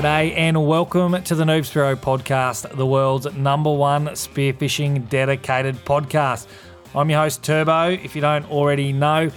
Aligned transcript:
G'day 0.00 0.32
and 0.34 0.66
welcome 0.66 1.22
to 1.24 1.34
the 1.34 1.44
Noob 1.44 1.60
Spearo 1.60 1.94
podcast, 1.94 2.74
the 2.74 2.86
world's 2.86 3.30
number 3.34 3.70
one 3.70 4.06
spearfishing 4.06 5.10
dedicated 5.10 5.76
podcast. 5.84 6.46
I'm 6.94 7.10
your 7.10 7.20
host 7.20 7.42
Turbo, 7.42 7.90
if 7.90 8.14
you 8.14 8.22
don't 8.22 8.50
already 8.50 8.94
know, 8.94 9.30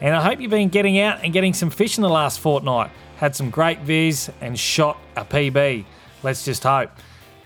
and 0.00 0.16
I 0.16 0.20
hope 0.20 0.40
you've 0.40 0.50
been 0.50 0.68
getting 0.68 0.98
out 0.98 1.22
and 1.22 1.32
getting 1.32 1.54
some 1.54 1.70
fish 1.70 1.96
in 1.96 2.02
the 2.02 2.08
last 2.08 2.40
fortnight. 2.40 2.90
Had 3.18 3.36
some 3.36 3.50
great 3.50 3.82
viz 3.82 4.32
and 4.40 4.58
shot 4.58 4.98
a 5.14 5.24
PB. 5.24 5.84
Let's 6.24 6.44
just 6.44 6.64
hope. 6.64 6.90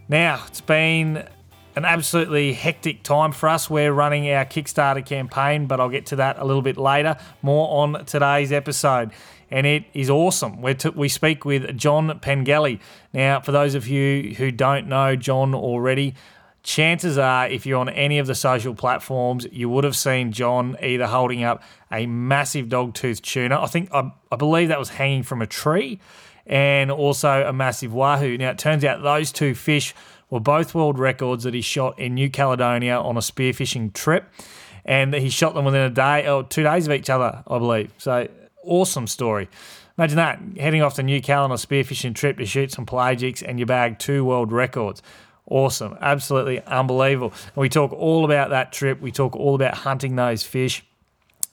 Now, 0.09 0.43
it's 0.47 0.63
been 0.63 1.29
an 1.77 1.85
absolutely 1.85 2.55
hectic 2.55 3.03
time 3.03 3.33
for 3.33 3.51
us. 3.51 3.69
We're 3.69 3.93
running 3.93 4.31
our 4.31 4.47
Kickstarter 4.47 5.05
campaign, 5.05 5.67
but 5.67 5.81
I'll 5.81 5.91
get 5.91 6.07
to 6.07 6.17
that 6.17 6.39
a 6.39 6.45
little 6.47 6.63
bit 6.63 6.79
later. 6.79 7.19
More 7.43 7.83
on 7.83 8.07
today's 8.07 8.53
episode 8.53 9.11
and 9.55 9.69
it 9.69 9.85
is 9.95 10.11
awesome. 10.11 10.61
we 10.61 10.75
t- 10.75 10.89
we 10.89 11.09
speak 11.09 11.45
with 11.45 11.79
John 11.79 12.19
Pengelly. 12.19 12.81
Now, 13.13 13.39
for 13.39 13.53
those 13.53 13.77
of 13.77 13.87
you 13.87 14.35
who 14.35 14.51
don't 14.51 14.89
know 14.89 15.15
John 15.15 15.55
already, 15.55 16.17
chances 16.65 17.17
are 17.19 17.47
if 17.47 17.65
you're 17.65 17.79
on 17.79 17.89
any 17.89 18.19
of 18.19 18.27
the 18.27 18.35
social 18.35 18.75
platforms, 18.75 19.47
you 19.53 19.69
would 19.69 19.85
have 19.85 19.95
seen 19.95 20.33
John 20.33 20.77
either 20.83 21.07
holding 21.07 21.45
up 21.45 21.63
a 21.93 22.05
massive 22.07 22.67
dogtooth 22.67 23.23
tuna. 23.23 23.63
I 23.63 23.67
think, 23.67 23.95
I, 23.95 24.11
I 24.33 24.35
believe 24.35 24.69
that 24.71 24.79
was 24.81 24.89
hanging 24.89 25.23
from 25.23 25.41
a 25.41 25.47
tree, 25.47 26.01
and 26.47 26.91
also 26.91 27.47
a 27.47 27.53
massive 27.53 27.95
wahoo. 27.95 28.37
Now, 28.37 28.51
it 28.51 28.59
turns 28.59 28.85
out 28.85 29.05
those 29.05 29.31
two 29.31 29.55
fish 29.55 29.95
were 30.31 30.41
both 30.41 30.75
world 30.75 30.99
records 30.99 31.45
that 31.45 31.55
he 31.55 31.61
shot 31.61 31.97
in 31.97 32.15
New 32.15 32.29
Caledonia 32.29 32.99
on 32.99 33.17
a 33.17 33.21
spearfishing 33.21 33.93
trip. 33.93 34.25
And 34.85 35.15
he 35.15 35.31
shot 35.31 35.55
them 35.55 35.65
within 35.65 35.81
a 35.81 35.89
day 35.89 36.29
or 36.29 36.43
two 36.43 36.63
days 36.63 36.87
of 36.87 36.93
each 36.93 37.09
other, 37.09 37.43
I 37.47 37.59
believe. 37.59 37.91
So 37.97 38.29
awesome 38.67 39.07
story. 39.07 39.49
Imagine 39.97 40.17
that, 40.17 40.41
heading 40.59 40.83
off 40.83 40.95
to 40.95 41.03
New 41.03 41.21
Cal 41.21 41.45
on 41.45 41.53
a 41.53 41.55
spearfishing 41.55 42.15
trip 42.15 42.39
to 42.39 42.47
shoot 42.47 42.73
some 42.73 42.85
pelagics 42.85 43.43
and 43.47 43.61
you 43.61 43.67
bag 43.67 43.99
two 43.99 44.25
world 44.25 44.51
records. 44.51 45.03
Awesome, 45.47 45.97
absolutely 46.01 46.63
unbelievable. 46.65 47.33
And 47.55 47.57
we 47.57 47.69
talk 47.69 47.93
all 47.93 48.25
about 48.25 48.51
that 48.51 48.73
trip. 48.73 49.01
We 49.01 49.13
talk 49.13 49.37
all 49.37 49.55
about 49.55 49.75
hunting 49.75 50.17
those 50.17 50.43
fish. 50.43 50.85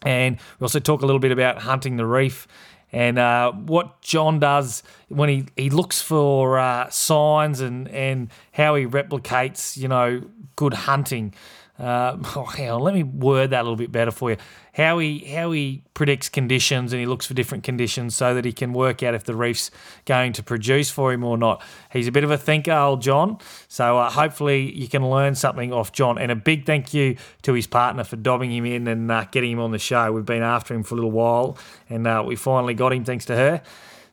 And 0.04 0.38
we 0.60 0.66
also 0.66 0.80
talk 0.80 1.04
a 1.04 1.06
little 1.06 1.20
bit 1.20 1.32
about 1.32 1.60
hunting 1.60 1.98
the 1.98 2.06
reef 2.06 2.48
and 2.94 3.18
uh, 3.18 3.52
what 3.54 4.02
John 4.02 4.40
does 4.40 4.84
when 5.08 5.30
he, 5.30 5.46
he 5.56 5.70
looks 5.70 6.02
for 6.02 6.60
uh, 6.60 6.90
signs 6.90 7.62
and, 7.62 7.88
and 7.90 8.30
how 8.52 8.76
he 8.76 8.86
replicates, 8.86 9.78
you 9.78 9.88
know, 9.88 10.24
good 10.56 10.74
hunting 10.74 11.34
uh, 11.82 12.18
oh, 12.36 12.46
hang 12.46 12.70
on, 12.70 12.82
let 12.82 12.94
me 12.94 13.04
word 13.04 13.50
that 13.50 13.62
a 13.62 13.64
little 13.64 13.76
bit 13.76 13.92
better 13.92 14.12
for 14.12 14.32
you. 14.32 14.38
How 14.74 15.00
he 15.00 15.20
how 15.20 15.52
he 15.52 15.84
predicts 15.94 16.30
conditions 16.30 16.94
and 16.94 17.00
he 17.00 17.06
looks 17.06 17.26
for 17.26 17.34
different 17.34 17.64
conditions 17.64 18.16
so 18.16 18.34
that 18.34 18.46
he 18.46 18.54
can 18.54 18.72
work 18.72 19.04
out 19.04 19.14
if 19.14 19.26
the 19.26 19.36
reef's 19.36 19.70
going 20.06 20.32
to 20.34 20.44
produce 20.44 20.90
for 20.90 21.12
him 21.12 21.24
or 21.26 21.38
not. 21.38 21.62
He's 21.92 22.08
a 22.08 22.12
bit 22.12 22.24
of 22.24 22.32
a 22.32 22.38
thinker, 22.38 22.72
old 22.72 23.02
John. 23.02 23.38
So 23.68 23.98
uh, 23.98 24.10
hopefully 24.10 24.72
you 24.74 24.88
can 24.88 25.10
learn 25.10 25.36
something 25.36 25.74
off 25.74 25.92
John. 25.92 26.18
And 26.18 26.32
a 26.32 26.36
big 26.36 26.66
thank 26.66 26.94
you 26.94 27.18
to 27.42 27.54
his 27.54 27.68
partner 27.68 28.06
for 28.06 28.16
dobbing 28.16 28.52
him 28.52 28.66
in 28.66 28.88
and 28.88 29.12
uh, 29.12 29.26
getting 29.32 29.52
him 29.52 29.60
on 29.60 29.72
the 29.72 29.80
show. 29.80 30.12
We've 30.14 30.26
been 30.26 30.42
after 30.42 30.74
him 30.74 30.84
for 30.84 30.96
a 30.96 30.98
little 30.98 31.12
while, 31.12 31.58
and 31.90 32.08
uh, 32.08 32.24
we 32.26 32.38
finally 32.38 32.74
got 32.74 32.94
him 32.94 33.04
thanks 33.04 33.26
to 33.26 33.36
her. 33.36 33.62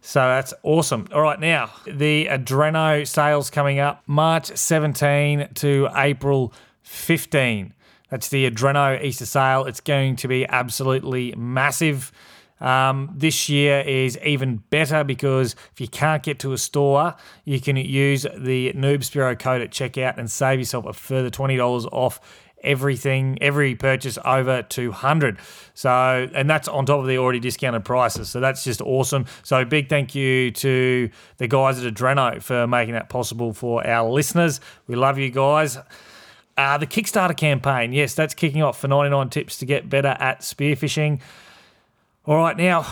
So 0.00 0.20
that's 0.20 0.54
awesome. 0.62 1.08
All 1.12 1.22
right, 1.22 1.38
now 1.38 1.70
the 1.86 2.26
Adreno 2.26 3.06
sales 3.06 3.50
coming 3.50 3.78
up 3.78 4.02
March 4.06 4.46
17 4.46 5.48
to 5.54 5.88
April 5.94 6.52
15. 6.82 7.74
That's 8.10 8.28
the 8.28 8.50
Adreno 8.50 9.02
Easter 9.02 9.26
sale. 9.26 9.64
It's 9.64 9.80
going 9.80 10.16
to 10.16 10.28
be 10.28 10.46
absolutely 10.46 11.34
massive. 11.36 12.12
Um, 12.60 13.14
this 13.14 13.48
year 13.48 13.80
is 13.80 14.18
even 14.24 14.56
better 14.70 15.04
because 15.04 15.54
if 15.72 15.80
you 15.80 15.86
can't 15.86 16.22
get 16.22 16.40
to 16.40 16.52
a 16.52 16.58
store, 16.58 17.14
you 17.44 17.60
can 17.60 17.76
use 17.76 18.22
the 18.22 18.72
Noob 18.72 18.98
Spearo 18.98 19.38
code 19.38 19.62
at 19.62 19.70
checkout 19.70 20.18
and 20.18 20.28
save 20.28 20.58
yourself 20.58 20.84
a 20.86 20.92
further 20.92 21.30
$20 21.30 21.86
off 21.92 22.20
everything, 22.62 23.38
every 23.40 23.74
purchase 23.74 24.18
over 24.24 24.62
200. 24.62 25.38
So, 25.74 26.28
and 26.34 26.48
that's 26.48 26.68
on 26.68 26.86
top 26.86 27.00
of 27.00 27.06
the 27.06 27.18
already 27.18 27.40
discounted 27.40 27.84
prices. 27.84 28.28
So 28.28 28.40
that's 28.40 28.64
just 28.64 28.80
awesome. 28.80 29.26
So 29.42 29.64
big 29.64 29.88
thank 29.88 30.14
you 30.14 30.50
to 30.52 31.10
the 31.36 31.48
guys 31.48 31.82
at 31.82 31.92
Adreno 31.94 32.42
for 32.42 32.66
making 32.66 32.94
that 32.94 33.08
possible 33.08 33.52
for 33.52 33.86
our 33.86 34.10
listeners. 34.10 34.60
We 34.86 34.96
love 34.96 35.18
you 35.18 35.30
guys. 35.30 35.78
Uh, 36.58 36.76
the 36.76 36.88
Kickstarter 36.88 37.36
campaign, 37.36 37.92
yes, 37.92 38.14
that's 38.14 38.34
kicking 38.34 38.62
off 38.62 38.80
for 38.80 38.88
99 38.88 39.30
tips 39.30 39.58
to 39.58 39.64
get 39.64 39.88
better 39.88 40.16
at 40.18 40.40
spearfishing. 40.40 41.20
All 42.26 42.36
right, 42.36 42.56
now 42.56 42.84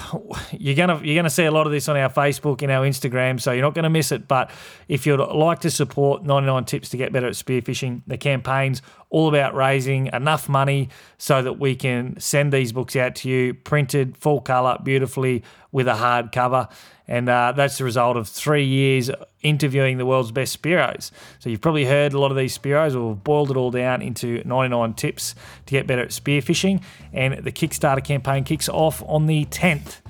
you're 0.52 0.76
gonna 0.76 1.00
you're 1.02 1.16
gonna 1.16 1.28
see 1.28 1.44
a 1.44 1.50
lot 1.50 1.66
of 1.66 1.72
this 1.72 1.88
on 1.88 1.96
our 1.96 2.08
Facebook 2.08 2.62
and 2.62 2.70
our 2.70 2.86
Instagram, 2.86 3.40
so 3.40 3.50
you're 3.50 3.62
not 3.62 3.74
gonna 3.74 3.90
miss 3.90 4.12
it. 4.12 4.28
But 4.28 4.52
if 4.86 5.04
you'd 5.04 5.18
like 5.18 5.58
to 5.60 5.70
support 5.70 6.22
99 6.24 6.64
Tips 6.64 6.90
to 6.90 6.96
get 6.96 7.12
better 7.12 7.26
at 7.26 7.34
spearfishing, 7.34 8.02
the 8.06 8.16
campaign's 8.16 8.82
all 9.10 9.28
about 9.28 9.54
raising 9.54 10.06
enough 10.12 10.48
money 10.48 10.88
so 11.18 11.42
that 11.42 11.58
we 11.58 11.74
can 11.74 12.18
send 12.20 12.52
these 12.52 12.72
books 12.72 12.94
out 12.94 13.16
to 13.16 13.28
you, 13.28 13.52
printed 13.52 14.16
full 14.16 14.40
color, 14.40 14.78
beautifully 14.82 15.42
with 15.72 15.88
a 15.88 15.96
hard 15.96 16.30
cover. 16.30 16.68
And 17.08 17.28
uh, 17.28 17.52
that's 17.52 17.78
the 17.78 17.84
result 17.84 18.16
of 18.16 18.28
three 18.28 18.64
years 18.64 19.10
interviewing 19.42 19.98
the 19.98 20.06
world's 20.06 20.32
best 20.32 20.60
Spearos. 20.60 21.10
So 21.38 21.50
you've 21.50 21.60
probably 21.60 21.84
heard 21.84 22.12
a 22.12 22.18
lot 22.18 22.30
of 22.30 22.36
these 22.36 22.56
Spearos, 22.56 22.94
or 22.94 23.10
we've 23.10 23.24
boiled 23.24 23.50
it 23.50 23.56
all 23.56 23.70
down 23.70 24.02
into 24.02 24.42
99 24.44 24.94
tips 24.94 25.34
to 25.66 25.70
get 25.70 25.86
better 25.86 26.02
at 26.02 26.10
spearfishing. 26.10 26.82
And 27.12 27.44
the 27.44 27.52
Kickstarter 27.52 28.02
campaign 28.02 28.44
kicks 28.44 28.68
off 28.68 29.02
on 29.06 29.26
the 29.26 29.44
10th. 29.46 30.00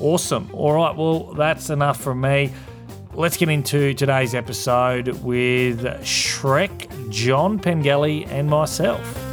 Awesome. 0.00 0.50
All 0.52 0.72
right, 0.72 0.94
well, 0.94 1.34
that's 1.34 1.70
enough 1.70 2.00
from 2.00 2.20
me. 2.20 2.52
Let's 3.12 3.36
get 3.38 3.48
into 3.48 3.94
today's 3.94 4.34
episode 4.34 5.08
with 5.22 5.82
Shrek, 6.02 7.10
John 7.10 7.58
Pengelly, 7.58 8.26
and 8.26 8.48
myself. 8.48 9.25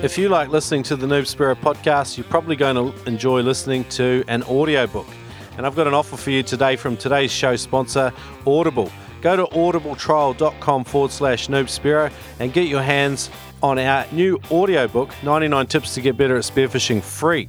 If 0.00 0.16
you 0.16 0.28
like 0.28 0.50
listening 0.50 0.84
to 0.84 0.96
the 0.96 1.08
Noob 1.08 1.22
Spearo 1.22 1.56
podcast, 1.56 2.16
you're 2.16 2.24
probably 2.24 2.54
going 2.54 2.76
to 2.76 3.08
enjoy 3.08 3.40
listening 3.42 3.82
to 3.86 4.22
an 4.28 4.44
audiobook. 4.44 5.08
And 5.56 5.66
I've 5.66 5.74
got 5.74 5.88
an 5.88 5.94
offer 5.94 6.16
for 6.16 6.30
you 6.30 6.44
today 6.44 6.76
from 6.76 6.96
today's 6.96 7.32
show 7.32 7.56
sponsor, 7.56 8.12
Audible. 8.46 8.92
Go 9.22 9.34
to 9.34 9.46
audibletrial.com 9.46 10.84
forward 10.84 11.10
slash 11.10 11.48
Noob 11.48 12.12
and 12.38 12.52
get 12.52 12.68
your 12.68 12.80
hands 12.80 13.28
on 13.60 13.80
our 13.80 14.06
new 14.12 14.40
audiobook, 14.52 15.12
99 15.24 15.66
Tips 15.66 15.94
to 15.94 16.00
Get 16.00 16.16
Better 16.16 16.36
at 16.36 16.44
Spearfishing, 16.44 17.02
free. 17.02 17.48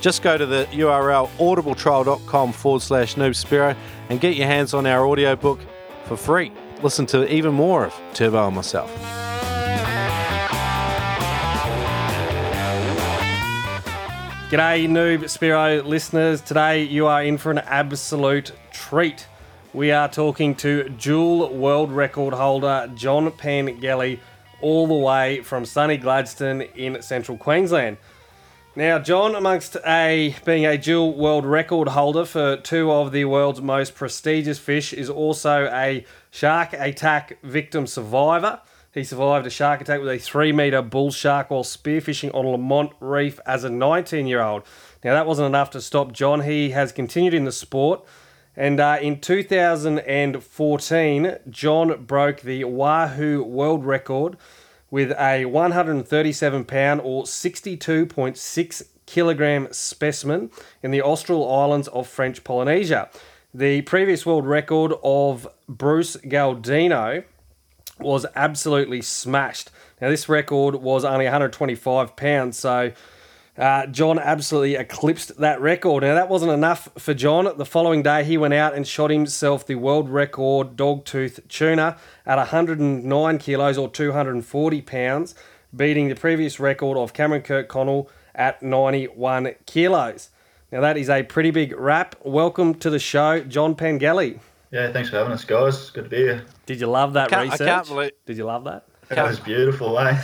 Just 0.00 0.22
go 0.22 0.38
to 0.38 0.46
the 0.46 0.68
URL 0.70 1.28
audibletrial.com 1.38 2.52
forward 2.52 2.82
slash 2.82 3.16
Noob 3.16 3.76
and 4.10 4.20
get 4.20 4.36
your 4.36 4.46
hands 4.46 4.74
on 4.74 4.86
our 4.86 5.04
audiobook 5.08 5.58
for 6.04 6.16
free. 6.16 6.52
Listen 6.84 7.04
to 7.06 7.28
even 7.34 7.52
more 7.52 7.86
of 7.86 8.00
Turbo 8.14 8.46
and 8.46 8.54
myself. 8.54 9.29
G'day, 14.50 14.88
Noob 14.88 15.20
Spearo 15.26 15.84
listeners. 15.84 16.40
Today 16.40 16.82
you 16.82 17.06
are 17.06 17.22
in 17.22 17.38
for 17.38 17.52
an 17.52 17.58
absolute 17.58 18.50
treat. 18.72 19.28
We 19.72 19.92
are 19.92 20.08
talking 20.08 20.56
to 20.56 20.88
dual 20.88 21.54
world 21.54 21.92
record 21.92 22.34
holder 22.34 22.90
John 22.96 23.30
Pengelly, 23.30 24.18
all 24.60 24.88
the 24.88 24.94
way 24.94 25.40
from 25.42 25.64
sunny 25.64 25.98
Gladstone 25.98 26.62
in 26.62 27.00
central 27.00 27.38
Queensland. 27.38 27.98
Now, 28.74 28.98
John, 28.98 29.36
amongst 29.36 29.76
a 29.86 30.34
being 30.44 30.66
a 30.66 30.76
dual 30.76 31.14
world 31.16 31.46
record 31.46 31.86
holder 31.86 32.24
for 32.24 32.56
two 32.56 32.90
of 32.90 33.12
the 33.12 33.26
world's 33.26 33.62
most 33.62 33.94
prestigious 33.94 34.58
fish, 34.58 34.92
is 34.92 35.08
also 35.08 35.70
a 35.72 36.04
shark 36.32 36.72
attack 36.72 37.38
victim 37.44 37.86
survivor. 37.86 38.60
He 38.92 39.04
survived 39.04 39.46
a 39.46 39.50
shark 39.50 39.80
attack 39.80 40.00
with 40.00 40.08
a 40.08 40.18
three 40.18 40.50
metre 40.50 40.82
bull 40.82 41.12
shark 41.12 41.50
while 41.50 41.62
spearfishing 41.62 42.34
on 42.34 42.44
Lamont 42.46 42.90
Reef 42.98 43.38
as 43.46 43.62
a 43.62 43.70
19 43.70 44.26
year 44.26 44.42
old. 44.42 44.64
Now, 45.04 45.14
that 45.14 45.28
wasn't 45.28 45.46
enough 45.46 45.70
to 45.70 45.80
stop 45.80 46.10
John. 46.12 46.40
He 46.40 46.70
has 46.70 46.90
continued 46.90 47.34
in 47.34 47.44
the 47.44 47.52
sport. 47.52 48.04
And 48.56 48.80
uh, 48.80 48.98
in 49.00 49.20
2014, 49.20 51.36
John 51.48 52.04
broke 52.04 52.40
the 52.40 52.64
Wahoo 52.64 53.44
world 53.44 53.84
record 53.84 54.36
with 54.90 55.12
a 55.12 55.44
137 55.44 56.64
pound 56.64 57.00
or 57.04 57.22
62.6 57.22 58.82
kilogram 59.06 59.68
specimen 59.70 60.50
in 60.82 60.90
the 60.90 61.00
Austral 61.00 61.48
Islands 61.48 61.86
of 61.88 62.08
French 62.08 62.42
Polynesia. 62.42 63.08
The 63.54 63.82
previous 63.82 64.26
world 64.26 64.48
record 64.48 64.94
of 65.04 65.46
Bruce 65.68 66.16
Galdino 66.16 67.22
was 68.02 68.26
absolutely 68.34 69.02
smashed. 69.02 69.70
Now, 70.00 70.08
this 70.08 70.28
record 70.28 70.76
was 70.76 71.04
only 71.04 71.26
125 71.26 72.16
pounds, 72.16 72.58
so 72.58 72.92
uh, 73.58 73.86
John 73.86 74.18
absolutely 74.18 74.76
eclipsed 74.76 75.36
that 75.38 75.60
record. 75.60 76.02
Now, 76.02 76.14
that 76.14 76.30
wasn't 76.30 76.52
enough 76.52 76.88
for 76.96 77.12
John. 77.12 77.52
The 77.58 77.66
following 77.66 78.02
day, 78.02 78.24
he 78.24 78.38
went 78.38 78.54
out 78.54 78.74
and 78.74 78.86
shot 78.86 79.10
himself 79.10 79.66
the 79.66 79.74
world 79.74 80.08
record 80.08 80.76
dogtooth 80.76 81.46
tuna 81.48 81.98
at 82.24 82.38
109 82.38 83.38
kilos 83.38 83.76
or 83.76 83.90
240 83.90 84.82
pounds, 84.82 85.34
beating 85.76 86.08
the 86.08 86.14
previous 86.14 86.58
record 86.58 86.96
of 86.96 87.12
Cameron 87.12 87.42
Kirkconnell 87.42 88.08
at 88.34 88.62
91 88.62 89.54
kilos. 89.66 90.30
Now, 90.72 90.80
that 90.80 90.96
is 90.96 91.10
a 91.10 91.24
pretty 91.24 91.50
big 91.50 91.74
wrap. 91.76 92.14
Welcome 92.24 92.74
to 92.76 92.88
the 92.88 93.00
show, 93.00 93.40
John 93.40 93.74
Pengelly. 93.74 94.38
Yeah, 94.70 94.92
thanks 94.92 95.10
for 95.10 95.16
having 95.16 95.32
us, 95.32 95.44
guys. 95.44 95.90
Good 95.90 96.04
to 96.04 96.10
be 96.10 96.16
here. 96.18 96.44
Did 96.66 96.80
you 96.80 96.86
love 96.86 97.12
that 97.14 97.28
Can't- 97.28 97.50
I 97.52 97.56
can't 97.56 97.86
believe- 97.88 98.12
Did 98.26 98.36
you 98.36 98.44
love 98.44 98.64
that? 98.64 98.84
That 99.08 99.26
was 99.26 99.40
beautiful, 99.40 99.98
eh? 99.98 100.20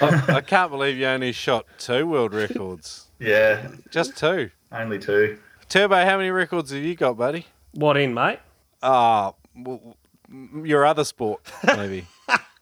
I 0.00 0.40
can't 0.46 0.70
believe 0.70 0.98
you 0.98 1.06
only 1.06 1.32
shot 1.32 1.64
two 1.78 2.06
world 2.06 2.34
records. 2.34 3.06
Yeah, 3.18 3.68
Just 3.90 4.16
two. 4.16 4.50
only 4.70 4.98
two. 4.98 5.38
Turbo, 5.68 5.96
how 6.04 6.18
many 6.18 6.30
records 6.30 6.70
have 6.72 6.82
you 6.82 6.94
got, 6.94 7.16
buddy? 7.16 7.46
What 7.72 7.96
in, 7.96 8.12
mate? 8.12 8.40
Ah, 8.82 9.32
w- 9.56 9.94
w- 10.28 10.66
your 10.68 10.84
other 10.84 11.04
sport, 11.04 11.40
maybe. 11.66 12.06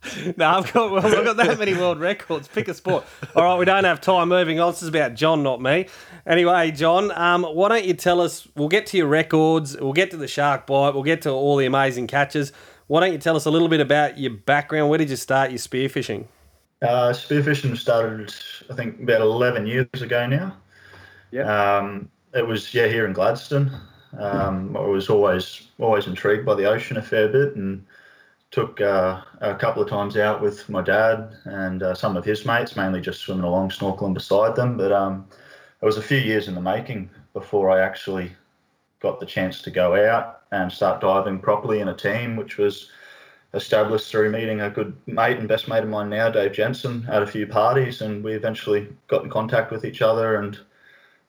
No, 0.36 0.48
I've 0.48 0.72
got 0.72 0.90
well, 0.90 1.06
I've 1.06 1.24
got 1.24 1.36
that 1.36 1.58
many 1.58 1.74
world 1.74 2.00
records. 2.00 2.48
Pick 2.48 2.68
a 2.68 2.74
sport. 2.74 3.04
All 3.36 3.44
right, 3.44 3.58
we 3.58 3.64
don't 3.64 3.84
have 3.84 4.00
time. 4.00 4.28
Moving 4.28 4.60
on. 4.60 4.72
This 4.72 4.82
is 4.82 4.88
about 4.88 5.14
John, 5.14 5.42
not 5.42 5.60
me. 5.60 5.86
Anyway, 6.26 6.70
John, 6.72 7.10
um, 7.12 7.44
why 7.44 7.68
don't 7.68 7.84
you 7.84 7.94
tell 7.94 8.20
us? 8.20 8.46
We'll 8.56 8.68
get 8.68 8.86
to 8.86 8.96
your 8.96 9.06
records. 9.06 9.76
We'll 9.78 9.92
get 9.92 10.10
to 10.10 10.16
the 10.16 10.28
shark 10.28 10.66
bite. 10.66 10.90
We'll 10.90 11.02
get 11.02 11.22
to 11.22 11.30
all 11.30 11.56
the 11.56 11.66
amazing 11.66 12.06
catches. 12.06 12.52
Why 12.86 13.00
don't 13.00 13.12
you 13.12 13.18
tell 13.18 13.36
us 13.36 13.46
a 13.46 13.50
little 13.50 13.68
bit 13.68 13.80
about 13.80 14.18
your 14.18 14.32
background? 14.32 14.90
Where 14.90 14.98
did 14.98 15.10
you 15.10 15.16
start 15.16 15.50
your 15.50 15.58
spearfishing? 15.58 16.26
Uh, 16.82 17.10
spearfishing 17.10 17.76
started, 17.76 18.34
I 18.70 18.74
think, 18.74 19.00
about 19.00 19.20
11 19.20 19.66
years 19.66 19.86
ago 19.94 20.26
now. 20.26 20.56
Yeah. 21.30 21.76
Um, 21.76 22.10
it 22.34 22.46
was, 22.46 22.74
yeah, 22.74 22.88
here 22.88 23.06
in 23.06 23.12
Gladstone. 23.12 23.70
Um, 24.18 24.76
I 24.76 24.80
was 24.80 25.08
always 25.08 25.68
always 25.78 26.06
intrigued 26.06 26.44
by 26.44 26.54
the 26.54 26.66
ocean 26.66 26.98
a 26.98 27.02
fair 27.02 27.28
bit 27.28 27.56
and 27.56 27.84
took 28.52 28.80
uh, 28.82 29.22
a 29.40 29.54
couple 29.54 29.82
of 29.82 29.88
times 29.88 30.16
out 30.16 30.40
with 30.40 30.68
my 30.68 30.82
dad 30.82 31.34
and 31.46 31.82
uh, 31.82 31.94
some 31.94 32.16
of 32.16 32.24
his 32.24 32.44
mates, 32.44 32.76
mainly 32.76 33.00
just 33.00 33.20
swimming 33.20 33.44
along, 33.44 33.70
snorkeling 33.70 34.14
beside 34.14 34.54
them. 34.54 34.76
But 34.76 34.92
um, 34.92 35.26
it 35.80 35.84
was 35.84 35.96
a 35.96 36.02
few 36.02 36.18
years 36.18 36.48
in 36.48 36.54
the 36.54 36.60
making 36.60 37.10
before 37.32 37.70
I 37.70 37.80
actually 37.80 38.30
got 39.00 39.18
the 39.18 39.26
chance 39.26 39.62
to 39.62 39.70
go 39.70 39.96
out 40.08 40.42
and 40.52 40.70
start 40.70 41.00
diving 41.00 41.40
properly 41.40 41.80
in 41.80 41.88
a 41.88 41.96
team, 41.96 42.36
which 42.36 42.58
was 42.58 42.90
established 43.54 44.10
through 44.10 44.30
meeting 44.30 44.60
a 44.60 44.70
good 44.70 44.94
mate 45.06 45.38
and 45.38 45.48
best 45.48 45.66
mate 45.66 45.82
of 45.82 45.88
mine 45.88 46.10
now, 46.10 46.30
Dave 46.30 46.52
Jensen, 46.52 47.06
at 47.10 47.22
a 47.22 47.26
few 47.26 47.46
parties, 47.46 48.02
and 48.02 48.22
we 48.22 48.34
eventually 48.34 48.88
got 49.08 49.24
in 49.24 49.30
contact 49.30 49.72
with 49.72 49.84
each 49.84 50.02
other 50.02 50.36
and 50.36 50.58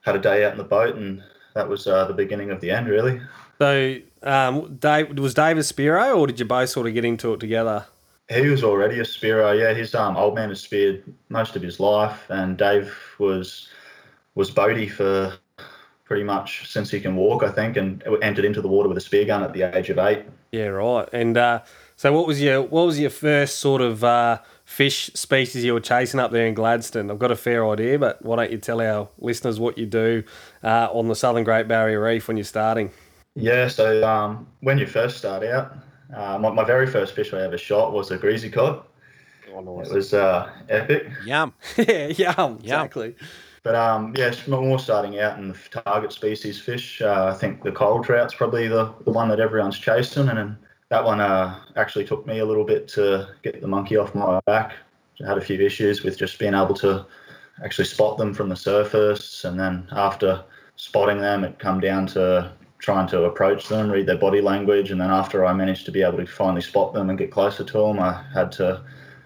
had 0.01 0.15
a 0.15 0.19
day 0.19 0.43
out 0.43 0.51
in 0.51 0.57
the 0.57 0.63
boat, 0.63 0.95
and 0.95 1.23
that 1.55 1.67
was 1.67 1.87
uh, 1.87 2.05
the 2.05 2.13
beginning 2.13 2.51
of 2.51 2.59
the 2.59 2.69
end, 2.69 2.87
really. 2.87 3.21
So, 3.59 3.97
um, 4.23 4.77
Dave 4.77 5.17
was 5.19 5.33
Dave 5.33 5.57
a 5.57 5.61
Spearo, 5.61 6.17
or 6.17 6.27
did 6.27 6.39
you 6.39 6.45
both 6.45 6.69
sort 6.69 6.87
of 6.87 6.93
get 6.93 7.05
into 7.05 7.33
it 7.33 7.39
together? 7.39 7.85
He 8.29 8.47
was 8.47 8.63
already 8.63 8.99
a 8.99 9.03
Spearo, 9.03 9.57
yeah. 9.57 9.73
His 9.73 9.93
um, 9.93 10.15
old 10.15 10.35
man 10.35 10.49
has 10.49 10.61
speared 10.61 11.03
most 11.29 11.55
of 11.55 11.61
his 11.61 11.79
life, 11.79 12.29
and 12.29 12.57
Dave 12.57 12.95
was 13.19 13.69
was 14.35 14.49
boaty 14.49 14.89
for 14.89 15.37
pretty 16.05 16.23
much 16.23 16.71
since 16.71 16.91
he 16.91 16.99
can 16.99 17.15
walk, 17.15 17.43
I 17.43 17.51
think, 17.51 17.77
and 17.77 18.03
entered 18.21 18.45
into 18.45 18.61
the 18.61 18.67
water 18.67 18.89
with 18.89 18.97
a 18.97 19.01
spear 19.01 19.25
gun 19.25 19.43
at 19.43 19.53
the 19.53 19.63
age 19.63 19.89
of 19.89 19.97
eight. 19.99 20.25
Yeah, 20.51 20.67
right. 20.67 21.07
And 21.11 21.37
uh, 21.37 21.61
so, 21.95 22.13
what 22.13 22.27
was 22.27 22.41
your 22.41 22.61
what 22.61 22.85
was 22.85 22.99
your 22.99 23.09
first 23.09 23.59
sort 23.59 23.81
of 23.81 24.03
uh, 24.03 24.39
fish 24.65 25.09
species 25.13 25.63
you 25.63 25.73
were 25.73 25.79
chasing 25.79 26.19
up 26.19 26.31
there 26.31 26.45
in 26.45 26.53
Gladstone? 26.53 27.11
I've 27.11 27.19
got 27.19 27.31
a 27.31 27.35
fair 27.35 27.67
idea, 27.67 27.99
but 27.99 28.23
why 28.23 28.37
don't 28.37 28.51
you 28.51 28.57
tell 28.57 28.81
our 28.81 29.09
listeners 29.17 29.59
what 29.59 29.77
you 29.77 29.85
do 29.85 30.23
uh, 30.63 30.89
on 30.91 31.07
the 31.07 31.15
Southern 31.15 31.43
Great 31.43 31.67
Barrier 31.67 32.01
Reef 32.01 32.27
when 32.27 32.37
you're 32.37 32.43
starting? 32.43 32.91
Yeah, 33.35 33.67
so 33.67 34.07
um, 34.07 34.47
when 34.61 34.77
you 34.77 34.85
first 34.85 35.17
start 35.17 35.43
out, 35.43 35.75
uh, 36.15 36.37
my, 36.37 36.51
my 36.51 36.63
very 36.63 36.85
first 36.85 37.15
fish 37.15 37.33
I 37.33 37.41
ever 37.41 37.57
shot 37.57 37.91
was 37.91 38.11
a 38.11 38.17
greasy 38.17 38.49
cod. 38.49 38.83
Oh, 39.53 39.81
It 39.81 39.91
was 39.91 40.13
uh, 40.13 40.51
epic. 40.69 41.07
Yum. 41.25 41.53
yeah, 41.77 42.07
yum, 42.07 42.59
exactly. 42.61 43.15
But 43.63 43.75
um, 43.75 44.13
yeah, 44.15 44.27
it's 44.27 44.47
more 44.47 44.77
starting 44.77 45.19
out 45.19 45.39
in 45.39 45.49
the 45.49 45.57
target 45.85 46.11
species 46.11 46.59
fish. 46.59 47.01
Uh, 47.01 47.31
I 47.33 47.37
think 47.37 47.63
the 47.63 47.71
coral 47.71 48.03
trout's 48.03 48.33
probably 48.33 48.67
the, 48.67 48.93
the 49.05 49.11
one 49.11 49.29
that 49.29 49.39
everyone's 49.39 49.79
chasing, 49.79 50.27
and 50.27 50.37
then 50.37 50.57
that 50.89 51.03
one 51.03 51.21
uh, 51.21 51.59
actually 51.75 52.05
took 52.05 52.27
me 52.27 52.39
a 52.39 52.45
little 52.45 52.65
bit 52.65 52.87
to 52.89 53.29
get 53.41 53.61
the 53.61 53.67
monkey 53.67 53.95
off 53.95 54.13
my 54.13 54.39
back. 54.41 54.73
I 55.23 55.27
had 55.27 55.37
a 55.37 55.41
few 55.41 55.59
issues 55.59 56.03
with 56.03 56.17
just 56.17 56.39
being 56.39 56.53
able 56.53 56.75
to 56.75 57.05
actually 57.63 57.85
spot 57.85 58.17
them 58.17 58.33
from 58.33 58.49
the 58.49 58.55
surface, 58.55 59.45
and 59.45 59.57
then 59.57 59.87
after 59.91 60.43
spotting 60.75 61.19
them, 61.19 61.43
it 61.43 61.57
come 61.57 61.79
down 61.79 62.05
to 62.07 62.51
trying 62.83 63.07
to 63.07 63.23
approach 63.23 63.69
them, 63.69 63.89
read 63.89 64.05
their 64.05 64.17
body 64.17 64.41
language, 64.41 64.91
and 64.91 64.99
then 64.99 65.09
after 65.09 65.45
I 65.45 65.53
managed 65.53 65.85
to 65.85 65.91
be 65.91 66.03
able 66.03 66.17
to 66.17 66.25
finally 66.25 66.59
spot 66.59 66.93
them 66.93 67.09
and 67.09 67.17
get 67.17 67.31
closer 67.31 67.63
to 67.63 67.77
them, 67.77 67.97
I 67.97 68.21
had 68.33 68.51
to 68.53 68.83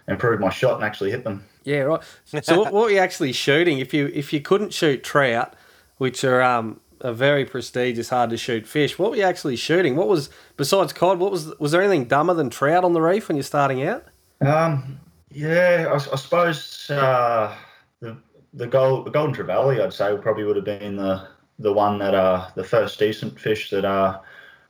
improve 0.08 0.40
my 0.40 0.52
shot 0.52 0.76
and 0.76 0.84
actually 0.84 1.10
hit 1.10 1.24
them. 1.24 1.44
Yeah, 1.64 1.80
right. 1.80 2.02
So, 2.44 2.60
what, 2.60 2.72
were 2.72 2.92
you 2.92 3.00
actually 3.00 3.34
shooting? 3.34 3.80
If 3.80 3.96
you 3.96 4.12
if 4.14 4.32
you 4.32 4.42
couldn't 4.42 4.74
shoot 4.74 5.04
trout, 5.04 5.56
which 5.98 6.24
are 6.24 6.44
um, 6.44 6.80
a 7.02 7.12
very 7.12 7.46
prestigious, 7.46 8.10
hard 8.10 8.30
to 8.30 8.38
shoot 8.38 8.68
fish, 8.68 9.00
what 9.00 9.10
were 9.10 9.18
you 9.18 9.24
actually 9.24 9.56
shooting? 9.56 9.96
What 9.96 10.08
was 10.08 10.30
besides 10.56 10.94
cod? 10.94 11.18
What 11.18 11.32
was 11.32 11.58
was 11.60 11.72
there 11.72 11.82
anything 11.82 12.06
dumber 12.06 12.36
than 12.36 12.52
trout 12.52 12.84
on 12.84 12.94
the 12.94 13.02
reef 13.02 13.28
when 13.28 13.38
you're 13.38 13.44
starting 13.44 13.84
out? 13.84 14.06
Um, 14.40 15.00
yeah, 15.32 15.88
I, 15.90 15.96
I 15.96 16.16
suppose 16.16 16.92
uh, 16.92 17.56
the 18.02 18.18
the 18.54 18.68
gold 18.68 19.08
the 19.08 19.12
golden 19.12 19.34
trevally 19.34 19.84
I'd 19.84 19.94
say 19.94 20.16
probably 20.22 20.44
would 20.44 20.58
have 20.58 20.66
been 20.66 20.96
the 20.96 21.28
the 21.60 21.74
one 21.74 21.98
that 22.00 22.14
uh 22.14 22.48
the 22.56 22.64
first 22.64 23.00
decent 23.00 23.40
fish 23.40 23.70
that 23.70 23.86
uh 23.86 24.20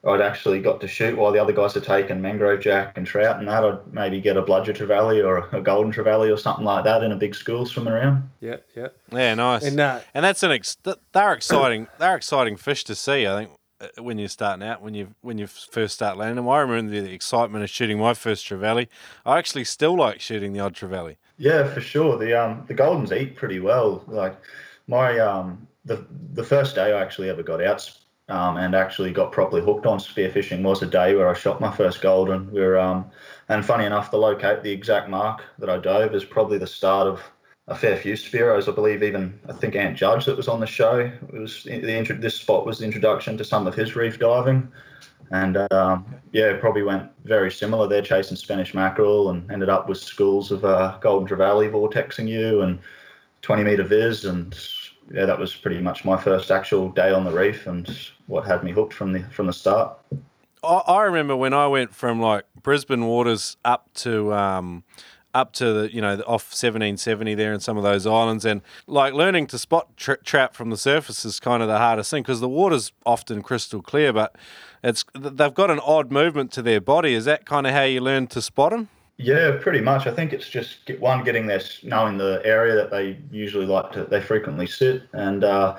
I'd 0.05 0.21
actually 0.21 0.61
got 0.61 0.79
to 0.81 0.87
shoot 0.87 1.17
while 1.17 1.31
the 1.31 1.39
other 1.39 1.51
guys 1.51 1.75
are 1.75 1.81
taking 1.81 2.21
mangrove 2.21 2.61
jack 2.61 2.97
and 2.97 3.05
trout 3.05 3.39
and 3.39 3.47
that 3.47 3.63
I'd 3.63 3.93
maybe 3.93 4.21
get 4.21 4.37
a 4.37 4.41
bludger 4.41 4.71
trevally 4.71 5.25
or 5.25 5.49
a 5.51 5.61
golden 5.61 5.91
trevally 5.91 6.33
or 6.33 6.37
something 6.37 6.63
like 6.63 6.85
that 6.85 7.03
in 7.03 7.11
a 7.11 7.15
big 7.15 7.35
school 7.35 7.65
swimming 7.65 7.93
around. 7.93 8.29
Yeah, 8.39 8.57
yeah. 8.75 8.89
Yeah, 9.11 9.33
nice. 9.33 9.65
And, 9.65 9.79
uh, 9.79 9.99
and 10.13 10.23
that's 10.23 10.43
an 10.43 10.51
ex- 10.51 10.77
they're 11.11 11.33
exciting. 11.33 11.87
They're 11.99 12.15
exciting 12.15 12.55
fish 12.57 12.83
to 12.85 12.95
see. 12.95 13.27
I 13.27 13.35
think 13.37 13.51
uh, 13.81 14.01
when 14.01 14.17
you're 14.17 14.29
starting 14.29 14.65
out, 14.65 14.81
when 14.81 14.93
you 14.93 15.13
when 15.21 15.37
you 15.37 15.47
first 15.47 15.95
start 15.95 16.17
landing 16.17 16.37
them. 16.37 16.49
I 16.49 16.59
remember 16.59 17.01
the 17.01 17.11
excitement 17.11 17.63
of 17.63 17.69
shooting 17.69 17.99
my 17.99 18.13
first 18.13 18.47
trevally. 18.47 18.87
I 19.25 19.37
actually 19.39 19.65
still 19.65 19.95
like 19.97 20.21
shooting 20.21 20.53
the 20.53 20.59
odd 20.59 20.73
trevally. 20.73 21.17
Yeah, 21.37 21.67
for 21.67 21.81
sure. 21.81 22.17
The 22.17 22.33
um 22.33 22.63
the 22.67 22.73
goldens 22.73 23.11
eat 23.11 23.35
pretty 23.35 23.59
well. 23.59 24.03
Like 24.07 24.37
my 24.87 25.19
um 25.19 25.67
the 25.87 26.05
the 26.33 26.43
first 26.43 26.75
day 26.75 26.93
I 26.93 27.01
actually 27.01 27.29
ever 27.29 27.43
got 27.43 27.63
out 27.63 27.91
um, 28.29 28.57
and 28.57 28.75
actually 28.75 29.11
got 29.11 29.31
properly 29.31 29.61
hooked 29.61 29.85
on 29.85 29.99
spearfishing 29.99 30.61
was 30.61 30.83
a 30.83 30.85
day 30.85 31.15
where 31.15 31.29
I 31.29 31.33
shot 31.33 31.61
my 31.61 31.71
first 31.75 32.01
golden. 32.01 32.51
We 32.51 32.61
were 32.61 32.77
um 32.77 33.09
and 33.49 33.65
funny 33.65 33.85
enough, 33.85 34.11
the 34.11 34.17
locate 34.17 34.63
the 34.63 34.71
exact 34.71 35.09
mark 35.09 35.43
that 35.59 35.69
I 35.69 35.77
dove 35.77 36.13
is 36.13 36.25
probably 36.25 36.57
the 36.57 36.67
start 36.67 37.07
of 37.07 37.21
a 37.67 37.75
fair 37.75 37.97
few 37.97 38.13
spearos. 38.13 38.67
I 38.69 38.75
believe 38.75 39.03
even 39.03 39.39
I 39.49 39.53
think 39.53 39.75
Ant 39.75 39.97
Judge 39.97 40.25
that 40.25 40.37
was 40.37 40.47
on 40.47 40.59
the 40.59 40.67
show. 40.67 40.99
It 40.99 41.33
was 41.33 41.63
the 41.63 42.17
this 42.19 42.35
spot 42.35 42.65
was 42.65 42.79
the 42.79 42.85
introduction 42.85 43.37
to 43.37 43.43
some 43.43 43.67
of 43.67 43.75
his 43.75 43.95
reef 43.95 44.19
diving. 44.19 44.71
And 45.31 45.57
um, 45.73 46.05
yeah, 46.31 46.55
probably 46.57 46.83
went 46.83 47.11
very 47.25 47.51
similar. 47.51 47.87
They're 47.87 48.01
chasing 48.01 48.37
Spanish 48.37 48.73
mackerel 48.73 49.29
and 49.29 49.49
ended 49.51 49.67
up 49.67 49.89
with 49.89 49.97
schools 49.97 50.51
of 50.51 50.63
uh, 50.63 50.97
golden 51.01 51.27
trevally 51.27 51.69
vortexing 51.69 52.29
you 52.29 52.61
and 52.61 52.79
20 53.41 53.63
meter 53.63 53.83
viz. 53.83 54.23
And 54.23 54.57
yeah, 55.11 55.25
that 55.25 55.39
was 55.39 55.55
pretty 55.55 55.79
much 55.79 56.03
my 56.05 56.17
first 56.17 56.51
actual 56.51 56.89
day 56.89 57.11
on 57.11 57.23
the 57.23 57.31
reef 57.31 57.67
and 57.67 57.87
what 58.27 58.45
had 58.45 58.63
me 58.63 58.71
hooked 58.71 58.93
from 58.93 59.13
the 59.13 59.23
from 59.31 59.47
the 59.47 59.53
start. 59.53 59.97
I, 60.63 60.81
I 60.87 61.03
remember 61.03 61.35
when 61.35 61.53
I 61.53 61.67
went 61.67 61.93
from 61.93 62.19
like 62.21 62.45
Brisbane 62.61 63.05
waters 63.05 63.57
up 63.63 63.89
to 63.95 64.33
um, 64.33 64.83
up 65.33 65.53
to 65.53 65.71
the 65.73 65.93
you 65.93 66.01
know 66.01 66.13
off 66.21 66.51
1770 66.51 67.35
there 67.35 67.53
in 67.53 67.59
some 67.59 67.77
of 67.77 67.83
those 67.83 68.05
islands, 68.05 68.43
and 68.43 68.61
like 68.85 69.13
learning 69.13 69.47
to 69.47 69.57
spot 69.57 69.95
tra- 69.95 70.21
trap 70.23 70.53
from 70.53 70.69
the 70.69 70.77
surface 70.77 71.23
is 71.23 71.39
kind 71.39 71.61
of 71.61 71.69
the 71.69 71.77
hardest 71.77 72.11
thing 72.11 72.23
because 72.23 72.39
the 72.39 72.49
water's 72.49 72.91
often 73.05 73.41
crystal 73.41 73.81
clear, 73.81 74.11
but 74.11 74.35
it's 74.83 75.05
they've 75.17 75.53
got 75.53 75.71
an 75.71 75.79
odd 75.79 76.11
movement 76.11 76.51
to 76.53 76.61
their 76.61 76.81
body. 76.81 77.13
Is 77.13 77.25
that 77.25 77.45
kind 77.45 77.65
of 77.65 77.73
how 77.73 77.83
you 77.83 78.01
learn 78.01 78.27
to 78.27 78.41
spot 78.41 78.71
them? 78.71 78.89
Yeah, 79.17 79.57
pretty 79.59 79.81
much. 79.81 80.05
I 80.05 80.11
think 80.11 80.31
it's 80.31 80.47
just 80.47 80.85
get, 80.85 81.01
one 81.01 81.23
getting 81.23 81.47
there, 81.47 81.61
knowing 81.83 82.17
the 82.17 82.41
area 82.45 82.75
that 82.75 82.91
they 82.91 83.17
usually 83.31 83.65
like 83.65 83.91
to, 83.93 84.05
they 84.05 84.21
frequently 84.21 84.67
sit, 84.67 85.03
and 85.13 85.43
uh, 85.43 85.77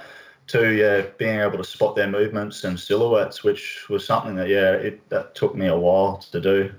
two, 0.49 0.71
yeah, 0.71 1.03
being 1.19 1.39
able 1.39 1.59
to 1.59 1.65
spot 1.65 1.95
their 1.95 2.09
movements 2.09 2.65
and 2.65 2.79
silhouettes, 2.79 3.45
which 3.45 3.89
was 3.89 4.05
something 4.05 4.35
that 4.37 4.49
yeah, 4.49 4.73
it 4.73 5.09
that 5.11 5.37
took 5.37 5.55
me 5.55 5.69
a 5.69 5.77
while 5.77 6.17
to 6.33 6.41
do. 6.41 6.73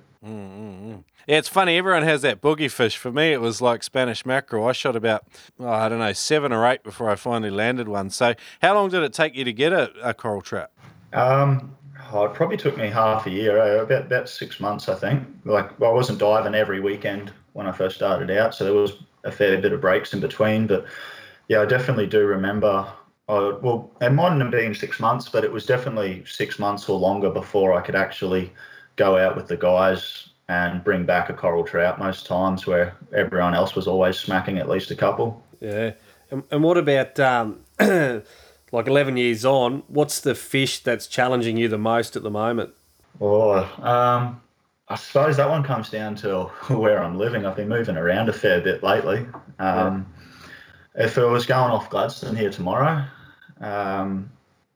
Yeah, 1.30 1.38
it's 1.38 1.48
funny. 1.48 1.78
Everyone 1.78 2.04
has 2.04 2.24
that 2.24 2.42
boogie 2.42 2.72
fish. 2.72 2.98
For 2.98 3.12
me, 3.12 3.32
it 3.34 3.40
was 3.40 3.62
like 3.62 3.84
Spanish 3.84 4.26
mackerel. 4.26 4.68
I 4.68 4.72
shot 4.72 4.96
about, 4.96 5.26
oh, 5.60 5.68
I 5.70 5.88
don't 5.88 6.00
know, 6.00 6.12
seven 6.12 6.52
or 6.52 6.66
eight 6.66 6.84
before 6.84 7.10
I 7.10 7.16
finally 7.16 7.52
landed 7.52 7.88
one. 7.88 8.10
So, 8.10 8.34
how 8.64 8.74
long 8.74 8.90
did 8.90 9.04
it 9.04 9.14
take 9.14 9.36
you 9.36 9.44
to 9.44 9.54
get 9.54 9.72
a, 9.72 9.92
a 10.02 10.14
coral 10.14 10.42
trap? 10.42 10.72
Um, 11.14 11.78
oh, 12.12 12.26
it 12.26 12.34
probably 12.34 12.58
took 12.58 12.78
me 12.78 12.88
half 12.88 13.26
a 13.26 13.30
year, 13.30 13.58
eh? 13.58 13.82
about 13.82 14.06
about 14.06 14.30
six 14.30 14.60
months, 14.60 14.90
I 14.90 14.96
think. 14.96 15.28
Like 15.46 15.80
well, 15.80 15.92
I 15.92 15.94
wasn't 15.94 16.20
diving 16.20 16.56
every 16.56 16.80
weekend 16.80 17.32
when 17.54 17.68
I 17.68 17.72
first 17.72 17.96
started 17.96 18.32
out, 18.32 18.54
so 18.54 18.64
there 18.64 18.74
was 18.74 18.94
a 19.24 19.32
fair 19.32 19.60
bit 19.62 19.74
of 19.74 19.82
breaks 19.82 20.14
in 20.14 20.20
between. 20.20 20.68
But 20.68 20.86
yeah, 21.48 21.62
I 21.62 21.66
definitely 21.66 22.08
do 22.08 22.26
remember. 22.26 22.88
Uh, 23.28 23.58
well, 23.62 23.92
it 24.02 24.10
mightn't 24.10 24.42
have 24.42 24.52
been 24.52 24.74
six 24.74 25.00
months, 25.00 25.30
but 25.30 25.44
it 25.44 25.52
was 25.52 25.66
definitely 25.66 26.24
six 26.26 26.58
months 26.58 26.90
or 26.90 26.98
longer 27.00 27.30
before 27.30 27.74
I 27.74 27.82
could 27.82 27.96
actually 27.96 28.52
go 28.96 29.18
out 29.18 29.36
with 29.36 29.48
the 29.48 29.58
guys 29.58 30.30
and 30.48 30.84
bring 30.84 31.06
back 31.06 31.30
a 31.30 31.34
coral 31.34 31.64
trout 31.64 32.00
most 32.00 32.26
times 32.26 32.66
where 32.66 32.98
everyone 33.14 33.54
else 33.54 33.76
was 33.76 33.88
always 33.88 34.18
smacking 34.18 34.58
at 34.58 34.68
least 34.68 34.90
a 34.90 34.96
couple. 34.96 35.44
Yeah. 35.60 35.92
And, 36.32 36.44
and 36.50 36.64
what 36.64 36.78
about 36.78 37.20
um, 37.20 37.60
like 38.72 38.88
11 38.88 39.18
years 39.18 39.46
on? 39.46 39.84
What's 39.88 40.22
the 40.22 40.36
fish 40.36 40.80
that's 40.80 41.08
challenging 41.08 41.58
you 41.58 41.68
the 41.68 41.78
most 41.78 42.16
at 42.16 42.24
the 42.24 42.30
moment? 42.30 42.72
Oh, 43.20 43.60
um, 43.82 44.42
I 44.88 44.96
suppose 44.96 45.38
that 45.38 45.50
one 45.50 45.64
comes 45.64 45.90
down 45.90 46.16
to 46.18 46.44
where 46.70 47.04
I'm 47.04 47.18
living. 47.18 47.46
I've 47.46 47.56
been 47.56 47.70
moving 47.70 47.98
around 47.98 48.30
a 48.30 48.34
fair 48.34 48.62
bit 48.62 48.84
lately. 48.84 49.28
Um, 49.60 50.06
yeah. 50.96 51.06
If 51.06 51.18
it 51.18 51.26
was 51.26 51.46
going 51.46 51.72
off 51.72 51.90
Gladstone 51.90 52.36
here 52.36 52.50
tomorrow, 52.50 53.06
um, 53.62 54.30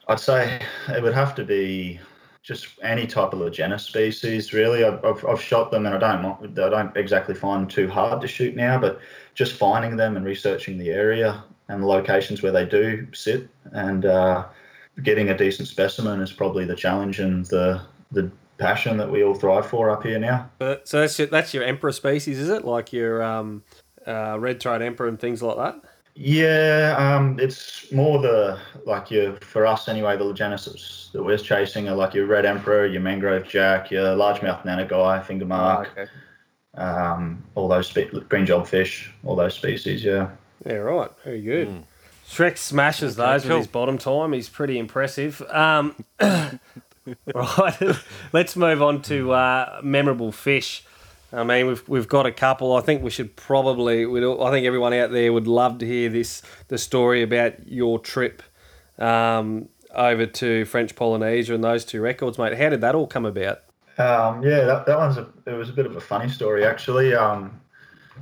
I'd 0.07 0.19
say 0.19 0.62
it 0.89 1.01
would 1.01 1.13
have 1.13 1.35
to 1.35 1.43
be 1.43 2.00
just 2.43 2.67
any 2.81 3.07
type 3.07 3.33
of 3.33 3.39
Legena 3.39 3.79
species. 3.79 4.53
Really, 4.53 4.83
I've, 4.83 5.03
I've, 5.03 5.25
I've, 5.25 5.41
shot 5.41 5.71
them, 5.71 5.85
and 5.85 5.95
I 5.95 5.97
don't 5.97 6.59
I 6.59 6.69
don't 6.69 6.95
exactly 6.95 7.33
find 7.33 7.63
them 7.63 7.69
too 7.69 7.88
hard 7.88 8.21
to 8.21 8.27
shoot 8.27 8.55
now. 8.55 8.79
But 8.79 9.00
just 9.33 9.53
finding 9.53 9.95
them 9.95 10.17
and 10.17 10.25
researching 10.25 10.77
the 10.77 10.89
area 10.91 11.43
and 11.74 11.82
the 11.82 11.88
locations 11.88 12.42
where 12.44 12.51
they 12.51 12.65
do 12.65 13.08
sit, 13.13 13.50
and 13.72 14.06
uh, 14.06 14.46
getting 15.01 15.30
a 15.30 15.38
decent 15.38 15.68
specimen 15.68 16.22
is 16.22 16.32
probably 16.32 16.65
the 16.65 16.75
challenge 16.75 17.20
and 17.20 17.46
the 17.48 17.82
the 18.12 18.32
passion 18.60 18.98
that 18.98 19.10
we 19.10 19.24
all 19.24 19.34
thrive 19.34 19.65
for 19.65 19.89
up 19.89 20.03
here 20.03 20.20
now. 20.20 20.50
But, 20.60 20.88
so 20.88 21.01
that's 21.01 21.18
your, 21.18 21.27
that's 21.27 21.53
your 21.53 21.63
emperor 21.63 21.92
species, 21.92 22.38
is 22.38 22.50
it? 22.50 22.63
Like 22.63 22.94
your 22.94 23.24
um, 23.24 23.63
uh, 24.06 24.38
red 24.39 24.62
throat 24.62 24.84
emperor 24.84 25.08
and 25.08 25.20
things 25.20 25.42
like 25.42 25.58
that. 25.58 25.82
Yeah, 26.15 26.96
um, 27.00 27.39
it's 27.39 27.92
more 27.92 28.22
the 28.22 28.60
like 28.86 29.10
your 29.10 29.36
for 29.38 29.65
us 29.65 29.89
anyway. 29.89 30.15
The 30.15 30.32
Genesis 30.32 31.10
that 31.12 31.24
we're 31.24 31.39
chasing 31.39 31.89
are 31.89 31.96
like 31.96 32.13
your 32.13 32.27
red 32.27 32.46
emperor, 32.46 32.86
your 32.86 33.01
mangrove 33.01 33.48
jack, 33.48 33.89
your 33.89 34.15
largemouth 34.15 34.63
nannygai, 34.63 35.25
finger 35.25 35.46
mark, 35.46 35.89
oh, 35.98 36.01
okay. 36.01 36.12
um, 36.75 37.44
all 37.56 37.68
those 37.68 37.88
spe- 37.88 38.13
green 38.30 38.46
jobfish, 38.46 39.10
all 39.24 39.36
those 39.36 39.56
species. 39.56 40.03
Yeah. 40.03 40.30
Yeah. 40.65 40.74
Right. 40.75 41.12
Very 41.24 41.41
good. 41.41 41.67
Mm. 41.70 41.84
Shrek 42.27 42.58
smashes 42.58 43.15
those 43.15 43.43
cool. 43.43 43.51
with 43.51 43.58
his 43.60 43.67
bottom 43.67 43.98
time. 43.98 44.34
He's 44.34 44.50
pretty 44.50 44.77
impressive. 44.79 45.41
Um, 45.50 45.96
right. 46.20 46.60
Let's 48.34 48.55
move 48.55 48.82
on 48.82 49.01
to 49.03 49.32
uh, 49.34 49.82
memorable 49.84 50.32
fish. 50.32 50.84
I 51.32 51.43
mean, 51.43 51.67
we've 51.67 51.88
we've 51.89 52.08
got 52.08 52.25
a 52.25 52.32
couple. 52.32 52.75
I 52.75 52.82
think 52.82 53.03
we 53.03 53.10
should 53.10 53.36
probably. 53.36 54.05
I 54.05 54.51
think 54.51 54.65
everyone 54.65 54.93
out 54.93 55.12
there 55.12 55.34
would 55.34 55.48
love 55.48 55.79
to 55.79 55.86
hear 55.86 56.10
this 56.10 56.41
the 56.67 56.77
story 56.77 57.24
about 57.24 57.67
your 57.67 58.00
trip 58.00 58.43
um, 59.00 59.70
over 59.93 60.25
to 60.25 60.65
French 60.65 60.96
Polynesia 60.96 61.55
and 61.55 61.63
those 61.63 61.86
two 61.86 62.01
records, 62.01 62.38
mate. 62.38 62.58
How 62.58 62.70
did 62.70 62.82
that 62.82 62.93
all 62.96 63.08
come 63.08 63.25
about? 63.25 63.62
Um, 63.98 64.43
yeah, 64.43 64.63
that, 64.65 64.86
that 64.88 64.98
one's 64.98 65.17
a, 65.17 65.27
it 65.46 65.53
was 65.53 65.70
a 65.70 65.74
bit 65.74 65.86
of 65.86 65.96
a 65.96 66.01
funny 66.01 66.29
story 66.29 66.65
actually. 66.65 67.13
Um, 67.13 67.60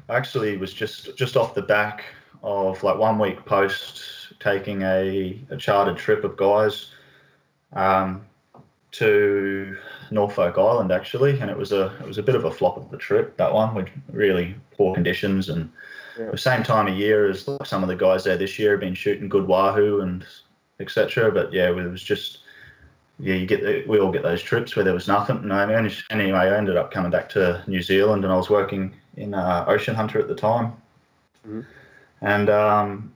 actually 0.09 0.53
it 0.53 0.59
was 0.59 0.73
just 0.73 1.15
just 1.15 1.37
off 1.37 1.53
the 1.53 1.61
back 1.61 2.03
of 2.43 2.81
like 2.83 2.97
one 2.97 3.19
week 3.19 3.45
post 3.45 4.03
taking 4.39 4.81
a, 4.81 5.39
a 5.49 5.57
chartered 5.57 5.97
trip 5.97 6.23
of 6.23 6.35
guys 6.37 6.87
um, 7.73 8.25
to 8.91 9.77
Norfolk 10.09 10.57
Island 10.57 10.91
actually, 10.91 11.39
and 11.39 11.49
it 11.49 11.57
was 11.57 11.71
a 11.71 11.95
it 12.01 12.07
was 12.07 12.17
a 12.17 12.23
bit 12.23 12.35
of 12.35 12.45
a 12.45 12.51
flop 12.51 12.77
of 12.77 12.89
the 12.91 12.97
trip 12.97 13.37
that 13.37 13.53
one 13.53 13.73
with 13.73 13.87
really 14.11 14.55
poor 14.75 14.93
conditions 14.93 15.49
and 15.49 15.71
yeah. 16.19 16.31
the 16.31 16.37
same 16.37 16.63
time 16.63 16.87
of 16.87 16.97
year 16.97 17.29
as 17.29 17.47
like 17.47 17.65
some 17.65 17.83
of 17.83 17.89
the 17.89 17.95
guys 17.95 18.23
there 18.23 18.37
this 18.37 18.59
year 18.59 18.71
have 18.71 18.79
been 18.81 18.93
shooting 18.93 19.29
good 19.29 19.47
wahoo 19.47 20.01
and 20.01 20.25
etc. 20.79 21.31
But 21.31 21.53
yeah, 21.53 21.69
it 21.69 21.89
was 21.89 22.03
just 22.03 22.39
yeah, 23.19 23.35
you 23.35 23.45
get 23.45 23.61
the, 23.61 23.85
we 23.87 23.99
all 23.99 24.11
get 24.11 24.23
those 24.23 24.41
trips 24.41 24.75
where 24.75 24.83
there 24.83 24.93
was 24.93 25.07
nothing. 25.07 25.47
No, 25.47 25.55
I 25.55 25.65
mean, 25.65 25.91
anyway, 26.09 26.39
I 26.39 26.57
ended 26.57 26.75
up 26.75 26.91
coming 26.91 27.11
back 27.11 27.29
to 27.29 27.63
New 27.67 27.81
Zealand 27.81 28.23
and 28.23 28.33
I 28.33 28.35
was 28.35 28.49
working 28.49 28.95
in 29.15 29.33
uh, 29.33 29.63
Ocean 29.67 29.93
Hunter 29.93 30.19
at 30.19 30.27
the 30.27 30.35
time, 30.35 30.73
mm-hmm. 31.47 31.61
And 32.21 32.49
um, 32.49 33.13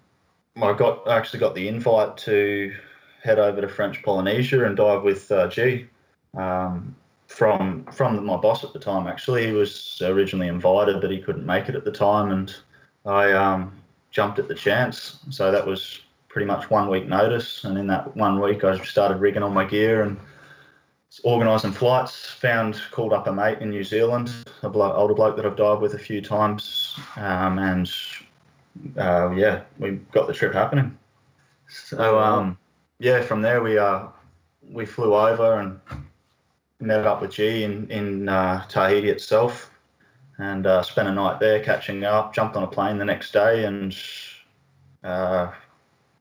I 0.62 0.74
got 0.74 1.08
I 1.08 1.18
actually 1.18 1.40
got 1.40 1.56
the 1.56 1.68
invite 1.68 2.18
to 2.18 2.74
head 3.24 3.40
over 3.40 3.62
to 3.62 3.68
French 3.68 4.04
Polynesia 4.04 4.66
and 4.66 4.78
dive 4.78 5.04
with 5.04 5.32
uh, 5.32 5.48
G. 5.48 5.88
Um, 6.38 6.96
from 7.28 7.86
from 7.86 8.24
my 8.26 8.38
boss 8.38 8.64
at 8.64 8.74
the 8.74 8.80
time, 8.80 9.08
actually, 9.08 9.48
he 9.48 9.52
was 9.52 10.02
originally 10.04 10.48
invited, 10.48 11.02
but 11.02 11.12
he 11.12 11.20
couldn't 11.20 11.46
make 11.46 11.70
it 11.70 11.76
at 11.76 11.84
the 11.84 11.92
time, 11.92 12.32
and 12.32 12.56
I 13.06 13.32
um, 13.32 13.74
jumped 14.12 14.40
at 14.40 14.48
the 14.48 14.56
chance. 14.56 15.20
So 15.30 15.52
that 15.52 15.66
was 15.66 16.02
pretty 16.30 16.46
much 16.46 16.70
one 16.70 16.90
week 16.90 17.08
notice, 17.08 17.64
and 17.64 17.78
in 17.78 17.88
that 17.88 18.16
one 18.16 18.40
week, 18.40 18.64
I 18.64 18.82
started 18.84 19.18
rigging 19.18 19.44
all 19.44 19.50
my 19.50 19.66
gear 19.66 20.04
and 20.04 20.20
organising 21.24 21.72
flights. 21.72 22.30
Found 22.42 22.80
called 22.92 23.14
up 23.14 23.28
a 23.28 23.34
mate 23.34 23.60
in 23.60 23.70
New 23.70 23.84
Zealand, 23.84 24.32
a 24.62 24.70
bloke, 24.70 24.96
older 24.96 25.14
bloke 25.14 25.36
that 25.36 25.46
I've 25.46 25.58
dived 25.58 25.82
with 25.82 25.96
a 25.96 26.00
few 26.00 26.22
times, 26.22 26.98
um, 27.18 27.58
and 27.60 27.92
uh, 28.98 29.32
yeah, 29.32 29.62
we 29.80 29.92
got 30.12 30.28
the 30.28 30.34
trip 30.34 30.54
happening. 30.54 30.98
So 31.68 32.20
um, 32.20 32.58
yeah, 33.00 33.22
from 33.22 33.42
there 33.42 33.62
we 33.62 33.78
uh, 33.78 34.08
we 34.70 34.86
flew 34.86 35.16
over 35.16 35.60
and 35.60 35.80
met 36.80 37.06
up 37.06 37.22
with 37.22 37.32
G 37.32 37.64
in 37.64 37.90
in 37.90 38.30
uh, 38.30 38.66
Tahiti 38.68 39.10
itself, 39.10 39.72
and 40.38 40.66
uh, 40.68 40.84
spent 40.84 41.08
a 41.08 41.12
night 41.12 41.40
there 41.40 41.64
catching 41.64 42.04
up. 42.04 42.34
Jumped 42.34 42.56
on 42.56 42.64
a 42.64 42.68
plane 42.68 42.98
the 42.98 43.06
next 43.06 43.32
day, 43.32 43.66
and 43.66 43.96
uh, 45.04 45.52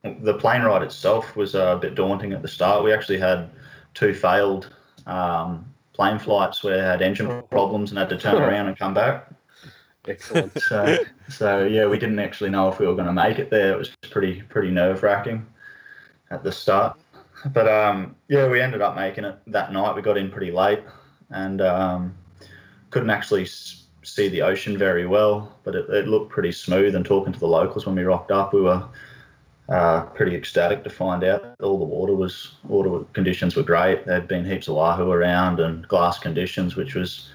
the 0.02 0.34
plane 0.34 0.62
ride 0.62 0.82
itself 0.82 1.36
was 1.36 1.54
a 1.54 1.78
bit 1.80 1.94
daunting 1.94 2.32
at 2.32 2.42
the 2.42 2.48
start. 2.48 2.84
We 2.84 2.92
actually 2.92 3.18
had 3.18 3.50
two 3.94 4.14
failed 4.14 4.74
um, 5.06 5.72
plane 5.92 6.18
flights 6.18 6.62
where 6.62 6.84
I 6.84 6.90
had 6.90 7.02
engine 7.02 7.42
problems 7.50 7.90
and 7.90 7.98
had 7.98 8.08
to 8.10 8.18
turn 8.18 8.36
around 8.36 8.68
and 8.68 8.78
come 8.78 8.94
back. 8.94 9.30
Excellent. 10.06 10.58
so, 10.60 10.98
so 11.28 11.64
yeah, 11.64 11.86
we 11.86 11.98
didn't 11.98 12.18
actually 12.18 12.50
know 12.50 12.68
if 12.68 12.78
we 12.78 12.86
were 12.86 12.94
going 12.94 13.06
to 13.06 13.12
make 13.12 13.38
it 13.38 13.50
there. 13.50 13.72
It 13.72 13.78
was 13.78 13.90
pretty 14.10 14.42
pretty 14.42 14.70
nerve 14.70 15.02
wracking 15.02 15.46
at 16.30 16.42
the 16.42 16.52
start. 16.52 16.98
But 17.46 17.68
um, 17.68 18.16
yeah, 18.28 18.48
we 18.48 18.60
ended 18.60 18.82
up 18.82 18.96
making 18.96 19.24
it 19.24 19.36
that 19.48 19.72
night. 19.72 19.94
We 19.94 20.02
got 20.02 20.16
in 20.16 20.30
pretty 20.30 20.50
late 20.50 20.82
and 21.30 21.60
um, 21.60 22.14
couldn't 22.90 23.10
actually 23.10 23.46
see 23.46 24.28
the 24.28 24.42
ocean 24.42 24.78
very 24.78 25.06
well, 25.06 25.56
but 25.64 25.74
it, 25.74 25.88
it, 25.90 26.08
looked 26.08 26.30
pretty 26.30 26.52
smooth. 26.52 26.94
And 26.94 27.04
talking 27.04 27.32
to 27.32 27.38
the 27.38 27.46
locals 27.46 27.86
when 27.86 27.96
we 27.96 28.02
rocked 28.04 28.30
up, 28.30 28.52
we 28.52 28.62
were 28.62 28.84
uh, 29.68 30.02
pretty 30.02 30.34
ecstatic 30.36 30.84
to 30.84 30.90
find 30.90 31.24
out 31.24 31.54
all 31.62 31.78
the 31.78 31.84
water 31.84 32.14
was 32.14 32.52
water 32.64 33.04
conditions 33.12 33.56
were 33.56 33.62
great. 33.62 34.04
There'd 34.06 34.28
been 34.28 34.44
heaps 34.44 34.68
of 34.68 34.76
wahoo 34.76 35.10
around 35.10 35.60
and 35.60 35.86
glass 35.88 36.18
conditions, 36.18 36.76
which 36.76 36.94
was 36.94 37.30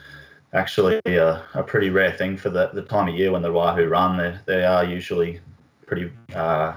actually 0.53 0.99
a, 1.05 1.43
a 1.53 1.63
pretty 1.63 1.89
rare 1.89 2.11
thing 2.11 2.37
for 2.37 2.49
the, 2.49 2.69
the 2.73 2.81
time 2.81 3.07
of 3.07 3.15
year 3.15 3.31
when 3.31 3.41
the 3.41 3.51
wahoo 3.51 3.87
run. 3.87 4.17
They, 4.17 4.37
they 4.45 4.65
are 4.65 4.83
usually 4.83 5.39
pretty 5.85 6.11
uh, 6.35 6.73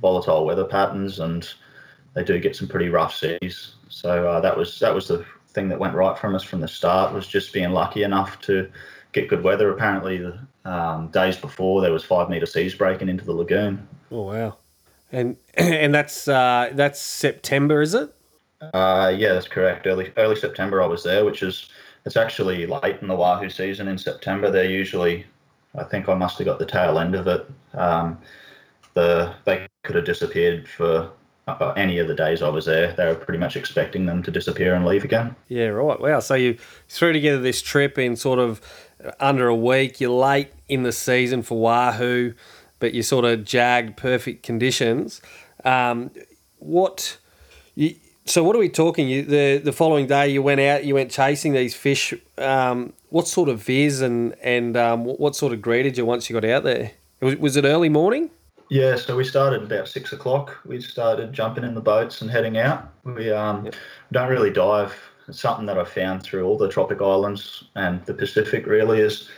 volatile 0.00 0.44
weather 0.44 0.64
patterns, 0.64 1.20
and 1.20 1.48
they 2.14 2.24
do 2.24 2.38
get 2.38 2.56
some 2.56 2.68
pretty 2.68 2.88
rough 2.88 3.14
seas. 3.14 3.74
So 3.88 4.28
uh, 4.28 4.40
that 4.40 4.56
was 4.56 4.78
that 4.80 4.94
was 4.94 5.08
the 5.08 5.24
thing 5.48 5.68
that 5.68 5.78
went 5.78 5.94
right 5.94 6.18
from 6.18 6.34
us 6.34 6.42
from 6.42 6.60
the 6.60 6.68
start 6.68 7.14
was 7.14 7.26
just 7.26 7.52
being 7.52 7.70
lucky 7.70 8.02
enough 8.02 8.40
to 8.42 8.70
get 9.12 9.28
good 9.28 9.44
weather. 9.44 9.70
Apparently, 9.70 10.18
the 10.18 10.38
um, 10.64 11.08
days 11.08 11.36
before 11.36 11.80
there 11.80 11.92
was 11.92 12.04
five 12.04 12.28
meter 12.28 12.46
seas 12.46 12.74
breaking 12.74 13.08
into 13.08 13.24
the 13.24 13.32
lagoon. 13.32 13.86
Oh 14.10 14.22
wow! 14.22 14.56
And 15.12 15.36
and 15.54 15.94
that's 15.94 16.26
uh, 16.26 16.70
that's 16.72 17.00
September, 17.00 17.82
is 17.82 17.94
it? 17.94 18.12
Uh, 18.72 19.12
yeah, 19.16 19.34
that's 19.34 19.48
correct. 19.48 19.86
Early 19.86 20.12
early 20.16 20.36
September, 20.36 20.82
I 20.82 20.86
was 20.86 21.04
there, 21.04 21.24
which 21.24 21.42
is 21.42 21.68
it's 22.04 22.16
actually 22.16 22.66
late 22.66 22.96
in 23.00 23.08
the 23.08 23.16
wahoo 23.16 23.48
season 23.48 23.88
in 23.88 23.98
September. 23.98 24.50
They're 24.50 24.70
usually, 24.70 25.26
I 25.74 25.84
think 25.84 26.08
I 26.08 26.14
must 26.14 26.38
have 26.38 26.46
got 26.46 26.58
the 26.58 26.66
tail 26.66 26.98
end 26.98 27.14
of 27.14 27.26
it. 27.26 27.50
Um, 27.74 28.18
the 28.94 29.34
they 29.44 29.66
could 29.82 29.96
have 29.96 30.04
disappeared 30.04 30.68
for 30.68 31.10
uh, 31.46 31.72
any 31.76 31.98
of 31.98 32.08
the 32.08 32.14
days 32.14 32.42
I 32.42 32.48
was 32.48 32.64
there. 32.64 32.92
They 32.92 33.06
were 33.06 33.14
pretty 33.14 33.38
much 33.38 33.56
expecting 33.56 34.06
them 34.06 34.22
to 34.22 34.30
disappear 34.30 34.74
and 34.74 34.84
leave 34.84 35.04
again. 35.04 35.34
Yeah, 35.48 35.66
right. 35.68 36.00
Wow. 36.00 36.20
So 36.20 36.34
you 36.34 36.58
threw 36.88 37.12
together 37.12 37.40
this 37.40 37.60
trip 37.60 37.98
in 37.98 38.16
sort 38.16 38.38
of 38.38 38.60
under 39.20 39.48
a 39.48 39.54
week. 39.54 40.00
You're 40.00 40.10
late 40.10 40.52
in 40.68 40.82
the 40.84 40.92
season 40.92 41.42
for 41.42 41.58
Wahoo, 41.58 42.34
but 42.78 42.94
you 42.94 43.02
sort 43.02 43.24
of 43.24 43.44
jagged 43.44 43.96
perfect 43.96 44.42
conditions. 44.42 45.20
Um, 45.64 46.10
what 46.58 47.18
you, 47.74 47.96
so 48.26 48.42
what 48.42 48.56
are 48.56 48.58
we 48.58 48.68
talking? 48.68 49.08
You, 49.08 49.22
the 49.22 49.58
the 49.58 49.72
following 49.72 50.06
day 50.06 50.28
you 50.28 50.42
went 50.42 50.60
out, 50.60 50.84
you 50.84 50.94
went 50.94 51.10
chasing 51.10 51.52
these 51.52 51.74
fish. 51.74 52.14
Um, 52.38 52.92
what 53.10 53.28
sort 53.28 53.48
of 53.48 53.60
viz 53.60 54.00
and 54.00 54.34
and 54.42 54.76
um, 54.76 55.04
what, 55.04 55.36
sort 55.36 55.52
of 55.52 55.60
greeted 55.60 55.98
you 55.98 56.06
once 56.06 56.28
you 56.28 56.34
got 56.34 56.48
out 56.48 56.64
there? 56.64 56.92
Was, 57.20 57.36
was 57.36 57.56
it 57.56 57.64
early 57.64 57.88
morning? 57.88 58.30
Yeah, 58.70 58.96
so 58.96 59.14
we 59.14 59.24
started 59.24 59.62
about 59.62 59.88
six 59.88 60.12
o'clock. 60.12 60.58
We 60.64 60.80
started 60.80 61.32
jumping 61.32 61.64
in 61.64 61.74
the 61.74 61.82
boats 61.82 62.22
and 62.22 62.30
heading 62.30 62.56
out. 62.56 62.90
We 63.04 63.30
um, 63.30 63.66
yep. 63.66 63.74
don't 64.10 64.30
really 64.30 64.50
dive. 64.50 64.94
It's 65.28 65.40
something 65.40 65.66
that 65.66 65.78
I 65.78 65.84
found 65.84 66.22
through 66.22 66.46
all 66.46 66.56
the 66.56 66.68
tropic 66.68 67.02
islands 67.02 67.64
and 67.76 68.04
the 68.06 68.14
Pacific. 68.14 68.66
Really 68.66 69.00
is 69.00 69.28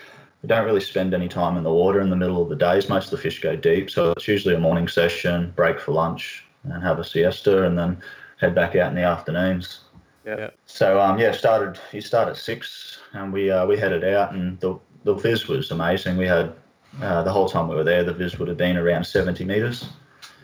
we 0.42 0.48
don't 0.48 0.64
really 0.64 0.80
spend 0.80 1.12
any 1.12 1.28
time 1.28 1.56
in 1.56 1.64
the 1.64 1.72
water 1.72 2.00
in 2.00 2.08
the 2.08 2.16
middle 2.16 2.40
of 2.40 2.48
the 2.48 2.56
days. 2.56 2.88
Most 2.88 3.06
of 3.06 3.10
the 3.10 3.18
fish 3.18 3.40
go 3.40 3.56
deep, 3.56 3.90
so 3.90 4.12
it's 4.12 4.28
usually 4.28 4.54
a 4.54 4.60
morning 4.60 4.86
session, 4.86 5.52
break 5.56 5.80
for 5.80 5.90
lunch, 5.90 6.44
and 6.62 6.82
have 6.84 7.00
a 7.00 7.04
siesta, 7.04 7.64
and 7.64 7.76
then 7.76 8.00
head 8.36 8.54
back 8.54 8.76
out 8.76 8.90
in 8.90 8.94
the 8.94 9.02
afternoons. 9.02 9.80
Yeah. 10.24 10.50
So 10.66 11.00
um, 11.00 11.18
yeah, 11.18 11.32
started. 11.32 11.78
You 11.92 12.00
start 12.00 12.28
at 12.28 12.36
six, 12.36 12.98
and 13.12 13.32
we 13.32 13.50
uh, 13.50 13.66
we 13.66 13.76
headed 13.78 14.04
out, 14.04 14.32
and 14.32 14.58
the 14.60 14.78
the 15.04 15.14
viz 15.14 15.46
was 15.46 15.70
amazing. 15.70 16.16
We 16.16 16.26
had 16.26 16.52
uh, 17.00 17.22
the 17.22 17.32
whole 17.32 17.48
time 17.48 17.68
we 17.68 17.76
were 17.76 17.84
there, 17.84 18.02
the 18.02 18.12
viz 18.12 18.38
would 18.38 18.48
have 18.48 18.56
been 18.56 18.76
around 18.76 19.04
70 19.04 19.44
meters, 19.44 19.84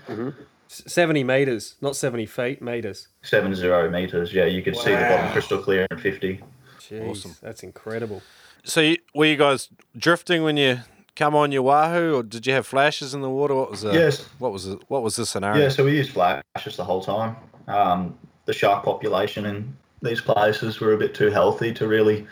S- 0.08 0.82
70 0.86 1.24
metres, 1.24 1.74
not 1.80 1.96
70 1.96 2.26
feet, 2.26 2.62
metres. 2.62 3.08
seven 3.22 3.54
zero 3.54 3.90
meters. 3.90 4.32
Yeah, 4.32 4.44
you 4.44 4.62
could 4.62 4.76
see 4.76 4.90
the 4.90 4.96
bottom 5.00 5.32
crystal 5.32 5.58
clear 5.58 5.86
in 5.90 5.98
50. 5.98 6.40
Jeez, 6.78 7.08
Awesome. 7.10 7.36
That's 7.42 7.62
incredible. 7.62 8.22
So 8.64 8.80
you, 8.80 8.96
were 9.14 9.26
you 9.26 9.36
guys 9.36 9.68
drifting 9.96 10.42
when 10.44 10.56
you 10.56 10.80
come 11.16 11.34
on 11.34 11.52
your 11.52 11.62
wahoo, 11.62 12.16
or 12.16 12.22
did 12.22 12.46
you 12.46 12.52
have 12.52 12.66
flashes 12.66 13.14
in 13.14 13.20
the 13.22 13.30
water? 13.30 13.54
What 13.54 13.70
was 13.70 13.82
the, 13.82 13.92
Yes. 13.92 14.22
What 14.38 14.52
was 14.52 14.66
the, 14.66 14.78
what 14.88 15.02
was 15.02 15.16
the 15.16 15.26
scenario? 15.26 15.62
Yeah, 15.62 15.68
so 15.68 15.84
we 15.84 15.96
used 15.96 16.12
flashes 16.12 16.76
the 16.76 16.84
whole 16.84 17.02
time. 17.02 17.36
Um, 17.72 18.18
the 18.44 18.52
shark 18.52 18.84
population 18.84 19.46
in 19.46 19.76
these 20.02 20.20
places 20.20 20.80
were 20.80 20.92
a 20.92 20.98
bit 20.98 21.14
too 21.14 21.30
healthy 21.30 21.72
to 21.74 21.86
really 21.86 22.26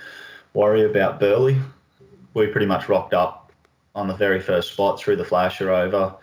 worry 0.55 0.85
about 0.85 1.21
burley. 1.21 1.57
We 2.35 2.49
pretty 2.49 2.67
much 2.67 2.89
rocked 2.89 3.15
up 3.15 3.53
on 3.95 4.09
the 4.09 4.15
very 4.15 4.41
first 4.41 4.73
spot, 4.73 5.01
threw 5.01 5.17
the 5.17 5.25
flasher 5.25 5.71
over. 5.71 6.15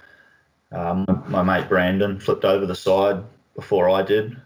Um, 0.71 1.05
my 1.27 1.41
mate 1.41 1.69
Brandon 1.69 2.19
flipped 2.19 2.45
over 2.45 2.65
the 2.65 2.75
side 2.75 3.23
before 3.55 3.89
I 3.89 4.03
did. 4.03 4.37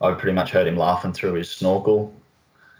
I 0.00 0.12
pretty 0.12 0.34
much 0.34 0.50
heard 0.50 0.66
him 0.66 0.76
laughing 0.76 1.12
through 1.12 1.34
his 1.34 1.50
snorkel 1.50 2.14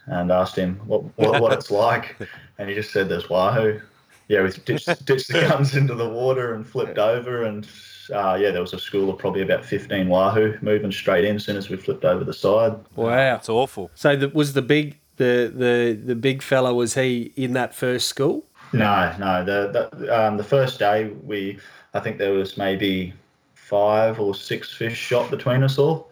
and 0.06 0.30
asked 0.30 0.56
him 0.56 0.76
what, 0.86 1.02
what, 1.16 1.40
what 1.40 1.52
it's 1.52 1.70
like. 1.86 2.16
And 2.58 2.68
he 2.68 2.74
just 2.74 2.92
said, 2.92 3.08
There's 3.08 3.28
Wahoo. 3.28 3.80
Yeah, 4.28 4.42
we 4.42 4.50
ditched, 4.50 5.04
ditched 5.04 5.32
the 5.32 5.40
guns 5.42 5.76
into 5.76 5.94
the 5.94 6.08
water 6.08 6.54
and 6.54 6.66
flipped 6.66 6.98
over. 6.98 7.44
And 7.44 7.66
uh, 8.11 8.37
yeah, 8.40 8.50
there 8.50 8.61
was 8.61 8.73
a 8.73 8.78
school 8.78 9.11
of 9.11 9.18
probably 9.18 9.42
about 9.42 9.64
15 9.64 10.08
Wahoo 10.08 10.58
moving 10.62 10.92
straight 10.92 11.25
in 11.25 11.37
as 11.37 11.44
soon 11.44 11.56
as 11.56 11.70
we 11.70 11.76
flipped 11.76 12.04
over 12.04 12.25
the 12.25 12.34
side. 12.34 12.75
Wow. 12.96 13.37
It's 13.37 13.49
awful. 13.49 13.90
So 13.94 14.16
the, 14.16 14.28
was 14.30 14.52
the 14.52 14.62
big 14.62 14.99
the, 15.16 15.52
the 15.54 16.00
the 16.04 16.14
big 16.14 16.42
fella 16.42 16.75
was 16.75 16.94
he 16.94 17.32
in 17.37 17.52
that 17.52 17.75
first 17.75 18.08
school? 18.08 18.44
No, 18.73 19.14
no. 19.18 19.44
The 19.44 19.90
the, 19.96 20.26
um, 20.26 20.37
the 20.37 20.44
first 20.44 20.78
day 20.78 21.08
we, 21.23 21.58
I 21.94 22.00
think 22.00 22.18
there 22.18 22.32
was 22.32 22.56
maybe 22.56 23.14
five 23.54 24.18
or 24.18 24.34
six 24.34 24.75
fish 24.75 24.96
shot 24.96 25.30
between 25.30 25.62
us 25.62 25.78
all. 25.78 26.11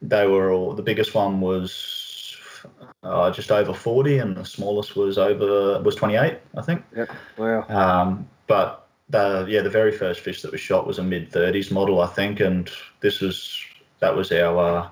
They 0.00 0.26
were 0.26 0.52
all. 0.52 0.72
The 0.72 0.82
biggest 0.82 1.14
one 1.14 1.40
was 1.40 2.64
uh, 3.02 3.30
just 3.30 3.50
over 3.52 3.74
forty, 3.74 4.18
and 4.18 4.36
the 4.36 4.44
smallest 4.44 4.96
was 4.96 5.18
over 5.18 5.80
was 5.82 5.94
twenty 5.94 6.16
eight, 6.16 6.38
I 6.56 6.62
think. 6.62 6.82
Yep. 6.96 7.10
Wow. 7.36 7.66
Um, 7.68 8.28
but 8.46 8.88
the 9.10 9.46
yeah, 9.48 9.62
the 9.62 9.70
very 9.70 9.92
first 9.92 10.20
fish 10.20 10.42
that 10.42 10.52
was 10.52 10.60
shot 10.60 10.86
was 10.86 10.98
a 10.98 11.02
mid 11.02 11.30
thirties 11.30 11.70
model, 11.70 12.00
I 12.00 12.06
think, 12.06 12.40
and 12.40 12.70
this 13.00 13.20
was 13.20 13.62
that 14.00 14.14
was 14.14 14.32
our 14.32 14.58
uh, 14.58 14.88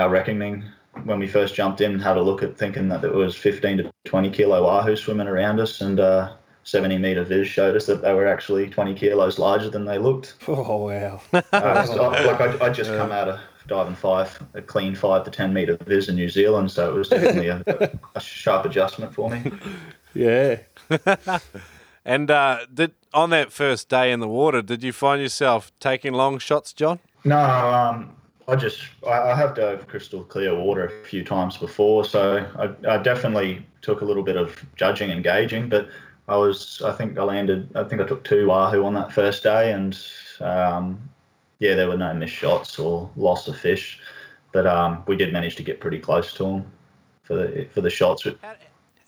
our 0.00 0.08
reckoning 0.08 0.64
when 1.04 1.18
we 1.18 1.26
first 1.26 1.54
jumped 1.54 1.80
in. 1.80 1.92
and 1.92 2.02
Had 2.02 2.16
a 2.16 2.22
look 2.22 2.42
at 2.42 2.56
thinking 2.56 2.88
that 2.88 3.00
there 3.02 3.12
was 3.12 3.36
fifteen 3.36 3.78
to 3.78 3.92
twenty 4.04 4.30
kilo 4.30 4.62
wahoo 4.62 4.96
swimming 4.96 5.26
around 5.28 5.60
us, 5.60 5.80
and 5.80 6.00
uh, 6.00 6.34
seventy 6.64 6.98
meter 6.98 7.24
viz 7.24 7.48
showed 7.48 7.76
us 7.76 7.86
that 7.86 8.02
they 8.02 8.12
were 8.12 8.26
actually 8.26 8.68
twenty 8.68 8.94
kilos 8.94 9.38
larger 9.38 9.70
than 9.70 9.84
they 9.84 9.98
looked. 9.98 10.34
Oh 10.48 10.86
wow. 10.86 11.20
Uh, 11.32 11.84
so, 11.86 12.08
like 12.10 12.40
I, 12.40 12.66
I 12.66 12.70
just 12.70 12.90
come 12.98 13.12
out 13.12 13.28
of 13.28 13.40
diving 13.68 13.94
five, 13.94 14.42
a 14.54 14.60
clean 14.60 14.94
five 14.94 15.24
to 15.24 15.30
ten 15.30 15.52
meter 15.54 15.78
viz 15.86 16.08
in 16.08 16.16
New 16.16 16.28
Zealand, 16.28 16.70
so 16.70 16.90
it 16.90 16.98
was 16.98 17.08
definitely 17.08 17.48
a, 17.48 17.62
a 18.14 18.20
sharp 18.20 18.66
adjustment 18.66 19.14
for 19.14 19.30
me. 19.30 19.50
Yeah. 20.14 20.58
And 22.04 22.30
uh, 22.30 22.66
did 22.72 22.92
on 23.14 23.30
that 23.30 23.52
first 23.52 23.88
day 23.88 24.10
in 24.12 24.20
the 24.20 24.28
water, 24.28 24.62
did 24.62 24.82
you 24.82 24.92
find 24.92 25.20
yourself 25.22 25.72
taking 25.78 26.12
long 26.12 26.38
shots, 26.38 26.72
John? 26.72 26.98
No, 27.24 27.38
um, 27.38 28.16
I 28.48 28.56
just 28.56 28.82
I, 29.06 29.30
I 29.30 29.36
have 29.36 29.54
dove 29.54 29.86
crystal 29.86 30.24
clear 30.24 30.54
water 30.54 30.86
a 30.86 31.06
few 31.06 31.24
times 31.24 31.56
before, 31.56 32.04
so 32.04 32.44
I, 32.58 32.94
I 32.94 32.98
definitely 32.98 33.64
took 33.82 34.00
a 34.00 34.04
little 34.04 34.22
bit 34.22 34.36
of 34.36 34.64
judging 34.76 35.10
and 35.10 35.22
gauging, 35.22 35.68
but 35.68 35.88
I 36.28 36.36
was 36.36 36.82
I 36.82 36.92
think 36.92 37.18
I 37.18 37.22
landed 37.22 37.68
I 37.76 37.84
think 37.84 38.00
I 38.00 38.06
took 38.06 38.24
two 38.24 38.48
wahoo 38.48 38.84
on 38.84 38.94
that 38.94 39.12
first 39.12 39.44
day, 39.44 39.72
and 39.72 39.96
um, 40.40 41.08
yeah, 41.60 41.74
there 41.74 41.88
were 41.88 41.96
no 41.96 42.12
missed 42.14 42.34
shots 42.34 42.78
or 42.78 43.08
loss 43.16 43.46
of 43.46 43.56
fish, 43.56 44.00
but 44.50 44.66
um, 44.66 45.04
we 45.06 45.16
did 45.16 45.32
manage 45.32 45.54
to 45.56 45.62
get 45.62 45.78
pretty 45.78 45.98
close 45.98 46.32
to 46.34 46.42
them 46.44 46.72
for 47.22 47.34
the 47.36 47.68
for 47.72 47.80
the 47.80 47.90
shots. 47.90 48.26
E- 48.26 48.34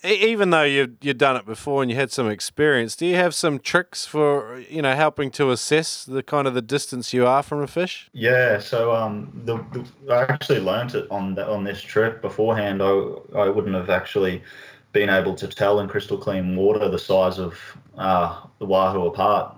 Even 0.04 0.50
though 0.50 0.64
you 0.64 0.96
you'd 1.00 1.16
done 1.16 1.36
it 1.36 1.46
before 1.46 1.80
and 1.80 1.90
you 1.90 1.96
had 1.96 2.12
some 2.12 2.28
experience, 2.28 2.94
do 2.94 3.06
you 3.06 3.16
have 3.16 3.34
some 3.34 3.58
tricks 3.58 4.04
for 4.04 4.62
you 4.68 4.82
know 4.82 4.94
helping 4.94 5.30
to 5.32 5.50
assess 5.50 6.04
the 6.04 6.22
kind 6.22 6.46
of 6.46 6.52
the 6.52 6.60
distance 6.60 7.14
you 7.14 7.26
are 7.26 7.42
from 7.42 7.62
a 7.62 7.66
fish? 7.66 8.10
Yeah, 8.12 8.58
so 8.58 8.94
um, 8.94 9.32
the, 9.46 9.56
the 9.72 10.12
I 10.12 10.24
actually 10.24 10.60
learnt 10.60 10.94
it 10.94 11.10
on 11.10 11.34
the, 11.34 11.48
on 11.48 11.64
this 11.64 11.80
trip 11.80 12.20
beforehand. 12.20 12.82
I 12.82 12.90
I 13.34 13.48
wouldn't 13.48 13.74
have 13.74 13.88
actually 13.88 14.42
been 14.92 15.08
able 15.08 15.34
to 15.36 15.48
tell 15.48 15.80
in 15.80 15.88
crystal 15.88 16.18
clean 16.18 16.54
water 16.54 16.86
the 16.88 16.98
size 16.98 17.38
of 17.38 17.58
uh, 17.96 18.42
the 18.58 18.66
wahoo 18.66 19.06
apart, 19.06 19.56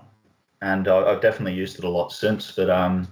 and 0.61 0.87
I, 0.87 1.11
I've 1.11 1.21
definitely 1.21 1.55
used 1.55 1.77
it 1.77 1.83
a 1.83 1.89
lot 1.89 2.13
since. 2.13 2.51
But 2.51 2.69
um, 2.69 3.05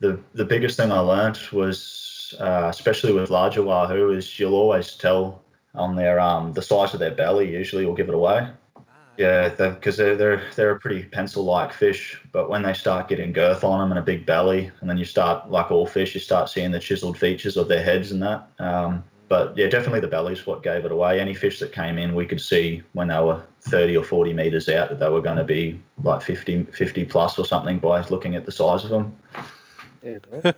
the 0.00 0.18
the 0.32 0.44
biggest 0.46 0.78
thing 0.78 0.90
I 0.90 1.00
learnt 1.00 1.52
was, 1.52 2.34
uh, 2.40 2.68
especially 2.70 3.12
with 3.12 3.28
larger 3.28 3.62
wahoo, 3.62 4.10
is 4.10 4.38
you'll 4.38 4.54
always 4.54 4.94
tell 4.94 5.42
on 5.76 5.96
their 5.96 6.18
um 6.20 6.52
the 6.52 6.62
size 6.62 6.94
of 6.94 7.00
their 7.00 7.14
belly. 7.14 7.50
Usually, 7.50 7.86
will 7.86 7.94
give 7.94 8.08
it 8.08 8.14
away. 8.14 8.48
Yeah, 9.16 9.48
because 9.48 9.96
they're, 9.96 10.16
they're 10.16 10.42
they're 10.56 10.72
a 10.72 10.78
pretty 10.78 11.04
pencil-like 11.04 11.72
fish, 11.72 12.20
but 12.32 12.50
when 12.50 12.62
they 12.62 12.74
start 12.74 13.08
getting 13.08 13.32
girth 13.32 13.64
on 13.64 13.78
them 13.80 13.90
and 13.90 13.98
a 13.98 14.02
big 14.02 14.26
belly, 14.26 14.70
and 14.80 14.90
then 14.90 14.98
you 14.98 15.06
start 15.06 15.50
like 15.50 15.70
all 15.70 15.86
fish, 15.86 16.14
you 16.14 16.20
start 16.20 16.50
seeing 16.50 16.70
the 16.70 16.78
chiseled 16.78 17.16
features 17.16 17.56
of 17.56 17.68
their 17.68 17.82
heads 17.82 18.12
and 18.12 18.22
that. 18.22 18.48
Um, 18.58 19.04
but 19.28 19.56
yeah, 19.56 19.68
definitely 19.68 20.00
the 20.00 20.08
belly's 20.08 20.46
what 20.46 20.62
gave 20.62 20.84
it 20.84 20.92
away. 20.92 21.18
Any 21.18 21.34
fish 21.34 21.58
that 21.60 21.72
came 21.72 21.98
in, 21.98 22.14
we 22.14 22.26
could 22.26 22.40
see 22.40 22.82
when 22.92 23.08
they 23.08 23.18
were 23.18 23.42
30 23.62 23.96
or 23.96 24.04
40 24.04 24.32
meters 24.34 24.68
out 24.68 24.90
that 24.90 25.00
they 25.00 25.08
were 25.08 25.22
going 25.22 25.38
to 25.38 25.44
be 25.44 25.80
like 26.02 26.22
50, 26.22 26.64
50 26.64 27.04
plus 27.06 27.38
or 27.38 27.44
something 27.44 27.78
by 27.78 28.06
looking 28.08 28.36
at 28.36 28.46
the 28.46 28.52
size 28.52 28.84
of 28.84 28.90
them. 28.90 29.16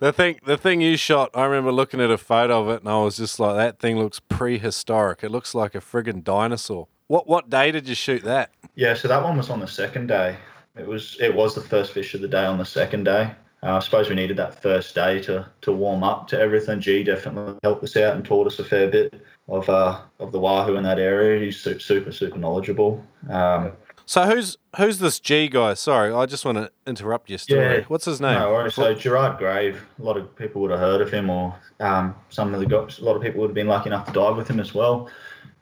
The 0.00 0.12
thing 0.12 0.40
the 0.44 0.56
thing 0.56 0.80
you 0.80 0.96
shot, 0.96 1.30
I 1.34 1.44
remember 1.44 1.70
looking 1.70 2.00
at 2.00 2.10
a 2.10 2.18
photo 2.18 2.62
of 2.62 2.68
it 2.70 2.80
and 2.80 2.88
I 2.88 2.98
was 2.98 3.16
just 3.16 3.38
like, 3.38 3.56
that 3.56 3.78
thing 3.78 3.98
looks 3.98 4.18
prehistoric. 4.20 5.22
It 5.22 5.30
looks 5.30 5.54
like 5.54 5.74
a 5.76 5.80
friggin' 5.80 6.24
dinosaur. 6.24 6.88
What 7.06 7.28
what 7.28 7.50
day 7.50 7.70
did 7.70 7.88
you 7.88 7.94
shoot 7.94 8.24
that? 8.24 8.50
Yeah, 8.74 8.94
so 8.94 9.06
that 9.08 9.22
one 9.22 9.36
was 9.36 9.50
on 9.50 9.60
the 9.60 9.68
second 9.68 10.08
day. 10.08 10.36
It 10.76 10.86
was 10.86 11.16
it 11.20 11.34
was 11.34 11.54
the 11.54 11.60
first 11.60 11.92
fish 11.92 12.14
of 12.14 12.20
the 12.20 12.28
day 12.28 12.44
on 12.44 12.58
the 12.58 12.64
second 12.64 13.04
day. 13.04 13.32
Uh, 13.62 13.76
I 13.76 13.78
suppose 13.78 14.08
we 14.08 14.16
needed 14.16 14.36
that 14.38 14.60
first 14.60 14.94
day 14.94 15.20
to 15.22 15.46
to 15.60 15.72
warm 15.72 16.02
up 16.02 16.26
to 16.28 16.40
everything. 16.40 16.80
G 16.80 17.04
definitely 17.04 17.58
helped 17.62 17.84
us 17.84 17.96
out 17.96 18.16
and 18.16 18.24
taught 18.24 18.46
us 18.46 18.58
a 18.58 18.64
fair 18.64 18.88
bit 18.88 19.22
of 19.48 19.68
uh 19.68 20.00
of 20.18 20.32
the 20.32 20.40
wahoo 20.40 20.76
in 20.76 20.84
that 20.84 20.98
area. 20.98 21.44
He's 21.44 21.60
super 21.60 22.10
super 22.10 22.38
knowledgeable. 22.38 23.04
Um, 23.30 23.72
So 24.12 24.26
who's 24.26 24.58
who's 24.76 24.98
this 24.98 25.18
G 25.18 25.48
guy? 25.48 25.72
Sorry, 25.72 26.12
I 26.12 26.26
just 26.26 26.44
want 26.44 26.58
to 26.58 26.70
interrupt 26.86 27.30
your 27.30 27.38
story. 27.38 27.78
Yeah. 27.78 27.84
What's 27.88 28.04
his 28.04 28.20
name? 28.20 28.38
No 28.38 28.50
worries. 28.50 28.74
So 28.74 28.92
Gerard 28.92 29.38
Grave, 29.38 29.82
a 29.98 30.02
lot 30.02 30.18
of 30.18 30.36
people 30.36 30.60
would 30.60 30.70
have 30.70 30.80
heard 30.80 31.00
of 31.00 31.10
him, 31.10 31.30
or 31.30 31.54
um, 31.80 32.14
some 32.28 32.52
of 32.52 32.60
the 32.60 32.66
guys, 32.66 32.98
a 32.98 33.04
lot 33.04 33.16
of 33.16 33.22
people 33.22 33.40
would 33.40 33.48
have 33.48 33.54
been 33.54 33.68
lucky 33.68 33.88
enough 33.88 34.04
to 34.08 34.12
dive 34.12 34.36
with 34.36 34.48
him 34.48 34.60
as 34.60 34.74
well. 34.74 35.08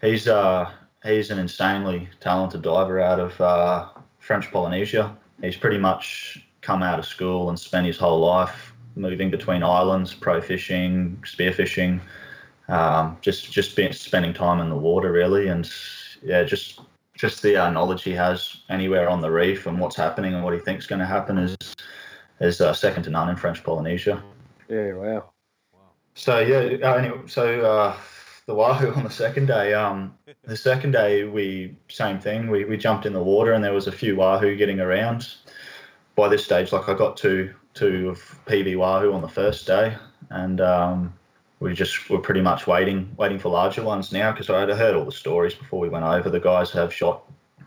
He's 0.00 0.26
uh, 0.26 0.68
he's 1.04 1.30
an 1.30 1.38
insanely 1.38 2.08
talented 2.18 2.62
diver 2.62 2.98
out 2.98 3.20
of 3.20 3.40
uh, 3.40 3.88
French 4.18 4.50
Polynesia. 4.50 5.16
He's 5.40 5.56
pretty 5.56 5.78
much 5.78 6.44
come 6.60 6.82
out 6.82 6.98
of 6.98 7.06
school 7.06 7.50
and 7.50 7.56
spent 7.56 7.86
his 7.86 7.98
whole 7.98 8.18
life 8.18 8.74
moving 8.96 9.30
between 9.30 9.62
islands, 9.62 10.12
pro 10.12 10.40
fishing, 10.40 11.22
spearfishing, 11.22 12.00
um, 12.66 13.16
just 13.20 13.52
just 13.52 13.76
being, 13.76 13.92
spending 13.92 14.34
time 14.34 14.58
in 14.58 14.70
the 14.70 14.76
water 14.76 15.12
really, 15.12 15.46
and 15.46 15.70
yeah, 16.20 16.42
just 16.42 16.80
just 17.20 17.42
the 17.42 17.54
uh, 17.54 17.70
knowledge 17.70 18.02
he 18.02 18.12
has 18.12 18.56
anywhere 18.70 19.10
on 19.10 19.20
the 19.20 19.30
reef 19.30 19.66
and 19.66 19.78
what's 19.78 19.94
happening 19.94 20.32
and 20.32 20.42
what 20.42 20.54
he 20.54 20.58
thinks 20.58 20.86
going 20.86 21.00
to 21.00 21.06
happen 21.06 21.36
is 21.36 21.56
is 22.40 22.62
uh, 22.62 22.72
second 22.72 23.02
to 23.02 23.10
none 23.10 23.28
in 23.28 23.36
French 23.36 23.62
Polynesia. 23.62 24.22
Yeah. 24.70 24.94
Wow. 24.94 25.30
So 26.14 26.38
yeah, 26.38 26.88
uh, 26.88 26.94
anyway, 26.94 27.18
so 27.26 27.60
uh, 27.60 27.96
the 28.46 28.54
wahoo 28.54 28.94
on 28.94 29.04
the 29.04 29.10
second 29.10 29.46
day. 29.46 29.74
Um, 29.74 30.14
the 30.44 30.56
second 30.56 30.92
day 30.92 31.24
we 31.24 31.76
same 31.88 32.18
thing. 32.18 32.50
We 32.50 32.64
we 32.64 32.78
jumped 32.78 33.04
in 33.04 33.12
the 33.12 33.22
water 33.22 33.52
and 33.52 33.62
there 33.62 33.74
was 33.74 33.86
a 33.86 33.92
few 33.92 34.16
wahoo 34.16 34.56
getting 34.56 34.80
around. 34.80 35.34
By 36.16 36.28
this 36.28 36.44
stage, 36.44 36.72
like 36.72 36.88
I 36.88 36.94
got 36.94 37.18
two 37.18 37.54
two 37.74 38.08
of 38.08 38.18
PB 38.46 38.78
wahoo 38.78 39.12
on 39.12 39.20
the 39.20 39.28
first 39.28 39.66
day, 39.66 39.94
and 40.30 40.60
um, 40.62 41.12
we 41.60 41.74
just 41.74 42.08
were 42.08 42.18
pretty 42.18 42.40
much 42.40 42.66
waiting 42.66 43.14
waiting 43.16 43.38
for 43.38 43.50
larger 43.50 43.82
ones 43.82 44.12
now 44.12 44.32
because 44.32 44.50
I 44.50 44.60
had 44.60 44.70
heard 44.70 44.96
all 44.96 45.04
the 45.04 45.12
stories 45.12 45.54
before 45.54 45.78
we 45.78 45.88
went 45.88 46.04
over. 46.04 46.28
The 46.28 46.40
guys 46.40 46.70
have 46.72 46.92
shot 46.92 47.22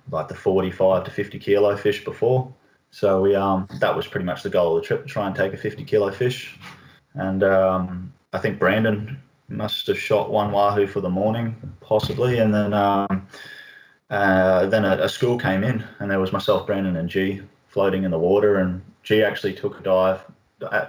like 0.09 0.27
the 0.27 0.35
45 0.35 1.05
to 1.05 1.11
50 1.11 1.39
kilo 1.39 1.77
fish 1.77 2.03
before. 2.03 2.53
So 2.91 3.21
we 3.21 3.35
um 3.35 3.67
that 3.79 3.95
was 3.95 4.07
pretty 4.07 4.25
much 4.25 4.43
the 4.43 4.49
goal 4.49 4.75
of 4.75 4.81
the 4.81 4.87
trip 4.87 5.03
to 5.03 5.07
try 5.07 5.27
and 5.27 5.35
take 5.35 5.53
a 5.53 5.57
50 5.57 5.83
kilo 5.85 6.11
fish. 6.11 6.57
And 7.13 7.43
um, 7.43 8.13
I 8.33 8.39
think 8.39 8.59
Brandon 8.59 9.21
must 9.47 9.87
have 9.87 9.99
shot 9.99 10.31
one 10.31 10.51
wahoo 10.51 10.87
for 10.87 11.01
the 11.01 11.09
morning, 11.09 11.55
possibly, 11.79 12.39
and 12.39 12.53
then 12.53 12.73
um, 12.73 13.27
uh, 14.09 14.65
then 14.67 14.85
a, 14.85 14.97
a 15.03 15.09
school 15.09 15.37
came 15.37 15.63
in, 15.63 15.83
and 15.99 16.09
there 16.09 16.19
was 16.19 16.33
myself, 16.33 16.65
Brandon, 16.65 16.97
and 16.97 17.09
G 17.09 17.41
floating 17.67 18.03
in 18.03 18.11
the 18.11 18.17
water, 18.17 18.57
and 18.57 18.81
G 19.03 19.23
actually 19.23 19.53
took 19.53 19.79
a 19.79 19.83
dive 19.83 20.21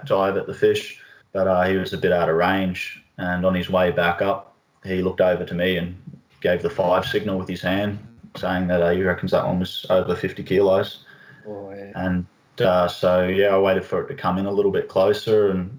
dive 0.05 0.37
at 0.37 0.47
the 0.47 0.53
fish, 0.53 1.01
but 1.35 1.49
uh, 1.49 1.63
he 1.63 1.75
was 1.75 1.91
a 1.91 1.97
bit 1.97 2.13
out 2.13 2.29
of 2.29 2.37
range, 2.37 3.03
and 3.17 3.45
on 3.45 3.53
his 3.53 3.69
way 3.69 3.91
back 3.91 4.21
up, 4.21 4.55
he 4.85 5.01
looked 5.01 5.19
over 5.19 5.43
to 5.43 5.53
me 5.53 5.75
and 5.75 5.93
gave 6.39 6.61
the 6.61 6.69
five 6.69 7.05
signal 7.05 7.37
with 7.37 7.49
his 7.49 7.61
hand, 7.61 7.99
saying 8.37 8.67
that 8.67 8.81
uh, 8.81 8.91
he 8.91 9.03
reckons 9.03 9.31
that 9.31 9.45
one 9.45 9.59
was 9.59 9.85
over 9.89 10.15
50 10.15 10.43
kilos. 10.43 11.03
Yeah. 11.45 11.91
And 11.95 12.25
uh, 12.61 12.87
so, 12.87 13.27
yeah, 13.27 13.47
I 13.47 13.59
waited 13.59 13.83
for 13.83 14.01
it 14.01 14.07
to 14.07 14.15
come 14.15 14.37
in 14.37 14.45
a 14.45 14.51
little 14.51 14.71
bit 14.71 14.87
closer 14.87 15.49
and 15.49 15.77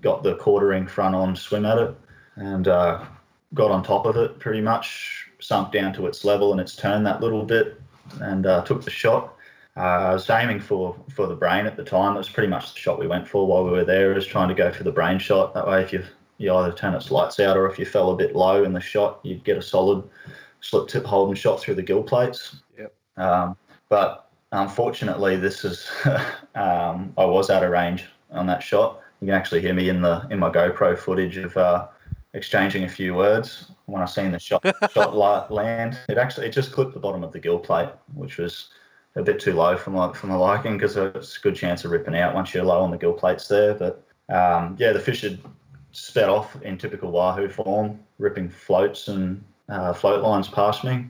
got 0.00 0.22
the 0.22 0.36
quartering 0.36 0.86
front 0.86 1.16
on 1.16 1.34
swim 1.34 1.66
at 1.66 1.78
it 1.78 1.96
and 2.36 2.68
uh, 2.68 3.04
got 3.52 3.72
on 3.72 3.82
top 3.82 4.06
of 4.06 4.16
it 4.16 4.38
pretty 4.38 4.60
much, 4.60 5.28
sunk 5.40 5.72
down 5.72 5.92
to 5.94 6.06
its 6.06 6.24
level 6.24 6.52
and 6.52 6.60
its 6.60 6.76
turn 6.76 7.02
that 7.02 7.20
little 7.20 7.44
bit 7.44 7.80
and 8.20 8.46
uh, 8.46 8.62
took 8.62 8.84
the 8.84 8.90
shot. 8.92 9.33
Uh, 9.76 9.80
I 9.80 10.12
was 10.12 10.30
aiming 10.30 10.60
for, 10.60 10.96
for 11.12 11.26
the 11.26 11.34
brain 11.34 11.66
at 11.66 11.76
the 11.76 11.84
time. 11.84 12.14
Was 12.14 12.28
pretty 12.28 12.48
much 12.48 12.72
the 12.72 12.78
shot 12.78 12.98
we 12.98 13.08
went 13.08 13.26
for 13.26 13.46
while 13.46 13.64
we 13.64 13.70
were 13.70 13.84
there. 13.84 14.12
I 14.12 14.14
was 14.14 14.26
trying 14.26 14.48
to 14.48 14.54
go 14.54 14.72
for 14.72 14.84
the 14.84 14.92
brain 14.92 15.18
shot. 15.18 15.52
That 15.54 15.66
way, 15.66 15.82
if 15.82 15.92
you 15.92 16.04
you 16.38 16.52
either 16.54 16.72
turn 16.72 16.94
its 16.94 17.10
lights 17.10 17.38
out 17.40 17.56
or 17.56 17.68
if 17.68 17.78
you 17.78 17.86
fell 17.86 18.10
a 18.10 18.16
bit 18.16 18.34
low 18.34 18.64
in 18.64 18.72
the 18.72 18.80
shot, 18.80 19.20
you'd 19.22 19.44
get 19.44 19.56
a 19.56 19.62
solid 19.62 20.02
slip 20.60 20.88
tip 20.88 21.04
holding 21.04 21.34
shot 21.34 21.60
through 21.60 21.74
the 21.76 21.82
gill 21.82 22.02
plates. 22.02 22.56
Yep. 22.78 22.94
Um, 23.16 23.56
but 23.88 24.30
unfortunately, 24.52 25.36
this 25.36 25.64
is 25.64 25.90
um, 26.54 27.12
I 27.16 27.24
was 27.24 27.50
out 27.50 27.64
of 27.64 27.70
range 27.70 28.06
on 28.30 28.46
that 28.46 28.62
shot. 28.62 29.00
You 29.20 29.26
can 29.26 29.34
actually 29.34 29.60
hear 29.60 29.74
me 29.74 29.88
in 29.88 30.02
the 30.02 30.26
in 30.30 30.38
my 30.38 30.50
GoPro 30.50 30.98
footage 30.98 31.36
of 31.36 31.56
uh, 31.56 31.88
exchanging 32.34 32.84
a 32.84 32.88
few 32.88 33.14
words 33.14 33.70
when 33.86 34.02
I 34.02 34.06
seen 34.06 34.32
the 34.32 34.38
shot 34.38 34.64
shot 34.92 35.50
land. 35.52 35.98
It 36.08 36.18
actually 36.18 36.46
it 36.46 36.50
just 36.50 36.72
clipped 36.72 36.94
the 36.94 37.00
bottom 37.00 37.24
of 37.24 37.32
the 37.32 37.40
gill 37.40 37.58
plate, 37.58 37.90
which 38.14 38.38
was 38.38 38.70
a 39.16 39.22
bit 39.22 39.40
too 39.40 39.52
low 39.52 39.76
for 39.76 39.90
my 39.90 40.12
for 40.12 40.26
my 40.26 40.34
liking 40.34 40.76
because 40.76 40.96
it's 40.96 41.36
a 41.36 41.40
good 41.40 41.54
chance 41.54 41.84
of 41.84 41.90
ripping 41.90 42.16
out 42.16 42.34
once 42.34 42.52
you're 42.52 42.64
low 42.64 42.80
on 42.80 42.90
the 42.90 42.96
gill 42.96 43.12
plates 43.12 43.48
there. 43.48 43.74
But 43.74 44.04
um, 44.28 44.76
yeah, 44.78 44.92
the 44.92 45.00
fish 45.00 45.22
had 45.22 45.38
sped 45.92 46.28
off 46.28 46.60
in 46.62 46.78
typical 46.78 47.10
wahoo 47.10 47.48
form, 47.48 48.00
ripping 48.18 48.48
floats 48.48 49.08
and 49.08 49.42
uh, 49.68 49.92
float 49.92 50.22
lines 50.22 50.48
past 50.48 50.84
me, 50.84 51.06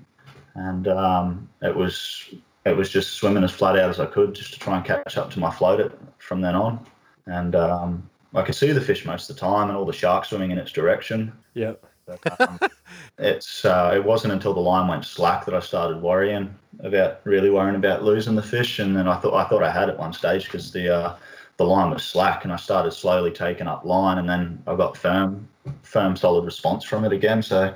and 0.54 0.88
um, 0.88 1.48
it 1.62 1.74
was 1.74 2.34
it 2.66 2.76
was 2.76 2.90
just 2.90 3.14
swimming 3.14 3.44
as 3.44 3.52
flat 3.52 3.78
out 3.78 3.90
as 3.90 4.00
I 4.00 4.06
could 4.06 4.34
just 4.34 4.52
to 4.54 4.58
try 4.58 4.76
and 4.76 4.84
catch 4.84 5.16
up 5.16 5.30
to 5.32 5.40
my 5.40 5.50
float 5.50 5.80
it 5.80 5.98
from 6.18 6.40
then 6.40 6.54
on, 6.54 6.84
and 7.26 7.54
um, 7.54 8.10
I 8.34 8.42
could 8.42 8.54
see 8.54 8.72
the 8.72 8.80
fish 8.80 9.04
most 9.04 9.30
of 9.30 9.36
the 9.36 9.40
time 9.40 9.68
and 9.68 9.76
all 9.76 9.84
the 9.84 9.92
sharks 9.92 10.28
swimming 10.28 10.50
in 10.50 10.58
its 10.58 10.72
direction. 10.72 11.32
Yep. 11.54 11.86
Um, 12.08 12.60
it's 13.18 13.64
uh, 13.64 13.92
it 13.94 14.04
wasn't 14.04 14.32
until 14.32 14.54
the 14.54 14.60
line 14.60 14.88
went 14.88 15.04
slack 15.04 15.44
that 15.46 15.54
I 15.54 15.60
started 15.60 16.02
worrying 16.02 16.54
about 16.80 17.20
really 17.24 17.50
worrying 17.50 17.76
about 17.76 18.02
losing 18.02 18.34
the 18.34 18.42
fish, 18.42 18.78
and 18.78 18.96
then 18.96 19.08
I 19.08 19.16
thought 19.16 19.34
I 19.34 19.48
thought 19.48 19.62
I 19.62 19.70
had 19.70 19.88
at 19.88 19.98
one 19.98 20.12
stage 20.12 20.44
because 20.44 20.72
the 20.72 20.94
uh, 20.94 21.16
the 21.56 21.64
line 21.64 21.90
was 21.90 22.04
slack 22.04 22.44
and 22.44 22.52
I 22.52 22.56
started 22.56 22.92
slowly 22.92 23.30
taking 23.30 23.66
up 23.66 23.84
line 23.84 24.18
and 24.18 24.28
then 24.28 24.62
I 24.66 24.74
got 24.74 24.96
firm, 24.96 25.48
firm, 25.82 26.16
solid 26.16 26.44
response 26.44 26.84
from 26.84 27.04
it 27.04 27.12
again. 27.12 27.42
So 27.42 27.74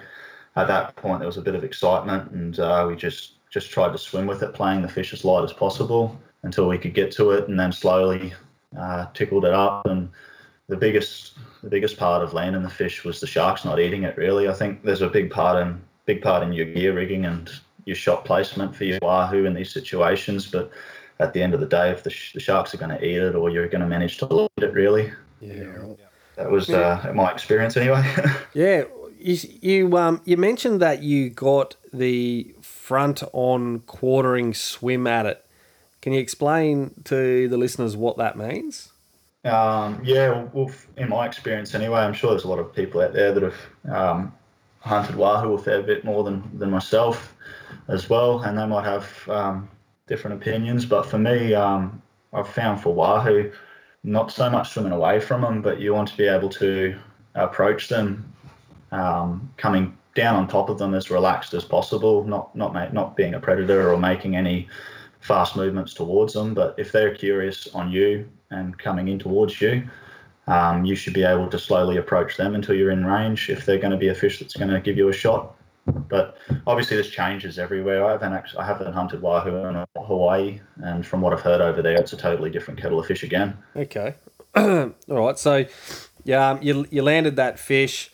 at 0.56 0.66
that 0.66 0.96
point 0.96 1.20
there 1.20 1.28
was 1.28 1.36
a 1.36 1.42
bit 1.42 1.54
of 1.54 1.64
excitement 1.64 2.30
and 2.32 2.58
uh, 2.58 2.84
we 2.88 2.96
just 2.96 3.34
just 3.50 3.70
tried 3.70 3.92
to 3.92 3.98
swim 3.98 4.26
with 4.26 4.42
it, 4.42 4.52
playing 4.52 4.82
the 4.82 4.88
fish 4.88 5.12
as 5.12 5.24
light 5.24 5.44
as 5.44 5.52
possible 5.52 6.18
until 6.42 6.68
we 6.68 6.76
could 6.76 6.92
get 6.92 7.10
to 7.12 7.30
it 7.30 7.48
and 7.48 7.58
then 7.58 7.72
slowly 7.72 8.34
uh, 8.78 9.06
tickled 9.14 9.44
it 9.44 9.54
up. 9.54 9.86
And 9.86 10.10
the 10.68 10.76
biggest 10.76 11.32
the 11.62 11.70
biggest 11.70 11.96
part 11.96 12.22
of 12.22 12.34
landing 12.34 12.62
the 12.62 12.70
fish 12.70 13.04
was 13.04 13.20
the 13.20 13.26
sharks 13.26 13.64
not 13.64 13.80
eating 13.80 14.04
it. 14.04 14.16
Really, 14.16 14.48
I 14.48 14.52
think 14.52 14.82
there's 14.84 15.02
a 15.02 15.08
big 15.08 15.30
part 15.30 15.66
in 15.66 15.80
big 16.06 16.22
part 16.22 16.42
in 16.42 16.52
your 16.52 16.66
gear 16.66 16.94
rigging 16.94 17.26
and 17.26 17.50
your 17.84 17.96
shot 17.96 18.24
placement 18.24 18.76
for 18.76 18.84
your 18.84 18.98
wahoo 19.02 19.44
in 19.46 19.54
these 19.54 19.72
situations, 19.72 20.46
but 20.46 20.70
at 21.20 21.32
the 21.32 21.42
end 21.42 21.54
of 21.54 21.60
the 21.60 21.66
day, 21.66 21.90
if 21.90 22.02
the, 22.02 22.10
sh- 22.10 22.32
the 22.32 22.40
sharks 22.40 22.74
are 22.74 22.78
going 22.78 22.96
to 22.96 23.04
eat 23.04 23.16
it 23.16 23.34
or 23.34 23.50
you're 23.50 23.66
going 23.68 23.80
to 23.80 23.86
manage 23.86 24.18
to 24.18 24.26
load 24.26 24.50
it, 24.58 24.72
really. 24.72 25.12
Yeah. 25.40 25.64
That 26.36 26.50
was 26.50 26.70
uh, 26.70 27.12
my 27.14 27.32
experience 27.32 27.76
anyway. 27.76 28.04
yeah, 28.54 28.84
you 29.18 29.36
you 29.60 29.96
um 29.96 30.20
you 30.24 30.36
mentioned 30.36 30.80
that 30.80 31.02
you 31.02 31.30
got 31.30 31.74
the 31.92 32.54
front 32.62 33.24
on 33.32 33.80
quartering 33.80 34.54
swim 34.54 35.06
at 35.06 35.26
it. 35.26 35.44
Can 36.00 36.12
you 36.12 36.20
explain 36.20 36.94
to 37.04 37.48
the 37.48 37.56
listeners 37.56 37.96
what 37.96 38.18
that 38.18 38.38
means? 38.38 38.92
Um, 39.44 40.00
yeah, 40.04 40.44
well, 40.52 40.70
in 40.96 41.08
my 41.08 41.26
experience 41.26 41.74
anyway, 41.74 42.00
I'm 42.00 42.12
sure 42.12 42.30
there's 42.30 42.44
a 42.44 42.48
lot 42.48 42.58
of 42.58 42.74
people 42.74 43.00
out 43.00 43.12
there 43.12 43.32
that 43.32 43.42
have 43.42 43.94
um, 43.94 44.34
hunted 44.80 45.16
wahoo 45.16 45.54
a 45.54 45.58
fair 45.58 45.82
bit 45.82 46.04
more 46.04 46.24
than, 46.24 46.42
than 46.58 46.70
myself 46.70 47.34
as 47.88 48.10
well, 48.10 48.40
and 48.40 48.58
they 48.58 48.66
might 48.66 48.84
have 48.84 49.28
um, 49.28 49.68
different 50.06 50.40
opinions. 50.40 50.84
But 50.84 51.06
for 51.06 51.18
me, 51.18 51.54
um, 51.54 52.02
I've 52.32 52.48
found 52.48 52.80
for 52.80 52.92
wahoo, 52.92 53.52
not 54.02 54.32
so 54.32 54.50
much 54.50 54.70
swimming 54.70 54.92
away 54.92 55.20
from 55.20 55.42
them, 55.42 55.62
but 55.62 55.80
you 55.80 55.94
want 55.94 56.08
to 56.08 56.16
be 56.16 56.26
able 56.26 56.48
to 56.50 56.98
approach 57.34 57.88
them 57.88 58.32
um, 58.90 59.52
coming 59.56 59.96
down 60.14 60.34
on 60.34 60.48
top 60.48 60.68
of 60.68 60.78
them 60.78 60.94
as 60.94 61.10
relaxed 61.10 61.54
as 61.54 61.64
possible, 61.64 62.24
not 62.24 62.54
not 62.56 62.92
not 62.92 63.16
being 63.16 63.34
a 63.34 63.40
predator 63.40 63.92
or 63.92 63.96
making 63.96 64.34
any 64.34 64.68
fast 65.20 65.56
movements 65.56 65.94
towards 65.94 66.32
them. 66.32 66.54
But 66.54 66.74
if 66.78 66.92
they're 66.92 67.14
curious 67.14 67.68
on 67.74 67.90
you 67.90 68.28
and 68.50 68.78
coming 68.78 69.08
in 69.08 69.18
towards 69.18 69.60
you, 69.60 69.88
um, 70.46 70.84
you 70.84 70.96
should 70.96 71.14
be 71.14 71.24
able 71.24 71.48
to 71.48 71.58
slowly 71.58 71.98
approach 71.98 72.36
them 72.36 72.54
until 72.54 72.74
you're 72.74 72.90
in 72.90 73.04
range. 73.04 73.50
If 73.50 73.66
they're 73.66 73.78
going 73.78 73.90
to 73.90 73.98
be 73.98 74.08
a 74.08 74.14
fish 74.14 74.38
that's 74.38 74.56
going 74.56 74.70
to 74.70 74.80
give 74.80 74.96
you 74.96 75.08
a 75.08 75.12
shot, 75.12 75.54
but 76.08 76.36
obviously, 76.66 76.96
this 76.96 77.10
changes 77.10 77.58
everywhere. 77.58 78.04
I 78.04 78.12
haven't 78.12 78.32
actually, 78.32 78.60
I 78.60 78.66
haven't 78.66 78.92
hunted 78.92 79.22
wahoo 79.22 79.56
in 79.56 79.84
Hawaii, 79.96 80.60
and 80.76 81.06
from 81.06 81.20
what 81.20 81.32
I've 81.32 81.40
heard 81.40 81.60
over 81.60 81.82
there, 81.82 81.96
it's 81.96 82.12
a 82.12 82.16
totally 82.16 82.50
different 82.50 82.80
kettle 82.80 82.98
of 82.98 83.06
fish 83.06 83.22
again. 83.22 83.56
Okay, 83.76 84.14
all 84.54 84.92
right. 85.08 85.38
So, 85.38 85.64
yeah, 86.24 86.50
um, 86.50 86.62
you 86.62 86.86
you 86.90 87.02
landed 87.02 87.36
that 87.36 87.58
fish. 87.58 88.10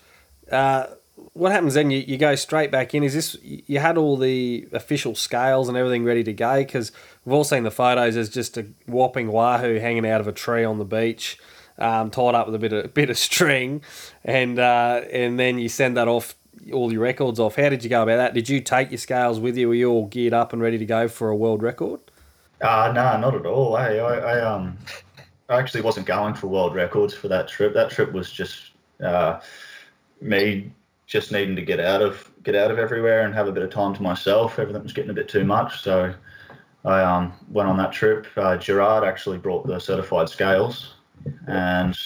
Uh, 0.50 0.86
what 1.34 1.52
happens 1.52 1.74
then? 1.74 1.90
You, 1.90 1.98
you 1.98 2.16
go 2.16 2.34
straight 2.34 2.70
back 2.70 2.94
in. 2.94 3.02
Is 3.02 3.14
this 3.14 3.36
you 3.42 3.78
had 3.78 3.96
all 3.96 4.16
the 4.16 4.68
official 4.72 5.14
scales 5.14 5.68
and 5.68 5.76
everything 5.76 6.04
ready 6.04 6.24
to 6.24 6.32
go? 6.32 6.58
Because 6.58 6.92
we've 7.24 7.34
all 7.34 7.44
seen 7.44 7.62
the 7.62 7.70
photos. 7.70 8.14
There's 8.14 8.28
just 8.28 8.56
a 8.56 8.66
whopping 8.86 9.28
wahoo 9.28 9.78
hanging 9.78 10.06
out 10.06 10.20
of 10.20 10.28
a 10.28 10.32
tree 10.32 10.64
on 10.64 10.78
the 10.78 10.84
beach, 10.84 11.38
um, 11.78 12.10
tied 12.10 12.34
up 12.34 12.46
with 12.46 12.54
a 12.54 12.58
bit 12.58 12.72
of 12.72 12.94
bit 12.94 13.10
of 13.10 13.18
string, 13.18 13.82
and 14.24 14.58
uh, 14.58 15.02
and 15.12 15.38
then 15.38 15.58
you 15.58 15.68
send 15.68 15.96
that 15.96 16.08
off 16.08 16.34
all 16.72 16.92
your 16.92 17.02
records 17.02 17.38
off. 17.38 17.56
How 17.56 17.68
did 17.68 17.84
you 17.84 17.90
go 17.90 18.02
about 18.02 18.16
that? 18.16 18.34
Did 18.34 18.48
you 18.48 18.60
take 18.60 18.90
your 18.90 18.98
scales 18.98 19.38
with 19.38 19.56
you? 19.56 19.68
Were 19.68 19.74
you 19.74 19.90
all 19.90 20.06
geared 20.06 20.34
up 20.34 20.52
and 20.52 20.62
ready 20.62 20.78
to 20.78 20.86
go 20.86 21.08
for 21.08 21.28
a 21.28 21.36
world 21.36 21.62
record? 21.62 22.00
Uh, 22.60 22.92
no, 22.94 23.18
not 23.18 23.34
at 23.34 23.44
all. 23.44 23.76
Hey, 23.76 24.00
I, 24.00 24.38
I, 24.38 24.40
um, 24.40 24.78
I 25.48 25.58
actually 25.58 25.82
wasn't 25.82 26.06
going 26.06 26.34
for 26.34 26.46
world 26.46 26.74
records 26.74 27.12
for 27.12 27.28
that 27.28 27.48
trip. 27.48 27.74
That 27.74 27.90
trip 27.90 28.12
was 28.12 28.32
just 28.32 28.70
uh, 29.04 29.40
me 30.20 30.72
just 31.06 31.32
needing 31.32 31.56
to 31.56 31.62
get 31.62 31.80
out 31.80 32.02
of 32.02 32.30
get 32.42 32.54
out 32.54 32.70
of 32.70 32.78
everywhere 32.78 33.24
and 33.24 33.34
have 33.34 33.48
a 33.48 33.52
bit 33.52 33.62
of 33.62 33.70
time 33.70 33.94
to 33.94 34.02
myself. 34.02 34.58
Everything 34.58 34.82
was 34.82 34.92
getting 34.92 35.10
a 35.10 35.14
bit 35.14 35.28
too 35.28 35.44
much, 35.44 35.82
so 35.82 36.14
I 36.84 37.02
um, 37.02 37.32
went 37.50 37.68
on 37.68 37.76
that 37.78 37.92
trip. 37.92 38.26
Uh, 38.36 38.56
Gerard 38.56 39.04
actually 39.04 39.38
brought 39.38 39.66
the 39.66 39.78
certified 39.78 40.28
scales, 40.28 40.94
and 41.46 41.96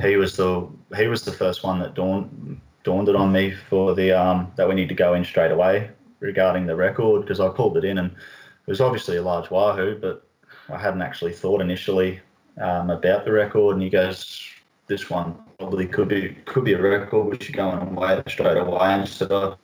he 0.00 0.16
was 0.16 0.36
the 0.36 0.68
he 0.96 1.06
was 1.06 1.24
the 1.24 1.32
first 1.32 1.64
one 1.64 1.78
that 1.80 1.94
dawned 1.94 2.60
dawned 2.84 3.08
it 3.08 3.16
on 3.16 3.32
me 3.32 3.52
for 3.52 3.94
the 3.94 4.12
um, 4.12 4.52
that 4.56 4.68
we 4.68 4.74
need 4.74 4.88
to 4.88 4.94
go 4.94 5.14
in 5.14 5.24
straight 5.24 5.52
away 5.52 5.90
regarding 6.20 6.66
the 6.66 6.76
record 6.76 7.22
because 7.22 7.40
I 7.40 7.48
pulled 7.48 7.76
it 7.76 7.84
in 7.84 7.98
and 7.98 8.10
it 8.10 8.70
was 8.70 8.80
obviously 8.80 9.16
a 9.16 9.22
large 9.22 9.50
wahoo, 9.50 9.98
but 9.98 10.24
I 10.68 10.78
hadn't 10.78 11.02
actually 11.02 11.32
thought 11.32 11.60
initially 11.60 12.20
um, 12.60 12.90
about 12.90 13.24
the 13.24 13.32
record. 13.32 13.74
And 13.74 13.82
he 13.82 13.90
goes, 13.90 14.48
"This 14.86 15.10
one 15.10 15.36
probably 15.62 15.86
could 15.86 16.08
be 16.08 16.36
could 16.44 16.64
be 16.64 16.72
a 16.72 16.82
record. 16.82 17.24
We 17.24 17.44
should 17.44 17.56
go 17.56 17.70
and 17.70 17.96
weigh 17.96 18.14
it 18.14 18.28
straight 18.28 18.56
away 18.56 18.94
instead 18.94 19.30
of 19.30 19.58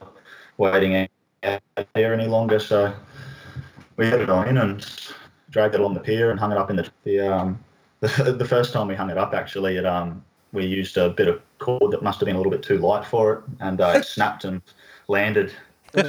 waiting 0.56 1.08
out 1.42 1.60
here 1.94 2.12
any 2.12 2.26
longer." 2.26 2.60
So 2.60 2.94
we 3.96 4.06
had 4.06 4.20
it 4.20 4.30
on 4.30 4.48
in 4.48 4.58
and 4.58 4.86
dragged 5.50 5.74
it 5.74 5.80
along 5.80 5.94
the 5.94 6.00
pier 6.00 6.30
and 6.30 6.38
hung 6.38 6.52
it 6.52 6.58
up 6.58 6.70
in 6.70 6.76
the 6.76 6.88
the 7.02 7.18
um, 7.18 7.64
the, 8.00 8.36
the 8.38 8.44
first 8.44 8.72
time 8.72 8.86
we 8.86 8.94
hung 8.94 9.10
it 9.10 9.18
up 9.18 9.34
actually 9.34 9.76
it 9.76 9.84
um 9.84 10.24
we 10.52 10.64
used 10.64 10.96
a 10.96 11.10
bit 11.10 11.26
of 11.28 11.42
cord 11.58 11.90
that 11.92 12.02
must 12.02 12.20
have 12.20 12.26
been 12.26 12.36
a 12.36 12.38
little 12.38 12.52
bit 12.52 12.62
too 12.62 12.78
light 12.78 13.04
for 13.04 13.32
it, 13.34 13.40
and 13.60 13.80
uh, 13.80 13.94
it 13.96 14.04
snapped 14.14 14.44
and 14.44 14.62
landed 15.08 15.52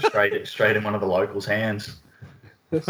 straight 0.05 0.47
straight 0.55 0.75
in 0.75 0.83
one 0.83 0.93
of 0.93 1.01
the 1.01 1.07
locals' 1.07 1.47
hands. 1.47 1.97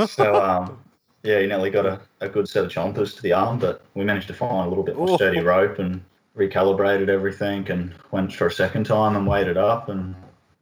So 0.05 0.35
um, 0.35 0.77
yeah, 1.23 1.39
he 1.39 1.47
nearly 1.47 1.69
got 1.69 1.85
a, 1.85 2.01
a 2.19 2.27
good 2.27 2.49
set 2.49 2.65
of 2.65 2.71
chompers 2.71 3.15
to 3.15 3.21
the 3.21 3.31
arm, 3.31 3.57
but 3.57 3.85
we 3.93 4.03
managed 4.03 4.27
to 4.27 4.33
find 4.33 4.65
a 4.65 4.69
little 4.69 4.83
bit 4.83 4.97
more 4.97 5.15
sturdy 5.15 5.39
rope 5.39 5.79
and 5.79 6.03
recalibrated 6.35 7.09
everything, 7.09 7.69
and 7.69 7.93
went 8.11 8.33
for 8.33 8.47
a 8.47 8.51
second 8.51 8.85
time 8.85 9.15
and 9.15 9.27
weighed 9.27 9.47
it 9.47 9.57
up, 9.57 9.89
and 9.89 10.15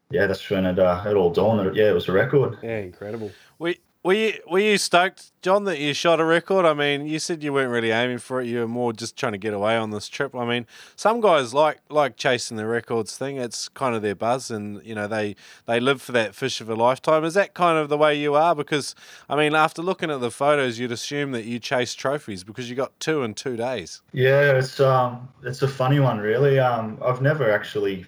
yeah, 0.09 0.25
that's 0.27 0.49
when 0.49 0.65
it 0.65 0.79
uh, 0.79 1.03
it 1.05 1.15
all 1.15 1.31
dawned 1.31 1.75
yeah, 1.75 1.89
it 1.89 1.93
was 1.93 2.07
a 2.07 2.11
record. 2.11 2.57
Yeah, 2.63 2.79
incredible. 2.79 3.31
We 3.59 3.79
were 4.07 4.13
you 4.13 4.33
were 4.49 4.59
you 4.59 4.77
stoked, 4.77 5.33
John, 5.41 5.65
that 5.65 5.79
you 5.79 5.93
shot 5.93 6.21
a 6.21 6.23
record? 6.23 6.65
I 6.65 6.73
mean, 6.73 7.07
you 7.07 7.19
said 7.19 7.43
you 7.43 7.51
weren't 7.51 7.71
really 7.71 7.91
aiming 7.91 8.19
for 8.19 8.39
it. 8.39 8.47
You 8.47 8.59
were 8.59 8.67
more 8.67 8.93
just 8.93 9.17
trying 9.17 9.33
to 9.33 9.37
get 9.37 9.53
away 9.53 9.75
on 9.75 9.91
this 9.91 10.07
trip. 10.07 10.33
I 10.33 10.45
mean, 10.45 10.65
some 10.95 11.19
guys 11.19 11.53
like 11.53 11.79
like 11.89 12.15
chasing 12.15 12.55
the 12.55 12.65
records 12.65 13.17
thing. 13.17 13.35
It's 13.35 13.67
kind 13.67 13.95
of 13.95 14.01
their 14.01 14.15
buzz, 14.15 14.49
and 14.49 14.81
you 14.85 14.95
know 14.95 15.07
they 15.07 15.35
they 15.65 15.81
live 15.81 16.01
for 16.01 16.13
that 16.13 16.35
fish 16.35 16.61
of 16.61 16.69
a 16.69 16.75
lifetime. 16.75 17.25
Is 17.25 17.33
that 17.33 17.53
kind 17.53 17.77
of 17.77 17.89
the 17.89 17.97
way 17.97 18.15
you 18.15 18.33
are? 18.35 18.55
Because 18.55 18.95
I 19.27 19.35
mean, 19.35 19.53
after 19.53 19.81
looking 19.81 20.09
at 20.09 20.21
the 20.21 20.31
photos, 20.31 20.79
you'd 20.79 20.93
assume 20.93 21.33
that 21.33 21.43
you 21.43 21.59
chase 21.59 21.93
trophies 21.93 22.45
because 22.45 22.69
you 22.69 22.77
got 22.77 22.97
two 23.01 23.23
in 23.23 23.33
two 23.33 23.57
days. 23.57 24.01
Yeah, 24.13 24.53
it's 24.53 24.79
um 24.79 25.27
it's 25.43 25.63
a 25.63 25.67
funny 25.67 25.99
one, 25.99 26.19
really. 26.19 26.59
Um, 26.59 26.97
I've 27.03 27.21
never 27.21 27.51
actually 27.51 28.05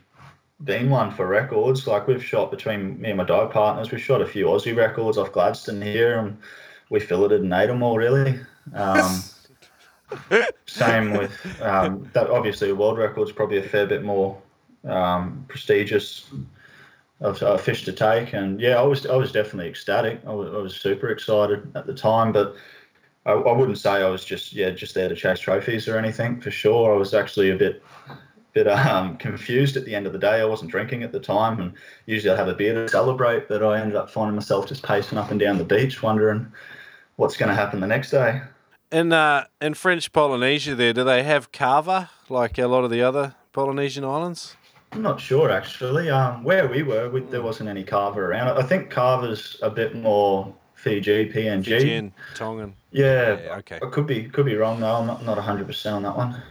been 0.64 0.90
one 0.90 1.12
for 1.12 1.28
records. 1.28 1.88
Like 1.88 2.08
we've 2.08 2.24
shot 2.24 2.52
between 2.52 3.00
me 3.00 3.10
and 3.10 3.18
my 3.18 3.24
dog 3.24 3.52
partners, 3.52 3.92
we've 3.92 4.02
shot 4.02 4.22
a 4.22 4.26
few 4.28 4.46
Aussie 4.46 4.76
records 4.76 5.18
off 5.18 5.32
Gladstone 5.32 5.82
here, 5.82 6.20
and 6.20 6.38
we 6.90 7.00
filleted 7.00 7.42
and 7.42 7.54
ate 7.54 7.68
them 7.68 7.84
all 7.84 7.98
really. 7.98 8.40
Um, 8.74 9.24
same 10.66 11.12
with 11.14 11.62
um, 11.62 12.10
that. 12.14 12.30
Obviously, 12.30 12.70
a 12.70 12.76
world 12.76 12.98
record's 12.98 13.32
probably 13.32 13.58
a 13.58 13.64
fair 13.64 13.86
bit 13.86 14.04
more 14.04 14.42
um, 14.86 15.46
prestigious 15.48 16.30
of 17.22 17.42
a 17.42 17.58
fish 17.58 17.86
to 17.86 17.94
take, 17.94 18.34
and 18.34 18.60
yeah, 18.60 18.80
I 18.80 18.82
was 18.82 19.06
I 19.06 19.16
was 19.16 19.32
definitely 19.32 19.70
ecstatic. 19.70 20.22
I 20.26 20.32
was, 20.32 20.54
I 20.54 20.58
was 20.58 20.76
super 20.76 21.10
excited 21.10 21.72
at 21.76 21.86
the 21.86 21.94
time, 21.94 22.32
but 22.32 22.56
I, 23.26 23.34
I 23.34 23.52
wouldn't 23.52 23.78
say 23.78 23.92
I 23.92 24.10
was 24.10 24.26
just 24.26 24.54
yeah 24.54 24.72
just 24.72 24.96
there 24.96 25.10
to 25.10 25.16
chase 25.16 25.40
trophies 25.40 25.88
or 25.88 25.98
anything 25.98 26.42
for 26.42 26.52
sure. 26.52 26.94
I 26.94 26.98
was 26.98 27.14
actually 27.14 27.52
a 27.52 27.56
bit 27.56 27.84
bit 28.54 28.68
um, 28.68 29.18
confused 29.18 29.78
at 29.78 29.86
the 29.86 29.96
end 29.96 30.08
of 30.08 30.14
the 30.14 30.20
day. 30.20 30.42
I 30.42 30.46
wasn't 30.46 30.72
drinking 30.72 31.04
at 31.04 31.12
the 31.12 31.20
time, 31.20 31.60
and 31.60 31.74
usually 32.06 32.32
I'd 32.32 32.38
have 32.38 32.48
a 32.48 32.54
beer 32.54 32.74
to 32.74 32.90
celebrate, 32.90 33.48
but 33.48 33.64
I 33.64 33.80
ended 33.80 33.96
up 33.96 34.10
finding 34.10 34.36
myself 34.36 34.68
just 34.68 34.84
pacing 34.84 35.18
up 35.18 35.32
and 35.32 35.40
down 35.40 35.58
the 35.58 35.64
beach, 35.64 36.02
wondering 36.02 36.52
what's 37.18 37.38
going 37.38 37.50
to 37.50 37.56
happen 37.56 37.80
the 37.80 37.88
next 37.88 38.12
day. 38.12 38.42
In 38.92 39.14
uh, 39.14 39.46
in 39.62 39.76
French 39.76 40.12
Polynesia, 40.12 40.74
there 40.74 40.94
do 40.94 41.04
they 41.04 41.22
have 41.24 41.52
kava 41.52 42.10
like 42.28 42.58
a 42.58 42.68
lot 42.68 42.84
of 42.84 42.90
the 42.90 43.04
other 43.04 43.36
Polynesian 43.54 44.04
islands? 44.04 44.56
I'm 44.92 45.04
not 45.04 45.20
sure 45.22 45.52
actually. 45.52 46.10
Um, 46.10 46.44
where 46.44 46.68
we 46.68 46.82
were, 46.82 47.10
we, 47.10 47.22
there 47.22 47.44
wasn't 47.44 47.70
any 47.70 47.84
kava 47.84 48.20
around. 48.20 48.58
I 48.58 48.64
think 48.64 48.90
kava's 48.90 49.58
a 49.62 49.70
bit 49.70 49.96
more 49.96 50.56
Fiji, 50.74 51.30
PNG. 51.30 51.66
Fijian, 51.66 52.14
Tongan. 52.34 52.74
Yeah, 52.92 53.40
Yeah, 53.40 53.56
okay. 53.58 53.80
I 53.84 53.90
could 53.90 54.08
be 54.08 54.24
could 54.24 54.46
be 54.46 54.56
wrong 54.56 54.80
though. 54.80 54.96
I'm 54.96 55.06
not 55.06 55.24
not 55.24 55.38
100 55.38 55.68
percent 55.68 55.98
on 55.98 56.04
that 56.04 56.18
one. 56.18 56.42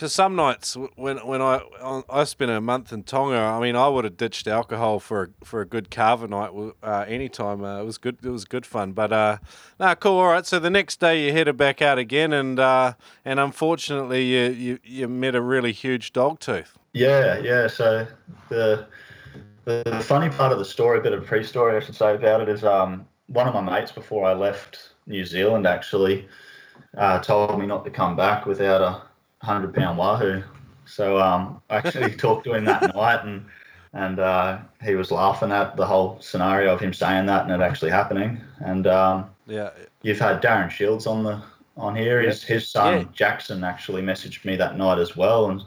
Because 0.00 0.14
some 0.14 0.34
nights 0.34 0.78
when 0.96 1.18
when 1.18 1.42
I 1.42 1.60
I 2.08 2.24
spent 2.24 2.50
a 2.50 2.58
month 2.58 2.90
in 2.90 3.02
Tonga, 3.02 3.36
I 3.36 3.60
mean 3.60 3.76
I 3.76 3.86
would 3.86 4.04
have 4.04 4.16
ditched 4.16 4.46
alcohol 4.46 4.98
for 4.98 5.24
a, 5.24 5.44
for 5.44 5.60
a 5.60 5.66
good 5.66 5.90
kava 5.90 6.26
night 6.26 6.52
uh, 6.82 7.04
anytime. 7.06 7.62
Uh, 7.62 7.82
it 7.82 7.84
was 7.84 7.98
good. 7.98 8.16
It 8.22 8.30
was 8.30 8.46
good 8.46 8.64
fun. 8.64 8.92
But 8.92 9.12
uh, 9.12 9.36
no, 9.78 9.94
cool. 9.96 10.16
All 10.16 10.28
right. 10.28 10.46
So 10.46 10.58
the 10.58 10.70
next 10.70 11.00
day 11.00 11.26
you 11.26 11.34
headed 11.34 11.58
back 11.58 11.82
out 11.82 11.98
again, 11.98 12.32
and 12.32 12.58
uh, 12.58 12.94
and 13.26 13.38
unfortunately 13.38 14.24
you, 14.24 14.50
you 14.52 14.78
you 14.82 15.06
met 15.06 15.34
a 15.34 15.42
really 15.42 15.72
huge 15.72 16.14
dog 16.14 16.40
tooth. 16.40 16.78
Yeah, 16.94 17.36
yeah. 17.36 17.66
So 17.66 18.06
the 18.48 18.86
the 19.66 20.00
funny 20.02 20.30
part 20.30 20.50
of 20.50 20.58
the 20.58 20.64
story, 20.64 21.00
a 21.00 21.02
bit 21.02 21.12
of 21.12 21.26
pre-story, 21.26 21.76
I 21.76 21.80
should 21.80 21.94
say 21.94 22.14
about 22.14 22.40
it, 22.40 22.48
is 22.48 22.64
um, 22.64 23.06
one 23.26 23.46
of 23.46 23.52
my 23.52 23.60
mates 23.60 23.92
before 23.92 24.24
I 24.26 24.32
left 24.32 24.92
New 25.06 25.26
Zealand 25.26 25.66
actually 25.66 26.26
uh, 26.96 27.18
told 27.18 27.60
me 27.60 27.66
not 27.66 27.84
to 27.84 27.90
come 27.90 28.16
back 28.16 28.46
without 28.46 28.80
a 28.80 29.09
hundred 29.42 29.74
pound 29.74 29.98
wahoo. 29.98 30.42
So 30.86 31.20
um, 31.20 31.62
I 31.70 31.76
actually 31.76 32.14
talked 32.16 32.44
to 32.44 32.54
him 32.54 32.64
that 32.64 32.94
night, 32.94 33.24
and 33.24 33.44
and 33.92 34.18
uh, 34.20 34.58
he 34.82 34.94
was 34.94 35.10
laughing 35.10 35.50
at 35.52 35.76
the 35.76 35.86
whole 35.86 36.18
scenario 36.20 36.72
of 36.72 36.80
him 36.80 36.92
saying 36.92 37.26
that 37.26 37.44
and 37.44 37.52
it 37.52 37.64
actually 37.64 37.90
happening. 37.90 38.40
And 38.60 38.86
um, 38.86 39.30
Yeah. 39.46 39.70
you've 40.02 40.20
had 40.20 40.40
Darren 40.42 40.70
Shields 40.70 41.06
on 41.06 41.24
the 41.24 41.42
on 41.76 41.96
here. 41.96 42.20
His 42.20 42.42
his 42.42 42.68
son 42.68 42.98
Yeah. 42.98 43.04
Jackson 43.12 43.64
actually 43.64 44.02
messaged 44.02 44.44
me 44.44 44.56
that 44.56 44.76
night 44.76 44.98
as 44.98 45.16
well 45.16 45.50
and 45.50 45.62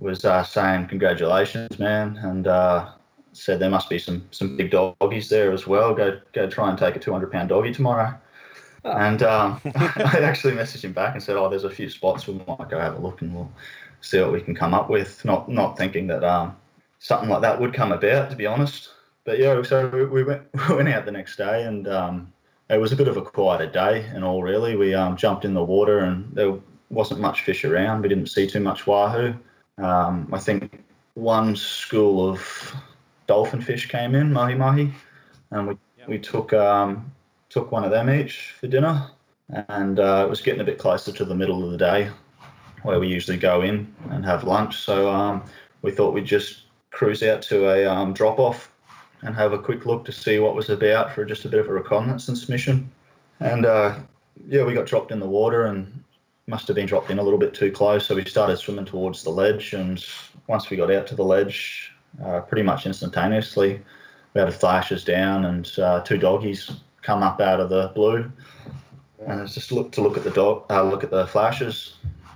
was 0.00 0.24
uh, 0.24 0.42
saying 0.42 0.86
congratulations, 0.88 1.78
man, 1.78 2.16
and 2.22 2.46
uh, 2.46 2.88
said 3.32 3.58
there 3.60 3.70
must 3.70 3.88
be 3.88 3.98
some 3.98 4.26
some 4.30 4.56
big 4.56 4.70
doggies 4.70 5.28
there 5.28 5.52
as 5.52 5.66
well. 5.66 5.94
Go 5.94 6.20
go 6.32 6.48
try 6.48 6.68
and 6.70 6.78
take 6.78 6.96
a 6.96 6.98
two 6.98 7.12
hundred 7.12 7.30
pound 7.30 7.50
doggy 7.50 7.72
tomorrow. 7.72 8.14
And 8.84 9.22
um, 9.22 9.60
I 9.74 10.20
actually 10.22 10.54
messaged 10.54 10.84
him 10.84 10.92
back 10.92 11.14
and 11.14 11.22
said, 11.22 11.36
"Oh, 11.36 11.48
there's 11.48 11.64
a 11.64 11.70
few 11.70 11.88
spots 11.88 12.26
we 12.26 12.34
might 12.34 12.68
go 12.68 12.78
have 12.78 12.96
a 12.96 13.00
look 13.00 13.22
and 13.22 13.34
we'll 13.34 13.50
see 14.00 14.20
what 14.20 14.32
we 14.32 14.40
can 14.40 14.54
come 14.54 14.74
up 14.74 14.90
with." 14.90 15.24
Not 15.24 15.48
not 15.48 15.76
thinking 15.76 16.06
that 16.08 16.24
um, 16.24 16.56
something 16.98 17.28
like 17.28 17.42
that 17.42 17.60
would 17.60 17.74
come 17.74 17.92
about, 17.92 18.30
to 18.30 18.36
be 18.36 18.46
honest. 18.46 18.90
But 19.24 19.38
yeah, 19.38 19.62
so 19.62 19.88
we, 19.88 20.04
we 20.06 20.24
went 20.24 20.42
we 20.68 20.76
went 20.76 20.88
out 20.88 21.04
the 21.04 21.12
next 21.12 21.36
day 21.36 21.64
and 21.64 21.88
um, 21.88 22.32
it 22.68 22.78
was 22.78 22.92
a 22.92 22.96
bit 22.96 23.08
of 23.08 23.16
a 23.16 23.22
quieter 23.22 23.70
day 23.70 24.04
and 24.14 24.24
all 24.24 24.42
really. 24.42 24.76
We 24.76 24.94
um, 24.94 25.16
jumped 25.16 25.44
in 25.44 25.54
the 25.54 25.64
water 25.64 26.00
and 26.00 26.34
there 26.34 26.54
wasn't 26.90 27.20
much 27.20 27.42
fish 27.42 27.64
around. 27.64 28.02
We 28.02 28.08
didn't 28.08 28.28
see 28.28 28.46
too 28.46 28.60
much 28.60 28.86
wahoo. 28.86 29.34
Um, 29.78 30.28
I 30.32 30.38
think 30.38 30.82
one 31.14 31.56
school 31.56 32.28
of 32.28 32.74
dolphin 33.26 33.60
fish 33.60 33.88
came 33.88 34.14
in, 34.14 34.32
mahi 34.32 34.54
mahi, 34.54 34.92
and 35.50 35.68
we, 35.68 35.76
we 36.06 36.18
took 36.18 36.52
um, 36.52 37.12
took 37.54 37.70
one 37.70 37.84
of 37.84 37.92
them 37.92 38.10
each 38.10 38.56
for 38.58 38.66
dinner. 38.66 39.08
And 39.68 40.00
uh, 40.00 40.24
it 40.26 40.28
was 40.28 40.40
getting 40.40 40.60
a 40.60 40.64
bit 40.64 40.78
closer 40.78 41.12
to 41.12 41.24
the 41.24 41.36
middle 41.36 41.64
of 41.64 41.70
the 41.70 41.78
day 41.78 42.10
where 42.82 42.98
we 42.98 43.06
usually 43.06 43.36
go 43.36 43.62
in 43.62 43.94
and 44.10 44.24
have 44.24 44.42
lunch. 44.42 44.78
So 44.80 45.08
um, 45.08 45.44
we 45.82 45.92
thought 45.92 46.14
we'd 46.14 46.24
just 46.24 46.62
cruise 46.90 47.22
out 47.22 47.42
to 47.42 47.70
a 47.70 47.86
um, 47.86 48.12
drop 48.12 48.40
off 48.40 48.72
and 49.22 49.36
have 49.36 49.52
a 49.52 49.58
quick 49.58 49.86
look 49.86 50.04
to 50.06 50.12
see 50.12 50.40
what 50.40 50.56
was 50.56 50.68
about 50.68 51.14
for 51.14 51.24
just 51.24 51.44
a 51.44 51.48
bit 51.48 51.60
of 51.60 51.68
a 51.68 51.72
reconnaissance 51.72 52.48
mission. 52.48 52.90
And 53.38 53.64
uh, 53.64 54.00
yeah, 54.48 54.64
we 54.64 54.74
got 54.74 54.86
dropped 54.86 55.12
in 55.12 55.20
the 55.20 55.28
water 55.28 55.66
and 55.66 56.02
must 56.48 56.66
have 56.66 56.74
been 56.74 56.86
dropped 56.86 57.10
in 57.10 57.20
a 57.20 57.22
little 57.22 57.38
bit 57.38 57.54
too 57.54 57.70
close. 57.70 58.04
So 58.04 58.16
we 58.16 58.24
started 58.24 58.56
swimming 58.56 58.84
towards 58.84 59.22
the 59.22 59.30
ledge. 59.30 59.74
And 59.74 60.04
once 60.48 60.70
we 60.70 60.76
got 60.76 60.90
out 60.90 61.06
to 61.06 61.14
the 61.14 61.24
ledge, 61.24 61.92
uh, 62.24 62.40
pretty 62.40 62.64
much 62.64 62.84
instantaneously, 62.84 63.80
we 64.34 64.40
had 64.40 64.48
a 64.48 64.52
flashes 64.52 65.04
down 65.04 65.44
and 65.44 65.70
uh, 65.78 66.00
two 66.00 66.18
doggies 66.18 66.72
come 67.04 67.22
up 67.22 67.40
out 67.40 67.60
of 67.60 67.68
the 67.68 67.92
blue. 67.94 68.30
And 69.26 69.40
it's 69.40 69.54
just 69.54 69.70
look 69.70 69.92
to 69.92 70.00
look 70.00 70.16
at 70.16 70.24
the 70.24 70.30
dog, 70.30 70.64
uh, 70.70 70.82
look 70.82 71.04
at 71.04 71.10
the 71.10 71.26
flashes, 71.26 71.94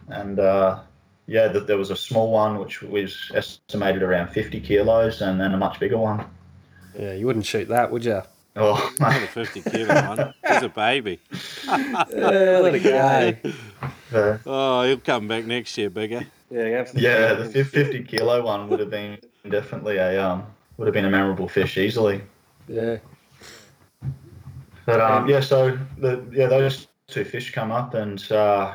and 0.09 0.38
uh, 0.38 0.78
yeah, 1.26 1.48
th- 1.52 1.66
there 1.66 1.76
was 1.76 1.90
a 1.90 1.96
small 1.96 2.31
one 2.31 2.59
which 2.59 2.81
was 2.83 3.31
estimated 3.35 4.02
around 4.02 4.28
50 4.28 4.61
kilos, 4.61 5.20
and 5.20 5.38
then 5.38 5.52
a 5.52 5.59
much 5.59 5.78
bigger 5.81 5.98
one. 5.98 6.24
Yeah, 6.98 7.12
you 7.12 7.26
wouldn't 7.26 7.44
shoot 7.44 7.68
that, 7.68 7.90
would 7.90 8.04
you? 8.07 8.22
Oh, 8.57 8.92
Not 9.00 9.22
a 9.22 9.26
50 9.26 9.62
kilo 9.70 9.94
one. 10.09 10.35
He's 10.48 10.62
a 10.62 10.68
baby. 10.70 11.20
Yeah, 11.68 12.61
let 12.62 12.74
it 12.74 12.83
go. 12.83 13.50
the- 14.11 14.40
Oh, 14.46 14.85
he'll 14.85 14.96
come 14.98 15.28
back 15.28 15.44
next 15.44 15.76
year 15.76 15.90
bigger. 15.90 16.26
Yeah, 16.50 16.64
you 16.64 16.85
yeah, 16.94 17.35
the 17.35 17.64
50 17.64 18.04
kilo 18.04 18.42
one 18.42 18.68
would 18.70 18.81
have 18.81 18.88
been 18.90 19.18
definitely 19.50 19.98
a 19.98 20.24
um, 20.24 20.46
would 20.78 20.87
have 20.87 20.94
been 20.94 21.04
a 21.04 21.11
memorable 21.11 21.48
fish 21.48 21.76
easily. 21.76 22.22
yeah. 22.66 22.96
But 24.88 25.03
um, 25.03 25.29
yeah, 25.29 25.40
so 25.40 25.79
the 25.98 26.24
yeah 26.33 26.46
those 26.46 26.87
two 27.09 27.22
fish 27.22 27.53
come 27.53 27.70
up 27.70 27.92
and 27.92 28.33
uh, 28.33 28.74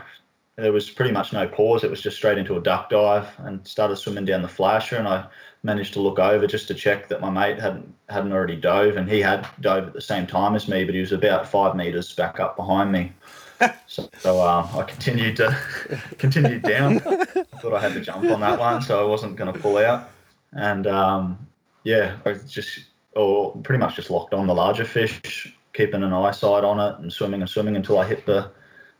there 0.57 0.71
was 0.71 0.87
pretty 0.87 1.11
much 1.11 1.33
no 1.33 1.47
pause. 1.47 1.83
It 1.83 1.89
was 1.89 2.03
just 2.03 2.17
straight 2.17 2.37
into 2.37 2.55
a 2.55 2.61
duck 2.61 2.91
dive 2.91 3.27
and 3.39 3.65
started 3.67 3.95
swimming 3.95 4.25
down 4.25 4.43
the 4.43 4.47
flasher. 4.47 4.97
And 4.97 5.07
I 5.07 5.25
managed 5.63 5.91
to 5.93 6.01
look 6.01 6.19
over 6.19 6.45
just 6.45 6.67
to 6.67 6.75
check 6.75 7.07
that 7.07 7.19
my 7.19 7.31
mate 7.31 7.59
hadn't 7.59 7.91
hadn't 8.09 8.31
already 8.31 8.55
dove, 8.55 8.95
and 8.95 9.09
he 9.09 9.21
had 9.21 9.47
dove 9.59 9.87
at 9.87 9.93
the 9.93 10.01
same 10.01 10.27
time 10.27 10.53
as 10.53 10.67
me, 10.67 10.83
but 10.83 10.93
he 10.93 11.01
was 11.01 11.13
about 11.13 11.47
five 11.47 11.75
meters 11.75 12.13
back 12.13 12.39
up 12.39 12.55
behind 12.55 12.91
me. 12.91 13.11
So, 13.87 14.09
so 14.19 14.41
uh, 14.41 14.67
I 14.75 14.83
continued 14.83 15.37
to 15.37 15.57
continued 16.17 16.63
down. 16.63 16.97
I 17.05 17.23
thought 17.61 17.73
I 17.73 17.79
had 17.79 17.93
to 17.93 18.01
jump 18.01 18.29
on 18.29 18.41
that 18.41 18.59
one, 18.59 18.81
so 18.81 18.99
I 18.99 19.07
wasn't 19.07 19.37
going 19.37 19.53
to 19.53 19.57
pull 19.57 19.77
out. 19.77 20.11
And 20.51 20.85
um, 20.85 21.47
yeah, 21.85 22.17
I 22.25 22.33
just 22.33 22.81
or 23.15 23.55
pretty 23.63 23.79
much 23.79 23.95
just 23.95 24.09
locked 24.09 24.33
on 24.33 24.47
the 24.47 24.53
larger 24.53 24.83
fish, 24.83 25.55
keeping 25.73 26.03
an 26.03 26.13
eyesight 26.13 26.63
on 26.63 26.79
it 26.79 26.99
and 26.99 27.11
swimming 27.11 27.41
and 27.41 27.49
swimming 27.49 27.75
until 27.75 27.99
I 27.99 28.07
hit 28.07 28.25
the 28.25 28.51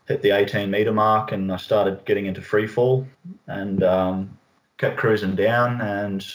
hit 0.08 0.22
the 0.22 0.32
18 0.32 0.70
meter 0.70 0.92
mark 0.92 1.32
and 1.32 1.52
I 1.52 1.58
started 1.58 2.04
getting 2.06 2.26
into 2.26 2.42
free 2.42 2.68
fall 2.68 3.08
and 3.48 3.84
um, 3.84 4.38
kept 4.78 4.98
cruising 4.98 5.36
down 5.36 5.80
and 5.80 6.26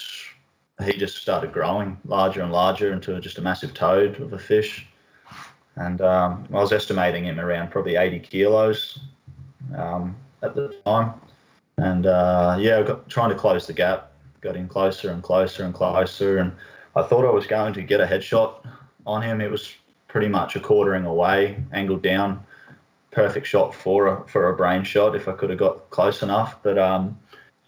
he 0.83 0.93
just 0.97 1.17
started 1.17 1.53
growing 1.53 1.99
larger 2.05 2.41
and 2.41 2.53
larger 2.53 2.93
into 2.93 3.21
just 3.21 3.39
a 3.39 3.43
massive 3.43 3.75
toad 3.75 4.21
of 4.21 4.33
a 4.33 4.39
fish. 4.39 4.87
And 5.77 6.01
um, 6.01 6.47
I 6.51 6.55
was 6.55 6.73
estimating 6.73 7.25
him 7.25 7.39
around 7.39 7.71
probably 7.71 7.97
80 7.97 8.21
kilos 8.21 8.99
um, 9.77 10.17
at 10.43 10.55
the 10.55 10.75
time. 10.85 11.15
And 11.79 12.07
uh, 12.07 12.57
yeah, 12.59 12.83
got 12.83 13.09
trying 13.09 13.31
to 13.31 13.37
close 13.37 13.67
the 13.67 13.73
gap, 13.73 14.13
got 14.41 14.57
in 14.57 14.69
closer 14.69 15.11
and 15.11 15.23
closer 15.23 15.65
and 15.65 15.75
closer. 15.75 16.39
And 16.39 16.53
I 16.97 17.03
thought 17.03 17.25
I 17.25 17.31
was 17.31 17.47
going 17.47 17.75
to 17.75 17.83
get 17.83 18.01
a 18.01 18.07
headshot 18.07 18.65
on 19.07 19.23
him. 19.23 19.41
It 19.41 19.51
was 19.51 19.75
pretty 20.09 20.29
much 20.29 20.57
a 20.57 20.61
quartering 20.61 21.05
away, 21.05 21.63
angled 21.73 22.03
down, 22.03 22.45
perfect 23.11 23.47
shot 23.47 23.75
for 23.75 24.07
a 24.07 24.29
for 24.29 24.49
a 24.49 24.57
brain 24.57 24.83
shot 24.83 25.15
if 25.15 25.29
I 25.29 25.33
could 25.33 25.51
have 25.51 25.59
got 25.59 25.91
close 25.91 26.23
enough. 26.23 26.63
But 26.63 26.79
um, 26.79 27.19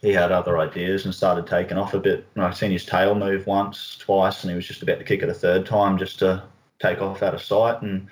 he 0.01 0.13
had 0.13 0.33
other 0.33 0.59
ideas 0.59 1.05
and 1.05 1.15
started 1.15 1.47
taking 1.47 1.77
off 1.77 1.95
a 1.95 1.99
bit. 1.99 2.27
And 2.35 2.45
I've 2.45 2.57
seen 2.57 2.71
his 2.71 2.87
tail 2.87 3.15
move 3.15 3.47
once, 3.47 3.97
twice, 3.99 4.43
and 4.43 4.51
he 4.51 4.57
was 4.57 4.67
just 4.67 4.83
about 4.83 4.99
to 4.99 5.05
kick 5.05 5.23
it 5.23 5.29
a 5.29 5.35
third 5.35 5.67
time 5.67 5.99
just 5.99 6.19
to 6.21 6.43
take 6.79 7.03
off 7.03 7.23
out 7.23 7.35
of 7.35 7.43
sight. 7.43 7.83
And 7.83 8.09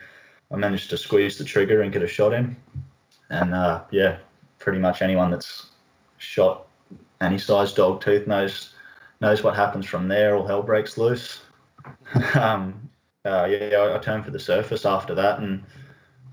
I 0.51 0.57
managed 0.57 0.91
to 0.91 0.99
squeeze 0.99 1.38
the 1.38 1.45
trigger 1.45 1.83
and 1.83 1.93
get 1.93 2.03
a 2.03 2.09
shot 2.09 2.35
in. 2.35 2.57
And 3.31 3.55
uh, 3.55 3.83
yeah, 3.91 4.19
pretty 4.59 4.79
much 4.79 5.03
anyone 5.03 5.31
that's 5.31 5.71
shot 6.19 6.67
any 7.21 7.38
size 7.38 7.73
dog 7.73 8.01
tooth 8.01 8.27
knows 8.27 8.75
knows 9.21 9.43
what 9.43 9.57
happens 9.57 9.87
from 9.87 10.09
there. 10.09 10.37
All 10.37 10.47
hell 10.47 10.62
breaks 10.62 10.99
loose. 10.99 11.41
um, 12.35 12.88
uh, 13.29 13.45
yeah, 13.47 13.77
I, 13.79 13.97
I 13.97 13.99
turned 13.99 14.25
for 14.25 14.31
the 14.31 14.38
surface 14.38 14.85
after 14.85 15.14
that, 15.14 15.38
and 15.41 15.62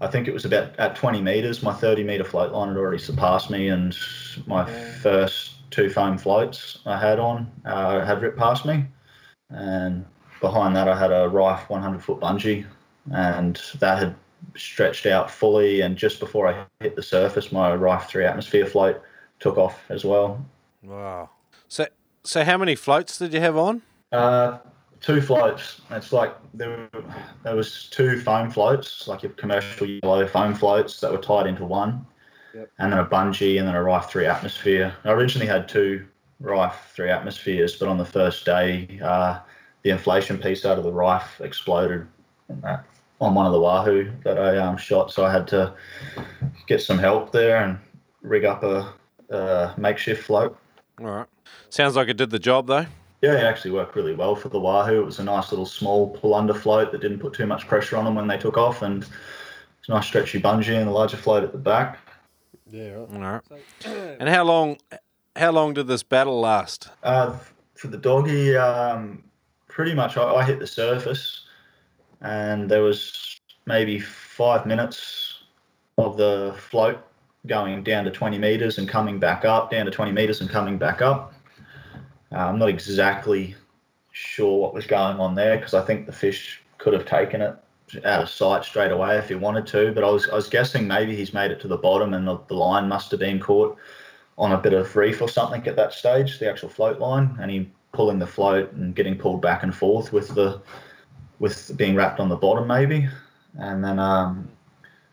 I 0.02 0.08
think 0.08 0.28
it 0.28 0.34
was 0.34 0.46
about 0.46 0.78
at 0.78 0.96
20 0.96 1.22
meters. 1.22 1.64
My 1.64 1.74
30 1.74 2.04
meter 2.04 2.24
float 2.24 2.52
line 2.52 2.70
had 2.70 2.78
already 2.78 3.00
surpassed 3.00 3.50
me, 3.50 3.70
and 3.70 3.96
my 4.46 4.66
first 5.02 5.72
two 5.72 5.90
foam 5.90 6.18
floats 6.18 6.80
I 6.86 6.98
had 6.98 7.20
on 7.20 7.52
uh, 7.66 8.06
had 8.06 8.22
ripped 8.22 8.38
past 8.38 8.66
me, 8.66 8.86
and 9.50 10.06
behind 10.42 10.76
that 10.76 10.88
I 10.88 10.98
had 10.98 11.12
a 11.12 11.28
Riffe 11.28 11.70
100 11.70 12.04
foot 12.04 12.20
bungee, 12.20 12.66
and 13.12 13.62
that 13.80 14.00
had 14.00 14.16
stretched 14.56 15.06
out 15.06 15.30
fully. 15.32 15.82
And 15.82 15.98
just 15.98 16.20
before 16.20 16.48
I 16.48 16.66
hit 16.80 16.96
the 16.96 17.04
surface, 17.04 17.52
my 17.52 17.72
Riffe 17.72 18.08
3 18.08 18.26
atmosphere 18.26 18.66
float 18.66 19.02
took 19.40 19.58
off 19.58 19.80
as 19.90 20.06
well. 20.06 20.44
Wow. 20.84 21.30
So, 21.68 21.88
so 22.24 22.44
how 22.44 22.58
many 22.58 22.76
floats 22.76 23.18
did 23.18 23.34
you 23.34 23.40
have 23.40 23.58
on? 23.58 23.82
Uh, 24.12 24.60
two 25.06 25.22
floats. 25.22 25.82
It's 25.92 26.12
like 26.12 26.36
there, 26.54 26.90
there 27.44 27.56
was 27.56 27.88
two 27.92 28.20
foam 28.22 28.50
floats, 28.50 29.08
like 29.08 29.22
your 29.22 29.32
commercial 29.34 29.88
yellow 29.88 30.26
foam 30.28 30.56
floats 30.56 31.00
that 31.02 31.12
were 31.12 31.20
tied 31.20 31.46
into 31.48 31.64
one, 31.64 32.06
Yep. 32.56 32.72
and 32.80 32.92
then 32.94 33.00
a 33.00 33.06
bungee 33.06 33.60
and 33.60 33.68
then 33.68 33.76
a 33.76 33.84
Riffe 33.84 34.10
three 34.10 34.26
atmosphere. 34.26 34.96
I 35.04 35.12
originally 35.12 35.48
had 35.48 35.70
two 35.70 36.06
Riffe 36.42 36.76
three 36.94 37.10
atmospheres, 37.10 37.76
but 37.76 37.88
on 37.88 37.98
the 37.98 38.06
first 38.06 38.46
day, 38.46 39.00
uh, 39.04 39.40
the 39.84 39.92
inflation 39.92 40.38
piece 40.40 40.66
out 40.66 40.78
of 40.80 40.84
the 40.84 40.92
Riffe 40.92 41.40
exploded 41.42 42.08
on 43.22 43.36
one 43.36 43.46
of 43.46 43.52
the 43.54 43.60
Wahoo 43.60 44.12
that 44.24 44.40
I 44.40 44.58
um, 44.58 44.78
shot, 44.78 45.12
so 45.12 45.26
I 45.26 45.32
had 45.32 45.48
to 45.50 45.74
get 46.68 46.82
some 46.82 46.98
help 46.98 47.32
there 47.32 47.58
and 47.58 47.78
rig 48.22 48.46
up 48.46 48.64
a, 48.64 48.92
a 49.30 49.74
makeshift 49.78 50.24
float. 50.24 50.58
All 51.00 51.06
right. 51.08 51.28
Sounds 51.70 51.96
like 51.96 52.08
it 52.08 52.18
did 52.18 52.32
the 52.32 52.40
job 52.40 52.68
though. 52.68 52.86
Yeah, 53.26 53.40
it 53.40 53.44
actually 53.44 53.72
worked 53.72 53.96
really 53.96 54.14
well 54.14 54.36
for 54.36 54.50
the 54.50 54.60
Wahoo. 54.60 55.02
It 55.02 55.06
was 55.06 55.18
a 55.18 55.24
nice 55.24 55.52
little 55.52 55.66
small 55.66 56.12
pull 56.12 56.36
under 56.36 56.54
float 56.54 56.92
that 56.92 57.02
didn't 57.02 57.18
put 57.18 57.34
too 57.34 57.48
much 57.48 57.68
pressure 57.68 57.98
on 57.98 58.06
them 58.06 58.14
when 58.14 58.28
they 58.28 58.38
took 58.38 58.56
off, 58.56 58.84
and 58.84 59.02
it's 59.02 59.90
a 59.90 59.94
nice 59.94 60.06
stretchy 60.06 60.40
bungee 60.40 60.80
and 60.80 60.88
a 60.88 60.92
larger 60.92 61.18
float 61.18 61.44
at 61.44 61.52
the 61.52 61.58
back. 61.58 61.98
Yeah, 62.70 63.06
right. 63.10 63.10
All 63.16 63.20
right. 63.20 64.18
And 64.20 64.30
how 64.30 64.44
long? 64.44 64.78
How 65.36 65.52
long 65.52 65.74
did 65.74 65.88
this 65.88 66.04
battle 66.04 66.40
last? 66.40 66.90
Uh, 67.02 67.36
for 67.74 67.88
the 67.88 67.98
doggy, 67.98 68.56
um, 68.56 69.24
pretty 69.68 69.96
much 69.96 70.18
I, 70.18 70.36
I 70.36 70.44
hit 70.44 70.60
the 70.60 70.68
surface, 70.68 71.46
and 72.22 72.70
there 72.70 72.84
was 72.84 73.42
maybe 73.66 74.00
five 74.00 74.68
minutes 74.68 75.46
of 75.98 76.16
the 76.16 76.54
float 76.60 77.00
going 77.48 77.84
down 77.84 78.06
to 78.06 78.12
20 78.12 78.38
meters 78.38 78.78
and 78.78 78.88
coming 78.88 79.18
back 79.18 79.46
up, 79.46 79.72
down 79.72 79.86
to 79.86 79.92
20 79.92 80.12
meters 80.12 80.42
and 80.42 80.50
coming 80.50 80.78
back 80.78 81.02
up. 81.02 81.34
Uh, 82.32 82.38
I'm 82.38 82.60
not 82.60 82.70
exactly 82.70 83.56
sure 84.12 84.60
what 84.60 84.74
was 84.74 84.88
going 84.88 85.18
on 85.20 85.36
there 85.36 85.58
because 85.58 85.74
I 85.74 85.84
think 85.84 86.06
the 86.06 86.12
fish 86.12 86.62
could 86.78 86.94
have 86.94 87.06
taken 87.06 87.42
it 87.42 87.56
out 88.04 88.24
of 88.24 88.30
sight 88.30 88.64
straight 88.64 88.92
away 88.92 89.18
if 89.18 89.30
he 89.30 89.36
wanted 89.36 89.68
to. 89.68 89.92
But 89.94 90.04
I 90.04 90.10
was 90.10 90.28
I 90.30 90.36
was 90.36 90.50
guessing 90.50 90.88
maybe 90.88 91.16
he's 91.16 91.34
made 91.34 91.52
it 91.52 91.60
to 91.62 91.68
the 91.68 91.78
bottom 91.78 92.14
and 92.14 92.28
the, 92.28 92.40
the 92.48 92.54
line 92.54 92.88
must 92.88 93.12
have 93.12 93.20
been 93.20 93.40
caught 93.40 93.78
on 94.38 94.52
a 94.52 94.58
bit 94.58 94.74
of 94.74 94.96
reef 94.96 95.22
or 95.22 95.30
something 95.30 95.66
at 95.68 95.76
that 95.76 95.94
stage, 95.94 96.40
the 96.40 96.50
actual 96.50 96.70
float 96.70 97.00
line, 97.00 97.38
and 97.40 97.52
he 97.52 97.70
pulling 97.94 98.20
the 98.20 98.28
float 98.28 98.72
and 98.74 98.96
getting 98.96 99.18
pulled 99.18 99.42
back 99.42 99.64
and 99.64 99.74
forth 99.74 100.12
with 100.12 100.34
the 100.36 100.62
with 101.40 101.76
being 101.78 101.96
wrapped 101.96 102.20
on 102.20 102.30
the 102.30 102.36
bottom 102.36 102.68
maybe, 102.68 103.08
and 103.60 103.84
then 103.84 104.00
um, 104.00 104.50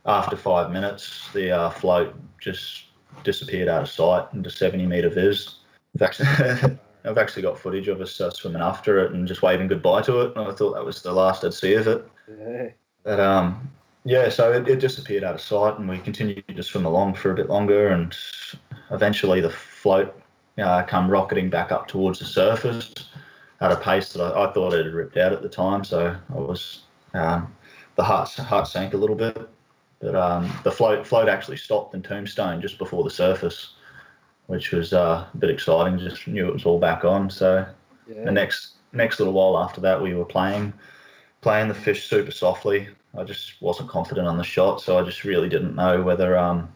after 0.07 0.37
five 0.37 0.71
minutes 0.71 1.29
the 1.33 1.51
uh, 1.51 1.71
float 1.71 2.15
just 2.41 2.85
disappeared 3.25 3.69
out 3.69 3.83
of 3.83 3.89
sight 3.89 4.27
into 4.33 4.51
70 4.51 4.87
meter 4.87 5.09
vis. 5.09 5.57
I've 7.05 7.19
actually, 7.19 7.43
got 7.43 7.59
footage 7.59 7.89
of 7.89 8.01
us 8.01 8.21
uh, 8.21 8.31
swimming 8.31 8.63
after 8.63 9.05
it 9.05 9.13
and 9.13 9.27
just 9.27 9.43
waving 9.43 9.69
goodbye 9.69 10.03
to 10.03 10.21
it, 10.21 10.37
and 10.37 10.49
I 10.49 10.53
thought 10.53 10.75
that 10.75 10.85
was 10.85 11.03
the 11.03 11.13
last 11.13 11.45
I'd 11.45 11.55
see 11.55 11.75
of 11.75 11.87
it. 11.89 12.07
Yeah. 12.39 12.69
But 13.03 13.21
um, 13.21 13.71
yeah, 14.05 14.29
so 14.29 14.53
it, 14.53 14.69
it 14.69 14.81
disappeared 14.81 15.25
out 15.25 15.35
of 15.35 15.41
sight, 15.41 15.79
and 15.79 15.89
we 15.89 15.99
continued 15.99 16.45
to 16.49 16.63
swim 16.63 16.87
along 16.87 17.15
for 17.15 17.31
a 17.31 17.35
bit 17.35 17.49
longer, 17.49 17.89
and 17.89 18.17
eventually 18.91 19.41
the 19.41 19.51
float 19.51 20.15
uh, 20.59 20.83
come 20.83 21.11
rocketing 21.11 21.51
back 21.51 21.73
up 21.73 21.89
towards 21.89 22.19
the 22.19 22.25
surface 22.25 22.93
at 23.61 23.73
a 23.73 23.77
pace 23.77 24.13
that 24.13 24.23
I, 24.23 24.45
I 24.45 24.53
thought 24.53 24.75
it 24.75 24.85
had 24.85 24.95
ripped 24.95 25.17
out 25.17 25.33
at 25.33 25.43
the 25.43 25.49
time. 25.49 25.85
So 25.85 26.17
I 26.35 26.39
was 26.39 26.83
um, 27.15 27.55
the 27.97 28.03
heart 28.03 28.31
heart 28.35 28.67
sank 28.67 28.95
a 28.95 28.97
little 28.97 29.17
bit, 29.17 29.49
but 30.01 30.15
um, 30.15 30.53
the 30.65 30.73
float 30.73 31.07
float 31.07 31.29
actually 31.29 31.57
stopped 31.57 31.95
in 31.95 32.03
Tombstone 32.03 32.61
just 32.61 32.79
before 32.79 33.05
the 33.05 33.11
surface, 33.11 33.75
which 34.47 34.73
was 34.73 34.93
uh, 34.93 35.27
a 35.33 35.37
bit 35.37 35.51
exciting. 35.51 35.99
Just 35.99 36.27
knew 36.29 36.47
it 36.49 36.53
was 36.53 36.65
all 36.65 36.79
back 36.79 37.05
on. 37.05 37.31
So 37.31 37.67
Yeah. 38.07 38.25
the 38.25 38.33
next 38.33 38.75
next 38.93 39.19
little 39.19 39.33
while 39.33 39.59
after 39.63 39.81
that, 39.81 40.01
we 40.01 40.15
were 40.15 40.25
playing 40.25 40.73
playing 41.41 41.69
the 41.69 41.75
fish 41.75 42.09
super 42.09 42.31
softly. 42.31 42.89
I 43.17 43.25
just 43.25 43.61
wasn't 43.61 43.91
confident 43.91 44.27
on 44.27 44.39
the 44.39 44.45
shot, 44.45 44.81
so 44.81 44.99
I 44.99 45.03
just 45.03 45.25
really 45.25 45.49
didn't 45.49 45.75
know 45.75 46.03
whether 46.03 46.37
um, 46.39 46.69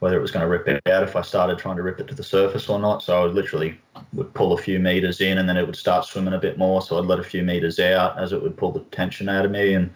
whether 0.00 0.18
it 0.18 0.22
was 0.22 0.30
going 0.30 0.44
to 0.44 0.48
rip 0.48 0.68
it 0.68 0.82
out 0.88 1.02
if 1.02 1.16
I 1.16 1.22
started 1.22 1.58
trying 1.58 1.76
to 1.76 1.82
rip 1.82 2.00
it 2.00 2.06
to 2.08 2.14
the 2.14 2.22
surface 2.22 2.68
or 2.68 2.78
not. 2.78 3.02
So 3.02 3.18
I 3.18 3.24
would 3.24 3.34
literally 3.34 3.80
would 4.12 4.32
pull 4.34 4.52
a 4.52 4.58
few 4.58 4.78
meters 4.78 5.20
in, 5.20 5.38
and 5.38 5.48
then 5.48 5.56
it 5.56 5.66
would 5.66 5.76
start 5.76 6.04
swimming 6.04 6.34
a 6.34 6.38
bit 6.38 6.58
more. 6.58 6.82
So 6.82 6.98
I'd 6.98 7.06
let 7.06 7.20
a 7.20 7.24
few 7.24 7.42
meters 7.42 7.78
out 7.80 8.18
as 8.18 8.32
it 8.32 8.42
would 8.42 8.56
pull 8.56 8.72
the 8.72 8.80
tension 8.90 9.28
out 9.28 9.44
of 9.44 9.50
me, 9.50 9.74
and 9.74 9.90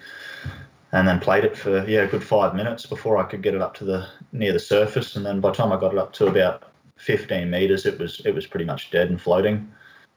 and 0.92 1.06
then 1.06 1.20
played 1.20 1.44
it 1.44 1.56
for 1.56 1.86
yeah 1.86 2.00
a 2.00 2.06
good 2.06 2.24
five 2.24 2.54
minutes 2.54 2.86
before 2.86 3.18
I 3.18 3.24
could 3.24 3.42
get 3.42 3.54
it 3.54 3.60
up 3.60 3.74
to 3.74 3.84
the 3.84 4.08
near 4.32 4.52
the 4.52 4.58
surface. 4.58 5.16
And 5.16 5.24
then 5.26 5.40
by 5.40 5.50
the 5.50 5.56
time 5.56 5.72
I 5.72 5.78
got 5.80 5.92
it 5.92 5.98
up 5.98 6.12
to 6.14 6.26
about 6.26 6.67
15 6.98 7.50
meters, 7.50 7.86
it 7.86 7.98
was 7.98 8.20
it 8.24 8.32
was 8.32 8.46
pretty 8.46 8.64
much 8.64 8.90
dead 8.90 9.10
and 9.10 9.20
floating. 9.20 9.70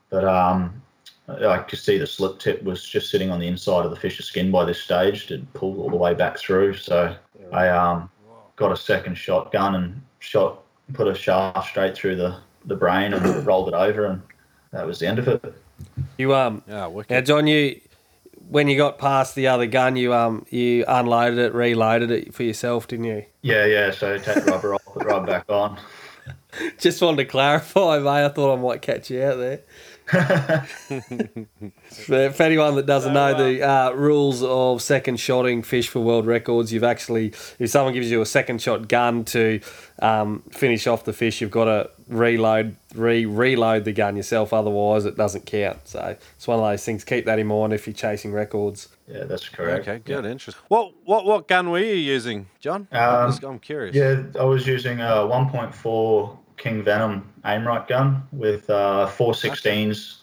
But 0.09 0.25
um, 0.25 0.81
I 1.27 1.59
could 1.59 1.79
see 1.79 1.97
the 1.97 2.07
slip 2.07 2.39
tip 2.39 2.63
was 2.63 2.83
just 2.83 3.09
sitting 3.09 3.31
on 3.31 3.39
the 3.39 3.47
inside 3.47 3.85
of 3.85 3.91
the 3.91 3.97
fish's 3.97 4.25
skin 4.25 4.51
by 4.51 4.65
this 4.65 4.81
stage. 4.81 5.31
It 5.31 5.53
pulled 5.53 5.77
all 5.77 5.89
the 5.89 5.95
way 5.95 6.13
back 6.13 6.37
through. 6.37 6.73
So 6.75 7.15
I 7.53 7.69
um, 7.69 8.09
got 8.55 8.71
a 8.71 8.77
second 8.77 9.15
shotgun 9.15 9.75
and 9.75 10.01
shot, 10.19 10.63
put 10.93 11.07
a 11.07 11.15
shaft 11.15 11.69
straight 11.69 11.95
through 11.95 12.15
the, 12.17 12.37
the 12.65 12.75
brain 12.75 13.13
and 13.13 13.45
rolled 13.45 13.69
it 13.69 13.73
over, 13.73 14.05
and 14.05 14.21
that 14.71 14.85
was 14.85 14.99
the 14.99 15.07
end 15.07 15.19
of 15.19 15.27
it. 15.27 15.53
You 16.17 16.35
um 16.35 16.61
Yeah, 16.67 16.87
wicked. 16.87 17.11
now 17.11 17.21
John, 17.21 17.47
you 17.47 17.79
when 18.49 18.67
you 18.67 18.77
got 18.77 18.97
past 18.97 19.35
the 19.35 19.47
other 19.47 19.65
gun, 19.65 19.95
you 19.95 20.13
um 20.13 20.45
you 20.49 20.85
unloaded 20.87 21.39
it, 21.39 21.53
reloaded 21.53 22.11
it 22.11 22.33
for 22.33 22.43
yourself, 22.43 22.87
didn't 22.87 23.05
you? 23.05 23.25
Yeah, 23.41 23.65
yeah. 23.65 23.91
So 23.91 24.17
take 24.17 24.43
the 24.43 24.51
rubber 24.51 24.75
off, 24.75 24.85
put 24.85 24.99
the 24.99 25.05
rubber 25.05 25.27
back 25.27 25.45
on. 25.49 25.79
Just 26.77 27.01
wanted 27.01 27.17
to 27.17 27.25
clarify, 27.25 27.99
mate. 27.99 28.25
I 28.25 28.29
thought 28.29 28.57
I 28.57 28.61
might 28.61 28.81
catch 28.81 29.09
you 29.09 29.23
out 29.23 29.37
there. 29.37 29.61
For, 31.89 32.31
for 32.31 32.43
anyone 32.43 32.75
that 32.75 32.85
doesn't 32.85 33.13
know 33.13 33.33
the 33.37 33.61
uh, 33.67 33.91
rules 33.91 34.43
of 34.43 34.81
second 34.81 35.19
shotting 35.19 35.61
fish 35.63 35.87
for 35.89 35.99
world 35.99 36.25
records, 36.25 36.71
you've 36.73 36.83
actually, 36.83 37.33
if 37.59 37.69
someone 37.69 37.93
gives 37.93 38.09
you 38.09 38.21
a 38.21 38.25
second 38.25 38.61
shot 38.61 38.87
gun 38.87 39.23
to 39.25 39.59
um, 40.01 40.43
finish 40.51 40.87
off 40.87 41.05
the 41.05 41.13
fish, 41.13 41.41
you've 41.41 41.51
got 41.51 41.65
to 41.65 41.89
reload, 42.07 42.75
re 42.95 43.25
reload 43.25 43.85
the 43.85 43.91
gun 43.91 44.15
yourself. 44.15 44.53
Otherwise, 44.53 45.05
it 45.05 45.15
doesn't 45.17 45.45
count. 45.45 45.79
So 45.87 46.15
it's 46.35 46.47
one 46.47 46.59
of 46.59 46.65
those 46.65 46.83
things. 46.83 47.03
Keep 47.03 47.25
that 47.25 47.39
in 47.39 47.47
mind 47.47 47.73
if 47.73 47.87
you're 47.87 47.93
chasing 47.93 48.31
records. 48.31 48.89
Yeah, 49.07 49.25
that's 49.25 49.49
correct. 49.49 49.87
Okay, 49.87 49.99
good, 50.05 50.25
interesting. 50.25 50.63
What 50.69 50.93
what 51.03 51.25
what 51.25 51.47
gun 51.47 51.69
were 51.69 51.79
you 51.79 51.93
using, 51.95 52.47
John? 52.59 52.87
I'm, 52.91 53.25
Um, 53.25 53.29
just- 53.31 53.43
I'm 53.43 53.59
curious. 53.59 53.95
Yeah, 53.95 54.23
I 54.39 54.43
was 54.45 54.65
using 54.65 54.99
a 55.01 55.27
1.4 55.27 56.37
King 56.61 56.83
Venom 56.83 57.27
aim 57.43 57.67
right 57.67 57.87
gun 57.87 58.21
with 58.31 58.69
uh, 58.69 59.07
four 59.07 59.33
16s 59.33 60.17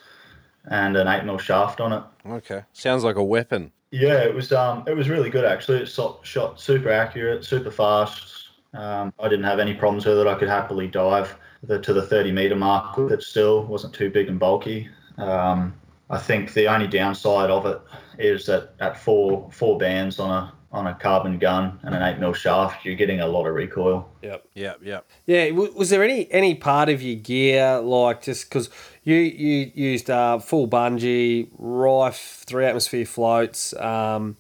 and 0.71 0.97
an 0.97 1.09
8mm 1.09 1.41
shaft 1.41 1.81
on 1.81 1.93
it. 1.93 2.03
Okay, 2.27 2.63
sounds 2.73 3.03
like 3.03 3.17
a 3.17 3.25
weapon. 3.25 3.73
Yeah, 3.91 4.23
it 4.23 4.33
was 4.33 4.53
um, 4.53 4.85
it 4.87 4.95
was 4.95 5.09
really 5.09 5.31
good 5.31 5.45
actually. 5.45 5.79
It 5.79 5.87
shot, 5.87 6.21
shot 6.25 6.61
super 6.61 6.91
accurate, 6.91 7.45
super 7.45 7.73
fast. 7.73 8.51
Um, 8.73 9.13
I 9.19 9.29
didn't 9.29 9.47
have 9.47 9.59
any 9.59 9.75
problems 9.75 10.07
with 10.07 10.19
it. 10.19 10.27
I 10.29 10.35
could 10.37 10.49
happily 10.49 10.87
dive 10.87 11.37
the, 11.65 11.81
to 11.81 11.93
the 11.93 12.03
30 12.03 12.31
meter 12.31 12.55
mark 12.55 12.97
with 12.97 13.13
it. 13.13 13.23
Still 13.23 13.65
wasn't 13.65 13.95
too 13.95 14.09
big 14.09 14.29
and 14.29 14.39
bulky. 14.39 14.89
Um, 15.17 15.75
I 16.09 16.19
think 16.19 16.53
the 16.53 16.69
only 16.69 16.87
downside 16.87 17.51
of 17.51 17.67
it 17.67 17.81
is 18.19 18.47
that 18.47 18.75
at 18.79 18.97
four 18.97 19.51
four 19.51 19.77
bands 19.77 20.21
on 20.21 20.31
a 20.31 20.53
on 20.71 20.87
a 20.87 20.95
carbon 20.95 21.39
gun 21.39 21.79
and 21.83 21.95
an 21.95 22.03
eight 22.03 22.19
mil 22.19 22.35
shaft, 22.35 22.85
you're 22.85 22.95
getting 22.95 23.21
a 23.21 23.27
lot 23.27 23.47
of 23.47 23.55
recoil. 23.55 24.07
Yep. 24.23 24.45
Yeah, 24.55 24.75
yeah. 24.83 25.01
Yeah, 25.27 25.49
w- 25.49 25.73
was 25.75 25.89
there 25.91 26.03
any 26.03 26.31
any 26.31 26.55
part 26.55 26.89
of 26.91 27.01
your 27.03 27.17
gear 27.17 27.81
like 27.81 28.23
just 28.23 28.49
because 28.51 28.69
you 29.03 29.17
you 29.17 29.71
used 29.75 30.11
uh, 30.11 30.39
full 30.39 30.69
bungee, 30.69 31.49
Riffe, 31.59 32.45
three 32.45 32.67
atmosphere 32.67 33.07
floats, 33.07 33.75
um, 33.77 34.37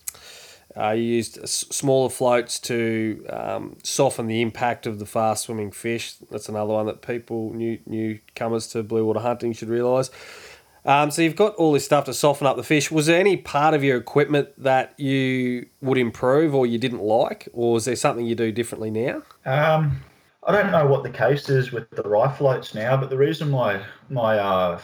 uh, 0.76 0.90
you 0.90 1.02
used 1.02 1.38
s- 1.42 1.64
smaller 1.70 2.10
floats 2.10 2.58
to 2.60 3.24
um, 3.30 3.78
soften 3.82 4.26
the 4.26 4.42
impact 4.42 4.86
of 4.86 4.98
the 4.98 5.06
fast 5.06 5.44
swimming 5.44 5.70
fish. 5.72 6.12
That's 6.30 6.50
another 6.50 6.74
one 6.74 6.86
that 6.86 7.00
people 7.00 7.54
new 7.54 7.78
newcomers 7.86 8.66
to 8.68 8.82
blue 8.82 9.06
water 9.06 9.20
hunting 9.20 9.54
should 9.54 9.70
realise. 9.70 10.10
Um, 10.84 11.10
so 11.10 11.22
you've 11.22 11.36
got 11.36 11.54
all 11.56 11.72
this 11.72 11.84
stuff 11.84 12.04
to 12.06 12.14
soften 12.14 12.46
up 12.46 12.56
the 12.56 12.62
fish. 12.62 12.90
Was 12.90 13.06
there 13.06 13.18
any 13.18 13.36
part 13.36 13.74
of 13.74 13.84
your 13.84 13.96
equipment 13.96 14.48
that 14.58 14.98
you 14.98 15.66
would 15.80 15.98
improve 15.98 16.54
or 16.54 16.66
you 16.66 16.78
didn't 16.78 17.02
like, 17.02 17.48
or 17.52 17.76
is 17.76 17.84
there 17.84 17.96
something 17.96 18.24
you 18.24 18.34
do 18.34 18.52
differently 18.52 18.90
now? 18.90 19.22
Um, 19.44 20.00
I 20.46 20.52
don't 20.52 20.70
know 20.70 20.86
what 20.86 21.02
the 21.02 21.10
case 21.10 21.48
is 21.48 21.72
with 21.72 21.90
the 21.90 22.02
Riffe 22.02 22.38
floats 22.38 22.74
now, 22.74 22.96
but 22.96 23.10
the 23.10 23.18
reason 23.18 23.50
my 23.50 23.82
my 24.08 24.38
uh, 24.38 24.80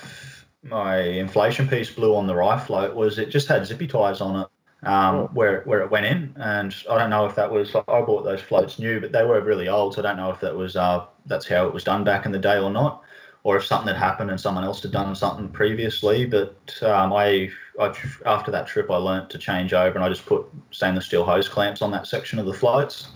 my 0.63 0.99
inflation 0.99 1.69
piece 1.69 1.91
blew 1.91 2.15
on 2.15 2.27
the 2.27 2.35
Riffe 2.35 2.67
float 2.67 2.95
was 2.95 3.19
it 3.19 3.31
just 3.31 3.49
had 3.49 3.67
zippy 3.67 3.87
ties 3.87 4.21
on 4.21 4.41
it 4.41 4.49
um, 4.87 5.29
where 5.29 5.63
where 5.63 5.81
it 5.81 5.91
went 5.91 6.07
in, 6.07 6.35
and 6.37 6.75
I 6.91 6.99
don't 6.99 7.11
know 7.11 7.27
if 7.27 7.35
that 7.37 7.51
was 7.51 7.75
I 7.75 7.81
bought 7.83 8.25
those 8.25 8.41
floats 8.41 8.79
new, 8.79 9.01
but 9.01 9.13
they 9.13 9.25
were 9.25 9.41
really 9.41 9.69
old, 9.69 9.95
so 9.95 10.01
I 10.01 10.03
don't 10.03 10.17
know 10.17 10.31
if 10.31 10.41
that 10.41 10.55
was 10.55 10.77
uh, 10.77 11.07
that's 11.27 11.47
how 11.47 11.67
it 11.67 11.73
was 11.73 11.85
done 11.85 12.05
back 12.05 12.27
in 12.27 12.33
the 12.33 12.39
day 12.39 12.59
or 12.59 12.71
not. 12.71 13.03
Or 13.45 13.59
if 13.59 13.65
something 13.65 13.89
had 13.89 13.97
happened 13.97 14.31
and 14.31 14.41
someone 14.41 14.65
else 14.65 14.83
had 14.83 14.91
done 14.91 15.15
something 15.15 15.49
previously. 15.51 16.25
But 16.25 16.57
um, 16.83 17.13
I, 17.13 17.51
I, 17.79 17.95
after 18.25 18.51
that 18.51 18.67
trip, 18.67 18.91
I 18.91 18.97
learnt 18.97 19.31
to 19.31 19.39
change 19.39 19.75
over 19.75 19.95
and 19.95 20.05
I 20.05 20.09
just 20.09 20.25
put 20.25 20.47
stainless 20.71 21.07
steel 21.07 21.25
hose 21.25 21.49
clamps 21.49 21.83
on 21.83 21.91
that 21.93 22.07
section 22.07 22.39
of 22.39 22.47
the 22.47 22.55
floats. 22.55 23.09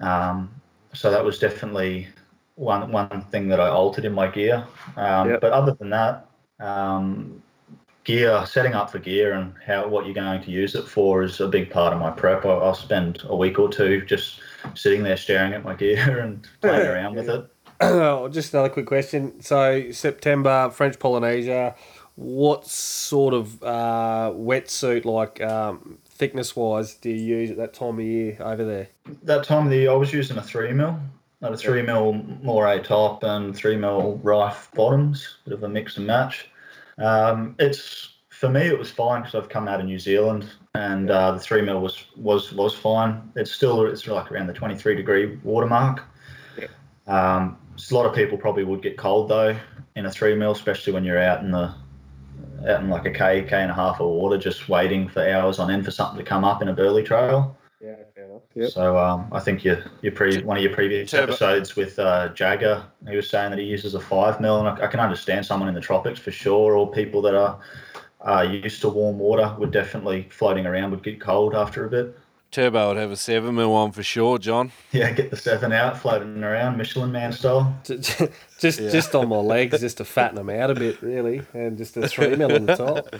Um, 0.00 0.50
so 0.92 1.10
that 1.10 1.24
was 1.24 1.38
definitely 1.38 2.08
one 2.56 2.90
one 2.90 3.24
thing 3.30 3.48
that 3.48 3.60
I 3.60 3.68
altered 3.68 4.04
in 4.04 4.12
my 4.12 4.26
gear. 4.26 4.66
Um, 4.96 5.30
Yep. 5.30 5.40
But 5.40 5.52
other 5.52 5.74
than 5.74 5.90
that, 5.90 6.26
um, 6.58 7.40
gear 8.02 8.44
setting 8.46 8.74
up 8.74 8.90
for 8.90 8.98
gear 8.98 9.34
and 9.34 9.54
how 9.64 9.86
what 9.86 10.04
you're 10.04 10.14
going 10.14 10.42
to 10.42 10.50
use 10.50 10.74
it 10.74 10.88
for 10.88 11.22
is 11.22 11.40
a 11.40 11.46
big 11.46 11.70
part 11.70 11.92
of 11.92 12.00
my 12.00 12.10
prep. 12.10 12.44
I, 12.44 12.48
I'll 12.48 12.74
spend 12.74 13.22
a 13.24 13.36
week 13.36 13.60
or 13.60 13.68
two 13.68 14.04
just 14.04 14.40
sitting 14.74 15.04
there 15.04 15.16
staring 15.16 15.52
at 15.52 15.62
my 15.62 15.74
gear 15.74 16.18
and 16.24 16.44
playing 16.60 16.88
around 16.88 17.14
with 17.14 17.28
it. 17.28 17.48
Oh, 17.80 18.28
just 18.30 18.52
another 18.54 18.68
quick 18.68 18.86
question. 18.86 19.40
So 19.40 19.90
September, 19.92 20.70
French 20.70 20.98
Polynesia. 20.98 21.74
What 22.16 22.66
sort 22.66 23.32
of 23.32 23.62
uh, 23.62 24.32
wetsuit, 24.34 25.04
like 25.04 25.40
um, 25.40 25.98
thickness 26.04 26.56
wise, 26.56 26.94
do 26.94 27.10
you 27.10 27.36
use 27.36 27.50
at 27.52 27.56
that 27.58 27.74
time 27.74 28.00
of 28.00 28.04
year 28.04 28.36
over 28.40 28.64
there? 28.64 28.88
That 29.22 29.44
time 29.44 29.66
of 29.66 29.70
the 29.70 29.76
year, 29.76 29.92
I 29.92 29.94
was 29.94 30.12
using 30.12 30.36
a 30.36 30.42
three 30.42 30.72
mil, 30.72 30.98
not 31.40 31.52
a 31.52 31.56
three 31.56 31.80
mil 31.80 32.14
moire 32.42 32.80
top 32.82 33.22
and 33.22 33.54
three 33.54 33.76
mil 33.76 34.20
Riffe 34.24 34.74
bottoms, 34.74 35.38
bit 35.44 35.54
of 35.54 35.62
a 35.62 35.68
mix 35.68 35.96
and 35.96 36.08
match. 36.08 36.48
Um, 36.98 37.54
it's 37.60 38.14
for 38.30 38.48
me, 38.48 38.62
it 38.62 38.76
was 38.76 38.90
fine 38.90 39.20
because 39.22 39.36
I've 39.36 39.48
come 39.48 39.68
out 39.68 39.78
of 39.78 39.86
New 39.86 40.00
Zealand 40.00 40.50
and 40.74 41.10
uh, 41.10 41.30
the 41.30 41.38
three 41.38 41.62
mil 41.62 41.80
was 41.80 42.06
was 42.16 42.52
was 42.52 42.74
fine. 42.74 43.30
It's 43.36 43.52
still 43.52 43.86
it's 43.86 44.08
like 44.08 44.32
around 44.32 44.48
the 44.48 44.54
23 44.54 44.96
degree 44.96 45.38
water 45.44 45.68
mark. 45.68 46.02
Um, 47.08 47.56
a 47.90 47.94
lot 47.94 48.06
of 48.06 48.14
people 48.14 48.36
probably 48.38 48.64
would 48.64 48.82
get 48.82 48.96
cold 48.96 49.28
though 49.28 49.56
in 49.96 50.06
a 50.06 50.10
three 50.10 50.34
mil, 50.34 50.52
especially 50.52 50.92
when 50.92 51.04
you're 51.04 51.22
out 51.22 51.42
in 51.42 51.50
the 51.50 51.74
out 52.66 52.80
in 52.82 52.88
like 52.88 53.06
a 53.06 53.10
k 53.10 53.44
k 53.48 53.62
and 53.62 53.70
a 53.70 53.74
half 53.74 54.00
of 54.00 54.08
water, 54.08 54.36
just 54.38 54.68
waiting 54.68 55.08
for 55.08 55.26
hours 55.28 55.58
on 55.58 55.70
end 55.70 55.84
for 55.84 55.90
something 55.90 56.18
to 56.18 56.24
come 56.24 56.44
up 56.44 56.62
in 56.62 56.68
a 56.68 56.72
burley 56.72 57.02
trail. 57.02 57.56
Yeah, 57.80 57.94
fair 58.14 58.24
enough. 58.24 58.42
Yep. 58.54 58.70
So 58.70 58.98
um, 58.98 59.28
I 59.32 59.40
think 59.40 59.64
your 59.64 59.84
your 60.02 60.12
pre 60.12 60.42
one 60.42 60.56
of 60.56 60.62
your 60.62 60.74
previous 60.74 61.10
Turbo- 61.10 61.32
episodes 61.32 61.76
with 61.76 61.98
uh, 61.98 62.28
Jagger, 62.30 62.84
he 63.08 63.16
was 63.16 63.30
saying 63.30 63.50
that 63.50 63.58
he 63.58 63.66
uses 63.66 63.94
a 63.94 64.00
five 64.00 64.40
mil, 64.40 64.58
and 64.58 64.68
I, 64.68 64.84
I 64.84 64.88
can 64.88 65.00
understand 65.00 65.46
someone 65.46 65.68
in 65.68 65.74
the 65.74 65.80
tropics 65.80 66.18
for 66.18 66.32
sure, 66.32 66.76
or 66.76 66.90
people 66.90 67.22
that 67.22 67.34
are 67.34 67.60
uh, 68.26 68.42
used 68.42 68.80
to 68.80 68.88
warm 68.88 69.18
water 69.18 69.54
would 69.58 69.70
definitely 69.70 70.28
floating 70.30 70.66
around 70.66 70.90
would 70.90 71.04
get 71.04 71.20
cold 71.20 71.54
after 71.54 71.86
a 71.86 71.88
bit. 71.88 72.18
Turbo 72.50 72.88
would 72.88 72.96
have 72.96 73.10
a 73.10 73.16
seven 73.16 73.54
mil 73.54 73.72
one 73.72 73.92
for 73.92 74.02
sure, 74.02 74.38
John. 74.38 74.72
Yeah, 74.92 75.10
get 75.10 75.30
the 75.30 75.36
seven 75.36 75.72
out, 75.72 75.98
floating 75.98 76.42
around 76.42 76.78
Michelin 76.78 77.12
Man 77.12 77.32
style. 77.32 77.78
just 77.84 78.18
just 78.60 79.14
on 79.14 79.28
my 79.28 79.36
legs, 79.36 79.80
just 79.80 79.98
to 79.98 80.04
fatten 80.04 80.36
them 80.36 80.48
out 80.48 80.70
a 80.70 80.74
bit, 80.74 81.02
really, 81.02 81.42
and 81.52 81.76
just 81.76 81.96
a 81.96 82.08
three 82.08 82.36
mil 82.36 82.52
on 82.52 82.66
the 82.66 82.76
top. 82.76 83.14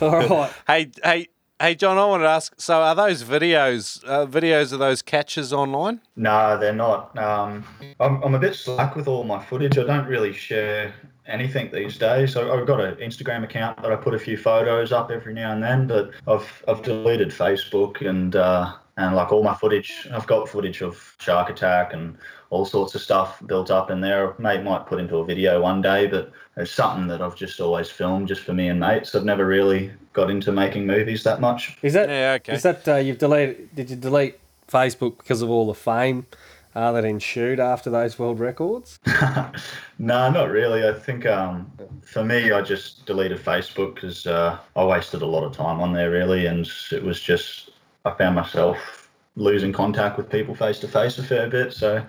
All 0.00 0.26
right. 0.26 0.52
Hey, 0.66 0.90
hey, 1.04 1.28
hey, 1.60 1.74
John. 1.74 1.98
I 1.98 2.06
wanted 2.06 2.24
to 2.24 2.30
ask. 2.30 2.58
So, 2.58 2.80
are 2.80 2.94
those 2.94 3.22
videos 3.22 4.02
uh, 4.06 4.26
videos 4.26 4.72
of 4.72 4.78
those 4.78 5.02
catches 5.02 5.52
online? 5.52 6.00
No, 6.16 6.58
they're 6.58 6.72
not. 6.72 7.16
Um, 7.18 7.64
I'm, 8.00 8.22
I'm 8.22 8.34
a 8.34 8.38
bit 8.38 8.54
slack 8.54 8.96
with 8.96 9.06
all 9.06 9.24
my 9.24 9.44
footage. 9.44 9.76
I 9.76 9.84
don't 9.84 10.06
really 10.06 10.32
share 10.32 10.94
anything 11.30 11.70
these 11.72 11.96
days. 11.96 12.32
So 12.32 12.52
I've 12.52 12.66
got 12.66 12.80
an 12.80 12.96
Instagram 12.96 13.44
account 13.44 13.80
that 13.82 13.92
I 13.92 13.96
put 13.96 14.14
a 14.14 14.18
few 14.18 14.36
photos 14.36 14.92
up 14.92 15.10
every 15.10 15.32
now 15.32 15.52
and 15.52 15.62
then, 15.62 15.86
but 15.86 16.10
I've 16.26 16.64
I've 16.68 16.82
deleted 16.82 17.30
Facebook 17.30 18.06
and 18.06 18.36
uh, 18.36 18.74
and 18.96 19.16
like 19.16 19.32
all 19.32 19.42
my 19.42 19.54
footage. 19.54 20.08
I've 20.12 20.26
got 20.26 20.48
footage 20.48 20.82
of 20.82 21.16
shark 21.18 21.48
attack 21.48 21.92
and 21.92 22.18
all 22.50 22.64
sorts 22.66 22.94
of 22.94 23.00
stuff 23.00 23.40
built 23.46 23.70
up 23.70 23.90
in 23.90 24.00
there. 24.00 24.34
Mate 24.38 24.62
might 24.62 24.86
put 24.86 25.00
into 25.00 25.16
a 25.18 25.24
video 25.24 25.60
one 25.62 25.80
day, 25.80 26.06
but 26.06 26.32
it's 26.56 26.72
something 26.72 27.06
that 27.06 27.22
I've 27.22 27.36
just 27.36 27.60
always 27.60 27.88
filmed 27.88 28.28
just 28.28 28.42
for 28.42 28.52
me 28.52 28.68
and 28.68 28.80
mates. 28.80 29.14
I've 29.14 29.24
never 29.24 29.46
really 29.46 29.92
got 30.12 30.30
into 30.30 30.50
making 30.50 30.86
movies 30.86 31.22
that 31.22 31.40
much. 31.40 31.78
Is 31.82 31.94
that 31.94 32.08
Yeah, 32.08 32.32
okay. 32.40 32.54
Is 32.54 32.62
that 32.64 32.88
uh, 32.88 32.96
you've 32.96 33.18
deleted? 33.18 33.74
Did 33.74 33.90
you 33.90 33.96
delete 33.96 34.38
Facebook 34.68 35.18
because 35.18 35.42
of 35.42 35.50
all 35.50 35.66
the 35.66 35.74
fame 35.74 36.26
uh, 36.74 36.92
that 36.92 37.04
ensued 37.04 37.60
after 37.60 37.90
those 37.90 38.18
world 38.18 38.40
records? 38.40 38.98
no, 39.98 40.30
not 40.30 40.50
really. 40.50 40.86
I 40.86 40.92
think 40.92 41.26
um, 41.26 41.70
for 42.02 42.24
me, 42.24 42.52
I 42.52 42.62
just 42.62 43.06
deleted 43.06 43.38
Facebook 43.38 43.96
because 43.96 44.26
uh, 44.26 44.58
I 44.76 44.84
wasted 44.84 45.22
a 45.22 45.26
lot 45.26 45.44
of 45.44 45.52
time 45.52 45.80
on 45.80 45.92
there, 45.92 46.10
really, 46.10 46.46
and 46.46 46.68
it 46.92 47.02
was 47.02 47.20
just 47.20 47.70
I 48.04 48.12
found 48.12 48.36
myself 48.36 49.08
losing 49.36 49.72
contact 49.72 50.16
with 50.16 50.28
people 50.28 50.54
face 50.54 50.78
to 50.80 50.88
face 50.88 51.18
a 51.18 51.22
fair 51.22 51.48
bit. 51.48 51.72
So 51.72 52.04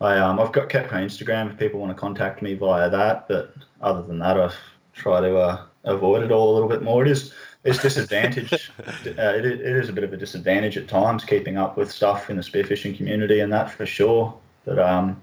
I 0.00 0.18
um, 0.18 0.40
I've 0.40 0.52
got 0.52 0.68
kept 0.68 0.92
my 0.92 1.00
Instagram 1.00 1.52
if 1.52 1.58
people 1.58 1.80
want 1.80 1.90
to 1.90 2.00
contact 2.00 2.42
me 2.42 2.54
via 2.54 2.90
that, 2.90 3.28
but 3.28 3.54
other 3.80 4.02
than 4.02 4.18
that, 4.18 4.38
I 4.38 4.50
try 4.92 5.20
to 5.20 5.36
uh, 5.36 5.64
avoid 5.84 6.22
it 6.22 6.32
all 6.32 6.52
a 6.52 6.54
little 6.54 6.68
bit 6.68 6.82
more. 6.82 7.04
It 7.04 7.10
is 7.10 7.32
it's 7.64 7.80
disadvantage. 7.80 8.70
uh, 8.82 8.86
it, 9.06 9.44
it 9.44 9.60
is 9.60 9.88
a 9.88 9.92
bit 9.92 10.04
of 10.04 10.12
a 10.12 10.16
disadvantage 10.16 10.76
at 10.76 10.88
times 10.88 11.24
keeping 11.24 11.56
up 11.56 11.76
with 11.76 11.90
stuff 11.90 12.30
in 12.30 12.36
the 12.36 12.42
spearfishing 12.42 12.96
community 12.96 13.40
and 13.40 13.52
that 13.52 13.70
for 13.70 13.86
sure. 13.86 14.34
But 14.64 14.78
um, 14.78 15.22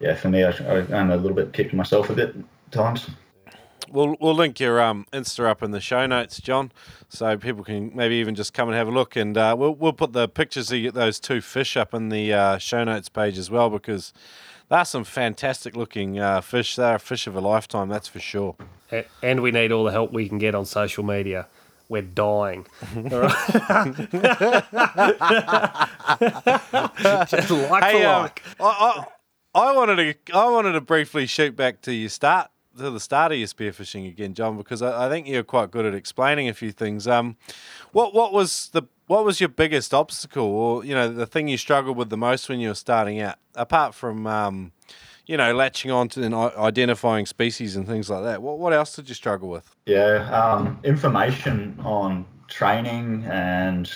yeah, 0.00 0.14
for 0.14 0.28
me, 0.28 0.44
I, 0.44 0.50
I, 0.50 0.78
I'm 0.94 1.10
a 1.10 1.16
little 1.16 1.36
bit 1.36 1.52
kicking 1.52 1.76
myself 1.76 2.10
a 2.10 2.14
bit 2.14 2.30
at 2.36 2.72
times. 2.72 3.08
We'll 3.90 4.16
we'll 4.20 4.34
link 4.34 4.60
your 4.60 4.82
um 4.82 5.06
Insta 5.14 5.48
up 5.48 5.62
in 5.62 5.70
the 5.70 5.80
show 5.80 6.04
notes, 6.04 6.42
John, 6.42 6.72
so 7.08 7.38
people 7.38 7.64
can 7.64 7.90
maybe 7.94 8.16
even 8.16 8.34
just 8.34 8.52
come 8.52 8.68
and 8.68 8.76
have 8.76 8.86
a 8.86 8.90
look, 8.90 9.16
and 9.16 9.36
uh, 9.36 9.56
we'll 9.58 9.74
we'll 9.74 9.94
put 9.94 10.12
the 10.12 10.28
pictures 10.28 10.70
of 10.70 10.92
those 10.92 11.18
two 11.18 11.40
fish 11.40 11.74
up 11.74 11.94
in 11.94 12.10
the 12.10 12.34
uh, 12.34 12.58
show 12.58 12.84
notes 12.84 13.08
page 13.08 13.38
as 13.38 13.50
well 13.50 13.70
because 13.70 14.12
they're 14.68 14.84
some 14.84 15.04
fantastic 15.04 15.74
looking 15.74 16.18
uh, 16.18 16.42
fish. 16.42 16.76
They're 16.76 16.96
a 16.96 17.00
fish 17.00 17.26
of 17.26 17.34
a 17.34 17.40
lifetime, 17.40 17.88
that's 17.88 18.08
for 18.08 18.20
sure. 18.20 18.56
And 19.22 19.40
we 19.40 19.50
need 19.50 19.72
all 19.72 19.84
the 19.84 19.92
help 19.92 20.12
we 20.12 20.28
can 20.28 20.38
get 20.38 20.54
on 20.54 20.66
social 20.66 21.04
media. 21.04 21.46
We're 21.88 22.02
dying. 22.02 22.66
Just 22.94 23.14
like 27.50 27.84
Hey, 27.84 28.02
for 28.02 28.06
um, 28.06 28.22
like. 28.22 28.42
I, 28.60 28.64
I, 28.64 29.06
I 29.54 29.72
wanted 29.72 29.96
to 29.96 30.14
I 30.34 30.50
wanted 30.50 30.72
to 30.72 30.80
briefly 30.80 31.26
shoot 31.26 31.56
back 31.56 31.80
to 31.82 31.92
your 31.92 32.10
start 32.10 32.50
to 32.76 32.90
the 32.90 33.00
start 33.00 33.32
of 33.32 33.38
your 33.38 33.48
spearfishing 33.48 34.08
again, 34.08 34.34
John, 34.34 34.56
because 34.56 34.82
I, 34.82 35.06
I 35.06 35.08
think 35.08 35.26
you're 35.26 35.42
quite 35.42 35.70
good 35.70 35.84
at 35.84 35.94
explaining 35.94 36.48
a 36.48 36.54
few 36.54 36.72
things. 36.72 37.08
Um, 37.08 37.36
what 37.92 38.14
what 38.14 38.32
was 38.32 38.70
the 38.72 38.82
what 39.06 39.24
was 39.24 39.40
your 39.40 39.48
biggest 39.48 39.94
obstacle, 39.94 40.44
or 40.44 40.84
you 40.84 40.94
know, 40.94 41.12
the 41.12 41.26
thing 41.26 41.48
you 41.48 41.56
struggled 41.56 41.96
with 41.96 42.10
the 42.10 42.16
most 42.16 42.48
when 42.48 42.60
you 42.60 42.68
were 42.68 42.74
starting 42.74 43.20
out, 43.20 43.36
apart 43.54 43.94
from 43.94 44.26
um, 44.26 44.72
you 45.28 45.36
know, 45.36 45.54
latching 45.54 45.92
on 45.92 46.08
to 46.08 46.22
and 46.24 46.34
identifying 46.34 47.26
species 47.26 47.76
and 47.76 47.86
things 47.86 48.10
like 48.10 48.24
that? 48.24 48.42
What 48.42 48.58
what 48.58 48.72
else 48.72 48.96
did 48.96 49.08
you 49.08 49.14
struggle 49.14 49.48
with? 49.48 49.76
Yeah, 49.86 50.28
um, 50.30 50.80
information 50.82 51.78
on 51.84 52.26
training 52.48 53.24
and 53.30 53.88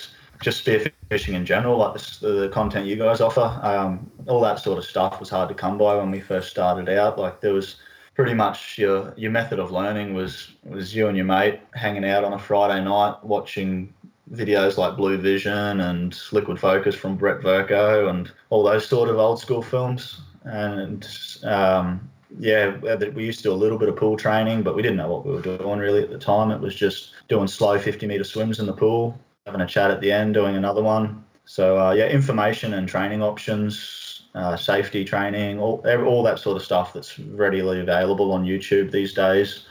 just 0.43 0.65
spearfishing 0.65 1.35
in 1.35 1.47
general, 1.47 1.79
like 1.79 1.95
this, 1.95 2.19
the 2.19 2.51
content 2.53 2.87
you 2.87 2.97
guys 2.97 3.21
offer, 3.21 3.59
um, 3.63 4.11
all 4.27 4.41
that 4.41 4.59
sort 4.59 4.77
of 4.77 4.85
stuff 4.85 5.21
was 5.21 5.31
hard 5.31 5.49
to 5.49 5.55
come 5.55 5.79
by 5.79 5.95
when 5.95 6.11
we 6.11 6.21
first 6.21 6.51
started 6.51 6.89
out. 6.89 7.19
Like 7.19 7.41
there 7.41 7.55
was 7.55 7.77
pretty 8.15 8.35
much 8.35 8.77
your 8.77 9.15
your 9.17 9.31
method 9.31 9.59
of 9.59 9.71
learning 9.71 10.15
was 10.15 10.53
was 10.65 10.95
you 10.95 11.09
and 11.09 11.17
your 11.17 11.27
mate 11.27 11.61
hanging 11.75 12.05
out 12.05 12.25
on 12.25 12.35
a 12.35 12.39
Friday 12.39 12.85
night 12.85 13.17
watching 13.23 13.93
videos 14.33 14.77
like 14.77 14.97
Blue 14.97 15.17
Vision 15.17 15.81
and 15.81 16.19
Liquid 16.31 16.59
Focus 16.59 16.95
from 16.95 17.17
Brett 17.17 17.41
Vercoe 17.43 18.09
and 18.09 18.31
all 18.51 18.63
those 18.63 18.87
sort 18.87 19.09
of 19.09 19.17
old 19.17 19.41
school 19.41 19.63
films. 19.63 20.21
And 20.45 21.07
um, 21.45 22.11
yeah, 22.39 22.77
we 23.15 23.25
used 23.25 23.39
to 23.39 23.45
do 23.45 23.53
a 23.53 23.55
little 23.55 23.79
bit 23.79 23.89
of 23.89 23.97
pool 23.97 24.17
training, 24.17 24.63
but 24.63 24.75
we 24.75 24.83
didn't 24.83 24.97
know 24.97 25.11
what 25.13 25.27
we 25.27 25.33
were 25.33 25.43
doing 25.43 25.79
really 25.79 26.03
at 26.03 26.11
the 26.11 26.19
time. 26.19 26.51
It 26.51 26.61
was 26.61 26.75
just 26.75 27.13
doing 27.29 27.47
slow 27.47 27.79
50 27.79 28.07
meter 28.07 28.25
swims 28.25 28.59
in 28.59 28.67
the 28.67 28.73
pool, 28.73 29.19
having 29.47 29.61
a 29.61 29.67
chat 29.67 29.91
at 29.91 30.01
the 30.01 30.11
end, 30.11 30.35
doing 30.35 30.57
another 30.57 30.83
one. 30.83 31.25
So 31.45 31.79
uh, 31.79 31.93
yeah, 31.93 32.07
information 32.07 32.75
and 32.75 32.89
training 32.89 33.23
options, 33.23 34.23
uh, 34.35 34.57
safety 34.57 35.05
training, 35.05 35.59
all 35.59 35.85
all 36.07 36.23
that 36.23 36.39
sort 36.39 36.57
of 36.57 36.63
stuff 36.63 36.93
that's 36.93 37.19
readily 37.19 37.81
available 37.81 38.33
on 38.33 38.45
YouTube 38.45 38.91
these 38.91 39.13
days. 39.13 39.67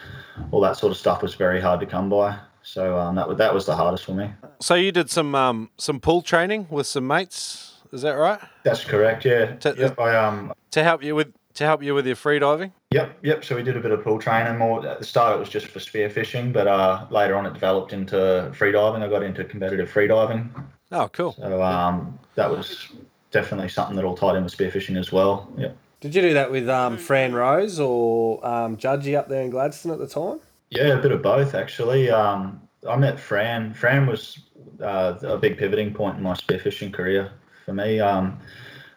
All 0.52 0.62
that 0.62 0.78
sort 0.78 0.92
of 0.92 0.98
stuff 0.98 1.22
was 1.22 1.36
very 1.36 1.62
hard 1.62 1.80
to 1.80 1.86
come 1.86 2.10
by. 2.10 2.38
So 2.64 2.98
um, 2.98 3.16
that 3.16 3.38
that 3.38 3.54
was 3.54 3.66
the 3.66 3.76
hardest 3.76 4.06
for 4.06 4.14
me. 4.14 4.32
So 4.60 4.76
you 4.76 4.92
did 4.92 5.10
some 5.10 5.34
um, 5.34 5.70
some 5.78 6.00
pool 6.00 6.22
training 6.22 6.68
with 6.70 6.88
some 6.88 7.08
mates, 7.08 7.71
is 7.92 8.02
that 8.02 8.14
right? 8.14 8.40
That's 8.64 8.84
correct. 8.84 9.26
Yeah. 9.26 9.56
To- 9.56 9.76
yep. 9.78 10.00
I 10.00 10.16
um. 10.16 10.54
To 10.72 10.84
help 10.84 11.04
you 11.04 11.16
with 11.16 11.34
to 11.56 11.66
help 11.66 11.84
you 11.84 11.94
with 11.94 12.08
your 12.08 12.16
free 12.16 12.40
diving. 12.40 12.72
Yep. 12.92 13.20
Yep. 13.24 13.44
So 13.44 13.56
we 13.56 13.64
did 13.64 13.76
a 13.76 13.80
bit 13.80 13.92
of 13.92 14.04
pool 14.04 14.20
training. 14.20 14.58
More 14.58 14.86
at 14.86 15.00
the 15.00 15.06
start, 15.06 15.36
it 15.36 15.40
was 15.40 15.50
just 15.50 15.68
for 15.68 15.80
spearfishing, 15.80 16.54
but 16.54 16.68
uh, 16.68 17.06
later 17.10 17.36
on, 17.36 17.46
it 17.46 17.54
developed 17.54 17.94
into 17.94 18.52
free 18.56 18.72
diving. 18.72 19.04
I 19.04 19.10
got 19.10 19.24
into 19.24 19.44
competitive 19.44 19.90
free 19.90 20.08
diving. 20.08 20.54
Oh, 20.92 21.10
cool. 21.10 21.34
So 21.34 21.62
um, 21.62 22.20
that 22.36 22.50
was 22.50 22.88
definitely 23.32 23.70
something 23.70 23.96
that 23.96 24.06
all 24.06 24.16
tied 24.16 24.36
in 24.36 24.44
with 24.44 24.56
spearfishing 24.56 24.98
as 24.98 25.12
well. 25.12 25.52
Yeah. 25.58 25.72
Did 26.02 26.16
you 26.16 26.22
do 26.22 26.34
that 26.34 26.52
with 26.52 26.68
um, 26.68 26.98
Fran 26.98 27.34
Rose 27.34 27.80
or 27.80 28.46
um, 28.46 28.76
Judgy 28.76 29.18
up 29.18 29.30
there 29.30 29.44
in 29.44 29.52
Gladstone 29.52 29.92
at 29.92 30.00
the 30.00 30.08
time? 30.08 30.40
Yeah, 30.70 30.98
a 30.98 31.02
bit 31.02 31.12
of 31.12 31.22
both 31.22 31.54
actually. 31.54 32.10
Um, 32.10 32.62
I 32.90 32.96
met 32.96 33.20
Fran. 33.20 33.74
Fran 33.74 34.08
was 34.08 34.40
uh, 34.82 35.16
a 35.22 35.38
big 35.38 35.58
pivoting 35.58 35.94
point 35.94 36.18
in 36.18 36.24
my 36.24 36.34
spearfishing 36.34 36.92
career 36.92 37.32
for 37.66 37.74
me. 37.74 38.00
Um, 38.00 38.40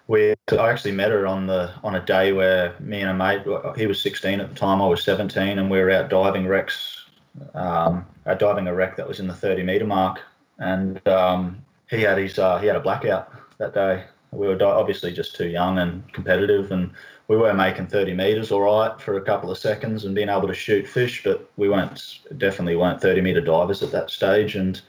we 0.06 0.34
I 0.52 0.70
actually 0.70 0.92
met 0.92 1.10
her 1.10 1.26
on 1.26 1.46
the 1.46 1.72
on 1.82 1.94
a 1.94 2.04
day 2.04 2.32
where 2.32 2.74
me 2.80 3.00
and 3.00 3.10
a 3.10 3.14
mate 3.14 3.42
he 3.76 3.86
was 3.86 4.00
16 4.02 4.40
at 4.40 4.48
the 4.50 4.54
time 4.54 4.82
I 4.82 4.86
was 4.86 5.02
17 5.02 5.58
and 5.58 5.70
we 5.70 5.78
were 5.78 5.90
out 5.90 6.10
diving 6.10 6.46
wrecks 6.46 7.06
um, 7.54 8.04
out 8.26 8.38
diving 8.38 8.68
a 8.68 8.74
wreck 8.74 8.96
that 8.96 9.08
was 9.08 9.20
in 9.20 9.26
the 9.26 9.34
30 9.34 9.62
meter 9.62 9.86
mark 9.86 10.20
and 10.58 11.06
um, 11.08 11.64
he 11.88 12.02
had 12.02 12.18
his 12.18 12.38
uh, 12.38 12.58
he 12.58 12.66
had 12.66 12.76
a 12.76 12.80
blackout 12.80 13.32
that 13.58 13.72
day 13.72 14.04
we 14.30 14.46
were 14.46 14.62
obviously 14.62 15.12
just 15.12 15.34
too 15.34 15.48
young 15.48 15.78
and 15.78 16.12
competitive 16.12 16.70
and 16.70 16.90
we 17.28 17.36
were 17.36 17.54
making 17.54 17.86
30 17.86 18.12
meters 18.12 18.52
all 18.52 18.60
right 18.60 19.00
for 19.00 19.16
a 19.16 19.22
couple 19.22 19.50
of 19.50 19.56
seconds 19.56 20.04
and 20.04 20.14
being 20.14 20.28
able 20.28 20.48
to 20.48 20.54
shoot 20.54 20.86
fish 20.86 21.22
but 21.24 21.50
we 21.56 21.68
weren't 21.68 22.20
definitely 22.36 22.76
weren't 22.76 23.00
30 23.00 23.22
meter 23.22 23.40
divers 23.40 23.82
at 23.82 23.90
that 23.92 24.10
stage 24.10 24.54
and 24.56 24.82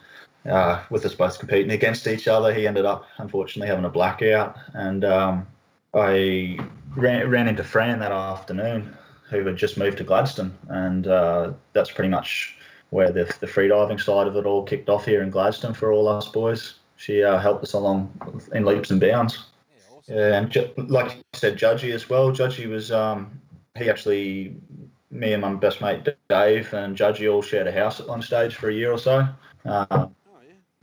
uh, 0.48 0.82
with 0.90 1.04
us 1.04 1.14
both 1.14 1.38
competing 1.38 1.72
against 1.72 2.06
each 2.06 2.28
other. 2.28 2.52
He 2.52 2.66
ended 2.66 2.84
up, 2.84 3.06
unfortunately, 3.18 3.68
having 3.68 3.84
a 3.84 3.90
blackout, 3.90 4.56
and 4.74 5.04
um, 5.04 5.46
I 5.94 6.58
ran, 6.94 7.28
ran 7.28 7.48
into 7.48 7.64
Fran 7.64 7.98
that 8.00 8.12
afternoon, 8.12 8.94
who 9.30 9.44
had 9.44 9.56
just 9.56 9.78
moved 9.78 9.98
to 9.98 10.04
Gladstone, 10.04 10.56
and 10.68 11.06
uh, 11.06 11.52
that's 11.72 11.90
pretty 11.90 12.10
much 12.10 12.56
where 12.90 13.10
the, 13.10 13.24
the 13.40 13.46
freediving 13.46 14.00
side 14.00 14.26
of 14.26 14.36
it 14.36 14.46
all 14.46 14.62
kicked 14.62 14.88
off 14.88 15.04
here 15.04 15.22
in 15.22 15.30
Gladstone 15.30 15.74
for 15.74 15.92
all 15.92 16.08
us 16.08 16.28
boys. 16.28 16.74
She 16.96 17.22
uh, 17.22 17.38
helped 17.38 17.62
us 17.64 17.72
along 17.72 18.12
in 18.54 18.64
leaps 18.64 18.90
and 18.90 19.00
bounds. 19.00 19.46
Yeah, 20.08 20.38
and 20.38 20.50
ju- 20.50 20.70
like 20.76 21.16
you 21.16 21.22
said, 21.32 21.58
Judgy 21.58 21.92
as 21.92 22.08
well. 22.08 22.30
Judgy 22.30 22.68
was 22.68 22.92
um, 22.92 23.40
he 23.76 23.90
actually 23.90 24.56
me 25.10 25.32
and 25.32 25.42
my 25.42 25.54
best 25.54 25.80
mate 25.80 26.08
Dave 26.28 26.72
and 26.74 26.96
Judgy 26.96 27.32
all 27.32 27.42
shared 27.42 27.66
a 27.66 27.72
house 27.72 28.00
at 28.00 28.08
one 28.08 28.22
stage 28.22 28.54
for 28.54 28.68
a 28.68 28.74
year 28.74 28.92
or 28.92 28.98
so. 28.98 29.26
Uh, 29.64 30.06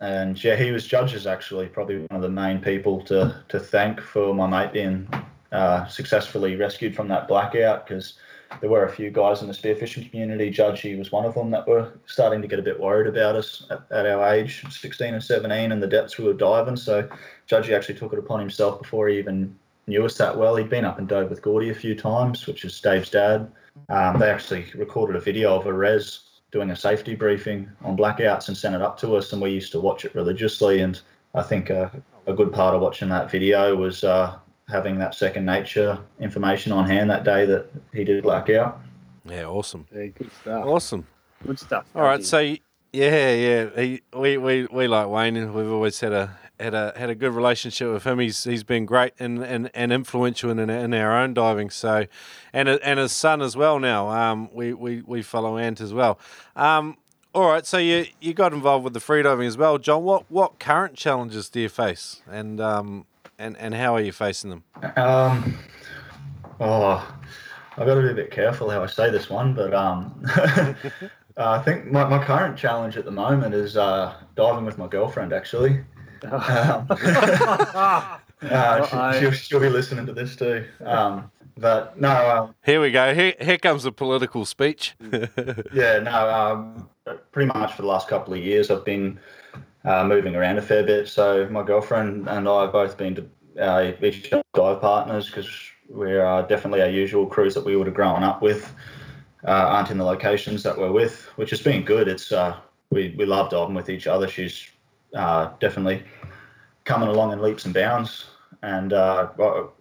and 0.04 0.44
yeah, 0.44 0.58
he 0.58 0.72
was 0.72 0.86
judges 0.86 1.26
actually, 1.26 1.68
probably 1.68 2.00
one 2.00 2.08
of 2.12 2.22
the 2.22 2.30
main 2.30 2.60
people 2.60 3.02
to 3.04 3.42
to 3.48 3.60
thank 3.60 4.02
for 4.02 4.34
my 4.34 4.46
mate 4.46 4.74
being 4.74 5.08
uh, 5.54 5.88
successfully 5.88 6.58
rescued 6.58 6.94
from 6.94 7.08
that 7.08 7.28
blackout 7.28 7.88
because 7.88 8.16
there 8.60 8.70
were 8.70 8.86
a 8.86 8.92
few 8.92 9.10
guys 9.10 9.42
in 9.42 9.48
the 9.48 9.54
spearfishing 9.54 10.10
community. 10.12 10.52
Judgy 10.52 11.00
was 11.00 11.14
one 11.14 11.24
of 11.24 11.34
them 11.34 11.52
that 11.52 11.66
were 11.66 11.94
starting 12.06 12.42
to 12.42 12.50
get 12.50 12.60
a 12.60 12.64
bit 12.64 12.80
worried 12.80 13.08
about 13.08 13.38
us 13.38 13.66
at, 13.72 13.82
at, 13.92 14.06
our 14.06 14.34
age, 14.34 14.64
16 14.70 15.14
and 15.14 15.24
17, 15.24 15.72
and 15.72 15.82
the 15.82 15.88
depths 15.88 16.18
we 16.18 16.26
were 16.26 16.34
diving. 16.34 16.76
So 16.76 17.10
Judgy 17.50 17.74
actually 17.74 17.96
took 17.96 18.12
it 18.12 18.20
upon 18.20 18.42
himself 18.42 18.82
before 18.82 19.08
he 19.08 19.18
even 19.18 19.56
knew 19.88 20.06
us 20.06 20.18
that 20.18 20.38
well. 20.38 20.58
He'd 20.58 20.70
been 20.70 20.86
up 20.86 21.00
and 21.00 21.08
dove 21.08 21.30
with 21.30 21.42
Gordy 21.42 21.70
a 21.70 21.76
few 21.76 21.96
times, 21.96 22.46
which 22.46 22.66
is 22.66 22.80
Dave's 22.82 23.10
dad. 23.10 23.50
Um, 23.88 24.20
they 24.20 24.30
actually 24.30 24.66
recorded 24.76 25.16
a 25.16 25.22
video 25.22 25.56
of 25.58 25.66
a 25.66 25.74
res 25.74 26.33
doing 26.54 26.70
a 26.70 26.76
safety 26.76 27.16
briefing 27.16 27.68
on 27.82 27.98
blackouts 27.98 28.48
and 28.48 28.56
sent 28.56 28.76
it 28.76 28.82
up 28.82 28.98
to 29.00 29.16
us, 29.16 29.34
and 29.34 29.42
we 29.42 29.50
used 29.50 29.72
to 29.72 29.80
watch 29.80 30.06
it 30.06 30.14
religiously. 30.14 30.82
And 30.82 31.02
I 31.34 31.42
think 31.42 31.72
uh, 31.72 31.90
a 32.28 32.34
good 32.34 32.54
part 32.54 32.76
of 32.76 32.82
watching 32.82 33.10
that 33.10 33.30
video 33.30 33.76
was 33.76 34.04
uh, 34.04 34.38
having 34.70 35.00
that 35.00 35.16
second 35.16 35.46
nature 35.46 36.00
information 36.20 36.72
on 36.72 36.88
hand 36.88 37.10
that 37.10 37.24
day 37.24 37.48
that 37.48 37.66
he 37.92 38.04
did 38.04 38.22
blackout. 38.24 38.80
Yeah, 39.26 39.46
awesome. 39.46 39.88
Yeah, 39.94 40.06
good 40.08 40.32
stuff. 40.42 40.66
Awesome. 40.66 41.08
Good 41.46 41.60
stuff. 41.60 41.86
All 41.96 42.04
right, 42.04 42.24
so 42.24 42.38
yeah, 42.40 42.58
yeah, 42.94 43.70
he, 43.76 44.02
we, 44.16 44.38
we 44.38 44.68
we 44.72 44.88
like 44.88 45.08
Wayne, 45.08 45.36
and 45.36 45.54
we've 45.56 45.72
always 45.72 46.00
had 46.00 46.14
a 46.14 46.38
had 46.64 46.74
a 46.74 46.94
had 46.96 47.10
a 47.10 47.16
good 47.16 47.34
relationship 47.34 47.92
with 47.92 48.04
him. 48.04 48.20
He's 48.20 48.44
he's 48.44 48.64
been 48.64 48.86
great 48.86 49.14
and, 49.20 49.44
and, 49.44 49.70
and 49.74 49.92
influential 49.92 50.50
in, 50.50 50.60
in 50.70 50.94
our 50.94 51.16
own 51.16 51.34
diving. 51.34 51.70
So, 51.70 52.08
and 52.54 52.68
and 52.70 53.00
his 53.00 53.12
son 53.12 53.42
as 53.42 53.56
well. 53.56 53.80
Now, 53.80 54.10
um, 54.10 54.50
we, 54.54 54.74
we, 54.74 55.02
we 55.02 55.22
follow 55.22 55.58
Ant 55.58 55.82
as 55.82 55.94
well. 55.94 56.20
Um, 56.56 56.98
all 57.36 57.50
right, 57.50 57.66
so 57.66 57.78
you 57.78 58.06
you 58.22 58.34
got 58.34 58.54
involved 58.54 58.84
with 58.84 58.94
the 58.94 59.00
freediving 59.00 59.48
as 59.48 59.58
well, 59.58 59.78
John. 59.78 60.04
What 60.04 60.30
what 60.32 60.60
current 60.60 60.96
challenges 60.96 61.50
do 61.50 61.62
you 61.62 61.70
face, 61.70 62.22
and 62.30 62.62
um 62.62 63.06
and 63.38 63.58
and 63.58 63.76
how 63.76 63.96
are 63.96 64.02
you 64.02 64.12
facing 64.12 64.50
them? 64.50 64.64
Um, 64.96 65.58
oh, 66.60 67.16
I've 67.78 67.88
got 67.88 67.96
to 67.96 68.02
be 68.02 68.10
a 68.10 68.14
bit 68.14 68.32
careful 68.32 68.70
how 68.70 68.84
I 68.84 68.88
say 68.88 69.10
this 69.12 69.30
one, 69.30 69.54
but 69.54 69.74
um. 69.74 70.26
Uh, 71.36 71.58
I 71.60 71.64
think 71.64 71.92
my, 71.92 72.04
my 72.04 72.24
current 72.24 72.56
challenge 72.56 72.96
at 72.96 73.06
the 73.06 73.12
moment 73.12 73.56
is 73.56 73.76
uh, 73.76 74.14
diving 74.36 74.66
with 74.66 74.78
my 74.78 74.86
girlfriend, 74.86 75.34
actually. 75.34 75.84
Um, 76.32 76.88
uh, 78.50 79.14
she, 79.20 79.26
will 79.26 79.32
she'll 79.32 79.60
be 79.60 79.70
listening 79.70 80.06
to 80.06 80.14
this 80.14 80.36
too. 80.36 80.66
Um, 80.84 81.32
but 81.58 82.00
no. 82.00 82.30
Um, 82.30 82.56
here 82.66 82.82
we 82.82 82.92
go. 82.92 83.14
Here, 83.14 83.34
here 83.40 83.58
comes 83.58 83.84
the 83.84 83.92
political 83.92 84.46
speech. 84.46 84.96
yeah, 85.74 86.00
no. 86.00 86.30
Um, 86.30 86.90
pretty 87.32 87.48
much 87.48 87.74
for 87.74 87.84
the 87.84 87.88
last 87.88 88.08
couple 88.08 88.34
of 88.34 88.40
years, 88.40 88.72
I've 88.72 88.86
been 88.86 89.20
uh, 89.86 90.04
moving 90.04 90.36
around 90.36 90.58
a 90.58 90.62
fair 90.62 90.84
bit. 90.84 91.08
So 91.08 91.48
my 91.50 91.64
girlfriend 91.64 92.28
and 92.28 92.48
I 92.48 92.62
have 92.64 92.72
both 92.72 92.98
been 92.98 93.16
to 93.16 93.26
uh, 93.60 93.92
each 94.02 94.32
dive 94.32 94.82
partners 94.82 95.28
because 95.28 95.50
we're 95.90 96.26
uh, 96.26 96.42
definitely 96.44 96.82
our 96.82 96.90
usual 96.90 97.28
crews 97.28 97.54
that 97.54 97.66
we 97.66 97.76
would 97.76 97.88
have 97.88 97.96
grown 97.96 98.24
up 98.24 98.42
with. 98.42 98.74
Uh, 99.46 99.52
aren't 99.52 99.92
in 99.92 99.98
the 99.98 100.06
locations 100.06 100.64
that 100.64 100.78
we're 100.78 100.92
with, 100.92 101.26
which 101.36 101.50
has 101.50 101.62
been 101.62 101.84
good. 101.84 102.08
It's 102.08 102.32
uh, 102.32 102.56
we 102.92 103.14
we 103.18 103.26
love 103.26 103.50
diving 103.50 103.76
with 103.76 103.90
each 103.90 104.08
other. 104.08 104.28
She's 104.28 104.70
uh, 105.16 105.52
definitely 105.60 106.04
coming 106.86 107.10
along 107.10 107.32
in 107.34 107.42
leaps 107.42 107.66
and 107.66 107.74
bounds. 107.74 108.26
And 108.62 108.94
uh, 108.94 109.30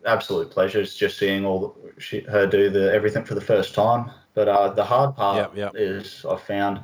absolute 0.07 0.51
pleasure 0.51 0.81
is 0.81 0.97
just 0.97 1.17
seeing 1.17 1.45
all 1.45 1.77
she, 1.99 2.21
her 2.23 2.47
do 2.47 2.69
the 2.69 2.93
everything 2.93 3.25
for 3.25 3.35
the 3.35 3.41
first 3.41 3.75
time. 3.75 4.11
But 4.35 4.49
uh, 4.49 4.71
the 4.71 4.85
hard 4.85 5.15
part 5.15 5.37
yep, 5.37 5.57
yep. 5.57 5.73
is 5.77 6.25
I've 6.29 6.43
found 6.43 6.81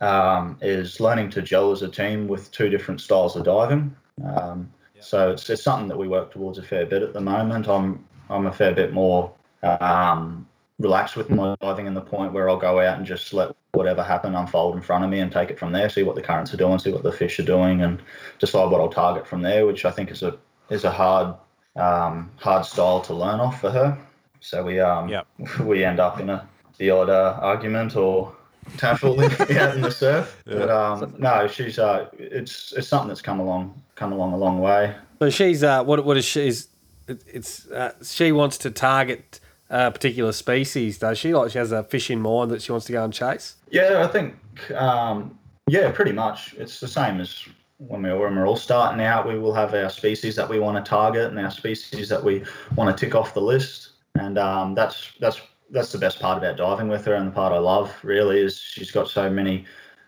um, 0.00 0.58
is 0.60 1.00
learning 1.00 1.30
to 1.30 1.42
gel 1.42 1.72
as 1.72 1.82
a 1.82 1.88
team 1.88 2.28
with 2.28 2.50
two 2.52 2.68
different 2.68 3.00
styles 3.00 3.34
of 3.34 3.44
diving. 3.44 3.96
Um, 4.22 4.70
yep. 4.94 5.04
So 5.04 5.30
it's, 5.30 5.48
it's 5.48 5.62
something 5.62 5.88
that 5.88 5.96
we 5.96 6.06
work 6.06 6.32
towards 6.32 6.58
a 6.58 6.62
fair 6.62 6.84
bit 6.84 7.02
at 7.02 7.14
the 7.14 7.20
moment. 7.20 7.66
I'm 7.66 8.04
I'm 8.28 8.46
a 8.46 8.52
fair 8.52 8.74
bit 8.74 8.92
more 8.92 9.32
um, 9.62 10.46
relaxed 10.78 11.16
with 11.16 11.30
my 11.30 11.56
diving 11.60 11.86
in 11.86 11.94
the 11.94 12.00
point 12.00 12.32
where 12.32 12.50
I'll 12.50 12.58
go 12.58 12.80
out 12.80 12.98
and 12.98 13.06
just 13.06 13.32
let 13.32 13.54
whatever 13.72 14.02
happen 14.02 14.34
unfold 14.34 14.74
in 14.74 14.82
front 14.82 15.04
of 15.04 15.10
me 15.10 15.20
and 15.20 15.30
take 15.30 15.50
it 15.50 15.58
from 15.58 15.72
there, 15.72 15.88
see 15.88 16.02
what 16.02 16.16
the 16.16 16.22
currents 16.22 16.52
are 16.54 16.56
doing, 16.56 16.78
see 16.78 16.90
what 16.90 17.02
the 17.02 17.12
fish 17.12 17.38
are 17.38 17.44
doing, 17.44 17.82
and 17.82 18.00
decide 18.38 18.70
what 18.70 18.80
I'll 18.80 18.88
target 18.88 19.26
from 19.26 19.42
there, 19.42 19.66
which 19.66 19.84
I 19.84 19.90
think 19.90 20.10
is 20.10 20.22
a 20.22 20.36
is 20.70 20.84
a 20.84 20.90
hard 20.90 21.34
um, 21.76 22.30
hard 22.36 22.64
style 22.64 23.00
to 23.02 23.14
learn 23.14 23.40
off 23.40 23.60
for 23.60 23.70
her. 23.70 23.98
So 24.40 24.64
we 24.64 24.80
um 24.80 25.08
yep. 25.08 25.26
we 25.60 25.84
end 25.84 26.00
up 26.00 26.20
in 26.20 26.30
a 26.30 26.48
the 26.78 26.90
odd 26.90 27.10
uh, 27.10 27.38
argument 27.42 27.96
or 27.96 28.32
tackle 28.76 29.20
out 29.24 29.74
in 29.74 29.82
the 29.82 29.90
surf. 29.90 30.42
Yeah. 30.46 30.58
But 30.58 30.70
um, 30.70 31.14
no, 31.18 31.46
she's 31.48 31.78
uh, 31.78 32.08
it's 32.18 32.72
it's 32.72 32.88
something 32.88 33.08
that's 33.08 33.22
come 33.22 33.40
along 33.40 33.80
come 33.96 34.12
along 34.12 34.32
a 34.32 34.38
long 34.38 34.60
way. 34.60 34.94
So 35.18 35.30
she's 35.30 35.62
uh, 35.62 35.84
what 35.84 36.04
what 36.04 36.16
is 36.16 36.24
she's 36.24 36.68
it's 37.06 37.66
uh, 37.70 37.94
she 38.02 38.32
wants 38.32 38.58
to 38.58 38.70
target 38.70 39.40
a 39.70 39.90
particular 39.90 40.32
species, 40.32 40.98
does 40.98 41.18
she? 41.18 41.34
Like 41.34 41.50
she 41.50 41.58
has 41.58 41.72
a 41.72 41.82
fish 41.82 42.10
in 42.10 42.20
mind 42.20 42.50
that 42.50 42.62
she 42.62 42.72
wants 42.72 42.86
to 42.86 42.92
go 42.92 43.04
and 43.04 43.12
chase? 43.12 43.56
Yeah, 43.70 44.04
I 44.04 44.06
think, 44.06 44.34
um, 44.72 45.38
yeah, 45.66 45.90
pretty 45.90 46.12
much. 46.12 46.54
It's 46.54 46.80
the 46.80 46.88
same 46.88 47.20
as 47.20 47.44
when, 47.78 48.02
we, 48.02 48.12
when 48.12 48.36
we're 48.36 48.46
all 48.46 48.56
starting 48.56 49.04
out, 49.04 49.26
we 49.26 49.38
will 49.38 49.54
have 49.54 49.74
our 49.74 49.90
species 49.90 50.34
that 50.36 50.48
we 50.48 50.58
want 50.58 50.82
to 50.82 50.88
target 50.88 51.26
and 51.26 51.38
our 51.38 51.50
species 51.50 52.08
that 52.08 52.22
we 52.22 52.44
want 52.74 52.96
to 52.96 53.04
tick 53.04 53.14
off 53.14 53.34
the 53.34 53.40
list. 53.40 53.90
And 54.14 54.38
um, 54.38 54.74
that's 54.74 55.12
that's 55.20 55.40
that's 55.70 55.92
the 55.92 55.98
best 55.98 56.18
part 56.20 56.38
about 56.38 56.56
diving 56.56 56.88
with 56.88 57.04
her, 57.04 57.14
and 57.14 57.28
the 57.28 57.30
part 57.30 57.52
I 57.52 57.58
love 57.58 57.94
really 58.02 58.40
is 58.40 58.58
she's 58.58 58.90
got 58.90 59.08
so 59.08 59.30
many 59.30 59.64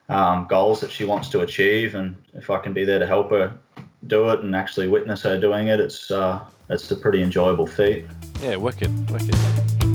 um, 0.09 0.47
goals 0.49 0.81
that 0.81 0.91
she 0.91 1.05
wants 1.05 1.29
to 1.29 1.41
achieve, 1.41 1.95
and 1.95 2.17
if 2.35 2.51
I 2.51 2.59
can 2.59 2.73
be 2.73 2.85
there 2.85 2.99
to 2.99 3.07
help 3.07 3.31
her 3.31 3.53
do 4.07 4.31
it 4.31 4.41
and 4.41 4.57
actually 4.57 4.89
witness 4.89 5.23
her 5.23 5.39
doing 5.39 5.69
it, 5.69 5.79
it's 5.79 6.11
uh, 6.11 6.45
it's 6.71 6.91
a 6.91 6.97
pretty 6.97 7.23
enjoyable 7.23 7.67
feat. 7.67 8.07
Yeah, 8.43 8.57
wicked, 8.57 9.11
wicked. 9.11 9.90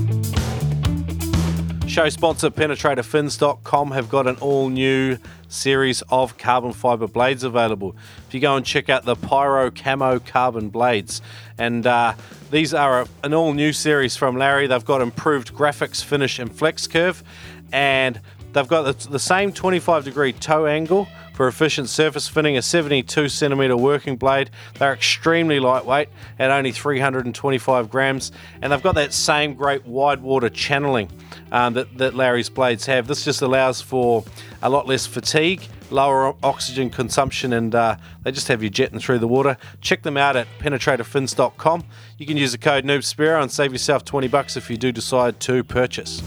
Show 1.96 2.10
sponsor 2.10 2.50
penetratorfins.com 2.50 3.92
have 3.92 4.10
got 4.10 4.26
an 4.26 4.36
all 4.42 4.68
new 4.68 5.16
series 5.48 6.02
of 6.10 6.36
carbon 6.36 6.74
fiber 6.74 7.06
blades 7.06 7.42
available. 7.42 7.96
If 8.28 8.34
you 8.34 8.40
go 8.40 8.54
and 8.54 8.66
check 8.66 8.90
out 8.90 9.06
the 9.06 9.16
Pyro 9.16 9.70
Camo 9.70 10.18
carbon 10.18 10.68
blades, 10.68 11.22
and 11.56 11.86
uh, 11.86 12.12
these 12.50 12.74
are 12.74 13.00
a, 13.00 13.08
an 13.24 13.32
all 13.32 13.54
new 13.54 13.72
series 13.72 14.14
from 14.14 14.36
Larry. 14.36 14.66
They've 14.66 14.84
got 14.84 15.00
improved 15.00 15.54
graphics, 15.54 16.04
finish, 16.04 16.38
and 16.38 16.54
flex 16.54 16.86
curve, 16.86 17.24
and 17.72 18.20
they've 18.52 18.68
got 18.68 18.82
the, 18.82 19.08
the 19.08 19.18
same 19.18 19.50
25 19.50 20.04
degree 20.04 20.34
toe 20.34 20.66
angle 20.66 21.08
for 21.36 21.46
efficient 21.46 21.90
surface 21.90 22.26
fitting, 22.26 22.56
a 22.56 22.62
72 22.62 23.28
centimeter 23.28 23.76
working 23.76 24.16
blade. 24.16 24.48
They're 24.78 24.94
extremely 24.94 25.60
lightweight 25.60 26.08
at 26.38 26.50
only 26.50 26.72
325 26.72 27.90
grams, 27.90 28.32
and 28.62 28.72
they've 28.72 28.82
got 28.82 28.94
that 28.94 29.12
same 29.12 29.52
great 29.52 29.84
wide 29.84 30.22
water 30.22 30.48
channeling 30.48 31.10
um, 31.52 31.74
that, 31.74 31.98
that 31.98 32.14
Larry's 32.14 32.48
blades 32.48 32.86
have. 32.86 33.06
This 33.06 33.22
just 33.22 33.42
allows 33.42 33.82
for 33.82 34.24
a 34.62 34.70
lot 34.70 34.88
less 34.88 35.04
fatigue, 35.04 35.68
lower 35.90 36.34
oxygen 36.42 36.88
consumption, 36.88 37.52
and 37.52 37.74
uh, 37.74 37.96
they 38.22 38.32
just 38.32 38.48
have 38.48 38.62
you 38.62 38.70
jetting 38.70 38.98
through 38.98 39.18
the 39.18 39.28
water. 39.28 39.58
Check 39.82 40.04
them 40.04 40.16
out 40.16 40.36
at 40.36 40.46
penetratorfins.com. 40.58 41.84
You 42.16 42.26
can 42.26 42.38
use 42.38 42.52
the 42.52 42.58
code 42.58 42.84
NoobSpearo 42.84 43.42
and 43.42 43.52
save 43.52 43.72
yourself 43.72 44.06
20 44.06 44.26
bucks 44.28 44.56
if 44.56 44.70
you 44.70 44.78
do 44.78 44.90
decide 44.90 45.38
to 45.40 45.62
purchase. 45.62 46.22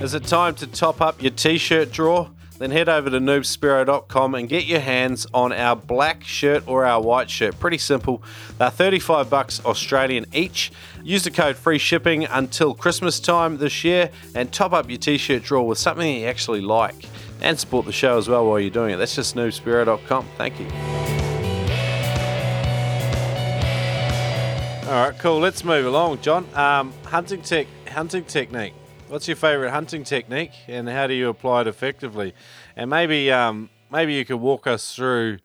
Is 0.00 0.14
it 0.14 0.24
time 0.24 0.54
to 0.56 0.66
top 0.66 1.00
up 1.00 1.22
your 1.22 1.30
t 1.30 1.58
shirt 1.58 1.92
drawer? 1.92 2.30
then 2.60 2.70
head 2.70 2.90
over 2.90 3.08
to 3.08 3.18
noobspearo.com 3.18 4.34
and 4.34 4.46
get 4.46 4.66
your 4.66 4.80
hands 4.80 5.26
on 5.32 5.50
our 5.50 5.74
black 5.74 6.22
shirt 6.22 6.62
or 6.66 6.84
our 6.84 7.00
white 7.00 7.30
shirt. 7.30 7.58
Pretty 7.58 7.78
simple. 7.78 8.22
They're 8.58 8.68
35 8.68 9.30
bucks 9.30 9.64
Australian 9.64 10.26
each. 10.34 10.70
Use 11.02 11.24
the 11.24 11.30
code 11.30 11.56
free 11.56 11.78
shipping 11.78 12.24
until 12.24 12.74
Christmas 12.74 13.18
time 13.18 13.56
this 13.56 13.82
year 13.82 14.10
and 14.34 14.52
top 14.52 14.74
up 14.74 14.90
your 14.90 14.98
t-shirt 14.98 15.42
drawer 15.42 15.66
with 15.66 15.78
something 15.78 16.20
you 16.20 16.26
actually 16.26 16.60
like. 16.60 17.06
And 17.40 17.58
support 17.58 17.86
the 17.86 17.92
show 17.92 18.18
as 18.18 18.28
well 18.28 18.46
while 18.46 18.60
you're 18.60 18.68
doing 18.68 18.92
it. 18.92 18.98
That's 18.98 19.16
just 19.16 19.34
noobspearo.com. 19.36 20.28
Thank 20.36 20.60
you. 20.60 20.66
All 24.86 25.06
right, 25.06 25.18
cool. 25.18 25.38
Let's 25.38 25.64
move 25.64 25.86
along, 25.86 26.20
John. 26.20 26.46
Um, 26.54 26.92
hunting 27.04 27.40
tech, 27.40 27.66
hunting 27.88 28.24
technique. 28.24 28.74
What's 29.10 29.26
your 29.26 29.36
favourite 29.36 29.72
hunting 29.72 30.04
technique, 30.04 30.52
and 30.68 30.88
how 30.88 31.08
do 31.08 31.14
you 31.14 31.28
apply 31.28 31.62
it 31.62 31.66
effectively? 31.66 32.32
And 32.76 32.88
maybe, 32.88 33.32
um, 33.32 33.68
maybe 33.90 34.14
you 34.14 34.24
could 34.24 34.36
walk 34.36 34.68
us 34.68 34.94
through, 34.94 35.38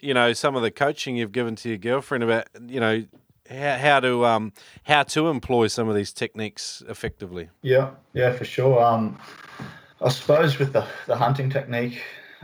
you 0.00 0.14
know, 0.14 0.32
some 0.32 0.54
of 0.54 0.62
the 0.62 0.70
coaching 0.70 1.16
you've 1.16 1.32
given 1.32 1.56
to 1.56 1.68
your 1.70 1.78
girlfriend 1.78 2.22
about, 2.22 2.46
you 2.68 2.78
know, 2.78 3.04
how, 3.50 3.76
how 3.78 3.98
to 3.98 4.24
um, 4.26 4.52
how 4.84 5.02
to 5.02 5.26
employ 5.26 5.66
some 5.66 5.88
of 5.88 5.96
these 5.96 6.12
techniques 6.12 6.84
effectively. 6.88 7.50
Yeah, 7.62 7.90
yeah, 8.12 8.32
for 8.32 8.44
sure. 8.44 8.80
Um, 8.80 9.18
I 10.00 10.08
suppose 10.08 10.60
with 10.60 10.72
the, 10.72 10.86
the 11.08 11.16
hunting 11.16 11.50
technique, 11.50 12.00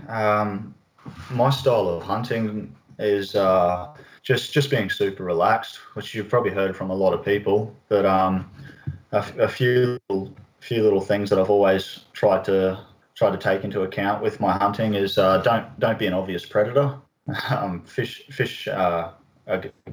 um, 0.09 0.75
my 1.31 1.51
style 1.51 1.89
of 1.89 2.03
hunting 2.03 2.75
is 2.99 3.37
uh, 3.37 3.95
just 4.25 4.53
just 4.53 4.69
being 4.69 4.91
super 4.91 5.23
relaxed, 5.23 5.77
which 5.95 6.13
you've 6.13 6.29
probably 6.29 6.51
heard 6.51 6.77
from 6.77 6.91
a 6.91 6.95
lot 6.95 7.13
of 7.13 7.25
people. 7.25 7.73
But 7.89 8.05
um, 8.05 8.51
a, 9.13 9.25
a 9.39 9.49
few 9.49 9.97
little, 10.09 10.35
few 10.67 10.83
little 10.83 11.01
things 11.01 11.31
that 11.31 11.39
I've 11.39 11.51
always 11.51 12.01
tried 12.13 12.45
to 12.47 12.85
try 13.15 13.31
to 13.31 13.39
take 13.39 13.65
into 13.65 13.83
account 13.83 14.23
with 14.23 14.41
my 14.41 14.53
hunting 14.53 14.95
is 14.95 15.17
uh, 15.17 15.39
don't 15.39 15.67
don't 15.79 15.99
be 15.99 16.07
an 16.07 16.15
obvious 16.15 16.45
predator. 16.45 16.99
Um, 17.51 17.83
fish 17.83 18.23
fish 18.31 18.69
uh, 18.69 19.11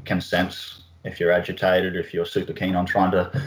can 0.06 0.22
sense 0.22 0.84
if 1.04 1.20
you're 1.20 1.32
agitated, 1.32 1.96
if 1.96 2.14
you're 2.14 2.28
super 2.28 2.54
keen 2.54 2.76
on 2.76 2.86
trying 2.86 3.10
to 3.10 3.42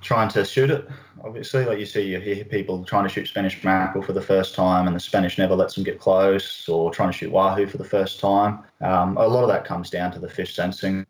trying 0.00 0.28
to 0.30 0.44
shoot 0.44 0.68
it. 0.70 0.88
Obviously, 1.22 1.64
like 1.64 1.78
you 1.78 1.86
see, 1.86 2.02
you 2.02 2.18
hear 2.18 2.44
people 2.44 2.84
trying 2.84 3.04
to 3.04 3.08
shoot 3.08 3.28
Spanish 3.28 3.62
mackerel 3.62 4.02
for 4.02 4.12
the 4.12 4.20
first 4.20 4.56
time, 4.56 4.88
and 4.88 4.96
the 4.96 5.00
Spanish 5.00 5.38
never 5.38 5.54
lets 5.54 5.76
them 5.76 5.84
get 5.84 6.00
close, 6.00 6.68
or 6.68 6.92
trying 6.92 7.10
to 7.10 7.16
shoot 7.16 7.30
wahoo 7.30 7.68
for 7.68 7.78
the 7.78 7.84
first 7.84 8.18
time. 8.18 8.64
Um, 8.80 9.16
a 9.16 9.26
lot 9.26 9.42
of 9.42 9.48
that 9.48 9.64
comes 9.64 9.90
down 9.90 10.10
to 10.12 10.18
the 10.18 10.28
fish 10.28 10.56
sensing 10.56 11.06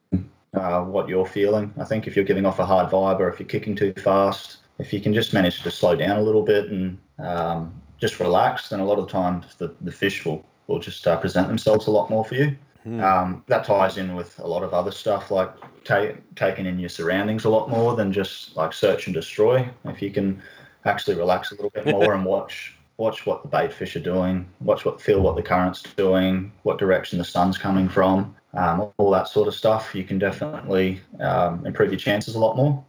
uh, 0.55 0.83
what 0.83 1.09
you're 1.09 1.27
feeling. 1.27 1.73
I 1.79 1.85
think 1.85 2.07
if 2.07 2.17
you're 2.17 2.25
giving 2.25 2.45
off 2.45 2.59
a 2.59 2.67
hard 2.67 2.91
vibe, 2.91 3.19
or 3.19 3.29
if 3.31 3.41
you're 3.41 3.49
kicking 3.49 3.75
too 3.75 3.95
fast, 3.95 4.59
if 4.79 4.93
you 4.93 5.01
can 5.01 5.15
just 5.15 5.33
manage 5.33 5.63
to 5.63 5.71
slow 5.71 5.95
down 5.95 6.19
a 6.19 6.23
little 6.23 6.43
bit 6.43 6.69
and 6.69 6.99
um, 7.19 7.75
just 7.99 8.21
relax, 8.21 8.69
then 8.69 8.81
a 8.81 8.85
lot 8.85 8.99
of 8.99 9.09
times 9.09 9.55
the, 9.57 9.75
the 9.81 9.93
fish 9.93 10.25
will 10.25 10.45
will 10.67 10.79
just 10.79 11.07
uh, 11.07 11.19
present 11.19 11.47
themselves 11.47 11.87
a 11.89 11.91
lot 11.91 12.09
more 12.09 12.25
for 12.25 12.37
you. 12.37 12.57
Hmm. 12.85 13.01
Um, 13.01 13.45
that 13.49 13.65
ties 13.65 13.99
in 13.99 14.15
with 14.15 14.39
a 14.39 14.47
lot 14.47 14.63
of 14.63 14.73
other 14.73 14.91
stuff 14.91 15.31
like 15.31 15.51
taking 15.85 16.67
in 16.67 16.79
your 16.79 16.89
surroundings 16.89 17.45
a 17.45 17.51
lot 17.51 17.69
more 17.69 17.95
than 17.97 18.13
just 18.13 18.57
like 18.57 18.73
search 18.73 19.07
and 19.07 19.15
destroy. 19.15 19.69
If 19.85 20.01
you 20.01 20.11
can 20.11 20.41
actually 20.85 21.17
relax 21.17 21.51
a 21.51 21.55
little 21.55 21.71
bit 21.71 21.87
more 21.87 22.15
and 22.15 22.25
watch 22.35 22.75
watch 22.97 23.27
what 23.27 23.43
the 23.43 23.49
bait 23.49 23.73
fish 23.73 23.97
are 23.97 24.01
doing, 24.01 24.47
watch 24.61 24.85
what 24.85 25.01
feel 25.01 25.21
what 25.21 25.37
the 25.37 25.43
current's 25.43 25.83
doing, 25.83 26.53
what 26.63 26.79
direction 26.79 27.19
the 27.19 27.25
sun's 27.25 27.59
coming 27.59 27.89
from, 27.89 28.35
um, 28.55 28.93
all 28.99 29.11
that 29.11 29.29
sort 29.29 29.49
of 29.49 29.55
stuff, 29.55 29.95
you 29.95 30.05
can 30.05 30.19
definitely 30.19 31.01
um, 31.21 31.67
improve 31.67 31.91
your 31.91 31.99
chances 31.99 32.37
a 32.37 32.39
lot 32.39 32.57
more. 32.57 32.85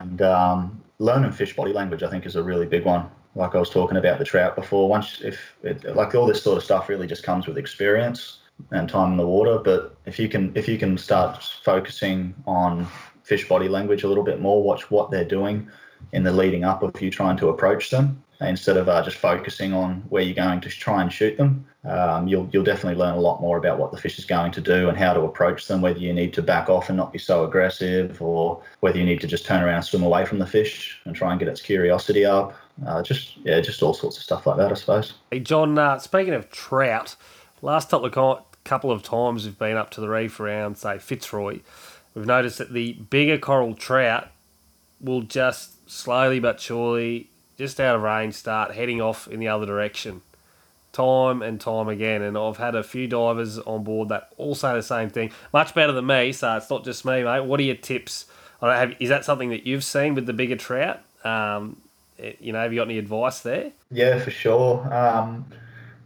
And 0.00 0.22
um, 0.22 0.82
learning 0.98 1.32
fish 1.32 1.54
body 1.54 1.72
language, 1.72 2.02
I 2.02 2.10
think, 2.10 2.26
is 2.26 2.36
a 2.36 2.42
really 2.42 2.66
big 2.66 2.84
one. 2.84 3.08
Like 3.34 3.54
I 3.54 3.58
was 3.58 3.70
talking 3.70 3.96
about 3.96 4.18
the 4.18 4.24
trout 4.24 4.56
before. 4.56 4.88
Once, 4.88 5.20
if 5.22 5.56
it, 5.62 5.84
like 5.96 6.14
all 6.14 6.26
this 6.26 6.42
sort 6.42 6.58
of 6.58 6.64
stuff, 6.64 6.88
really 6.88 7.06
just 7.06 7.22
comes 7.22 7.46
with 7.46 7.58
experience 7.58 8.38
and 8.72 8.88
time 8.88 9.12
in 9.12 9.16
the 9.16 9.26
water. 9.26 9.58
But 9.58 9.96
if 10.06 10.18
you 10.18 10.28
can 10.28 10.52
if 10.56 10.66
you 10.66 10.78
can 10.78 10.98
start 10.98 11.42
focusing 11.62 12.34
on 12.46 12.86
fish 13.22 13.48
body 13.48 13.68
language 13.68 14.02
a 14.02 14.08
little 14.08 14.24
bit 14.24 14.40
more, 14.40 14.62
watch 14.62 14.90
what 14.90 15.10
they're 15.10 15.24
doing 15.24 15.68
in 16.12 16.22
the 16.22 16.32
leading 16.32 16.64
up 16.64 16.82
of 16.82 17.00
you 17.00 17.10
trying 17.10 17.36
to 17.36 17.48
approach 17.48 17.90
them 17.90 18.22
instead 18.40 18.76
of 18.76 18.88
uh, 18.88 19.02
just 19.02 19.16
focusing 19.16 19.72
on 19.72 20.02
where 20.08 20.22
you're 20.22 20.34
going 20.34 20.60
to 20.60 20.68
try 20.68 21.02
and 21.02 21.12
shoot 21.12 21.36
them. 21.36 21.66
Um, 21.84 22.28
you'll 22.28 22.48
you'll 22.52 22.64
definitely 22.64 22.98
learn 22.98 23.14
a 23.14 23.20
lot 23.20 23.40
more 23.40 23.56
about 23.56 23.78
what 23.78 23.92
the 23.92 23.98
fish 23.98 24.18
is 24.18 24.24
going 24.24 24.52
to 24.52 24.60
do 24.60 24.88
and 24.88 24.96
how 24.96 25.12
to 25.12 25.20
approach 25.22 25.66
them. 25.66 25.80
Whether 25.80 26.00
you 26.00 26.12
need 26.12 26.32
to 26.34 26.42
back 26.42 26.68
off 26.68 26.88
and 26.88 26.96
not 26.96 27.12
be 27.12 27.18
so 27.18 27.44
aggressive, 27.44 28.20
or 28.20 28.62
whether 28.80 28.98
you 28.98 29.04
need 29.04 29.20
to 29.20 29.26
just 29.26 29.46
turn 29.46 29.62
around 29.62 29.76
and 29.76 29.84
swim 29.84 30.02
away 30.02 30.24
from 30.24 30.38
the 30.38 30.46
fish 30.46 31.00
and 31.04 31.14
try 31.14 31.30
and 31.30 31.38
get 31.38 31.48
its 31.48 31.62
curiosity 31.62 32.24
up. 32.24 32.54
Uh, 32.86 33.02
just 33.02 33.36
yeah, 33.38 33.60
just 33.60 33.82
all 33.82 33.94
sorts 33.94 34.16
of 34.16 34.22
stuff 34.22 34.46
like 34.46 34.56
that, 34.56 34.70
I 34.70 34.74
suppose. 34.74 35.14
Hey 35.30 35.40
John, 35.40 35.78
uh, 35.78 35.98
speaking 35.98 36.34
of 36.34 36.50
trout, 36.50 37.16
last 37.62 37.90
couple 37.90 38.06
of 38.06 38.44
couple 38.64 38.90
of 38.90 39.02
times 39.02 39.46
we've 39.46 39.58
been 39.58 39.76
up 39.76 39.90
to 39.90 40.00
the 40.00 40.08
reef 40.08 40.38
around, 40.38 40.76
say, 40.76 40.98
Fitzroy, 40.98 41.60
we've 42.14 42.26
noticed 42.26 42.58
that 42.58 42.72
the 42.72 42.92
bigger 42.92 43.38
coral 43.38 43.74
trout 43.74 44.28
will 45.00 45.22
just 45.22 45.90
slowly 45.90 46.38
but 46.38 46.60
surely, 46.60 47.30
just 47.58 47.80
out 47.80 47.96
of 47.96 48.02
range, 48.02 48.34
start 48.34 48.74
heading 48.74 49.00
off 49.00 49.26
in 49.28 49.40
the 49.40 49.48
other 49.48 49.66
direction. 49.66 50.22
Time 50.92 51.42
and 51.42 51.60
time 51.60 51.88
again, 51.88 52.22
and 52.22 52.38
I've 52.38 52.56
had 52.56 52.74
a 52.74 52.82
few 52.82 53.06
divers 53.06 53.58
on 53.58 53.84
board 53.84 54.08
that 54.08 54.30
all 54.38 54.54
say 54.54 54.72
the 54.72 54.82
same 54.82 55.10
thing. 55.10 55.32
Much 55.52 55.74
better 55.74 55.92
than 55.92 56.06
me, 56.06 56.32
so 56.32 56.56
it's 56.56 56.70
not 56.70 56.84
just 56.84 57.04
me, 57.04 57.22
mate. 57.24 57.40
What 57.40 57.60
are 57.60 57.64
your 57.64 57.76
tips? 57.76 58.26
Have, 58.60 58.94
is 58.98 59.08
that 59.10 59.24
something 59.24 59.50
that 59.50 59.66
you've 59.66 59.84
seen 59.84 60.14
with 60.14 60.26
the 60.26 60.32
bigger 60.32 60.56
trout? 60.56 61.00
Um, 61.24 61.76
eh, 62.18 62.32
you 62.40 62.52
know, 62.52 62.62
have 62.62 62.72
you 62.72 62.78
got 62.78 62.88
any 62.88 62.98
advice 62.98 63.40
there? 63.40 63.72
Yeah, 63.90 64.18
for 64.18 64.30
sure. 64.30 64.92
Um, 64.92 65.44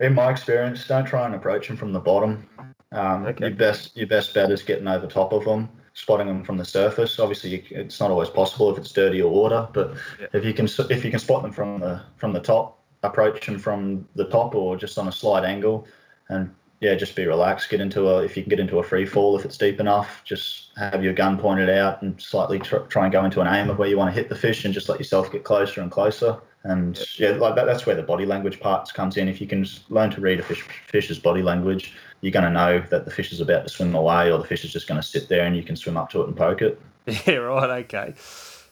in 0.01 0.15
my 0.15 0.31
experience, 0.31 0.87
don't 0.87 1.07
try 1.07 1.27
and 1.27 1.35
approach 1.35 1.69
them 1.69 1.77
from 1.77 1.93
the 1.93 2.01
bottom. 2.01 2.49
Um, 2.91 3.27
okay. 3.27 3.47
Your 3.47 3.55
best 3.57 3.97
your 3.97 4.07
best 4.07 4.35
bet 4.35 4.51
is 4.51 4.63
getting 4.63 4.89
over 4.89 5.07
top 5.07 5.33
of 5.33 5.45
them, 5.45 5.69
spotting 5.95 6.27
them 6.27 6.45
from 6.45 6.57
the 6.57 6.65
surface. 6.65 7.19
Obviously, 7.19 7.51
you, 7.51 7.63
it's 7.71 8.01
not 8.01 8.11
always 8.11 8.29
possible 8.29 8.71
if 8.71 8.79
it's 8.79 8.93
dirty 8.93 9.21
or 9.21 9.31
water, 9.31 9.69
but 9.73 9.95
yeah. 10.21 10.27
if 10.33 10.45
you 10.45 10.55
can 10.55 10.67
if 10.91 11.05
you 11.05 11.11
can 11.11 11.21
spot 11.21 11.43
them 11.43 11.53
from 11.53 11.81
the 11.81 12.03
from 12.17 12.33
the 12.33 12.41
top, 12.41 12.79
approach 13.03 13.47
them 13.47 13.59
from 13.59 14.09
the 14.15 14.25
top 14.27 14.55
or 14.55 14.77
just 14.77 14.99
on 14.99 15.09
a 15.09 15.13
slight 15.13 15.45
angle, 15.45 15.87
and 16.29 16.55
yeah, 16.81 16.95
just 16.95 17.15
be 17.15 17.27
relaxed. 17.27 17.71
Get 17.71 17.81
into 17.81 18.09
a 18.09 18.25
if 18.25 18.37
you 18.37 18.43
can 18.43 18.51
get 18.51 18.61
into 18.61 18.79
a 18.79 18.83
free 18.83 19.07
fall 19.07 19.39
if 19.39 19.45
it's 19.45 19.57
deep 19.57 19.81
enough. 19.81 20.23
Just 20.25 20.71
have 20.77 21.05
your 21.05 21.13
gun 21.13 21.39
pointed 21.39 21.71
out 21.71 22.03
and 22.03 22.21
slightly 22.21 22.59
tr- 22.59 22.79
try 22.89 23.05
and 23.05 23.13
go 23.13 23.25
into 23.25 23.41
an 23.41 23.47
aim 23.47 23.71
of 23.71 23.79
where 23.79 23.89
you 23.89 23.97
want 23.97 24.13
to 24.13 24.21
hit 24.21 24.29
the 24.29 24.35
fish, 24.35 24.65
and 24.65 24.75
just 24.75 24.89
let 24.89 24.99
yourself 24.99 25.31
get 25.31 25.45
closer 25.45 25.81
and 25.81 25.91
closer. 25.91 26.39
And 26.65 26.99
yeah, 27.19 27.31
like 27.31 27.57
that, 27.57 27.65
that's 27.65 27.87
where 27.87 27.97
the 27.97 28.03
body 28.03 28.25
language 28.25 28.61
parts 28.61 28.93
comes 28.93 29.17
in. 29.17 29.29
If 29.29 29.41
you 29.41 29.47
can 29.47 29.67
learn 29.89 30.11
to 30.11 30.21
read 30.21 30.39
a 30.39 30.43
fish, 30.43 30.63
fish's 30.87 31.19
body 31.19 31.43
language, 31.43 31.95
you're 32.23 32.33
going 32.33 32.45
to 32.45 32.51
know 32.51 32.83
that 32.91 33.05
the 33.05 33.11
fish 33.11 33.33
is 33.33 33.41
about 33.41 33.65
to 33.65 33.69
swim 33.69 33.95
away 33.95 34.33
or 34.33 34.39
the 34.39 34.47
fish 34.47 34.65
is 34.65 34.73
just 34.73 34.87
going 34.87 35.01
to 35.01 35.07
sit 35.07 35.29
there 35.29 35.45
and 35.45 35.55
you 35.57 35.63
can 35.63 35.77
swim 35.77 35.97
up 35.99 36.09
to 36.11 36.23
it 36.23 36.29
and 36.29 36.37
poke 36.37 36.63
it. 36.63 36.81
Yeah, 37.27 37.35
right. 37.35 37.85
Okay. 37.85 38.15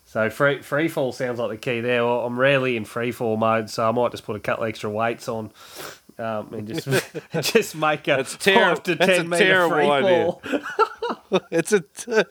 So 0.05 0.31
free 0.31 0.63
free 0.63 0.89
fall 0.89 1.13
sounds 1.13 1.39
like 1.41 1.51
the 1.51 1.57
key 1.57 1.81
there. 1.81 2.05
Well, 2.05 2.25
I'm 2.27 2.39
rarely 2.39 2.77
in 2.77 2.85
free 2.85 3.11
fall 3.13 3.37
mode, 3.37 3.69
so 3.71 3.89
I 3.89 3.93
might 3.93 4.13
just 4.13 4.25
put 4.25 4.35
a 4.37 4.41
couple 4.41 4.65
extra 4.65 4.89
weights 4.91 5.29
on. 5.29 5.51
Um, 6.19 6.53
and 6.53 6.69
just 6.69 6.87
just 7.53 7.75
make 7.75 8.07
a 8.09 8.23
ter- 8.25 8.55
five 8.55 8.83
to 8.85 8.95
ten 8.97 9.29
meter 9.29 9.69
free 9.69 9.89
idea. 9.89 10.25
fall. 10.33 11.41
it's 11.51 11.73
a 11.73 11.81
t- 11.81 12.23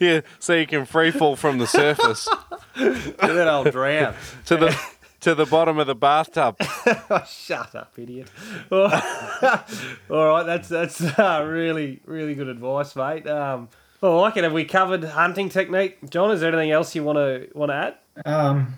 yeah, 0.00 0.20
so 0.38 0.54
you 0.54 0.66
can 0.66 0.84
free 0.86 1.10
fall 1.12 1.36
from 1.36 1.58
the 1.58 1.66
surface. 1.66 2.28
and 2.76 2.96
then 3.18 3.46
I'll 3.48 3.64
drown 3.64 4.14
to 4.46 4.56
the 4.56 4.80
to 5.22 5.34
the 5.34 5.46
bottom 5.46 5.78
of 5.78 5.86
the 5.86 5.94
bathtub. 5.94 6.56
oh, 6.60 7.24
shut 7.28 7.74
up, 7.74 7.92
idiot. 7.96 8.28
All 8.70 8.88
right, 8.88 10.44
that's 10.44 10.68
that's 10.68 11.00
uh, 11.18 11.44
really 11.48 12.00
really 12.04 12.34
good 12.34 12.48
advice, 12.48 12.94
mate. 12.94 13.26
Um, 13.26 13.68
well, 14.00 14.18
I 14.18 14.20
like 14.22 14.36
it. 14.36 14.44
Have 14.44 14.52
we 14.52 14.64
covered 14.64 15.04
hunting 15.04 15.48
technique, 15.48 16.10
John? 16.10 16.30
Is 16.30 16.40
there 16.40 16.52
anything 16.52 16.72
else 16.72 16.94
you 16.94 17.04
want 17.04 17.16
to 17.16 17.48
want 17.54 17.70
to 17.70 17.74
add? 17.74 17.94
Um, 18.26 18.76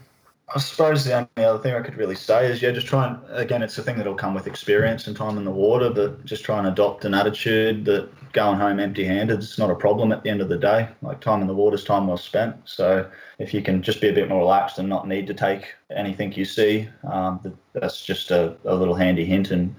I 0.55 0.59
suppose 0.59 1.05
the 1.05 1.15
only 1.15 1.49
other 1.49 1.59
thing 1.59 1.75
I 1.75 1.81
could 1.81 1.97
really 1.97 2.15
say 2.15 2.51
is, 2.51 2.61
yeah, 2.61 2.71
just 2.71 2.87
try 2.87 3.09
and, 3.09 3.19
again, 3.31 3.63
it's 3.63 3.77
a 3.79 3.83
thing 3.83 3.97
that'll 3.97 4.15
come 4.15 4.35
with 4.35 4.47
experience 4.47 5.07
and 5.07 5.17
time 5.17 5.39
in 5.39 5.45
the 5.45 5.51
water, 5.51 5.91
but 5.91 6.25
just 6.25 6.45
try 6.45 6.59
and 6.59 6.69
adopt 6.69 7.05
an 7.05 7.15
attitude 7.15 7.87
that 7.87 8.09
going 8.35 8.59
home 8.59 8.79
empty 8.79 9.05
handed 9.05 9.39
is 9.39 9.59
not 9.59 9.71
a 9.71 9.75
problem 9.75 10.13
at 10.13 10.23
the 10.23 10.29
end 10.29 10.43
of 10.43 10.49
the 10.49 10.59
day. 10.59 10.89
Like 11.01 11.21
time 11.21 11.41
in 11.41 11.47
the 11.47 11.55
water 11.55 11.77
is 11.77 11.85
time 11.85 12.07
well 12.07 12.19
spent. 12.19 12.57
So 12.65 13.11
if 13.39 13.55
you 13.55 13.63
can 13.63 13.83
just 13.83 14.01
be 14.01 14.09
a 14.09 14.13
bit 14.13 14.29
more 14.29 14.41
relaxed 14.41 14.79
and 14.79 14.89
not 14.89 15.09
need 15.09 15.27
to 15.29 15.35
take 15.35 15.75
anything 15.97 16.33
you 16.33 16.45
see, 16.45 16.89
um, 17.11 17.57
that's 17.73 18.05
just 18.05 18.31
a, 18.31 18.57
a 18.65 18.75
little 18.75 18.95
handy 18.95 19.25
hint. 19.25 19.51
And 19.51 19.75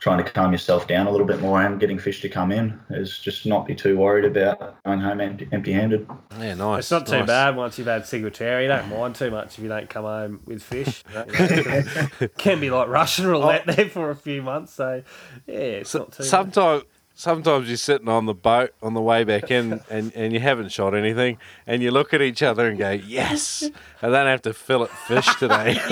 trying 0.00 0.16
to 0.16 0.24
calm 0.24 0.50
yourself 0.50 0.86
down 0.86 1.06
a 1.06 1.10
little 1.10 1.26
bit 1.26 1.40
more 1.40 1.62
and 1.62 1.78
getting 1.78 1.98
fish 1.98 2.22
to 2.22 2.28
come 2.28 2.50
in 2.50 2.80
is 2.88 3.18
just 3.18 3.44
not 3.44 3.66
be 3.66 3.74
too 3.74 3.98
worried 3.98 4.24
about 4.24 4.82
going 4.84 4.98
home 4.98 5.20
empty 5.20 5.72
handed. 5.72 6.08
Yeah, 6.38 6.54
nice. 6.54 6.78
It's 6.80 6.90
not 6.90 7.06
nice. 7.06 7.20
too 7.20 7.26
bad 7.26 7.54
once 7.54 7.78
you've 7.78 7.86
had 7.86 8.02
ciguatera. 8.02 8.62
You 8.62 8.68
don't 8.68 8.88
mind 8.88 9.14
too 9.14 9.30
much 9.30 9.58
if 9.58 9.62
you 9.62 9.68
don't 9.68 9.90
come 9.90 10.04
home 10.04 10.40
with 10.46 10.62
fish. 10.62 11.04
can 12.38 12.60
be 12.60 12.70
like 12.70 12.88
Russian 12.88 13.26
roulette 13.26 13.64
oh. 13.68 13.72
there 13.72 13.88
for 13.90 14.10
a 14.10 14.16
few 14.16 14.42
months. 14.42 14.72
So, 14.72 15.02
yeah, 15.46 15.54
it's 15.54 15.94
not 15.94 16.12
too 16.12 16.22
Sometimes. 16.24 16.84
Sometimes 17.20 17.68
you're 17.68 17.76
sitting 17.76 18.08
on 18.08 18.26
the 18.26 18.34
boat 18.34 18.72
on 18.82 18.94
the 18.94 19.00
way 19.00 19.24
back 19.24 19.50
in 19.50 19.80
and, 19.90 20.12
and 20.14 20.32
you 20.32 20.40
haven't 20.40 20.70
shot 20.72 20.94
anything 20.94 21.36
and 21.66 21.82
you 21.82 21.90
look 21.90 22.14
at 22.14 22.22
each 22.22 22.42
other 22.42 22.66
and 22.68 22.78
go, 22.78 22.90
Yes, 22.90 23.68
I 24.02 24.08
don't 24.08 24.26
have 24.26 24.42
to 24.42 24.54
fillet 24.54 24.88
fish 25.06 25.26
today. 25.36 25.74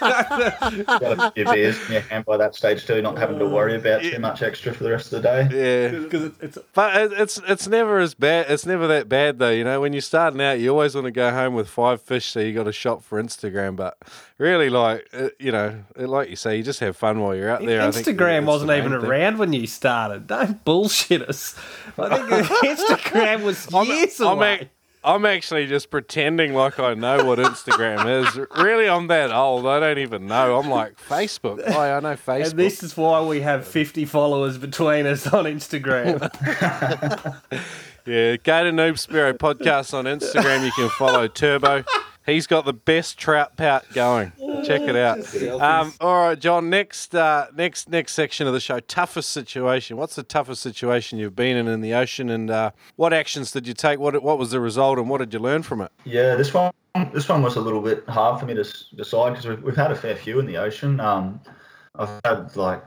Got 0.00 0.32
a 1.02 1.32
few 1.34 1.44
beers 1.44 1.86
in 1.86 1.92
your 1.92 2.00
hand 2.02 2.24
by 2.24 2.36
that 2.36 2.54
stage 2.54 2.86
too, 2.86 3.00
not 3.02 3.18
having 3.18 3.38
to 3.38 3.46
worry 3.46 3.76
about 3.76 4.02
too 4.02 4.18
much 4.18 4.42
extra 4.42 4.74
for 4.74 4.84
the 4.84 4.90
rest 4.90 5.12
of 5.12 5.22
the 5.22 5.28
day. 5.48 5.90
yeah. 5.92 5.98
Because 5.98 6.24
it's, 6.24 6.40
it's 6.40 6.58
But 6.74 6.96
it- 6.96 7.12
it's 7.12 7.40
it's 7.48 7.66
never 7.68 7.98
as 7.98 8.14
bad. 8.14 8.50
It's 8.50 8.66
never 8.66 8.86
that 8.88 9.08
bad 9.08 9.38
though. 9.38 9.50
You 9.50 9.64
know, 9.64 9.80
when 9.80 9.92
you're 9.92 10.02
starting 10.02 10.40
out, 10.40 10.60
you 10.60 10.70
always 10.70 10.94
want 10.94 11.06
to 11.06 11.10
go 11.10 11.30
home 11.30 11.54
with 11.54 11.68
five 11.68 12.02
fish, 12.02 12.26
so 12.26 12.40
you 12.40 12.52
got 12.52 12.68
a 12.68 12.72
shot 12.72 13.02
for 13.02 13.22
Instagram. 13.22 13.76
But 13.76 13.96
really, 14.38 14.68
like 14.70 15.06
uh, 15.14 15.28
you 15.38 15.52
know, 15.52 15.82
like 15.96 16.28
you 16.30 16.36
say, 16.36 16.56
you 16.56 16.62
just 16.62 16.80
have 16.80 16.96
fun 16.96 17.20
while 17.20 17.34
you're 17.34 17.48
out 17.50 17.64
there. 17.64 17.80
I 17.82 17.90
think 17.90 18.06
Instagram 18.06 18.44
wasn't 18.44 18.68
the 18.68 18.78
even 18.78 18.92
thing. 19.00 19.08
around 19.10 19.38
when 19.38 19.52
you 19.52 19.66
started. 19.66 20.25
Don't 20.28 20.64
bullshit 20.64 21.22
us. 21.22 21.54
I 21.98 22.16
think 22.16 22.46
Instagram 22.78 23.42
was 23.42 23.72
I'm, 23.72 23.86
years 23.86 24.20
I'm, 24.20 24.38
away. 24.38 24.70
I'm 25.04 25.24
actually 25.24 25.66
just 25.66 25.90
pretending 25.90 26.52
like 26.54 26.80
I 26.80 26.94
know 26.94 27.24
what 27.24 27.38
Instagram 27.38 28.24
is. 28.24 28.40
Really, 28.56 28.88
I'm 28.88 29.06
that 29.06 29.30
old. 29.30 29.66
I 29.66 29.78
don't 29.80 29.98
even 29.98 30.26
know. 30.26 30.58
I'm 30.58 30.68
like 30.68 30.98
Facebook. 30.98 31.62
Oh, 31.66 31.80
I 31.80 32.00
know 32.00 32.14
Facebook. 32.14 32.50
and 32.50 32.58
this 32.58 32.82
is 32.82 32.96
why 32.96 33.20
we 33.22 33.40
have 33.40 33.66
50 33.66 34.04
followers 34.06 34.58
between 34.58 35.06
us 35.06 35.26
on 35.28 35.44
Instagram. 35.44 36.20
Yeah, 38.06 38.36
go 38.36 38.62
to 38.62 38.70
Noob 38.70 39.04
Spearo 39.04 39.32
Podcast 39.32 39.92
on 39.92 40.04
Instagram. 40.04 40.64
You 40.64 40.70
can 40.70 40.88
follow 40.90 41.26
Turbo. 41.26 41.82
He's 42.26 42.48
got 42.48 42.64
the 42.64 42.72
best 42.72 43.18
trout 43.18 43.56
pout 43.56 43.84
going. 43.92 44.32
Check 44.66 44.82
it 44.82 44.96
out. 44.96 45.18
Um, 45.62 45.94
all 46.00 46.28
right, 46.28 46.38
John. 46.38 46.68
Next, 46.68 47.14
uh, 47.14 47.46
next, 47.54 47.88
next 47.88 48.12
section 48.12 48.48
of 48.48 48.52
the 48.52 48.58
show. 48.58 48.80
Toughest 48.80 49.30
situation. 49.30 49.96
What's 49.96 50.16
the 50.16 50.24
toughest 50.24 50.60
situation 50.60 51.18
you've 51.18 51.36
been 51.36 51.56
in 51.56 51.68
in 51.68 51.80
the 51.80 51.94
ocean, 51.94 52.28
and 52.28 52.50
uh, 52.50 52.72
what 52.96 53.12
actions 53.12 53.52
did 53.52 53.68
you 53.68 53.74
take? 53.74 54.00
What 54.00 54.20
what 54.22 54.38
was 54.38 54.50
the 54.50 54.60
result, 54.60 54.98
and 54.98 55.08
what 55.08 55.18
did 55.18 55.32
you 55.32 55.38
learn 55.38 55.62
from 55.62 55.80
it? 55.80 55.92
Yeah, 56.04 56.34
this 56.34 56.52
one 56.52 56.72
this 57.12 57.28
one 57.28 57.42
was 57.42 57.56
a 57.56 57.60
little 57.60 57.80
bit 57.80 58.08
hard 58.08 58.40
for 58.40 58.46
me 58.46 58.54
to 58.54 58.64
decide 58.96 59.30
because 59.30 59.46
we've, 59.46 59.62
we've 59.62 59.76
had 59.76 59.92
a 59.92 59.96
fair 59.96 60.16
few 60.16 60.40
in 60.40 60.46
the 60.46 60.56
ocean. 60.56 60.98
Um, 60.98 61.40
I've 61.94 62.20
had 62.24 62.56
like 62.56 62.82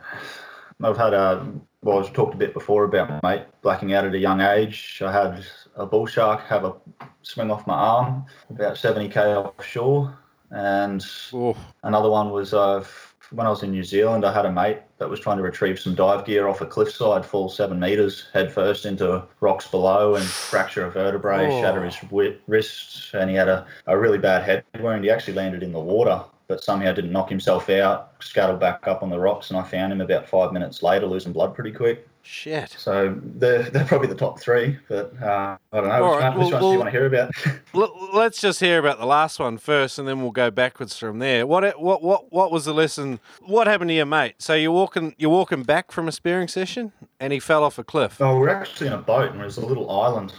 I've 0.83 0.97
had 0.97 1.13
a 1.13 1.49
well, 1.81 1.99
I've 1.99 2.11
talked 2.13 2.33
a 2.33 2.37
bit 2.37 2.53
before 2.53 2.83
about 2.83 3.09
my 3.23 3.35
mate 3.37 3.45
blacking 3.61 3.93
out 3.93 4.05
at 4.05 4.13
a 4.13 4.19
young 4.19 4.41
age. 4.41 5.01
I 5.05 5.11
had 5.11 5.45
a 5.79 5.85
bull 5.85 6.05
shark 6.05 6.41
have 6.47 6.65
a 6.65 6.73
swing 7.21 7.49
off 7.49 7.65
my 7.65 7.73
arm 7.75 8.25
about 8.49 8.75
70k 8.75 9.17
offshore, 9.35 10.17
and 10.51 11.05
Oh, 11.33 11.55
Another 11.83 12.09
one 12.09 12.29
was 12.31 12.53
uh, 12.53 12.83
when 13.31 13.45
I 13.45 13.49
was 13.51 13.61
in 13.63 13.71
New 13.71 13.83
Zealand, 13.83 14.25
I 14.25 14.33
had 14.33 14.45
a 14.45 14.51
mate 14.51 14.79
that 14.97 15.07
was 15.09 15.19
trying 15.19 15.37
to 15.37 15.43
retrieve 15.43 15.79
some 15.79 15.93
dive 15.95 16.25
gear 16.25 16.47
off 16.47 16.61
a 16.61 16.65
cliffside, 16.65 17.23
fall 17.25 17.47
seven 17.47 17.79
metres 17.79 18.25
head 18.33 18.51
first 18.51 18.85
into 18.85 19.23
rocks 19.39 19.67
below 19.67 20.15
and 20.15 20.25
fracture 20.25 20.85
a 20.85 20.91
vertebrae, 20.91 21.47
Oh. 21.47 21.61
shatter 21.61 21.83
his 21.85 21.97
wrist, 22.47 23.13
and 23.13 23.29
he 23.29 23.35
had 23.35 23.47
a, 23.47 23.65
a 23.87 23.97
really 23.97 24.17
bad 24.17 24.43
head 24.43 24.63
wound. 24.79 25.03
He 25.03 25.11
actually 25.11 25.35
landed 25.35 25.61
in 25.63 25.71
the 25.71 25.79
water, 25.79 26.21
but 26.47 26.63
somehow 26.63 26.91
didn't 26.91 27.11
knock 27.11 27.29
himself 27.29 27.69
out, 27.69 28.13
scuttled 28.19 28.59
back 28.59 28.87
up 28.87 29.03
on 29.03 29.11
the 29.11 29.19
rocks, 29.19 29.51
and 29.51 29.59
I 29.59 29.63
found 29.63 29.93
him 29.93 30.01
about 30.01 30.27
five 30.27 30.51
minutes 30.51 30.81
later, 30.81 31.05
losing 31.05 31.31
blood 31.31 31.53
pretty 31.53 31.71
quick. 31.71 32.07
Shit. 32.21 32.71
So 32.77 33.15
they're, 33.23 33.63
they're 33.63 33.85
probably 33.85 34.07
the 34.07 34.15
top 34.15 34.39
three, 34.39 34.77
but 34.87 35.13
uh, 35.21 35.57
I 35.73 35.77
don't 35.81 35.87
know. 35.89 36.03
All 36.03 36.11
Which, 36.15 36.19
right, 36.23 36.29
one, 36.29 36.39
which 36.45 36.53
well- 36.53 36.61
ones 36.61 36.63
do 36.63 36.71
you 36.73 36.77
want 36.79 36.87
to 36.87 36.91
hear 36.91 37.05
about? 37.05 37.31
L- 37.75 38.09
let's 38.13 38.39
just 38.41 38.59
hear 38.59 38.79
about 38.79 38.99
the 38.99 39.05
last 39.05 39.39
one 39.39 39.57
first, 39.57 39.97
and 39.99 40.07
then 40.07 40.21
we'll 40.21 40.31
go 40.31 40.51
backwards 40.51 40.97
from 40.97 41.19
there. 41.19 41.45
What 41.47 41.79
what 41.79 42.01
what 42.03 42.31
what 42.31 42.51
was 42.51 42.65
the 42.65 42.73
lesson? 42.73 43.19
What 43.41 43.67
happened 43.67 43.89
to 43.89 43.93
your 43.95 44.05
mate? 44.05 44.35
So 44.39 44.53
you're 44.53 44.71
walking 44.71 45.15
you're 45.17 45.29
walking 45.29 45.63
back 45.63 45.91
from 45.91 46.07
a 46.07 46.11
spearing 46.11 46.47
session, 46.47 46.91
and 47.19 47.33
he 47.33 47.39
fell 47.39 47.63
off 47.63 47.77
a 47.79 47.83
cliff. 47.83 48.21
Oh, 48.21 48.37
we're 48.39 48.49
actually 48.49 48.87
in 48.87 48.93
a 48.93 48.97
boat, 48.97 49.31
and 49.31 49.39
there's 49.39 49.57
a 49.57 49.65
little 49.65 49.89
island 49.89 50.33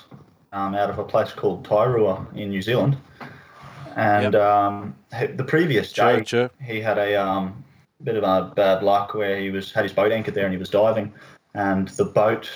um, 0.53 0.75
out 0.75 0.91
of 0.91 0.99
a 0.99 1.05
place 1.05 1.33
called 1.33 1.65
Tairua 1.67 2.35
in 2.37 2.51
New 2.51 2.63
Zealand. 2.63 2.97
And 3.97 4.35
um, 4.37 4.95
the 5.11 5.45
previous 5.45 5.93
day, 5.93 6.19
Sure, 6.19 6.25
sure. 6.25 6.51
he 6.65 6.81
had 6.81 6.97
a 6.97 7.17
um, 7.17 7.65
bit 8.05 8.17
of 8.17 8.23
a 8.23 8.53
bad 8.55 8.83
luck 8.83 9.15
where 9.15 9.37
he 9.39 9.51
was 9.51 9.73
had 9.73 9.83
his 9.85 9.93
boat 9.93 10.13
anchored 10.13 10.35
there 10.35 10.45
and 10.45 10.53
he 10.55 10.59
was 10.59 10.71
diving, 10.71 11.13
and 11.55 11.89
the 11.89 12.05
boat 12.05 12.51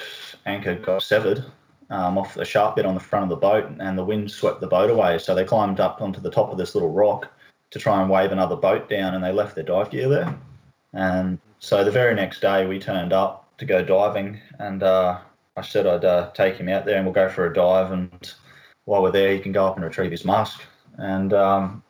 anchor 0.47 0.75
got 0.75 1.03
severed 1.03 1.45
um, 1.91 2.19
off 2.19 2.37
a 2.37 2.45
sharp 2.45 2.77
bit 2.77 2.87
on 2.87 2.95
the 2.95 3.01
front 3.01 3.25
of 3.25 3.29
the 3.29 3.37
boat, 3.37 3.71
and 3.79 3.99
the 3.99 4.05
wind 4.05 4.31
swept 4.31 4.61
the 4.61 4.67
boat 4.67 4.91
away. 4.91 5.19
So 5.19 5.35
they 5.35 5.45
climbed 5.45 5.81
up 5.81 6.01
onto 6.01 6.21
the 6.21 6.31
top 6.31 6.51
of 6.51 6.59
this 6.59 6.75
little 6.75 6.91
rock 6.91 7.31
to 7.71 7.79
try 7.79 8.01
and 8.01 8.11
wave 8.11 8.33
another 8.33 8.57
boat 8.57 8.89
down, 8.89 9.15
and 9.15 9.23
they 9.23 9.33
left 9.33 9.55
their 9.55 9.65
dive 9.65 9.91
gear 9.91 10.09
there. 10.09 10.39
And 10.93 11.39
so 11.59 11.85
the 11.85 11.91
very 11.91 12.15
next 12.15 12.41
day, 12.41 12.67
we 12.67 12.79
turned 12.79 13.13
up 13.13 13.57
to 13.59 13.65
go 13.65 13.85
diving, 13.85 14.41
and 14.59 14.83
uh, 14.83 15.19
I 15.57 15.63
said 15.63 15.87
I'd 15.87 16.05
uh, 16.05 16.31
take 16.33 16.57
him 16.57 16.69
out 16.69 16.85
there 16.85 16.97
and 16.97 17.05
we'll 17.05 17.15
go 17.15 17.29
for 17.29 17.47
a 17.47 17.55
dive. 17.55 17.93
And 17.93 18.35
while 18.85 19.03
we're 19.03 19.13
there, 19.13 19.33
he 19.33 19.41
can 19.41 19.53
go 19.53 19.67
up 19.67 19.77
and 19.77 19.85
retrieve 19.85 20.11
his 20.11 20.25
mask. 20.25 20.63
And 20.99 21.33
um, 21.33 21.83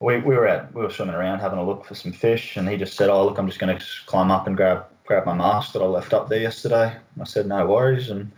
we, 0.00 0.18
we 0.18 0.34
were 0.34 0.48
out, 0.48 0.72
we 0.74 0.82
were 0.82 0.90
swimming 0.90 1.14
around 1.14 1.40
having 1.40 1.58
a 1.58 1.66
look 1.66 1.84
for 1.84 1.94
some 1.94 2.12
fish, 2.12 2.56
and 2.56 2.68
he 2.68 2.76
just 2.76 2.96
said, 2.96 3.10
"Oh, 3.10 3.24
look, 3.24 3.38
I'm 3.38 3.46
just 3.46 3.58
going 3.58 3.76
to 3.76 3.84
climb 4.06 4.30
up 4.30 4.46
and 4.46 4.56
grab 4.56 4.86
grab 5.06 5.26
my 5.26 5.34
mask 5.34 5.72
that 5.72 5.82
I 5.82 5.86
left 5.86 6.12
up 6.12 6.28
there 6.28 6.40
yesterday." 6.40 6.96
I 7.20 7.24
said, 7.24 7.46
"No 7.46 7.66
worries." 7.66 8.10
And 8.10 8.30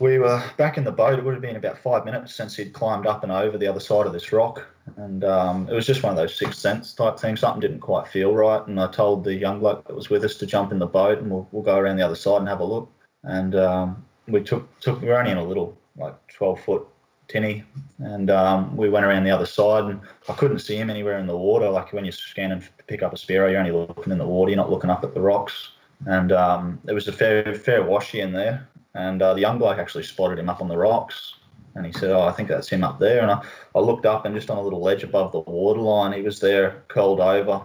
we 0.00 0.18
were 0.18 0.42
back 0.56 0.76
in 0.76 0.84
the 0.84 0.92
boat. 0.92 1.18
It 1.18 1.24
would 1.24 1.34
have 1.34 1.42
been 1.42 1.56
about 1.56 1.78
five 1.78 2.04
minutes 2.04 2.34
since 2.34 2.56
he'd 2.56 2.72
climbed 2.72 3.06
up 3.06 3.22
and 3.22 3.30
over 3.30 3.56
the 3.56 3.66
other 3.66 3.80
side 3.80 4.06
of 4.06 4.12
this 4.12 4.32
rock, 4.32 4.66
and 4.96 5.24
um, 5.24 5.68
it 5.68 5.74
was 5.74 5.86
just 5.86 6.02
one 6.02 6.10
of 6.10 6.16
those 6.16 6.36
sixth 6.36 6.58
sense 6.58 6.92
type 6.92 7.18
things. 7.18 7.40
Something 7.40 7.60
didn't 7.60 7.80
quite 7.80 8.08
feel 8.08 8.34
right, 8.34 8.66
and 8.66 8.80
I 8.80 8.90
told 8.90 9.24
the 9.24 9.34
young 9.34 9.60
bloke 9.60 9.86
that 9.86 9.94
was 9.94 10.10
with 10.10 10.24
us 10.24 10.36
to 10.36 10.46
jump 10.46 10.72
in 10.72 10.78
the 10.78 10.86
boat, 10.86 11.18
and 11.18 11.30
we'll, 11.30 11.48
we'll 11.52 11.62
go 11.62 11.76
around 11.76 11.96
the 11.96 12.04
other 12.04 12.16
side 12.16 12.38
and 12.38 12.48
have 12.48 12.60
a 12.60 12.64
look. 12.64 12.90
And 13.22 13.54
um, 13.54 14.04
we 14.26 14.42
took 14.42 14.78
took 14.80 15.00
we 15.00 15.08
were 15.08 15.18
only 15.18 15.30
in 15.30 15.38
a 15.38 15.44
little 15.44 15.76
like 15.96 16.14
twelve 16.28 16.60
foot 16.60 16.86
tinny, 17.28 17.64
and 18.00 18.30
um, 18.30 18.76
we 18.76 18.90
went 18.90 19.06
around 19.06 19.24
the 19.24 19.30
other 19.30 19.46
side, 19.46 19.84
and 19.84 20.00
I 20.28 20.34
couldn't 20.34 20.58
see 20.58 20.76
him 20.76 20.90
anywhere 20.90 21.18
in 21.18 21.26
the 21.26 21.36
water. 21.36 21.70
Like 21.70 21.92
when 21.92 22.04
you're 22.04 22.12
scanning 22.12 22.60
to 22.60 22.68
pick 22.86 23.02
up 23.02 23.12
a 23.12 23.16
Spearo, 23.16 23.50
you're 23.50 23.60
only 23.60 23.70
looking 23.70 24.12
in 24.12 24.18
the 24.18 24.26
water, 24.26 24.50
you're 24.50 24.56
not 24.56 24.70
looking 24.70 24.90
up 24.90 25.04
at 25.04 25.14
the 25.14 25.20
rocks. 25.20 25.70
And 26.06 26.32
um, 26.32 26.80
there 26.84 26.94
was 26.94 27.08
a 27.08 27.12
fair 27.12 27.54
fair 27.54 27.82
washy 27.82 28.20
in 28.20 28.32
there, 28.32 28.68
and 28.94 29.22
uh, 29.22 29.34
the 29.34 29.40
young 29.40 29.58
bloke 29.58 29.78
actually 29.78 30.04
spotted 30.04 30.38
him 30.38 30.48
up 30.48 30.60
on 30.60 30.68
the 30.68 30.76
rocks, 30.76 31.34
and 31.74 31.86
he 31.86 31.92
said, 31.92 32.10
"Oh, 32.10 32.22
I 32.22 32.32
think 32.32 32.48
that's 32.48 32.68
him 32.68 32.84
up 32.84 32.98
there." 32.98 33.22
And 33.22 33.30
I, 33.30 33.42
I 33.74 33.78
looked 33.80 34.06
up, 34.06 34.24
and 34.24 34.34
just 34.34 34.50
on 34.50 34.58
a 34.58 34.62
little 34.62 34.82
ledge 34.82 35.02
above 35.02 35.32
the 35.32 35.40
waterline, 35.40 36.12
he 36.12 36.22
was 36.22 36.40
there, 36.40 36.82
curled 36.88 37.20
over, 37.20 37.62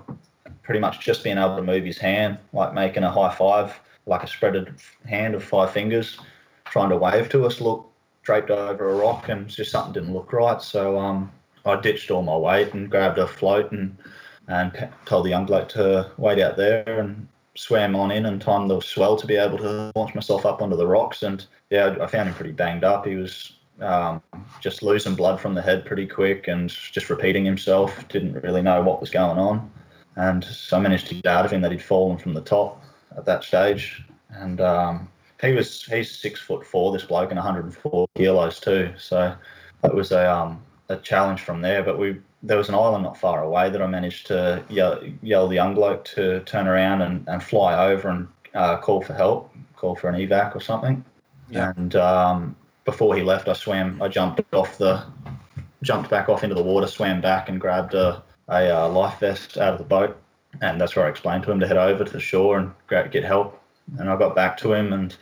pretty 0.63 0.79
much 0.79 0.99
just 0.99 1.23
being 1.23 1.37
able 1.37 1.55
to 1.57 1.61
move 1.61 1.85
his 1.85 1.97
hand, 1.97 2.37
like 2.53 2.73
making 2.73 3.03
a 3.03 3.11
high 3.11 3.33
five, 3.33 3.77
like 4.05 4.23
a 4.23 4.27
spreaded 4.27 4.79
hand 5.05 5.35
of 5.35 5.43
five 5.43 5.71
fingers, 5.71 6.19
trying 6.65 6.89
to 6.89 6.97
wave 6.97 7.29
to 7.29 7.45
us. 7.45 7.59
Look, 7.59 7.89
draped 8.23 8.51
over 8.51 8.89
a 8.89 8.95
rock, 8.95 9.29
and 9.29 9.47
just 9.47 9.71
something 9.71 9.93
didn't 9.93 10.13
look 10.13 10.31
right. 10.31 10.61
So 10.61 10.97
um, 10.97 11.31
I 11.65 11.79
ditched 11.79 12.09
all 12.09 12.23
my 12.23 12.37
weight 12.37 12.73
and 12.73 12.89
grabbed 12.89 13.17
a 13.17 13.27
float 13.27 13.71
and 13.71 13.97
and 14.47 14.89
told 15.05 15.25
the 15.25 15.29
young 15.29 15.45
bloke 15.45 15.69
to 15.69 16.11
wait 16.17 16.39
out 16.39 16.57
there 16.57 16.83
and 16.99 17.27
swam 17.59 17.93
on 17.95 18.09
in 18.09 18.25
and 18.25 18.41
timed 18.41 18.69
the 18.69 18.79
swell 18.79 19.17
to 19.17 19.27
be 19.27 19.35
able 19.35 19.57
to 19.57 19.91
launch 19.93 20.15
myself 20.15 20.45
up 20.45 20.61
onto 20.61 20.77
the 20.77 20.87
rocks. 20.87 21.23
And 21.23 21.45
yeah, 21.69 21.97
I 22.01 22.07
found 22.07 22.29
him 22.29 22.35
pretty 22.35 22.53
banged 22.53 22.85
up. 22.85 23.05
He 23.05 23.15
was 23.15 23.53
um, 23.81 24.21
just 24.61 24.81
losing 24.81 25.13
blood 25.13 25.41
from 25.41 25.53
the 25.53 25.61
head 25.61 25.85
pretty 25.85 26.07
quick 26.07 26.47
and 26.47 26.69
just 26.69 27.09
repeating 27.09 27.43
himself. 27.43 28.07
Didn't 28.07 28.41
really 28.41 28.61
know 28.61 28.81
what 28.81 29.01
was 29.01 29.09
going 29.09 29.37
on. 29.37 29.69
And 30.15 30.43
so 30.43 30.77
I 30.77 30.79
managed 30.79 31.07
to 31.07 31.15
get 31.15 31.27
out 31.27 31.45
of 31.45 31.51
him 31.51 31.61
that 31.61 31.71
he'd 31.71 31.83
fallen 31.83 32.17
from 32.17 32.33
the 32.33 32.41
top 32.41 32.81
at 33.17 33.25
that 33.25 33.43
stage. 33.43 34.03
And 34.29 34.61
um, 34.61 35.09
he 35.41 35.51
was 35.51 35.83
he's 35.83 36.11
six 36.11 36.39
foot 36.39 36.65
four, 36.65 36.93
this 36.93 37.03
bloke, 37.03 37.31
and 37.31 37.37
104 37.37 38.07
kilos 38.15 38.59
too. 38.61 38.93
So 38.97 39.35
that 39.81 39.93
was 39.93 40.13
a 40.13 40.33
um, 40.33 40.61
a 40.87 40.95
challenge 40.95 41.41
from 41.41 41.61
there. 41.61 41.83
But 41.83 41.99
we 41.99 42.19
there 42.41 42.57
was 42.57 42.69
an 42.69 42.75
island 42.75 43.03
not 43.03 43.17
far 43.17 43.43
away 43.43 43.69
that 43.69 43.81
I 43.81 43.87
managed 43.87 44.27
to 44.27 44.63
yell, 44.69 45.01
yell 45.21 45.47
the 45.47 45.55
young 45.55 45.75
bloke 45.75 46.05
to 46.05 46.39
turn 46.41 46.67
around 46.67 47.01
and, 47.01 47.27
and 47.27 47.43
fly 47.43 47.91
over 47.91 48.09
and 48.09 48.27
uh, 48.53 48.77
call 48.77 49.01
for 49.01 49.13
help, 49.13 49.53
call 49.75 49.95
for 49.95 50.09
an 50.09 50.15
evac 50.15 50.55
or 50.55 50.61
something. 50.61 51.03
Yeah. 51.49 51.73
And 51.75 51.95
um, 51.95 52.55
before 52.85 53.15
he 53.15 53.23
left, 53.23 53.47
I 53.47 53.53
swam. 53.53 54.01
I 54.01 54.07
jumped 54.07 54.41
off 54.53 54.77
the 54.77 55.03
jumped 55.81 56.09
back 56.09 56.29
off 56.29 56.43
into 56.43 56.55
the 56.55 56.63
water, 56.63 56.87
swam 56.87 57.21
back, 57.21 57.49
and 57.49 57.59
grabbed 57.59 57.93
a, 57.93 58.21
a 58.49 58.83
uh, 58.83 58.89
life 58.89 59.19
vest 59.19 59.57
out 59.57 59.73
of 59.73 59.79
the 59.79 59.85
boat. 59.85 60.17
And 60.61 60.79
that's 60.79 60.95
where 60.95 61.05
I 61.05 61.09
explained 61.09 61.43
to 61.43 61.51
him 61.51 61.59
to 61.59 61.67
head 61.67 61.77
over 61.77 62.03
to 62.03 62.11
the 62.11 62.19
shore 62.19 62.57
and 62.57 62.71
gra- 62.87 63.07
get 63.07 63.23
help. 63.23 63.61
And 63.97 64.09
I 64.09 64.17
got 64.17 64.35
back 64.35 64.57
to 64.57 64.73
him, 64.73 64.93
and 64.93 65.15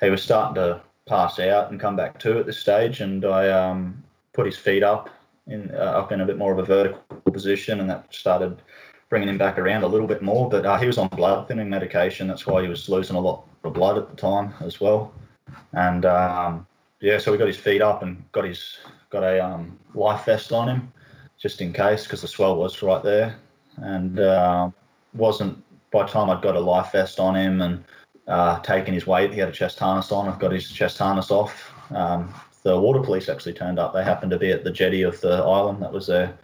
he 0.00 0.10
was 0.10 0.22
starting 0.22 0.54
to 0.56 0.80
pass 1.06 1.38
out 1.38 1.70
and 1.70 1.80
come 1.80 1.96
back 1.96 2.18
to 2.20 2.38
at 2.38 2.46
this 2.46 2.58
stage. 2.58 3.00
And 3.00 3.24
I 3.24 3.48
um, 3.48 4.02
put 4.32 4.46
his 4.46 4.56
feet 4.56 4.82
up 4.82 5.10
in 5.46 5.70
uh, 5.74 6.00
up 6.00 6.12
in 6.12 6.20
a 6.20 6.26
bit 6.26 6.38
more 6.38 6.52
of 6.52 6.58
a 6.58 6.64
vertical 6.64 7.02
position, 7.32 7.80
and 7.80 7.90
that 7.90 8.12
started 8.12 8.62
bringing 9.08 9.28
him 9.28 9.38
back 9.38 9.58
around 9.58 9.82
a 9.82 9.86
little 9.86 10.06
bit 10.06 10.22
more. 10.22 10.48
But 10.48 10.66
uh, 10.66 10.78
he 10.78 10.86
was 10.86 10.98
on 10.98 11.08
blood 11.08 11.48
thinning 11.48 11.68
medication. 11.68 12.28
That's 12.28 12.46
why 12.46 12.62
he 12.62 12.68
was 12.68 12.88
losing 12.88 13.16
a 13.16 13.20
lot 13.20 13.46
of 13.62 13.72
blood 13.72 13.98
at 13.98 14.10
the 14.10 14.16
time 14.16 14.54
as 14.60 14.80
well. 14.80 15.12
And 15.72 16.04
um, 16.04 16.66
yeah, 17.00 17.18
so 17.18 17.32
we 17.32 17.38
got 17.38 17.46
his 17.46 17.56
feet 17.56 17.82
up 17.82 18.02
and 18.02 18.24
got 18.32 18.44
his 18.44 18.78
got 19.10 19.22
a 19.22 19.44
um, 19.44 19.78
life 19.94 20.24
vest 20.24 20.52
on 20.52 20.68
him 20.68 20.92
just 21.38 21.60
in 21.60 21.72
case 21.72 22.04
because 22.04 22.22
the 22.22 22.28
swell 22.28 22.56
was 22.56 22.82
right 22.82 23.02
there 23.02 23.36
and 23.76 24.18
uh, 24.18 24.70
wasn't 25.14 25.62
by 25.90 26.04
the 26.04 26.10
time 26.10 26.30
I'd 26.30 26.42
got 26.42 26.56
a 26.56 26.60
life 26.60 26.92
vest 26.92 27.20
on 27.20 27.36
him 27.36 27.60
and 27.60 27.84
uh, 28.26 28.58
taken 28.60 28.94
his 28.94 29.06
weight. 29.06 29.32
He 29.32 29.40
had 29.40 29.48
a 29.48 29.52
chest 29.52 29.78
harness 29.78 30.10
on. 30.10 30.28
I've 30.28 30.38
got 30.38 30.52
his 30.52 30.70
chest 30.70 30.98
harness 30.98 31.30
off. 31.30 31.72
Um, 31.90 32.32
the 32.64 32.78
water 32.78 33.00
police 33.00 33.28
actually 33.28 33.52
turned 33.52 33.78
up. 33.78 33.92
They 33.92 34.02
happened 34.02 34.32
to 34.32 34.38
be 34.38 34.50
at 34.50 34.64
the 34.64 34.70
jetty 34.70 35.02
of 35.02 35.20
the 35.20 35.36
island 35.36 35.82
that 35.82 35.92
was 35.92 36.06
there, 36.06 36.36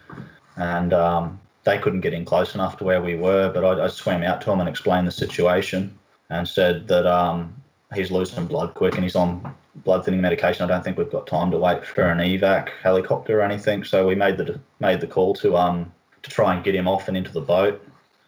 and 0.56 0.92
um, 0.92 1.40
they 1.64 1.78
couldn't 1.78 2.02
get 2.02 2.12
in 2.14 2.24
close 2.24 2.54
enough 2.54 2.76
to 2.78 2.84
where 2.84 3.02
we 3.02 3.16
were. 3.16 3.50
But 3.52 3.64
I, 3.64 3.84
I 3.86 3.88
swam 3.88 4.22
out 4.22 4.40
to 4.42 4.52
him 4.52 4.60
and 4.60 4.68
explained 4.68 5.08
the 5.08 5.12
situation 5.12 5.98
and 6.28 6.46
said 6.46 6.86
that 6.88 7.06
um, 7.06 7.54
he's 7.94 8.10
losing 8.10 8.46
blood 8.46 8.74
quick 8.74 8.94
and 8.94 9.02
he's 9.02 9.16
on 9.16 9.54
blood 9.76 10.04
thinning 10.04 10.20
medication. 10.20 10.64
I 10.64 10.68
don't 10.68 10.84
think 10.84 10.98
we've 10.98 11.10
got 11.10 11.26
time 11.26 11.50
to 11.50 11.58
wait 11.58 11.84
for 11.86 12.02
an 12.02 12.18
evac 12.18 12.68
helicopter 12.82 13.40
or 13.40 13.42
anything. 13.42 13.82
So 13.84 14.06
we 14.06 14.14
made 14.14 14.36
the 14.36 14.60
made 14.78 15.00
the 15.00 15.06
call 15.06 15.34
to 15.36 15.56
um 15.56 15.92
to 16.22 16.30
try 16.30 16.54
and 16.54 16.62
get 16.62 16.74
him 16.74 16.86
off 16.86 17.08
and 17.08 17.16
into 17.16 17.32
the 17.32 17.40
boat. 17.40 17.82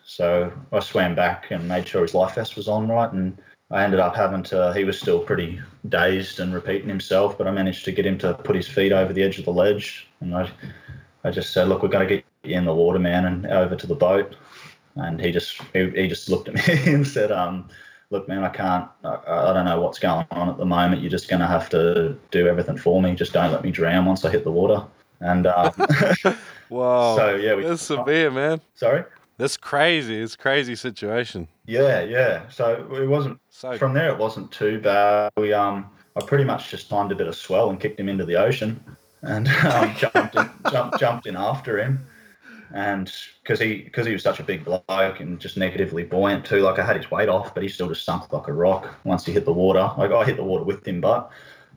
So 0.05 0.53
I 0.72 0.80
swam 0.80 1.14
back 1.14 1.51
and 1.51 1.68
made 1.68 1.86
sure 1.86 2.03
his 2.03 2.14
life 2.14 2.34
vest 2.36 2.57
was 2.57 2.68
on 2.68 2.88
right 2.88 3.12
and 3.12 3.36
I 3.73 3.85
ended 3.85 4.01
up 4.01 4.14
having 4.14 4.43
to, 4.45 4.73
he 4.75 4.85
was 4.85 5.01
still 5.01 5.20
pretty 5.20 5.61
dazed 5.89 6.41
and 6.41 6.53
repeating 6.53 6.89
himself, 6.89 7.39
but 7.39 7.47
I 7.49 7.51
managed 7.51 7.87
to 7.87 7.93
get 7.93 8.05
him 8.05 8.18
to 8.18 8.35
put 8.35 8.55
his 8.55 8.68
feet 8.68 8.93
over 8.93 9.14
the 9.14 9.23
edge 9.23 9.39
of 9.39 9.47
the 9.47 9.53
ledge. 9.53 10.07
And 10.20 10.35
I, 10.35 10.51
I 11.25 11.31
just 11.31 11.53
said, 11.55 11.68
look, 11.68 11.83
we're 11.83 11.89
going 11.89 12.07
to 12.07 12.16
get 12.16 12.25
you 12.45 12.55
in 12.55 12.66
the 12.66 12.75
water, 12.75 12.99
man, 12.99 13.25
and 13.25 13.47
over 13.47 13.75
to 13.75 13.87
the 13.87 13.95
boat. 13.95 14.37
And 14.97 15.18
he 15.18 15.33
just, 15.33 15.59
he, 15.73 15.89
he 15.91 16.07
just 16.07 16.29
looked 16.29 16.49
at 16.49 16.55
me 16.68 16.93
and 16.93 17.07
said, 17.07 17.33
um, 17.33 17.70
look, 18.11 18.29
man, 18.29 18.45
I 18.45 18.51
can't, 18.51 18.89
I, 19.05 19.18
I 19.27 19.53
don't 19.55 19.64
know 19.64 19.81
what's 19.81 19.99
going 19.99 20.27
on 20.33 20.51
at 20.51 20.59
the 20.59 20.66
moment. 20.66 21.01
You're 21.01 21.11
just 21.11 21.31
going 21.31 21.41
to 21.41 21.47
have 21.47 21.70
to 21.70 22.18
do 22.31 22.47
everything 22.47 22.77
for 22.77 23.01
me. 23.01 23.14
Just 23.14 23.33
don't 23.33 23.53
let 23.53 23.64
me 23.64 23.70
drown 23.70 24.05
once 24.05 24.23
I 24.27 24.31
hit 24.31 24.45
the 24.45 24.53
water. 24.53 24.85
And 25.20 25.47
um, 25.47 25.73
Wow. 26.68 27.16
so, 27.16 27.37
yeah, 27.37 27.55
we, 27.55 27.62
That's 27.62 27.83
severe, 27.83 28.31
man. 28.31 28.61
sorry? 28.75 29.05
That's 29.39 29.57
crazy. 29.57 30.20
It's 30.20 30.35
a 30.35 30.39
crazy 30.39 30.74
situation. 30.74 31.49
Yeah, 31.66 32.03
yeah. 32.03 32.49
So 32.49 32.87
it 32.95 33.07
wasn't 33.07 33.41
So 33.51 33.76
From 33.78 33.95
there, 33.95 34.11
it 34.11 34.18
wasn't 34.18 34.53
too 34.53 34.80
bad. 34.80 35.33
We 35.37 35.53
um, 35.53 35.91
I 36.16 36.24
pretty 36.24 36.45
much 36.45 36.70
just 36.70 36.91
timed 36.91 37.12
a 37.12 37.14
bit 37.14 37.26
of 37.26 37.35
swell 37.35 37.70
and 37.70 37.80
kicked 37.80 37.99
him 37.99 38.09
into 38.09 38.24
the 38.24 38.37
ocean, 38.37 38.83
and 39.22 39.49
um, 39.64 39.95
jumped 39.97 40.37
in, 40.37 40.51
jumped 40.70 40.99
jumped 41.01 41.26
in 41.26 41.37
after 41.37 41.78
him, 41.78 42.07
and 42.74 43.12
because 43.43 43.59
he 43.59 43.83
because 43.83 44.07
he 44.07 44.12
was 44.12 44.22
such 44.22 44.41
a 44.41 44.45
big 44.45 44.64
bloke 44.64 45.20
and 45.20 45.41
just 45.41 45.57
negatively 45.57 46.05
buoyant 46.05 46.45
too. 46.45 46.61
Like 46.61 46.78
I 46.78 46.85
had 46.85 46.97
his 46.97 47.11
weight 47.11 47.28
off, 47.28 47.55
but 47.55 47.62
he 47.62 47.68
still 47.68 47.89
just 47.89 48.05
sunk 48.05 48.33
like 48.33 48.49
a 48.49 48.53
rock 48.53 48.95
once 49.05 49.24
he 49.24 49.33
hit 49.33 49.45
the 49.45 49.53
water. 49.53 49.91
Like 49.97 50.12
I 50.12 50.24
hit 50.24 50.37
the 50.37 50.45
water 50.45 50.64
with 50.64 50.87
him, 50.87 51.01
but 51.01 51.30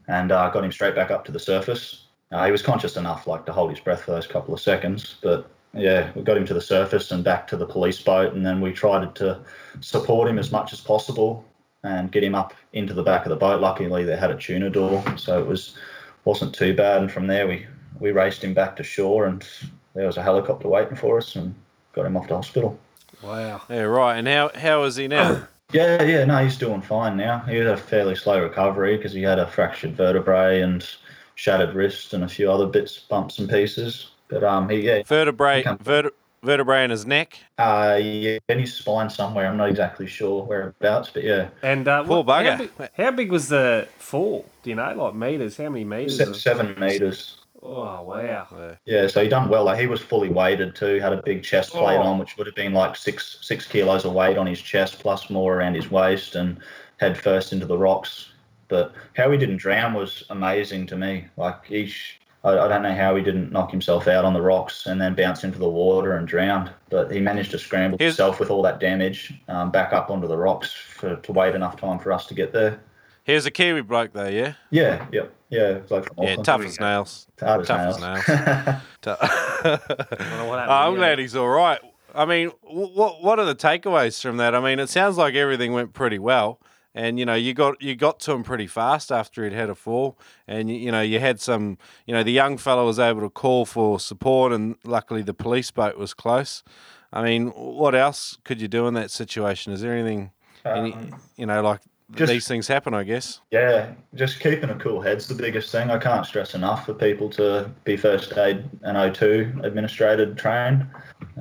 and 0.08 0.32
uh, 0.32 0.50
got 0.50 0.64
him 0.64 0.72
straight 0.72 0.96
back 0.96 1.12
up 1.12 1.26
to 1.26 1.32
the 1.32 1.40
surface. 1.40 2.04
Uh, 2.32 2.46
he 2.46 2.52
was 2.52 2.62
conscious 2.62 2.98
enough, 2.98 3.28
like 3.28 3.46
to 3.46 3.54
hold 3.54 3.70
his 3.70 3.80
breath 3.80 4.04
for 4.04 4.12
those 4.12 4.28
couple 4.28 4.54
of 4.54 4.60
seconds, 4.60 5.16
but 5.22 5.50
yeah, 5.76 6.12
we 6.16 6.22
got 6.24 6.38
him 6.38 6.46
to 6.46 6.54
the 6.54 6.62
surface 6.62 7.12
and 7.12 7.24
back 7.24 7.48
to 7.48 7.58
the 7.58 7.66
police 7.66 8.02
boat, 8.02 8.34
and 8.34 8.46
then 8.46 8.62
we 8.62 8.72
tried 8.72 9.14
to 9.16 9.40
support 9.82 10.30
him 10.30 10.40
as 10.40 10.52
much 10.52 10.74
as 10.74 10.80
possible 10.80 11.46
and 11.84 12.12
get 12.12 12.24
him 12.24 12.34
up 12.34 12.54
into 12.74 12.94
the 12.94 13.04
back 13.04 13.26
of 13.26 13.30
the 13.30 13.36
boat. 13.36 13.62
Luckily, 13.62 14.04
they 14.04 14.18
had 14.18 14.32
a 14.32 14.38
tuna 14.38 14.70
door, 14.70 15.04
so 15.18 15.40
it 15.40 15.46
was 15.46 15.76
wasn't 16.24 16.56
too 16.56 16.74
bad. 16.74 17.02
And 17.02 17.12
from 17.12 17.28
there, 17.28 17.48
we 17.48 17.66
we 18.00 18.12
raced 18.12 18.44
him 18.44 18.54
back 18.54 18.76
to 18.78 18.84
shore, 18.84 19.26
and 19.26 19.48
there 19.94 20.08
was 20.08 20.18
a 20.18 20.24
helicopter 20.24 20.68
waiting 20.68 20.96
for 20.96 21.18
us, 21.18 21.36
and 21.36 21.54
got 21.94 22.06
him 22.06 22.18
off 22.18 22.28
to 22.28 22.36
hospital. 22.36 22.80
Wow. 23.22 23.62
yeah, 23.70 23.82
right. 23.82 24.18
And 24.18 24.28
how 24.28 24.52
how 24.56 24.84
is 24.84 24.96
he 24.96 25.08
now? 25.08 25.48
Yeah, 25.72 26.04
yeah, 26.04 26.24
no, 26.26 26.44
he's 26.44 26.60
doing 26.60 26.80
fine 26.80 27.18
now. 27.18 27.40
He 27.40 27.56
had 27.58 27.66
a 27.66 27.76
fairly 27.76 28.16
slow 28.16 28.42
recovery 28.42 28.98
because 28.98 29.14
he 29.14 29.24
had 29.24 29.40
a 29.40 29.48
fractured 29.48 29.98
vertebrae 29.98 30.62
and 30.62 30.88
shattered 31.34 31.74
wrist 31.74 32.14
and 32.14 32.24
a 32.24 32.30
few 32.30 32.52
other 32.52 32.68
bits, 32.68 33.00
bumps 33.00 33.40
and 33.40 33.50
pieces. 33.50 34.12
But 34.28 34.44
um, 34.44 34.70
he 34.70 34.82
yeah, 34.82 35.04
vertebrae 35.06 35.62
Okay. 35.62 35.76
verte- 35.84 36.14
vertebrae 36.44 36.84
in 36.84 36.92
his 36.92 37.06
neck. 37.06 37.38
uh, 37.60 38.00
yeah, 38.02 38.38
in 38.50 38.60
his 38.60 38.74
spine 38.74 39.10
somewhere. 39.10 39.48
I'm 39.48 39.58
not 39.58 39.70
exactly 39.70 40.08
sure 40.08 40.44
whereabouts, 40.44 41.10
but 41.14 41.24
yeah, 41.24 41.50
And 41.64 41.88
uh, 41.88 42.04
Poor 42.04 42.24
what- 42.24 42.46
How 42.46 42.56
bugger. 42.56 42.58
big, 42.78 42.90
how 42.98 43.12
big 43.12 43.32
was 43.32 43.50
the 43.50 43.88
fall? 44.00 44.46
Do 44.64 44.70
you 44.72 44.76
know, 44.76 44.94
like 44.96 45.14
meters? 45.16 45.58
How 45.58 45.70
many 45.70 45.84
meters? 45.86 46.18
se- 46.18 46.34
seven 46.34 46.76
meters. 46.80 47.38
Oh 47.68 48.04
wow. 48.04 48.78
Yeah, 48.86 49.08
so 49.08 49.24
he 49.24 49.28
done 49.30 49.50
well. 49.50 49.64
Like 49.64 49.80
he 49.80 49.88
was 49.88 50.00
fully 50.00 50.30
weighted 50.30 50.76
too. 50.76 51.00
Had 51.00 51.14
a 51.14 51.22
big 51.24 51.44
chest 51.44 51.72
plate 51.72 51.98
Oh. 51.98 52.02
on, 52.04 52.20
which 52.20 52.38
would 52.38 52.46
have 52.46 52.56
been 52.56 52.74
like 52.74 52.96
six 52.96 53.40
six 53.42 53.66
kilos 53.68 54.06
of 54.06 54.14
weight 54.14 54.38
on 54.38 54.46
his 54.46 54.62
chest, 54.62 55.00
plus 55.00 55.32
more 55.32 55.56
around 55.58 55.74
his 55.74 55.90
waist, 55.90 56.36
and 56.36 56.58
head 56.98 57.18
first 57.18 57.54
into 57.54 57.66
the 57.66 57.78
rocks. 57.78 58.30
But 58.68 58.94
how 59.16 59.32
he 59.32 59.38
didn't 59.40 59.58
drown 59.58 59.94
was 59.96 60.24
amazing 60.30 60.86
to 60.88 60.96
me. 60.96 61.26
Like 61.38 61.66
he, 61.66 61.88
sh- 61.88 62.20
I, 62.46 62.52
I 62.66 62.68
don't 62.68 62.84
know 62.84 62.96
how 62.96 63.16
he 63.16 63.24
didn't 63.24 63.52
knock 63.52 63.72
himself 63.72 64.08
out 64.08 64.24
on 64.24 64.34
the 64.34 64.42
rocks 64.42 64.86
and 64.86 65.02
then 65.02 65.16
bounce 65.16 65.44
into 65.44 65.60
the 65.60 65.68
water 65.70 66.14
and 66.16 66.28
drowned. 66.28 66.72
But 66.90 67.12
he 67.12 67.20
managed 67.20 67.52
to 67.52 67.60
scramble 67.60 67.98
Here's- 67.98 68.14
himself 68.14 68.40
with 68.40 68.50
all 68.50 68.62
that 68.62 68.80
damage 68.80 69.34
um, 69.50 69.72
back 69.72 69.92
up 69.92 70.10
onto 70.10 70.28
the 70.28 70.38
rocks 70.38 70.72
for, 70.72 71.16
to 71.18 71.32
wait 71.34 71.56
enough 71.56 71.76
time 71.76 72.00
for 72.00 72.14
us 72.14 72.26
to 72.28 72.34
get 72.34 72.54
there. 72.54 72.80
Here's 73.24 73.46
a 73.48 73.52
Kiwi 73.52 73.82
bloke 73.82 74.14
though, 74.14 74.28
yeah. 74.28 74.54
Yeah, 74.70 75.06
yeah, 75.12 75.24
yeah. 75.50 75.80
Like 75.90 76.06
from 76.14 76.24
Yeah, 76.24 76.36
tough 76.38 76.62
as 76.62 76.80
nails. 76.80 77.28
Hard 77.40 77.62
as 77.62 77.68
tough 77.68 77.82
as 77.82 78.00
nails. 78.00 78.24
Tu- 79.02 79.10
Wonder 79.10 80.46
what 80.46 80.60
Oh, 80.60 80.60
happened 80.60 80.72
I'm 80.72 80.92
there. 80.94 80.98
glad 81.00 81.20
he's 81.20 81.36
all 81.36 81.50
right. 81.50 81.80
I 82.14 82.26
mean, 82.26 82.52
what 82.62 83.24
what 83.24 83.40
are 83.40 83.46
the 83.46 83.56
takeaways 83.56 84.22
from 84.22 84.38
that? 84.38 84.56
I 84.56 84.60
mean, 84.62 84.80
it 84.80 84.88
sounds 84.90 85.18
like 85.18 85.34
everything 85.36 85.74
went 85.74 85.94
pretty 85.94 86.20
well, 86.20 86.60
and 86.96 87.20
you 87.20 87.26
know, 87.26 87.36
you 87.36 87.54
got 87.54 87.80
you 87.82 87.94
got 87.96 88.20
to 88.22 88.32
him 88.32 88.44
pretty 88.44 88.68
fast 88.68 89.12
after 89.12 89.44
he'd 89.44 89.54
had 89.54 89.70
a 89.70 89.76
fall, 89.76 90.18
and 90.48 90.72
you, 90.72 90.92
know, 90.92 91.02
you 91.02 91.20
had 91.20 91.40
some, 91.42 91.78
you 92.08 92.14
know, 92.16 92.24
the 92.24 92.32
young 92.32 92.58
fellow 92.58 92.86
was 92.86 92.98
able 92.98 93.22
to 93.22 93.30
call 93.30 93.66
for 93.66 94.00
support, 94.00 94.54
and 94.54 94.78
luckily 94.86 95.22
the 95.22 95.34
police 95.34 95.70
boat 95.70 95.98
was 95.98 96.14
close. 96.14 96.64
I 97.12 97.22
mean, 97.22 97.50
what 97.50 97.94
else 97.94 98.38
could 98.46 98.62
you 98.62 98.68
do 98.70 98.88
in 98.88 98.94
that 98.96 99.12
situation? 99.12 99.74
Is 99.74 99.82
there 99.82 99.94
anything, 99.94 100.32
any, 100.66 100.94
Um, 100.94 101.22
you 101.36 101.46
know, 101.46 101.62
like 101.62 101.82
just- 102.14 102.32
these 102.32 102.48
things 102.48 102.68
happen? 102.68 102.94
I 102.94 103.04
guess. 103.04 103.42
Yeah, 103.52 103.94
just 104.14 104.40
keeping 104.40 104.70
a 104.70 104.76
cool 104.76 105.02
head's 105.02 105.28
the 105.28 105.36
biggest 105.36 105.72
thing. 105.72 105.90
I 105.90 105.98
can't 105.98 106.26
stress 106.26 106.54
enough 106.54 106.86
for 106.86 106.94
people 106.94 107.30
to 107.32 107.70
be 107.84 107.98
first 107.98 108.38
aid 108.38 108.64
and 108.84 108.98
O2 108.98 109.64
administrated 109.64 110.38
trained. 110.38 110.86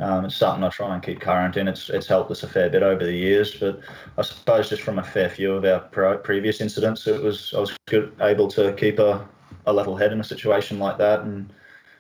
Um, 0.01 0.25
it's 0.25 0.37
something 0.37 0.65
I 0.65 0.69
try 0.71 0.95
and 0.95 1.03
keep 1.03 1.21
current 1.21 1.57
in. 1.57 1.69
It's 1.69 1.91
it's 1.91 2.07
helped 2.07 2.31
us 2.31 2.43
a 2.43 2.49
fair 2.49 2.71
bit 2.71 2.83
over 2.83 3.05
the 3.05 3.13
years, 3.13 3.55
but 3.55 3.81
I 4.19 4.23
suppose 4.23 4.69
just 4.71 4.83
from 4.83 4.99
a 4.99 5.05
fair 5.05 5.29
few 5.29 5.53
of 5.53 5.65
our 5.65 5.81
pro- 5.81 6.19
previous 6.19 6.61
incidents, 6.61 7.07
it 7.07 7.23
was 7.23 7.53
I 7.55 7.61
was 7.61 7.77
good, 7.87 8.13
able 8.21 8.49
to 8.49 8.73
keep 8.75 8.99
a, 8.99 9.27
a 9.67 9.73
level 9.73 9.97
head 9.97 10.13
in 10.13 10.21
a 10.21 10.25
situation 10.25 10.79
like 10.79 10.99
that, 10.99 11.21
and 11.21 11.53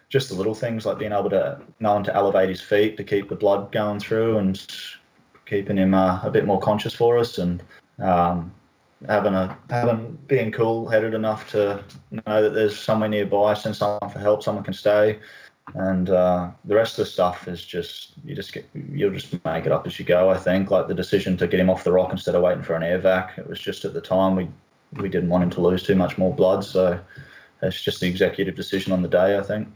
just 0.09 0.29
the 0.29 0.35
little 0.35 0.55
things 0.55 0.87
like 0.87 0.99
being 0.99 1.13
able 1.13 1.31
to 1.31 1.61
knowing 1.81 2.05
to 2.05 2.15
elevate 2.15 2.49
his 2.49 2.61
feet 2.61 2.97
to 2.97 3.05
keep 3.05 3.29
the 3.29 3.37
blood 3.37 3.71
going 3.73 4.01
through, 4.01 4.39
and 4.39 4.67
keeping 5.47 5.77
him 5.77 5.95
uh, 5.95 6.21
a 6.23 6.31
bit 6.31 6.47
more 6.47 6.61
conscious 6.61 6.95
for 6.95 7.19
us, 7.19 7.39
and 7.39 7.63
um, 7.99 8.53
having 9.07 9.35
a 9.35 9.57
having 9.71 10.19
being 10.27 10.51
cool 10.51 10.89
headed 10.89 11.15
enough 11.15 11.51
to 11.51 11.83
know 12.11 12.43
that 12.43 12.55
there's 12.55 12.79
somewhere 12.79 13.09
nearby, 13.09 13.55
send 13.55 13.77
someone 13.77 14.11
for 14.11 14.19
help, 14.19 14.43
someone 14.43 14.65
can 14.65 14.75
stay, 14.75 15.19
and 15.75 16.11
uh, 16.11 16.51
the 16.65 16.75
rest 16.75 16.99
of 16.99 17.05
the 17.05 17.11
stuff 17.11 17.49
is 17.49 17.65
just 17.65 18.13
you 18.25 18.35
just 18.35 18.53
get 18.53 18.69
you'll 18.75 19.13
just 19.13 19.33
make 19.45 19.67
it 19.67 19.73
up 19.73 19.87
as 19.87 19.99
you 19.99 20.05
go. 20.05 20.31
I 20.31 20.37
think 20.37 20.71
like 20.71 20.89
the 20.89 20.95
decision 20.95 21.37
to 21.39 21.47
get 21.47 21.61
him 21.61 21.71
off 21.71 21.85
the 21.85 21.93
rock 21.93 22.13
instead 22.13 22.35
of 22.35 22.43
waiting 22.43 22.63
for 22.63 22.75
an 22.75 22.83
air 22.83 22.99
vac. 22.99 23.39
It 23.39 23.49
was 23.49 23.61
just 23.61 23.85
at 23.85 23.95
the 23.95 24.01
time 24.01 24.37
we 24.37 24.49
we 25.01 25.09
didn't 25.09 25.31
want 25.31 25.45
him 25.45 25.51
to 25.51 25.61
lose 25.61 25.83
too 25.83 25.95
much 25.95 26.19
more 26.19 26.35
blood, 26.35 26.65
so 26.65 27.01
it's 27.63 27.83
just 27.83 28.01
the 28.01 28.07
executive 28.07 28.55
decision 28.55 28.93
on 28.93 29.03
the 29.03 29.09
day. 29.09 29.39
I 29.39 29.43
think. 29.43 29.69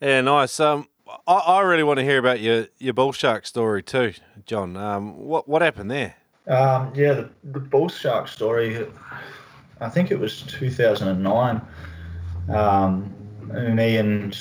Yeah, 0.00 0.20
nice. 0.20 0.60
Um, 0.60 0.88
I, 1.26 1.34
I 1.34 1.60
really 1.62 1.82
want 1.82 1.98
to 1.98 2.04
hear 2.04 2.18
about 2.18 2.40
your 2.40 2.66
your 2.78 2.94
bull 2.94 3.12
shark 3.12 3.46
story 3.46 3.82
too, 3.82 4.12
John. 4.46 4.76
Um, 4.76 5.16
what 5.16 5.48
what 5.48 5.62
happened 5.62 5.90
there? 5.90 6.17
Um, 6.48 6.92
yeah, 6.94 7.12
the, 7.12 7.30
the 7.44 7.60
bull 7.60 7.88
shark 7.88 8.26
story. 8.28 8.86
I 9.80 9.88
think 9.88 10.10
it 10.10 10.18
was 10.18 10.42
2009. 10.42 11.60
Um, 12.48 13.14
me 13.52 13.96
and 13.96 14.36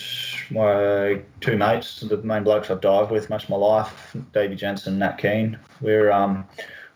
my 0.49 1.21
two 1.41 1.57
mates, 1.57 2.01
the 2.01 2.17
main 2.17 2.43
blokes 2.43 2.69
I've 2.69 2.81
dived 2.81 3.11
with 3.11 3.29
most 3.29 3.43
of 3.43 3.49
my 3.49 3.57
life, 3.57 4.15
Davey 4.33 4.55
Jensen, 4.55 4.99
Nat 4.99 5.17
Keane. 5.17 5.59
We're 5.81 6.11
um, 6.11 6.45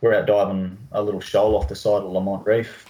we're 0.01 0.13
out 0.13 0.25
diving 0.25 0.77
a 0.93 1.01
little 1.01 1.21
shoal 1.21 1.55
off 1.55 1.67
the 1.67 1.75
side 1.75 2.01
of 2.01 2.11
Lamont 2.11 2.45
Reef, 2.45 2.87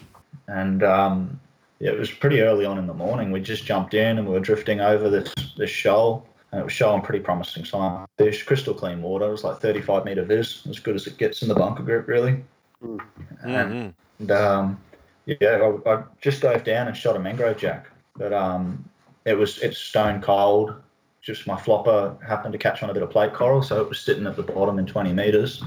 and 0.48 0.84
um, 0.84 1.40
it 1.80 1.98
was 1.98 2.12
pretty 2.12 2.42
early 2.42 2.66
on 2.66 2.78
in 2.78 2.88
the 2.88 2.94
morning. 2.94 3.32
We 3.32 3.42
just 3.42 3.66
jumped 3.66 3.94
in 3.94 4.18
and 4.18 4.28
we 4.28 4.34
were 4.34 4.40
drifting 4.40 4.80
over 4.82 5.10
this 5.10 5.34
this 5.58 5.70
shoal, 5.70 6.26
and 6.52 6.60
it 6.60 6.64
was 6.64 6.74
showing 6.74 7.02
pretty 7.02 7.24
promising 7.24 7.66
signs. 7.66 8.08
Fish, 8.18 8.44
crystal 8.44 8.74
clean 8.74 9.02
water. 9.02 9.28
It 9.28 9.32
was 9.32 9.44
like 9.44 9.60
35 9.60 10.06
meter 10.06 10.24
vis, 10.26 10.66
as 10.68 10.80
good 10.80 10.96
as 10.96 11.08
it 11.08 11.18
gets 11.18 11.42
in 11.42 11.48
the 11.48 11.56
bunker 11.56 11.84
group, 11.84 12.08
really. 12.08 12.44
And, 12.82 13.02
Mhm. 13.44 13.94
and 14.20 14.32
um, 14.32 14.82
yeah, 15.26 15.72
I, 15.86 15.90
I 15.90 16.04
just 16.20 16.42
dove 16.42 16.64
down 16.64 16.88
and 16.88 16.98
shot 16.98 17.16
a 17.16 17.20
mangrove 17.20 17.58
jack, 17.58 17.88
but 18.18 18.34
um, 18.34 18.84
it 19.26 19.38
was 19.38 19.60
it's 19.60 19.78
stone 19.78 20.22
cold. 20.22 20.76
Just 21.22 21.46
my 21.46 21.56
flopper 21.56 22.18
happened 22.28 22.52
to 22.54 22.58
catch 22.58 22.82
on 22.82 22.90
a 22.90 22.94
bit 22.94 23.04
of 23.04 23.12
plate 23.12 23.34
coral, 23.34 23.62
so 23.62 23.80
it 23.80 23.88
was 23.88 24.00
sitting 24.00 24.26
at 24.26 24.36
the 24.36 24.44
bottom 24.44 24.80
in 24.80 24.88
20 24.88 25.14
meters. 25.14 25.64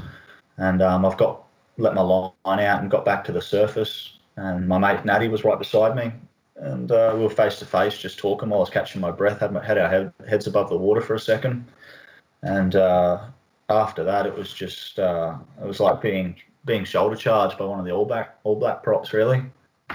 And 0.59 0.82
um, 0.82 1.05
I've 1.07 1.16
got 1.16 1.45
let 1.78 1.95
my 1.95 2.03
line 2.03 2.61
out 2.61 2.82
and 2.82 2.91
got 2.91 3.05
back 3.05 3.24
to 3.24 3.32
the 3.32 3.41
surface, 3.43 4.18
and 4.37 4.68
my 4.68 4.78
mate 4.78 5.05
Natty 5.05 5.28
was 5.28 5.45
right 5.45 5.59
beside 5.59 5.97
me, 5.97 6.12
and 6.57 6.92
uh, 6.92 7.12
we 7.14 7.22
were 7.22 7.30
face 7.30 7.59
to 7.59 7.66
face, 7.66 7.98
just 7.98 8.18
talking 8.18 8.48
while 8.48 8.61
I 8.61 8.61
was 8.61 8.70
catching 8.70 9.00
my 9.00 9.11
breath. 9.11 9.40
Had, 9.40 9.52
my, 9.52 9.64
had 9.64 9.78
our 9.78 9.88
head, 9.88 10.12
heads 10.28 10.46
above 10.46 10.68
the 10.68 10.76
water 10.76 11.00
for 11.00 11.14
a 11.14 11.20
second, 11.20 11.64
and 12.42 12.76
uh, 12.76 13.24
after 13.68 14.05
that, 14.05 14.26
it 14.26 14.34
was 14.34 14.52
just 14.52 14.98
uh, 14.98 15.36
it 15.61 15.66
was 15.66 15.80
like 15.80 16.00
being 16.00 16.36
being 16.64 16.84
shoulder 16.84 17.16
charged 17.16 17.59
by 17.59 17.64
one 17.64 17.78
of 17.78 17.84
the 17.84 17.92
all 17.92 18.07
black 18.07 18.38
all 18.44 18.57
black 18.57 18.82
props. 18.82 19.12
Really, 19.12 19.42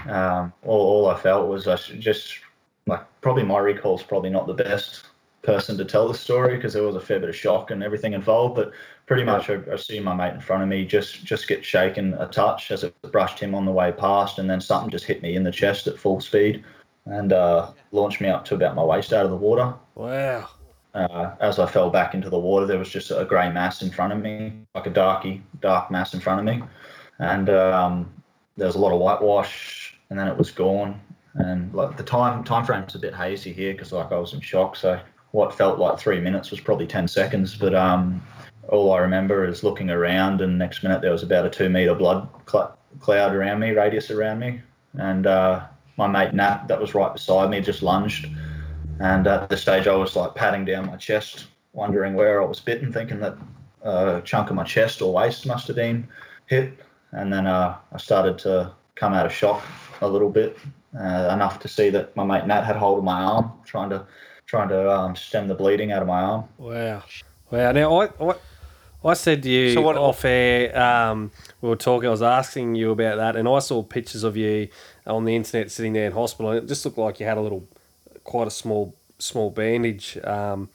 um, 0.08 0.52
all, 0.64 1.04
all 1.04 1.08
I 1.08 1.16
felt 1.16 1.48
was 1.48 1.66
I 1.66 1.76
just 1.76 2.38
like 2.86 3.04
probably 3.20 3.42
my 3.42 3.58
recall's 3.58 4.02
probably 4.02 4.30
not 4.30 4.46
the 4.46 4.54
best 4.54 5.06
person 5.42 5.78
to 5.78 5.84
tell 5.84 6.06
the 6.06 6.14
story 6.14 6.56
because 6.56 6.74
there 6.74 6.82
was 6.82 6.96
a 6.96 7.00
fair 7.00 7.18
bit 7.18 7.30
of 7.30 7.36
shock 7.36 7.70
and 7.70 7.82
everything 7.82 8.12
involved. 8.12 8.56
But 8.56 8.72
pretty 9.10 9.24
much, 9.24 9.50
I, 9.50 9.58
I, 9.72 9.74
see 9.74 9.98
my 9.98 10.14
mate 10.14 10.34
in 10.34 10.40
front 10.40 10.62
of 10.62 10.68
me 10.68 10.84
just 10.84 11.24
just 11.24 11.48
get 11.48 11.64
shaken 11.64 12.14
a 12.14 12.28
touch 12.28 12.70
as 12.70 12.84
it 12.84 12.94
brushed 13.10 13.40
him 13.40 13.56
on 13.56 13.64
the 13.64 13.72
way 13.72 13.90
past, 13.90 14.38
and 14.38 14.48
then 14.48 14.60
something 14.60 14.88
just 14.88 15.04
hit 15.04 15.20
me 15.20 15.34
in 15.34 15.42
the 15.42 15.50
chest 15.50 15.88
at 15.88 15.98
full 15.98 16.20
speed 16.20 16.62
and 17.06 17.32
uh, 17.32 17.72
launched 17.90 18.20
me 18.20 18.28
up 18.28 18.44
to 18.44 18.54
about 18.54 18.76
my 18.76 18.84
waist 18.84 19.12
out 19.12 19.24
of 19.24 19.32
the 19.32 19.36
water. 19.36 19.74
Wow. 19.96 20.48
Uh, 20.94 21.32
as 21.40 21.58
I 21.58 21.66
fell 21.66 21.90
back 21.90 22.14
into 22.14 22.30
the 22.30 22.38
water, 22.38 22.66
there 22.66 22.78
was 22.78 22.88
just 22.88 23.10
a 23.10 23.24
grey 23.24 23.50
mass 23.50 23.82
in 23.82 23.90
front 23.90 24.12
of 24.12 24.20
me, 24.20 24.52
like 24.76 24.86
a 24.86 24.90
darky, 24.90 25.42
dark 25.60 25.90
mass 25.90 26.14
in 26.14 26.20
front 26.20 26.38
of 26.38 26.46
me, 26.46 26.62
and 27.18 27.50
um, 27.50 28.12
there 28.56 28.68
was 28.68 28.76
a 28.76 28.80
lot 28.80 28.92
of 28.92 29.00
whitewash, 29.00 29.98
and 30.10 30.20
then 30.20 30.28
it 30.28 30.38
was 30.38 30.52
gone. 30.52 31.00
And 31.34 31.74
like 31.74 31.96
the 31.96 32.04
time 32.04 32.44
time 32.44 32.64
frame's 32.64 32.94
a 32.94 33.00
bit 33.00 33.16
hazy 33.16 33.52
here 33.52 33.72
because 33.72 33.90
like 33.90 34.12
I 34.12 34.18
was 34.18 34.34
in 34.34 34.40
shock, 34.40 34.76
so 34.76 35.00
what 35.32 35.52
felt 35.52 35.80
like 35.80 35.98
three 35.98 36.20
minutes 36.20 36.52
was 36.52 36.60
probably 36.60 36.86
ten 36.86 37.08
seconds. 37.08 37.56
But 37.56 37.74
um, 37.74 38.22
all 38.68 38.92
I 38.92 38.98
remember 38.98 39.44
is 39.44 39.62
looking 39.62 39.90
around, 39.90 40.40
and 40.40 40.58
next 40.58 40.82
minute 40.82 41.02
there 41.02 41.12
was 41.12 41.22
about 41.22 41.46
a 41.46 41.50
two 41.50 41.68
meter 41.68 41.94
blood 41.94 42.28
cl- 42.48 42.76
cloud 43.00 43.34
around 43.34 43.60
me, 43.60 43.70
radius 43.70 44.10
around 44.10 44.38
me, 44.38 44.60
and 44.94 45.26
uh, 45.26 45.66
my 45.96 46.06
mate 46.06 46.34
Nat, 46.34 46.66
that 46.68 46.80
was 46.80 46.94
right 46.94 47.12
beside 47.12 47.50
me, 47.50 47.60
just 47.60 47.82
lunged 47.82 48.28
and 49.00 49.26
at 49.26 49.48
the 49.48 49.56
stage, 49.56 49.86
I 49.86 49.96
was 49.96 50.14
like 50.14 50.34
patting 50.34 50.66
down 50.66 50.86
my 50.86 50.96
chest, 50.96 51.46
wondering 51.72 52.14
where 52.14 52.42
I 52.42 52.44
was 52.44 52.60
bitten, 52.60 52.92
thinking 52.92 53.18
that 53.20 53.36
a 53.82 54.20
chunk 54.22 54.50
of 54.50 54.56
my 54.56 54.62
chest 54.62 55.00
or 55.00 55.10
waist 55.10 55.46
must 55.46 55.66
have 55.68 55.76
been 55.76 56.06
hit. 56.46 56.74
And 57.12 57.32
then 57.32 57.46
uh, 57.46 57.78
I 57.92 57.96
started 57.96 58.38
to 58.40 58.72
come 58.96 59.14
out 59.14 59.24
of 59.24 59.32
shock 59.32 59.64
a 60.02 60.08
little 60.08 60.28
bit, 60.28 60.58
uh, 60.94 61.30
enough 61.32 61.60
to 61.60 61.68
see 61.68 61.88
that 61.90 62.14
my 62.14 62.24
mate 62.24 62.46
Nat 62.46 62.62
had 62.62 62.76
hold 62.76 62.98
of 62.98 63.04
my 63.04 63.22
arm, 63.22 63.52
trying 63.64 63.88
to 63.90 64.06
trying 64.46 64.68
to 64.68 64.90
um, 64.90 65.16
stem 65.16 65.48
the 65.48 65.54
bleeding 65.54 65.92
out 65.92 66.02
of 66.02 66.08
my 66.08 66.20
arm. 66.20 66.44
Wow, 66.58 67.02
wow. 67.50 67.72
Now 67.72 68.02
I, 68.02 68.06
I, 68.20 68.34
I 69.04 69.14
said 69.14 69.42
to 69.44 69.50
you 69.50 69.72
so 69.72 69.80
what, 69.80 69.96
off 69.96 70.24
air, 70.24 70.78
um, 70.78 71.30
we 71.60 71.68
were 71.68 71.76
talking. 71.76 72.06
I 72.08 72.10
was 72.10 72.22
asking 72.22 72.74
you 72.74 72.90
about 72.90 73.16
that, 73.16 73.36
and 73.36 73.48
I 73.48 73.58
saw 73.60 73.82
pictures 73.82 74.24
of 74.24 74.36
you 74.36 74.68
on 75.06 75.24
the 75.24 75.34
internet 75.34 75.70
sitting 75.70 75.94
there 75.94 76.06
in 76.06 76.12
hospital, 76.12 76.50
and 76.50 76.62
it 76.62 76.66
just 76.66 76.84
looked 76.84 76.98
like 76.98 77.18
you 77.20 77.26
had 77.26 77.38
a 77.38 77.40
little 77.40 77.66
quite 78.24 78.46
a 78.46 78.50
small 78.50 78.94
small 79.18 79.50
bandage 79.50 80.18
um, 80.24 80.68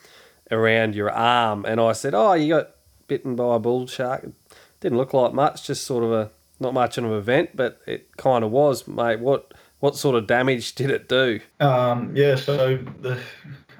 around 0.49 0.95
your 0.95 1.11
arm, 1.11 1.65
and 1.65 1.79
I 1.79 1.93
said, 1.93 2.13
"Oh, 2.13 2.33
you 2.33 2.55
got 2.55 2.71
bitten 3.07 3.35
by 3.35 3.55
a 3.55 3.59
bull 3.59 3.85
shark." 3.85 4.23
It 4.23 4.33
didn't 4.79 4.97
look 4.97 5.13
like 5.13 5.33
much, 5.33 5.67
just 5.67 5.85
sort 5.85 6.03
of 6.03 6.11
a 6.11 6.31
not 6.59 6.73
much 6.73 6.97
of 6.97 7.05
an 7.05 7.11
event, 7.11 7.51
but 7.53 7.81
it 7.85 8.15
kind 8.17 8.43
of 8.43 8.51
was, 8.51 8.87
mate. 8.87 9.19
What 9.19 9.53
what 9.79 9.95
sort 9.95 10.15
of 10.15 10.25
damage 10.25 10.73
did 10.73 10.89
it 10.89 11.07
do? 11.07 11.41
Um, 11.59 12.15
yeah, 12.15 12.35
so 12.35 12.77
the, 13.01 13.19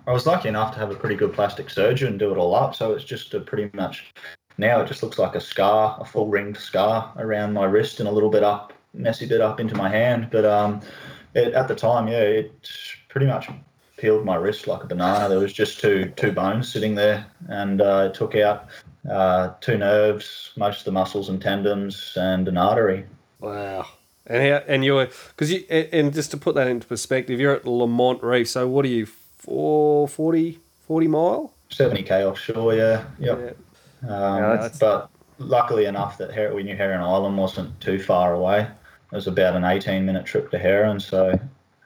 I 0.08 0.12
was 0.12 0.26
lucky 0.26 0.50
enough 0.50 0.74
to 0.74 0.80
have 0.80 0.92
a 0.92 0.96
pretty 0.96 1.16
good 1.16 1.34
plastic 1.34 1.70
surgeon 1.70 2.18
do 2.18 2.32
it 2.32 2.38
all 2.38 2.54
up, 2.54 2.76
so 2.76 2.94
it's 2.94 3.04
just 3.04 3.34
a 3.34 3.40
pretty 3.40 3.70
much 3.76 4.14
now 4.58 4.82
it 4.82 4.88
just 4.88 5.04
looks 5.04 5.20
like 5.20 5.36
a 5.36 5.42
scar, 5.42 5.98
a 6.00 6.06
full 6.06 6.28
ringed 6.28 6.58
scar 6.58 7.12
around 7.18 7.54
my 7.54 7.66
wrist 7.66 8.00
and 8.00 8.08
a 8.08 8.12
little 8.12 8.30
bit 8.30 8.44
up, 8.44 8.74
messy 8.94 9.26
bit 9.26 9.42
up 9.42 9.60
into 9.60 9.76
my 9.76 9.90
hand. 9.90 10.30
But 10.32 10.46
um, 10.46 10.82
it, 11.34 11.54
at 11.54 11.68
the 11.68 11.76
time, 11.76 12.08
yeah, 12.08 12.22
it 12.22 12.70
pretty 13.10 13.28
much 13.28 13.50
peeled 13.98 14.26
my 14.26 14.36
wrist 14.36 14.68
like 14.68 14.84
a 14.84 14.88
banana. 14.88 15.28
There 15.28 15.40
was 15.40 15.54
just 15.54 15.80
two 15.80 16.12
two 16.16 16.32
bones 16.32 16.72
sitting 16.72 16.96
there, 16.96 17.26
and 17.50 17.82
uh, 17.82 18.10
it 18.10 18.14
took 18.14 18.36
out 18.36 18.68
uh, 19.10 19.54
two 19.60 19.78
nerves, 19.78 20.52
most 20.56 20.80
of 20.80 20.86
the 20.86 20.92
muscles 20.92 21.30
and 21.30 21.42
tendons, 21.42 22.14
and 22.16 22.48
an 22.48 22.58
artery. 22.58 23.06
Wow. 23.40 23.86
And 24.28 24.42
how, 24.42 24.64
and 24.68 24.84
you're 24.84 25.08
because 25.30 25.52
you 25.52 25.66
and 25.70 26.14
just 26.14 26.32
to 26.32 26.38
put 26.38 26.56
that 26.56 26.68
into 26.68 26.88
perspective, 26.88 27.40
you're 27.40 27.56
at 27.56 27.68
Lamont 27.68 28.24
Reef. 28.24 28.50
So 28.50 28.68
what 28.68 28.86
are 28.86 28.90
you, 28.90 29.08
four, 29.46 30.08
40, 30.08 30.60
40 30.80 31.08
mile? 31.08 31.54
Seventy 31.70 32.04
k 32.04 32.24
offshore, 32.24 32.76
yeah, 32.76 33.06
yep. 33.20 33.58
yeah. 34.04 34.10
Um, 34.10 34.70
but 34.80 35.10
luckily 35.40 35.86
enough 35.86 36.18
that 36.18 36.34
Her- 36.34 36.54
we 36.54 36.64
knew 36.64 36.76
Heron 36.76 37.02
Island 37.02 37.38
wasn't 37.38 37.80
too 37.82 38.00
far 38.00 38.34
away. 38.34 38.62
It 38.62 39.16
was 39.16 39.28
about 39.28 39.56
an 39.56 39.64
eighteen 39.64 40.06
minute 40.06 40.26
trip 40.26 40.52
to 40.52 40.60
Heron, 40.60 41.00
so 41.00 41.40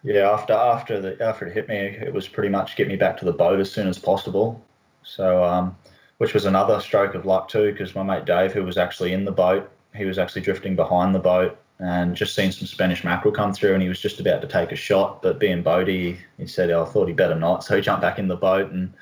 yeah, 0.03 0.29
after 0.29 0.53
after 0.53 0.99
the 0.99 1.21
after 1.23 1.45
it 1.45 1.53
hit 1.53 1.69
me, 1.69 1.75
it 1.75 2.13
was 2.13 2.27
pretty 2.27 2.49
much 2.49 2.75
get 2.75 2.87
me 2.87 2.95
back 2.95 3.17
to 3.17 3.25
the 3.25 3.31
boat 3.31 3.59
as 3.59 3.71
soon 3.71 3.87
as 3.87 3.97
possible. 3.97 4.61
So, 5.03 5.43
um, 5.43 5.77
which 6.17 6.33
was 6.33 6.45
another 6.45 6.79
stroke 6.81 7.15
of 7.15 7.25
luck 7.25 7.47
too, 7.47 7.71
because 7.71 7.95
my 7.95 8.03
mate 8.03 8.25
Dave, 8.25 8.51
who 8.51 8.63
was 8.63 8.77
actually 8.77 9.13
in 9.13 9.25
the 9.25 9.31
boat, 9.31 9.69
he 9.95 10.05
was 10.05 10.17
actually 10.17 10.41
drifting 10.41 10.75
behind 10.75 11.15
the 11.15 11.19
boat 11.19 11.57
and 11.79 12.15
just 12.15 12.35
seen 12.35 12.51
some 12.51 12.67
Spanish 12.67 13.03
mackerel 13.03 13.33
come 13.33 13.53
through, 13.53 13.73
and 13.73 13.81
he 13.81 13.89
was 13.89 13.99
just 13.99 14.19
about 14.19 14.41
to 14.41 14.47
take 14.47 14.71
a 14.71 14.75
shot, 14.75 15.21
but 15.21 15.39
being 15.39 15.63
Bodie, 15.63 16.19
he 16.37 16.47
said, 16.47 16.69
oh, 16.71 16.83
"I 16.83 16.85
thought 16.85 17.07
he 17.07 17.13
better 17.13 17.35
not." 17.35 17.63
So 17.63 17.75
he 17.75 17.81
jumped 17.81 18.01
back 18.01 18.19
in 18.19 18.27
the 18.27 18.35
boat, 18.35 18.71
and 18.71 18.93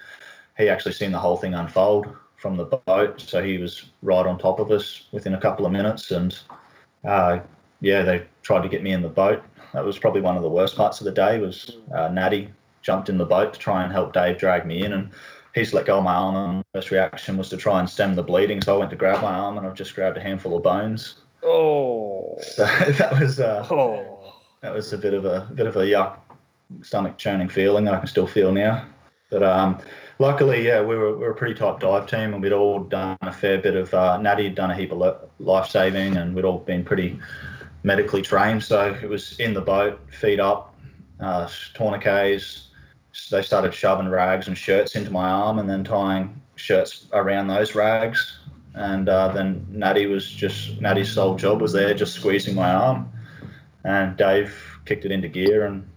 he 0.57 0.69
actually 0.69 0.93
seen 0.93 1.11
the 1.11 1.19
whole 1.19 1.37
thing 1.37 1.53
unfold 1.53 2.07
from 2.35 2.57
the 2.57 2.65
boat. 2.65 3.19
So 3.21 3.43
he 3.43 3.57
was 3.57 3.85
right 4.01 4.25
on 4.25 4.37
top 4.37 4.59
of 4.59 4.71
us 4.71 5.07
within 5.11 5.33
a 5.33 5.41
couple 5.41 5.65
of 5.65 5.71
minutes, 5.71 6.11
and 6.11 6.37
uh, 7.03 7.39
yeah, 7.81 8.03
they 8.03 8.25
tried 8.43 8.63
to 8.63 8.69
get 8.69 8.83
me 8.83 8.91
in 8.91 9.01
the 9.01 9.09
boat 9.09 9.43
that 9.73 9.85
was 9.85 9.99
probably 9.99 10.21
one 10.21 10.37
of 10.37 10.43
the 10.43 10.49
worst 10.49 10.75
parts 10.75 10.99
of 11.01 11.05
the 11.05 11.11
day. 11.11 11.39
Was 11.39 11.77
uh, 11.93 12.09
Natty 12.09 12.49
jumped 12.81 13.09
in 13.09 13.17
the 13.17 13.25
boat 13.25 13.53
to 13.53 13.59
try 13.59 13.83
and 13.83 13.91
help 13.91 14.13
Dave 14.13 14.37
drag 14.37 14.65
me 14.65 14.83
in, 14.83 14.93
and 14.93 15.11
he's 15.53 15.73
let 15.73 15.85
go 15.85 15.97
of 15.97 16.03
my 16.03 16.13
arm. 16.13 16.35
And 16.35 16.63
first 16.73 16.91
reaction 16.91 17.37
was 17.37 17.49
to 17.49 17.57
try 17.57 17.79
and 17.79 17.89
stem 17.89 18.15
the 18.15 18.23
bleeding, 18.23 18.61
so 18.61 18.75
I 18.75 18.79
went 18.79 18.91
to 18.91 18.95
grab 18.95 19.21
my 19.21 19.33
arm, 19.33 19.57
and 19.57 19.67
I've 19.67 19.75
just 19.75 19.95
grabbed 19.95 20.17
a 20.17 20.21
handful 20.21 20.55
of 20.55 20.63
bones. 20.63 21.15
Oh, 21.43 22.37
so 22.41 22.65
that 22.97 23.19
was 23.19 23.39
uh, 23.39 23.65
oh. 23.69 24.33
that 24.61 24.73
was 24.73 24.93
a 24.93 24.97
bit 24.97 25.13
of 25.13 25.25
a, 25.25 25.49
bit 25.53 25.67
of 25.67 25.75
a 25.75 25.81
yuck, 25.81 26.17
stomach 26.81 27.17
churning 27.17 27.49
feeling 27.49 27.85
that 27.85 27.93
I 27.93 27.99
can 27.99 28.07
still 28.07 28.27
feel 28.27 28.51
now. 28.51 28.85
But 29.29 29.43
um, 29.43 29.79
luckily, 30.19 30.65
yeah, 30.65 30.81
we 30.81 30.95
were, 30.95 31.13
we 31.13 31.19
were 31.19 31.31
a 31.31 31.35
pretty 31.35 31.53
tight 31.53 31.79
dive 31.79 32.07
team, 32.07 32.33
and 32.33 32.41
we'd 32.41 32.53
all 32.53 32.83
done 32.83 33.17
a 33.21 33.31
fair 33.31 33.57
bit 33.59 33.75
of. 33.75 33.93
Uh, 33.93 34.17
Natty 34.17 34.45
had 34.45 34.55
done 34.55 34.71
a 34.71 34.75
heap 34.75 34.91
of 34.91 35.29
life 35.39 35.69
saving, 35.69 36.17
and 36.17 36.35
we'd 36.35 36.45
all 36.45 36.59
been 36.59 36.83
pretty 36.83 37.19
medically 37.83 38.21
trained. 38.21 38.63
So 38.63 38.97
it 39.01 39.09
was 39.09 39.39
in 39.39 39.53
the 39.53 39.61
boat, 39.61 39.99
feet 40.11 40.39
up, 40.39 40.75
uh, 41.19 41.49
tourniquets. 41.73 42.69
They 43.31 43.41
started 43.41 43.73
shoving 43.73 44.09
rags 44.09 44.47
and 44.47 44.57
shirts 44.57 44.95
into 44.95 45.09
my 45.09 45.29
arm 45.29 45.57
and 45.57 45.67
then 45.67 45.83
tying 45.83 46.39
shirts 46.55 47.07
around 47.13 47.47
those 47.47 47.73
rags. 47.73 48.39
And 48.77 49.09
uh, 49.09 49.29
then 49.29 49.65
Natty 49.69 50.05
was 50.05 50.29
just, 50.29 50.79
Natty's 50.79 51.11
sole 51.11 51.35
job 51.35 51.61
was 51.61 51.73
there, 51.73 51.93
just 51.93 52.13
squeezing 52.13 52.55
my 52.55 52.71
arm. 52.73 53.11
And 53.83 54.15
Dave 54.15 54.53
kicked 54.85 55.05
it 55.05 55.11
into 55.11 55.27
gear 55.27 55.65
and 55.65 55.87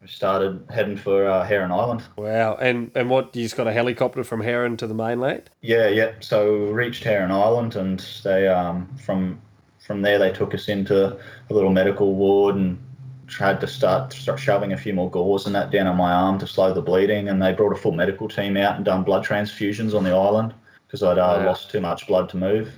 we 0.00 0.06
started 0.06 0.64
heading 0.70 0.96
for 0.96 1.28
uh, 1.28 1.44
Heron 1.44 1.72
Island. 1.72 2.04
Wow! 2.16 2.56
And 2.60 2.92
and 2.94 3.10
what 3.10 3.34
you 3.34 3.42
just 3.42 3.56
got 3.56 3.66
a 3.66 3.72
helicopter 3.72 4.22
from 4.22 4.40
Heron 4.40 4.76
to 4.76 4.86
the 4.86 4.94
mainland? 4.94 5.50
Yeah, 5.60 5.88
yeah. 5.88 6.12
So 6.20 6.66
we 6.66 6.72
reached 6.72 7.02
Heron 7.02 7.32
Island, 7.32 7.74
and 7.74 7.98
they 8.22 8.46
um, 8.46 8.88
from 9.04 9.40
from 9.80 10.02
there, 10.02 10.18
they 10.18 10.30
took 10.30 10.54
us 10.54 10.68
into 10.68 11.16
a 11.16 11.52
little 11.52 11.70
medical 11.72 12.14
ward 12.14 12.54
and 12.54 12.78
tried 13.26 13.60
to 13.60 13.66
start 13.66 14.12
start 14.12 14.38
shoving 14.38 14.72
a 14.72 14.76
few 14.76 14.92
more 14.92 15.10
gauze 15.10 15.46
and 15.46 15.54
that 15.54 15.70
down 15.72 15.88
on 15.88 15.96
my 15.96 16.12
arm 16.12 16.38
to 16.38 16.46
slow 16.46 16.72
the 16.72 16.82
bleeding. 16.82 17.28
And 17.28 17.42
they 17.42 17.52
brought 17.52 17.72
a 17.72 17.80
full 17.80 17.92
medical 17.92 18.28
team 18.28 18.56
out 18.56 18.76
and 18.76 18.84
done 18.84 19.02
blood 19.02 19.24
transfusions 19.24 19.94
on 19.94 20.04
the 20.04 20.14
island 20.14 20.54
because 20.88 21.02
I'd 21.02 21.18
uh, 21.18 21.44
lost 21.44 21.70
too 21.70 21.80
much 21.80 22.06
blood 22.06 22.30
to 22.30 22.38
move. 22.38 22.72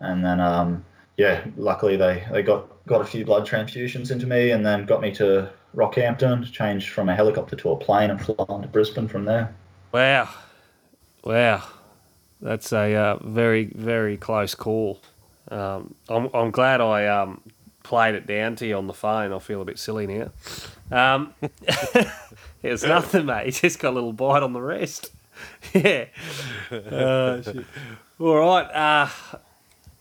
And 0.00 0.24
then, 0.24 0.40
um, 0.40 0.84
yeah, 1.18 1.44
luckily 1.56 1.96
they, 1.96 2.24
they 2.32 2.42
got, 2.42 2.66
got 2.86 3.02
a 3.02 3.04
few 3.04 3.24
blood 3.24 3.46
transfusions 3.46 4.10
into 4.10 4.26
me 4.26 4.50
and 4.50 4.64
then 4.64 4.86
got 4.86 5.02
me 5.02 5.12
to 5.16 5.50
Rockhampton, 5.76 6.50
changed 6.50 6.88
from 6.88 7.10
a 7.10 7.14
helicopter 7.14 7.54
to 7.56 7.70
a 7.70 7.76
plane 7.76 8.10
and 8.10 8.20
flown 8.20 8.62
to 8.62 8.68
Brisbane 8.68 9.08
from 9.08 9.26
there. 9.26 9.54
Wow. 9.92 10.30
Wow. 11.22 11.62
That's 12.40 12.72
a 12.72 12.94
uh, 12.94 13.16
very, 13.22 13.66
very 13.74 14.16
close 14.16 14.54
call. 14.54 15.00
Um, 15.50 15.94
I'm, 16.08 16.30
I'm 16.32 16.50
glad 16.50 16.80
I 16.80 17.06
um, 17.06 17.42
played 17.82 18.14
it 18.14 18.26
down 18.26 18.56
to 18.56 18.66
you 18.66 18.76
on 18.76 18.86
the 18.86 18.94
phone. 18.94 19.32
I 19.32 19.38
feel 19.38 19.60
a 19.60 19.64
bit 19.64 19.78
silly 19.78 20.06
now. 20.06 20.30
Um, 20.90 21.34
it 21.42 22.70
was 22.70 22.82
nothing, 22.82 23.26
mate. 23.26 23.46
He 23.46 23.50
just 23.52 23.78
got 23.78 23.90
a 23.90 23.94
little 23.94 24.12
bite 24.12 24.42
on 24.42 24.52
the 24.52 24.60
wrist. 24.60 25.13
yeah. 25.74 26.06
Uh, 26.70 27.42
All 28.18 28.38
right. 28.38 28.64
Uh, 28.64 29.08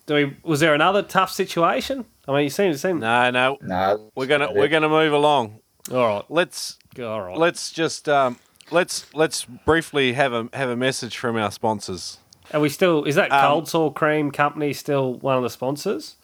do 0.06 0.16
we? 0.16 0.38
Was 0.44 0.60
there 0.60 0.74
another 0.74 1.02
tough 1.02 1.32
situation? 1.32 2.06
I 2.28 2.34
mean, 2.34 2.44
you 2.44 2.50
seem 2.50 2.72
to 2.72 2.78
seem. 2.78 3.00
No, 3.00 3.30
no, 3.32 3.58
no. 3.62 4.12
We're 4.16 4.28
gonna 4.28 4.52
we're 4.52 4.68
gonna 4.68 4.90
move 4.90 5.14
along. 5.14 5.60
All 5.92 6.08
right. 6.08 6.26
Let's. 6.30 6.78
All 7.00 7.22
right. 7.22 7.38
Let's 7.38 7.72
just 7.72 8.08
um, 8.08 8.38
let's 8.72 9.14
let's 9.14 9.46
briefly 9.46 10.14
have 10.14 10.34
a 10.34 10.50
have 10.54 10.70
a 10.70 10.76
message 10.76 11.18
from 11.18 11.36
our 11.38 11.52
sponsors. 11.52 12.18
Are 12.54 12.60
we 12.60 12.70
still? 12.70 13.04
Is 13.06 13.16
that 13.16 13.32
um, 13.32 13.46
Cold 13.46 13.68
Sore 13.70 13.94
Cream 13.94 14.32
Company 14.32 14.74
still 14.74 15.16
one 15.16 15.38
of 15.38 15.44
the 15.44 15.50
sponsors? 15.50 16.16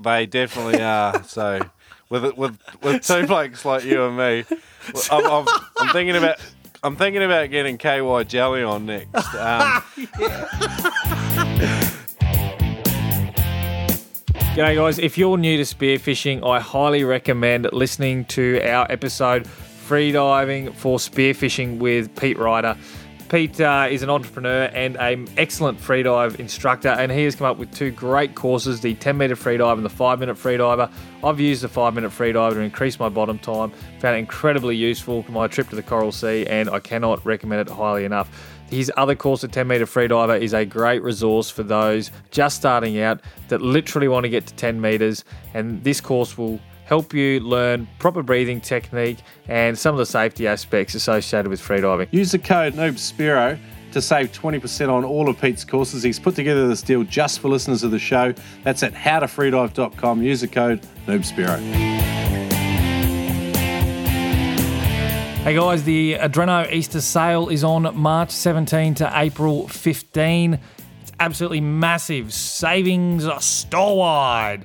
They 0.00 0.26
definitely 0.26 0.82
are. 0.82 1.22
so, 1.24 1.60
with 2.08 2.36
with 2.36 2.58
with 2.82 3.02
two 3.06 3.26
blokes 3.26 3.64
like 3.64 3.84
you 3.84 4.04
and 4.04 4.16
me, 4.16 4.44
I'm, 5.10 5.26
I'm, 5.26 5.46
I'm 5.78 5.88
thinking 5.92 6.16
about 6.16 6.38
I'm 6.82 6.96
thinking 6.96 7.22
about 7.22 7.50
getting 7.50 7.78
KY 7.78 8.24
Jelly 8.24 8.62
on 8.62 8.86
next. 8.86 9.12
Um, 9.36 9.82
G'day, 14.56 14.74
guys. 14.74 14.98
If 14.98 15.18
you're 15.18 15.36
new 15.36 15.58
to 15.58 15.62
spearfishing, 15.64 16.46
I 16.48 16.60
highly 16.60 17.04
recommend 17.04 17.68
listening 17.72 18.24
to 18.26 18.60
our 18.66 18.90
episode 18.90 19.44
Freediving 19.44 20.74
for 20.74 20.96
Spearfishing 20.98 21.78
with 21.78 22.14
Pete 22.16 22.38
Ryder. 22.38 22.76
Pete 23.28 23.60
uh, 23.60 23.88
is 23.90 24.02
an 24.02 24.10
entrepreneur 24.10 24.70
and 24.72 24.96
an 24.98 25.28
excellent 25.36 25.80
freedive 25.80 26.38
instructor, 26.38 26.90
and 26.90 27.10
he 27.10 27.24
has 27.24 27.34
come 27.34 27.46
up 27.46 27.58
with 27.58 27.74
two 27.74 27.90
great 27.90 28.36
courses 28.36 28.80
the 28.80 28.94
10 28.94 29.16
metre 29.16 29.34
freedive 29.34 29.72
and 29.72 29.84
the 29.84 29.90
5 29.90 30.20
minute 30.20 30.36
freediver. 30.36 30.90
I've 31.24 31.40
used 31.40 31.62
the 31.62 31.68
5 31.68 31.94
minute 31.94 32.12
freediver 32.12 32.52
to 32.52 32.60
increase 32.60 33.00
my 33.00 33.08
bottom 33.08 33.38
time, 33.38 33.72
found 33.98 34.16
it 34.16 34.20
incredibly 34.20 34.76
useful 34.76 35.24
for 35.24 35.32
my 35.32 35.48
trip 35.48 35.68
to 35.70 35.76
the 35.76 35.82
Coral 35.82 36.12
Sea, 36.12 36.46
and 36.46 36.70
I 36.70 36.78
cannot 36.78 37.24
recommend 37.26 37.68
it 37.68 37.72
highly 37.72 38.04
enough. 38.04 38.30
His 38.70 38.92
other 38.96 39.16
course, 39.16 39.40
the 39.40 39.48
10 39.48 39.66
metre 39.66 39.86
freediver, 39.86 40.40
is 40.40 40.52
a 40.52 40.64
great 40.64 41.02
resource 41.02 41.50
for 41.50 41.64
those 41.64 42.12
just 42.30 42.56
starting 42.56 43.00
out 43.00 43.20
that 43.48 43.60
literally 43.60 44.06
want 44.06 44.22
to 44.22 44.30
get 44.30 44.46
to 44.46 44.54
10 44.54 44.80
metres. 44.80 45.24
And 45.52 45.82
this 45.82 46.00
course 46.00 46.38
will 46.38 46.60
help 46.86 47.12
you 47.12 47.40
learn 47.40 47.86
proper 47.98 48.22
breathing 48.22 48.60
technique 48.60 49.18
and 49.48 49.76
some 49.76 49.94
of 49.94 49.98
the 49.98 50.06
safety 50.06 50.46
aspects 50.46 50.94
associated 50.94 51.48
with 51.48 51.60
freediving. 51.60 52.06
Use 52.12 52.30
the 52.32 52.38
code 52.38 52.74
NoobSpearo 52.74 53.58
to 53.92 54.00
save 54.00 54.30
20% 54.32 54.88
on 54.88 55.04
all 55.04 55.28
of 55.28 55.40
Pete's 55.40 55.64
courses. 55.64 56.02
He's 56.02 56.18
put 56.18 56.36
together 56.36 56.68
this 56.68 56.82
deal 56.82 57.02
just 57.02 57.40
for 57.40 57.48
listeners 57.48 57.82
of 57.82 57.90
the 57.90 57.98
show. 57.98 58.32
That's 58.62 58.82
at 58.82 58.92
howtofreedive.com. 58.94 60.22
Use 60.22 60.40
the 60.42 60.48
code 60.48 60.80
NoobSpearo. 61.06 61.58
Hey 65.42 65.54
guys, 65.54 65.84
the 65.84 66.14
Adreno 66.14 66.72
Easter 66.72 67.00
sale 67.00 67.48
is 67.48 67.62
on 67.64 67.96
March 67.96 68.30
17 68.30 68.94
to 68.96 69.10
April 69.14 69.68
15. 69.68 70.58
It's 71.02 71.12
absolutely 71.20 71.60
massive. 71.60 72.32
Savings 72.32 73.26
are 73.26 73.40
store-wide. 73.40 74.64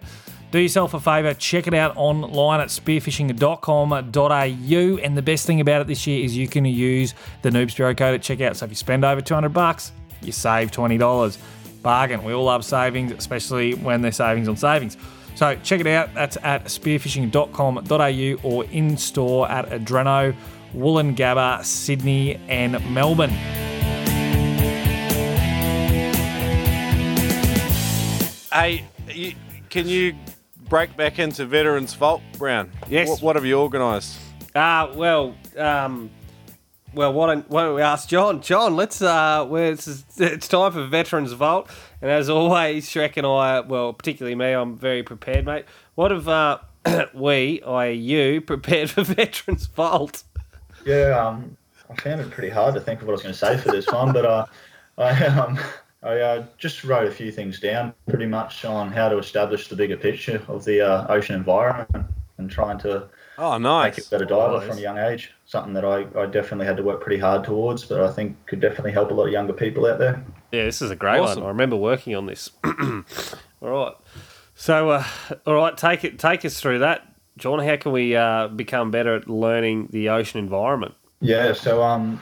Do 0.51 0.59
yourself 0.59 0.93
a 0.93 0.99
favour, 0.99 1.33
check 1.33 1.65
it 1.67 1.73
out 1.73 1.95
online 1.95 2.59
at 2.59 2.67
spearfishing.com.au. 2.67 4.97
And 4.97 5.17
the 5.17 5.21
best 5.21 5.47
thing 5.47 5.61
about 5.61 5.79
it 5.81 5.87
this 5.87 6.05
year 6.05 6.25
is 6.25 6.35
you 6.35 6.49
can 6.49 6.65
use 6.65 7.13
the 7.41 7.49
Noob 7.49 7.73
code 7.77 8.15
at 8.15 8.21
checkout. 8.21 8.57
So 8.57 8.65
if 8.65 8.71
you 8.71 8.75
spend 8.75 9.05
over 9.05 9.21
200 9.21 9.47
bucks, 9.49 9.93
you 10.21 10.33
save 10.33 10.71
$20. 10.71 11.37
Bargain. 11.81 12.23
We 12.23 12.33
all 12.33 12.43
love 12.43 12.63
savings, 12.63 13.11
especially 13.11 13.73
when 13.75 14.01
they're 14.01 14.11
savings 14.11 14.47
on 14.47 14.57
savings. 14.57 14.97
So 15.35 15.55
check 15.63 15.79
it 15.79 15.87
out. 15.87 16.13
That's 16.13 16.37
at 16.43 16.65
spearfishing.com.au 16.65 18.49
or 18.49 18.65
in 18.65 18.97
store 18.97 19.49
at 19.49 19.69
Adreno. 19.69 20.35
Woolloongabba, 20.75 21.65
Sydney, 21.65 22.39
and 22.47 22.73
Melbourne. 22.93 23.31
Hey, 28.53 28.85
you, 29.09 29.33
can 29.69 29.87
you 29.87 30.15
break 30.71 30.95
back 30.95 31.19
into 31.19 31.45
Veterans 31.45 31.93
Vault, 31.95 32.21
Brown? 32.37 32.71
Yes. 32.89 33.09
What, 33.09 33.21
what 33.21 33.35
have 33.35 33.43
you 33.43 33.59
organised? 33.59 34.17
Uh, 34.55 34.89
well, 34.95 35.35
um, 35.57 36.09
well, 36.93 37.11
why 37.11 37.27
don't, 37.27 37.49
why 37.49 37.63
don't 37.63 37.75
we 37.75 37.81
ask 37.81 38.07
John? 38.07 38.41
John, 38.41 38.77
let's. 38.77 39.01
Uh, 39.01 39.45
well, 39.49 39.73
it's, 39.73 40.05
it's 40.17 40.47
time 40.47 40.71
for 40.71 40.85
Veterans 40.85 41.33
Vault, 41.33 41.69
and 42.01 42.09
as 42.09 42.29
always, 42.29 42.89
Shrek 42.89 43.17
and 43.17 43.27
I, 43.27 43.59
well, 43.59 43.91
particularly 43.91 44.33
me, 44.33 44.53
I'm 44.53 44.77
very 44.77 45.03
prepared, 45.03 45.45
mate. 45.45 45.65
What 45.95 46.11
have 46.11 46.29
uh, 46.29 46.59
we, 47.13 47.61
I, 47.63 47.87
you, 47.87 48.39
prepared 48.53 48.91
for 48.91 49.03
Veterans 49.03 49.65
Vault? 49.65 50.23
Yeah, 50.85 51.19
um, 51.19 51.57
I 51.89 51.95
found 51.95 52.21
it 52.21 52.31
pretty 52.31 52.49
hard 52.49 52.75
to 52.75 52.79
think 52.79 53.01
of 53.01 53.07
what 53.07 53.11
I 53.11 53.15
was 53.15 53.23
going 53.23 53.33
to 53.33 53.37
say 53.37 53.57
for 53.57 53.73
this 53.73 53.87
one, 53.87 54.13
but 54.13 54.25
uh, 54.25 54.45
I 54.97 55.25
um, 55.25 55.59
I 56.03 56.19
uh, 56.19 56.45
just 56.57 56.83
wrote 56.83 57.07
a 57.07 57.11
few 57.11 57.31
things 57.31 57.59
down, 57.59 57.93
pretty 58.09 58.25
much 58.25 58.65
on 58.65 58.91
how 58.91 59.09
to 59.09 59.17
establish 59.19 59.67
the 59.67 59.75
bigger 59.75 59.97
picture 59.97 60.41
of 60.47 60.65
the 60.65 60.81
uh, 60.81 61.05
ocean 61.07 61.35
environment 61.35 62.07
and 62.37 62.49
trying 62.49 62.79
to 62.79 63.07
Oh, 63.37 63.53
make 63.57 63.61
nice. 63.63 63.97
it 63.99 64.07
a 64.07 64.09
better 64.09 64.25
diver 64.25 64.61
from 64.61 64.77
a 64.77 64.81
young 64.81 64.97
age. 64.97 65.31
Something 65.45 65.73
that 65.73 65.85
I, 65.85 66.05
I 66.19 66.25
definitely 66.25 66.65
had 66.65 66.77
to 66.77 66.83
work 66.83 67.01
pretty 67.01 67.19
hard 67.19 67.43
towards, 67.43 67.85
but 67.85 68.01
I 68.01 68.11
think 68.11 68.35
could 68.47 68.59
definitely 68.59 68.91
help 68.91 69.11
a 69.11 69.13
lot 69.13 69.25
of 69.25 69.31
younger 69.31 69.53
people 69.53 69.85
out 69.85 69.99
there. 69.99 70.23
Yeah, 70.51 70.63
this 70.65 70.81
is 70.81 70.89
a 70.91 70.95
great 70.95 71.19
Awesome. 71.19 71.41
one. 71.43 71.45
I 71.47 71.49
remember 71.51 71.75
working 71.75 72.15
on 72.15 72.25
this. 72.25 72.49
all 72.63 73.03
right. 73.61 73.93
So, 74.55 74.89
uh, 74.89 75.03
all 75.45 75.55
right, 75.55 75.77
take 75.77 76.03
it, 76.03 76.19
take 76.19 76.45
us 76.45 76.59
through 76.59 76.79
that, 76.79 77.07
John. 77.37 77.59
How 77.59 77.77
can 77.77 77.91
we 77.91 78.15
uh, 78.15 78.47
become 78.47 78.91
better 78.91 79.15
at 79.15 79.29
learning 79.29 79.87
the 79.91 80.09
ocean 80.09 80.39
environment? 80.39 80.93
Yeah, 81.19 81.53
so 81.53 81.81
um, 81.83 82.19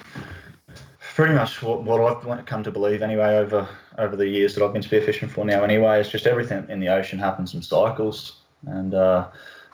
pretty 1.20 1.34
much 1.34 1.62
what, 1.62 1.84
what 1.84 2.00
I've 2.40 2.46
come 2.46 2.64
to 2.64 2.72
believe 2.72 3.02
anyway 3.02 3.36
over 3.36 3.68
over 3.98 4.16
the 4.16 4.26
years 4.26 4.56
that 4.56 4.64
I've 4.64 4.72
been 4.72 4.82
spearfishing 4.82 5.30
for 5.30 5.44
now 5.44 5.66
anyway 5.66 6.00
is 6.00 6.08
just 6.08 6.26
everything 6.26 6.66
in 6.70 6.80
the 6.80 6.88
ocean 6.88 7.20
happens 7.20 7.54
in 7.54 7.62
cycles, 7.62 8.38
and 8.68 8.94
uh, 8.94 9.28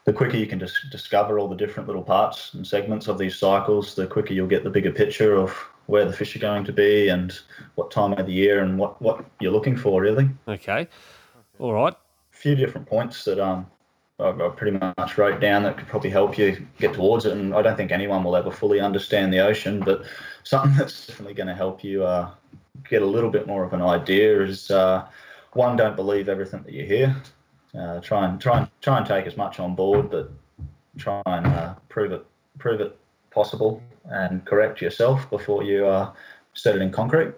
the 0.06 0.14
quicker 0.14 0.38
you 0.38 0.48
can 0.48 0.58
dis- 0.58 0.88
discover 0.90 1.38
all 1.38 1.48
the 1.48 1.56
different 1.56 1.86
little 1.86 2.02
parts 2.02 2.56
and 2.56 2.66
segments 2.66 3.08
of 3.08 3.20
these 3.20 3.38
cycles, 3.38 3.94
the 3.94 4.08
quicker 4.08 4.34
you'll 4.34 4.48
get 4.48 4.64
the 4.64 4.72
bigger 4.72 4.92
picture 4.92 5.36
of 5.36 5.52
where 5.86 6.06
the 6.06 6.14
fish 6.14 6.36
are 6.36 6.40
going 6.40 6.64
to 6.64 6.74
be 6.74 7.10
and 7.10 7.40
what 7.76 7.92
time 7.92 8.14
of 8.14 8.26
the 8.26 8.34
year 8.34 8.64
and 8.64 8.80
what, 8.80 9.00
what 9.00 9.24
you're 9.40 9.52
looking 9.52 9.78
for 9.78 10.02
really. 10.02 10.28
Okay. 10.48 10.88
All 11.60 11.74
right. 11.74 11.94
A 11.94 12.36
few 12.36 12.56
different 12.56 12.88
points 12.88 13.24
that 13.26 13.38
um 13.38 13.68
I, 14.20 14.30
I 14.30 14.50
pretty 14.56 14.78
much 14.98 15.18
wrote 15.18 15.40
down 15.40 15.64
that 15.64 15.78
could 15.78 15.88
probably 15.88 16.10
help 16.10 16.38
you 16.38 16.66
get 16.80 16.94
towards 16.94 17.26
it. 17.26 17.34
And 17.34 17.54
I 17.54 17.62
don't 17.62 17.76
think 17.76 17.92
anyone 17.92 18.24
will 18.24 18.36
ever 18.36 18.52
fully 18.52 18.80
understand 18.80 19.34
the 19.34 19.40
ocean, 19.40 19.80
but 19.80 20.04
something 20.44 20.76
that's 20.78 21.08
definitely 21.08 21.34
going 21.34 21.48
to 21.48 21.56
help 21.56 21.84
you 21.84 22.04
uh, 22.04 22.32
get 22.90 23.02
a 23.02 23.06
little 23.06 23.30
bit 23.30 23.48
more 23.48 23.64
of 23.64 23.74
an 23.74 23.82
idea 23.82 24.42
is 24.44 24.72
uh, 24.72 25.08
one, 25.54 25.76
don't 25.76 25.96
believe 25.96 26.30
everything 26.30 26.64
that 26.64 26.74
you 26.74 26.86
hear. 26.86 27.16
Uh, 27.78 28.00
try 28.00 28.26
and 28.26 28.40
try 28.40 28.60
and 28.60 28.70
try 28.82 28.98
and 28.98 29.06
take 29.06 29.26
as 29.26 29.36
much 29.36 29.60
on 29.60 29.76
board, 29.76 30.10
but 30.10 30.32
try 30.98 31.22
and 31.26 31.46
uh, 31.48 31.76
prove 31.90 32.14
it 32.14 32.26
prove 32.58 32.80
it 32.80 32.98
possible 33.32 33.82
and 34.06 34.46
correct 34.46 34.82
yourself 34.82 35.30
before 35.30 35.64
you 35.64 35.86
uh, 35.86 36.12
set 36.54 36.76
it 36.76 36.82
in 36.82 36.90
concrete. 36.92 37.34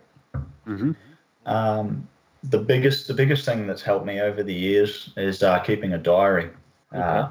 Um, 1.48 2.08
the 2.44 2.60
biggest 2.60 3.08
the 3.08 3.14
biggest 3.14 3.46
thing 3.46 3.66
that's 3.66 3.82
helped 3.82 4.06
me 4.06 4.20
over 4.22 4.44
the 4.44 4.54
years 4.54 5.12
is 5.18 5.42
uh, 5.42 5.60
keeping 5.60 5.94
a 5.94 5.98
diary. 5.98 6.52
Uh, 6.94 7.30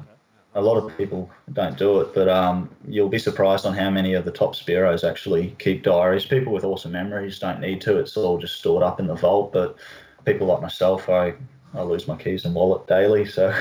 a 0.55 0.61
lot 0.61 0.79
of 0.79 0.97
people 0.97 1.31
don't 1.53 1.77
do 1.77 2.01
it, 2.01 2.15
but 2.15 2.29
um, 2.29 2.71
you'll 2.89 3.11
be 3.11 3.19
surprised 3.19 3.67
on 3.67 3.75
how 3.75 3.91
many 3.91 4.15
of 4.15 4.25
the 4.25 4.31
top 4.31 4.55
Spearos 4.55 5.09
actually 5.09 5.55
keep 5.59 5.83
diaries. 5.83 6.25
People 6.25 6.53
with 6.53 6.65
awesome 6.65 6.93
memories 6.93 7.39
don't 7.39 7.61
need 7.61 7.81
to; 7.83 7.99
it's 7.99 8.17
all 8.17 8.39
just 8.39 8.59
stored 8.59 8.83
up 8.83 8.99
in 8.99 9.07
the 9.07 9.15
vault. 9.15 9.53
But 9.53 9.77
people 10.25 10.47
like 10.47 10.63
myself, 10.63 11.09
I 11.09 11.35
I 11.75 11.83
lose 11.83 12.09
my 12.09 12.17
keys 12.17 12.47
and 12.47 12.55
wallet 12.55 12.87
daily, 12.87 13.27
so 13.27 13.49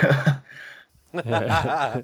I, 1.14 2.04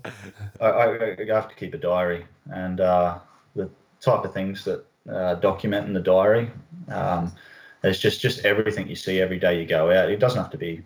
I, 0.60 1.16
I 1.20 1.26
have 1.28 1.50
to 1.50 1.56
keep 1.56 1.74
a 1.74 1.78
diary. 1.78 2.26
And 2.52 2.82
uh, 2.82 3.20
the 3.56 3.70
type 4.02 4.26
of 4.26 4.34
things 4.34 4.66
that 4.66 4.86
uh, 5.10 5.36
document 5.36 5.88
in 5.88 5.94
the 5.94 6.02
diary. 6.02 6.52
Um, 6.90 7.32
it's 7.84 8.00
just 8.00 8.22
just 8.22 8.46
everything 8.46 8.88
you 8.88 8.96
see 8.96 9.20
every 9.20 9.40
day 9.40 9.60
you 9.60 9.66
go 9.66 9.92
out. 9.92 10.10
It 10.10 10.20
doesn't 10.20 10.42
have 10.42 10.52
to 10.52 10.58
be 10.58 10.84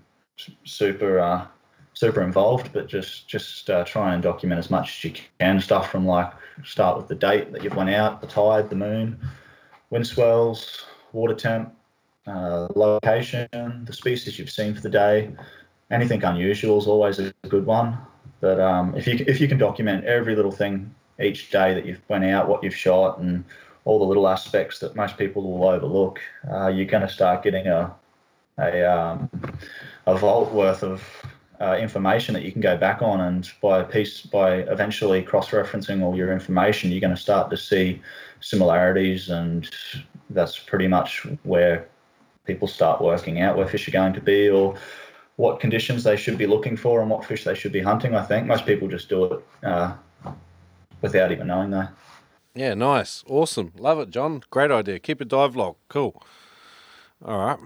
super 0.63 1.19
uh, 1.19 1.45
super 1.95 2.21
involved, 2.21 2.71
but 2.71 2.87
just 2.87 3.27
just 3.27 3.69
uh, 3.69 3.83
try 3.85 4.13
and 4.13 4.21
document 4.21 4.59
as 4.59 4.69
much 4.69 4.97
as 4.97 5.03
you 5.03 5.13
can. 5.39 5.59
Stuff 5.59 5.89
from 5.89 6.05
like 6.05 6.31
start 6.63 6.97
with 6.97 7.07
the 7.07 7.15
date 7.15 7.51
that 7.51 7.63
you've 7.63 7.75
went 7.75 7.89
out, 7.89 8.21
the 8.21 8.27
tide, 8.27 8.69
the 8.69 8.75
moon, 8.75 9.19
wind 9.89 10.05
swells, 10.05 10.85
water 11.13 11.33
temp, 11.33 11.73
uh, 12.27 12.67
location, 12.75 13.47
the 13.85 13.93
species 13.93 14.37
you've 14.37 14.51
seen 14.51 14.75
for 14.75 14.81
the 14.81 14.89
day. 14.89 15.31
Anything 15.89 16.23
unusual 16.23 16.77
is 16.77 16.87
always 16.87 17.19
a 17.19 17.33
good 17.47 17.65
one. 17.65 17.97
But 18.41 18.59
um, 18.59 18.95
if 18.95 19.07
you 19.07 19.23
if 19.27 19.39
you 19.41 19.47
can 19.47 19.57
document 19.57 20.05
every 20.05 20.35
little 20.35 20.51
thing 20.51 20.93
each 21.19 21.49
day 21.49 21.73
that 21.73 21.85
you've 21.85 22.01
went 22.09 22.25
out, 22.25 22.49
what 22.49 22.63
you've 22.63 22.75
shot, 22.75 23.19
and 23.19 23.45
all 23.85 23.99
the 23.99 24.05
little 24.05 24.27
aspects 24.27 24.79
that 24.79 24.95
most 24.95 25.17
people 25.17 25.41
will 25.43 25.67
overlook, 25.67 26.19
uh, 26.51 26.67
you're 26.67 26.85
going 26.85 27.07
to 27.07 27.09
start 27.09 27.43
getting 27.43 27.67
a 27.67 27.95
a, 28.57 28.83
um, 28.83 29.29
a 30.05 30.17
vault 30.17 30.51
worth 30.53 30.83
of 30.83 31.03
uh, 31.61 31.77
information 31.79 32.33
that 32.33 32.43
you 32.43 32.51
can 32.51 32.61
go 32.61 32.77
back 32.77 33.01
on, 33.01 33.21
and 33.21 33.49
by 33.61 33.83
piece 33.83 34.21
by 34.21 34.57
eventually 34.57 35.21
cross-referencing 35.21 36.01
all 36.01 36.15
your 36.15 36.31
information, 36.31 36.91
you're 36.91 37.01
going 37.01 37.15
to 37.15 37.21
start 37.21 37.49
to 37.49 37.57
see 37.57 38.01
similarities, 38.41 39.29
and 39.29 39.69
that's 40.29 40.59
pretty 40.59 40.87
much 40.87 41.25
where 41.43 41.87
people 42.45 42.67
start 42.67 43.01
working 43.01 43.41
out 43.41 43.57
where 43.57 43.67
fish 43.67 43.87
are 43.87 43.91
going 43.91 44.13
to 44.13 44.21
be 44.21 44.49
or 44.49 44.75
what 45.37 45.59
conditions 45.59 46.03
they 46.03 46.15
should 46.15 46.37
be 46.37 46.47
looking 46.47 46.77
for 46.77 47.01
and 47.01 47.09
what 47.09 47.25
fish 47.25 47.43
they 47.43 47.55
should 47.55 47.71
be 47.71 47.81
hunting. 47.81 48.15
I 48.15 48.23
think 48.23 48.47
most 48.47 48.65
people 48.65 48.87
just 48.87 49.09
do 49.09 49.25
it 49.25 49.45
uh, 49.63 49.93
without 51.01 51.31
even 51.31 51.47
knowing 51.47 51.71
that. 51.71 51.91
Yeah, 52.53 52.73
nice. 52.73 53.23
Awesome. 53.27 53.73
Love 53.77 53.99
it, 53.99 54.11
John. 54.11 54.41
Great 54.49 54.71
idea. 54.71 54.99
Keep 54.99 55.21
a 55.21 55.25
dive 55.25 55.55
log. 55.55 55.75
Cool. 55.89 56.23
All 57.23 57.45
right. 57.45 57.59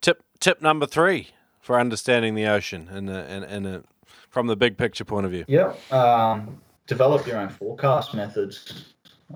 Tip 0.00 0.22
tip 0.38 0.62
number 0.62 0.86
three 0.86 1.28
for 1.70 1.78
understanding 1.78 2.34
the 2.34 2.48
ocean 2.48 2.88
and 2.90 3.08
and 3.08 3.44
and 3.44 3.84
from 4.28 4.48
the 4.48 4.56
big 4.56 4.76
picture 4.76 5.04
point 5.04 5.24
of 5.24 5.30
view. 5.30 5.44
Yeah. 5.46 5.72
Um, 5.92 6.60
develop 6.88 7.28
your 7.28 7.36
own 7.36 7.48
forecast 7.48 8.12
methods. 8.12 8.86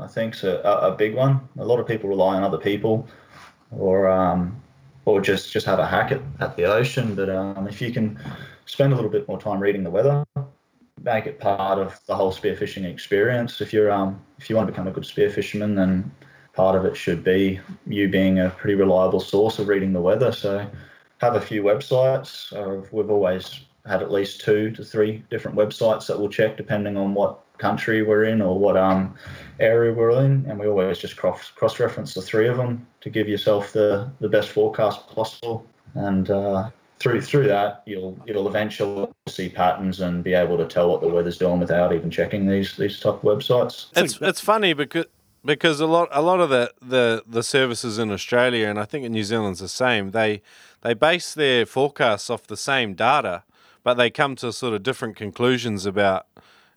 I 0.00 0.08
think 0.08 0.34
is 0.34 0.42
a, 0.42 0.56
a 0.82 0.96
big 0.96 1.14
one. 1.14 1.48
A 1.58 1.64
lot 1.64 1.78
of 1.78 1.86
people 1.86 2.08
rely 2.08 2.34
on 2.34 2.42
other 2.42 2.58
people, 2.58 3.06
or 3.70 4.08
um, 4.08 4.60
or 5.04 5.20
just 5.20 5.52
just 5.52 5.64
have 5.66 5.78
a 5.78 5.86
hack 5.86 6.10
at, 6.10 6.22
at 6.40 6.56
the 6.56 6.64
ocean. 6.64 7.14
But 7.14 7.30
um, 7.30 7.68
if 7.68 7.80
you 7.80 7.92
can 7.92 8.18
spend 8.66 8.92
a 8.92 8.96
little 8.96 9.12
bit 9.12 9.28
more 9.28 9.40
time 9.40 9.60
reading 9.60 9.84
the 9.84 9.90
weather. 9.90 10.24
Make 11.04 11.26
it 11.26 11.38
part 11.38 11.78
of 11.78 12.00
the 12.06 12.16
whole 12.16 12.32
spearfishing 12.32 12.84
experience. 12.84 13.60
If 13.60 13.72
you're 13.72 13.92
um, 13.92 14.20
if 14.38 14.50
you 14.50 14.56
want 14.56 14.66
to 14.66 14.72
become 14.72 14.88
a 14.88 14.90
good 14.90 15.04
spearfisherman, 15.04 15.76
then 15.76 16.10
part 16.52 16.74
of 16.74 16.84
it 16.84 16.96
should 16.96 17.22
be 17.22 17.60
you 17.86 18.08
being 18.08 18.40
a 18.40 18.50
pretty 18.50 18.74
reliable 18.74 19.20
source 19.20 19.60
of 19.60 19.68
reading 19.68 19.92
the 19.92 20.00
weather. 20.00 20.32
So 20.32 20.68
have 21.24 21.36
a 21.36 21.40
few 21.40 21.62
websites. 21.62 22.52
Uh, 22.52 22.86
we've 22.92 23.10
always 23.10 23.60
had 23.86 24.02
at 24.02 24.12
least 24.12 24.42
two 24.42 24.70
to 24.72 24.84
three 24.84 25.24
different 25.30 25.56
websites 25.56 26.06
that 26.06 26.18
we'll 26.18 26.28
check 26.28 26.56
depending 26.56 26.96
on 26.96 27.14
what 27.14 27.40
country 27.58 28.02
we're 28.02 28.24
in 28.24 28.42
or 28.42 28.58
what 28.58 28.76
um, 28.76 29.14
area 29.60 29.92
we're 29.92 30.24
in, 30.24 30.44
and 30.48 30.58
we 30.58 30.66
always 30.66 30.98
just 30.98 31.16
cross 31.16 31.50
cross 31.50 31.80
reference 31.80 32.14
the 32.14 32.22
three 32.22 32.48
of 32.48 32.56
them 32.56 32.86
to 33.00 33.10
give 33.10 33.28
yourself 33.28 33.72
the 33.72 34.10
the 34.20 34.28
best 34.28 34.50
forecast 34.50 35.08
possible. 35.08 35.66
And 35.94 36.30
uh, 36.30 36.70
through 36.98 37.22
through 37.22 37.46
that, 37.48 37.82
you'll 37.86 38.18
you'll 38.26 38.48
eventually 38.48 39.08
see 39.28 39.48
patterns 39.48 40.00
and 40.00 40.22
be 40.22 40.34
able 40.34 40.58
to 40.58 40.66
tell 40.66 40.90
what 40.90 41.00
the 41.00 41.08
weather's 41.08 41.38
doing 41.38 41.60
without 41.60 41.94
even 41.94 42.10
checking 42.10 42.46
these 42.46 42.76
these 42.76 43.00
top 43.00 43.22
websites. 43.22 43.86
It's 43.96 44.18
it's 44.20 44.40
funny 44.40 44.74
because 44.74 45.06
because 45.44 45.80
a 45.80 45.86
lot 45.86 46.08
a 46.10 46.22
lot 46.22 46.40
of 46.40 46.48
the, 46.48 46.72
the, 46.80 47.22
the 47.26 47.42
services 47.42 47.98
in 47.98 48.10
Australia 48.10 48.68
and 48.68 48.78
I 48.78 48.84
think 48.84 49.04
in 49.04 49.12
New 49.12 49.24
Zealand's 49.24 49.60
the 49.60 49.68
same. 49.68 50.12
They 50.12 50.42
they 50.82 50.94
base 50.94 51.34
their 51.34 51.66
forecasts 51.66 52.30
off 52.30 52.46
the 52.46 52.56
same 52.56 52.94
data, 52.94 53.44
but 53.82 53.94
they 53.94 54.10
come 54.10 54.36
to 54.36 54.52
sort 54.52 54.74
of 54.74 54.82
different 54.82 55.16
conclusions 55.16 55.86
about 55.86 56.26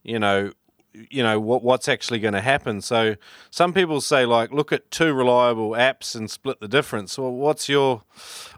you 0.03 0.19
know 0.19 0.51
you 0.93 1.21
know 1.21 1.39
what 1.39 1.63
what's 1.63 1.87
actually 1.87 2.19
going 2.19 2.33
to 2.33 2.41
happen. 2.41 2.81
So 2.81 3.15
some 3.51 3.73
people 3.73 4.01
say 4.01 4.25
like 4.25 4.51
look 4.51 4.71
at 4.71 4.89
two 4.91 5.13
reliable 5.13 5.71
apps 5.71 6.15
and 6.15 6.29
split 6.29 6.59
the 6.59 6.67
difference. 6.67 7.17
Well, 7.17 7.31
what's 7.31 7.69
your 7.69 8.03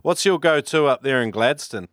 what's 0.01 0.25
your 0.25 0.39
go 0.39 0.61
to 0.61 0.85
up 0.87 1.03
there 1.03 1.21
in 1.21 1.31
Gladstone? 1.31 1.87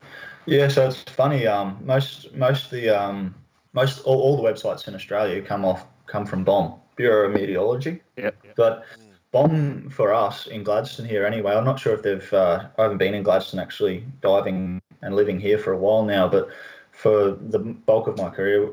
Yeah, 0.47 0.68
so 0.68 0.88
it's 0.88 1.02
funny. 1.02 1.47
Um, 1.47 1.78
most 1.84 2.32
most 2.34 2.70
the 2.70 2.88
um, 2.88 3.34
most 3.72 4.01
all, 4.05 4.20
all 4.20 4.36
the 4.36 4.43
websites 4.43 4.88
in 4.88 4.94
Australia 4.94 5.43
come 5.43 5.64
off 5.64 5.86
come 6.06 6.24
from 6.24 6.44
BOM 6.44 6.80
Bureau 6.97 7.28
of 7.28 7.35
Meteorology. 7.35 8.02
Yep. 8.16 8.36
But 8.56 8.85
BOM 9.32 9.90
for 9.90 10.14
us 10.14 10.47
in 10.47 10.64
Gladstone 10.64 11.06
here 11.06 11.27
anyway. 11.27 11.55
I'm 11.55 11.64
not 11.64 11.78
sure 11.78 11.94
if 11.94 12.02
they've. 12.02 12.32
Uh, 12.32 12.66
I 12.78 12.82
haven't 12.82 12.98
been 12.98 13.14
in 13.14 13.23
Gladstone 13.23 13.60
actually 13.60 14.05
diving 14.20 14.81
and 15.02 15.14
living 15.14 15.39
here 15.39 15.59
for 15.59 15.73
a 15.73 15.78
while 15.78 16.05
now, 16.05 16.28
but 16.28 16.48
for 16.93 17.32
the 17.32 17.59
bulk 17.59 18.06
of 18.06 18.16
my 18.16 18.31
career 18.31 18.73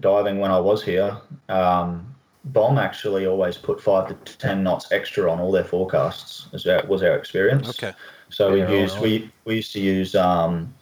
diving 0.00 0.38
when 0.38 0.50
I 0.50 0.58
was 0.58 0.82
here, 0.82 1.16
um, 1.48 2.14
BOM 2.46 2.78
actually 2.78 3.26
always 3.26 3.56
put 3.56 3.80
five 3.80 4.08
to 4.08 4.38
ten 4.38 4.62
knots 4.62 4.90
extra 4.92 5.30
on 5.30 5.40
all 5.40 5.52
their 5.52 5.64
forecasts. 5.64 6.48
As 6.52 6.66
our, 6.66 6.84
was 6.86 7.02
our 7.02 7.16
experience. 7.16 7.68
Okay. 7.70 7.92
So 8.30 8.54
Yeah, 8.54 8.70
we 8.70 8.80
used 8.80 9.00
we 9.00 9.30
we 9.44 9.56
used 9.56 9.72
to 9.72 9.80
use 9.80 10.14
um, 10.14 10.74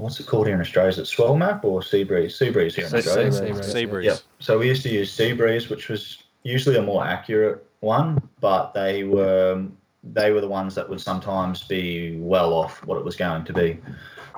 what's 0.00 0.18
it 0.20 0.26
called 0.26 0.46
here 0.46 0.54
in 0.54 0.60
Australia? 0.60 0.90
Is 0.90 0.98
it 0.98 1.06
Swell 1.06 1.36
Map 1.36 1.64
or 1.64 1.82
Sea 1.82 2.04
Breeze? 2.04 2.36
Sea 2.36 2.50
Breeze 2.50 2.74
here 2.74 2.86
in 2.86 2.94
Australia. 2.94 3.32
Sea 3.32 3.52
Breeze. 3.52 3.72
Sea 3.72 3.84
breeze. 3.84 4.06
Yep. 4.06 4.18
So 4.38 4.58
we 4.58 4.68
used 4.68 4.82
to 4.82 4.88
use 4.90 5.12
Sea 5.12 5.32
Breeze, 5.32 5.68
which 5.68 5.88
was 5.88 6.22
usually 6.42 6.76
a 6.76 6.82
more 6.82 7.04
accurate 7.04 7.64
one, 7.80 8.20
but 8.40 8.72
they 8.72 9.04
were 9.04 9.64
they 10.02 10.32
were 10.32 10.40
the 10.40 10.48
ones 10.48 10.74
that 10.74 10.88
would 10.88 11.00
sometimes 11.00 11.62
be 11.64 12.16
well 12.18 12.54
off 12.54 12.84
what 12.86 12.96
it 12.96 13.04
was 13.04 13.16
going 13.16 13.44
to 13.44 13.52
be. 13.52 13.78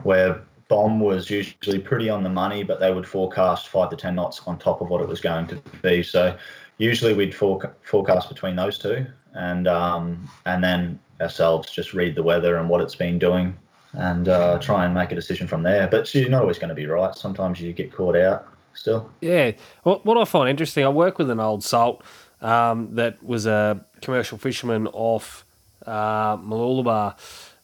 Where 0.03 0.43
BOM 0.69 1.01
was 1.01 1.31
usually 1.31 1.79
pretty 1.79 2.09
on 2.09 2.23
the 2.23 2.29
money, 2.29 2.65
but 2.65 2.81
they 2.81 2.93
would 2.93 3.07
forecast 3.07 3.69
five 3.69 3.91
to 3.91 3.97
ten 3.97 4.15
knots 4.15 4.41
on 4.47 4.59
top 4.59 4.81
of 4.81 4.89
what 4.89 5.01
it 5.01 5.09
was 5.09 5.21
going 5.21 5.47
to 5.49 5.57
be. 5.83 6.03
So 6.03 6.37
usually 6.79 7.15
we'd 7.15 7.33
forec- 7.33 7.75
forecast 7.83 8.29
between 8.29 8.57
those 8.57 8.79
two, 8.79 9.07
and 9.35 9.69
um, 9.69 10.29
and 10.47 10.65
then 10.65 10.99
ourselves 11.21 11.71
just 11.71 11.95
read 11.95 12.15
the 12.15 12.23
weather 12.23 12.57
and 12.57 12.69
what 12.69 12.81
it's 12.81 12.97
been 12.97 13.19
doing, 13.19 13.57
and 13.93 14.29
uh, 14.29 14.59
try 14.59 14.85
and 14.85 14.95
make 14.95 15.13
a 15.13 15.15
decision 15.15 15.47
from 15.47 15.63
there. 15.63 15.87
But 15.89 16.15
you're 16.15 16.29
not 16.29 16.43
always 16.43 16.59
going 16.59 16.71
to 16.71 16.75
be 16.75 16.87
right. 16.87 17.15
Sometimes 17.15 17.61
you 17.61 17.73
get 17.73 17.93
caught 17.93 18.17
out 18.17 18.49
still. 18.75 19.11
Yeah. 19.21 19.53
What, 19.83 20.05
what 20.05 20.17
I 20.17 20.25
find 20.25 20.49
interesting, 20.49 20.85
I 20.85 20.89
work 20.89 21.19
with 21.19 21.31
an 21.31 21.41
old 21.41 21.63
salt 21.63 22.03
um, 22.41 22.95
that 22.95 23.23
was 23.23 23.47
a 23.47 23.85
commercial 24.01 24.39
fisherman 24.39 24.87
off 24.89 25.45
uh, 25.87 26.37
Mooloolaba 26.37 27.17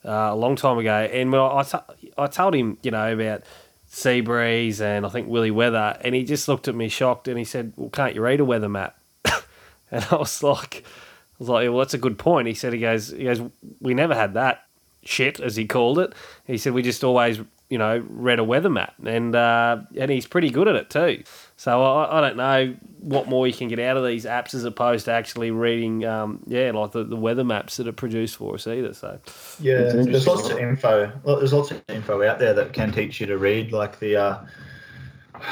uh, 0.04 0.10
a 0.10 0.36
long 0.36 0.56
time 0.56 0.78
ago. 0.78 1.08
And 1.12 1.32
when 1.32 1.40
I, 1.40 1.58
I, 1.58 1.62
t- 1.62 2.12
I 2.16 2.26
told 2.26 2.54
him, 2.54 2.78
you 2.82 2.90
know, 2.90 3.12
about 3.12 3.42
sea 3.86 4.20
breeze 4.20 4.80
and 4.80 5.06
I 5.06 5.08
think 5.08 5.28
Willy 5.28 5.50
Weather, 5.50 5.98
and 6.02 6.14
he 6.14 6.24
just 6.24 6.46
looked 6.46 6.68
at 6.68 6.74
me 6.74 6.88
shocked 6.88 7.26
and 7.26 7.38
he 7.38 7.44
said, 7.44 7.72
Well, 7.76 7.90
can't 7.90 8.14
you 8.14 8.20
read 8.20 8.40
a 8.40 8.44
weather 8.44 8.68
map? 8.68 8.98
and 9.90 10.06
I 10.10 10.16
was 10.16 10.42
like, 10.42 10.84
I 10.84 11.36
was 11.38 11.48
like, 11.48 11.68
well, 11.68 11.78
that's 11.78 11.94
a 11.94 11.98
good 11.98 12.18
point. 12.18 12.48
He 12.48 12.54
said, 12.54 12.72
he 12.72 12.80
goes, 12.80 13.10
he 13.10 13.24
goes, 13.24 13.40
we 13.80 13.94
never 13.94 14.14
had 14.14 14.34
that 14.34 14.64
shit, 15.08 15.40
as 15.40 15.56
he 15.56 15.66
called 15.66 15.98
it. 15.98 16.12
He 16.46 16.58
said, 16.58 16.72
we 16.74 16.82
just 16.82 17.02
always, 17.02 17.40
you 17.70 17.78
know, 17.78 18.04
read 18.08 18.38
a 18.38 18.44
weather 18.44 18.70
map, 18.70 18.94
and 19.04 19.34
uh, 19.34 19.78
and 19.96 20.10
he's 20.10 20.26
pretty 20.26 20.50
good 20.50 20.68
at 20.68 20.76
it 20.76 20.90
too. 20.90 21.22
So 21.56 21.82
I, 21.82 22.18
I 22.18 22.20
don't 22.20 22.36
know 22.36 22.74
what 23.00 23.26
more 23.28 23.46
you 23.46 23.52
can 23.52 23.68
get 23.68 23.78
out 23.78 23.96
of 23.96 24.04
these 24.04 24.24
apps 24.24 24.54
as 24.54 24.64
opposed 24.64 25.04
to 25.06 25.12
actually 25.12 25.50
reading, 25.50 26.04
um, 26.04 26.40
yeah, 26.46 26.70
like 26.72 26.92
the, 26.92 27.04
the 27.04 27.16
weather 27.16 27.44
maps 27.44 27.76
that 27.78 27.86
are 27.88 27.92
produced 27.92 28.36
for 28.36 28.54
us 28.54 28.66
either. 28.66 28.92
So 28.94 29.18
Yeah, 29.60 29.82
there's 29.82 30.26
lots 30.26 30.48
of 30.50 30.58
info. 30.58 31.12
well, 31.24 31.36
There's 31.36 31.52
lots 31.52 31.70
of 31.70 31.82
info 31.88 32.22
out 32.22 32.38
there 32.38 32.54
that 32.54 32.72
can 32.72 32.92
teach 32.92 33.20
you 33.20 33.26
to 33.26 33.38
read, 33.38 33.72
like 33.72 33.98
the 33.98 34.16
uh, 34.16 34.38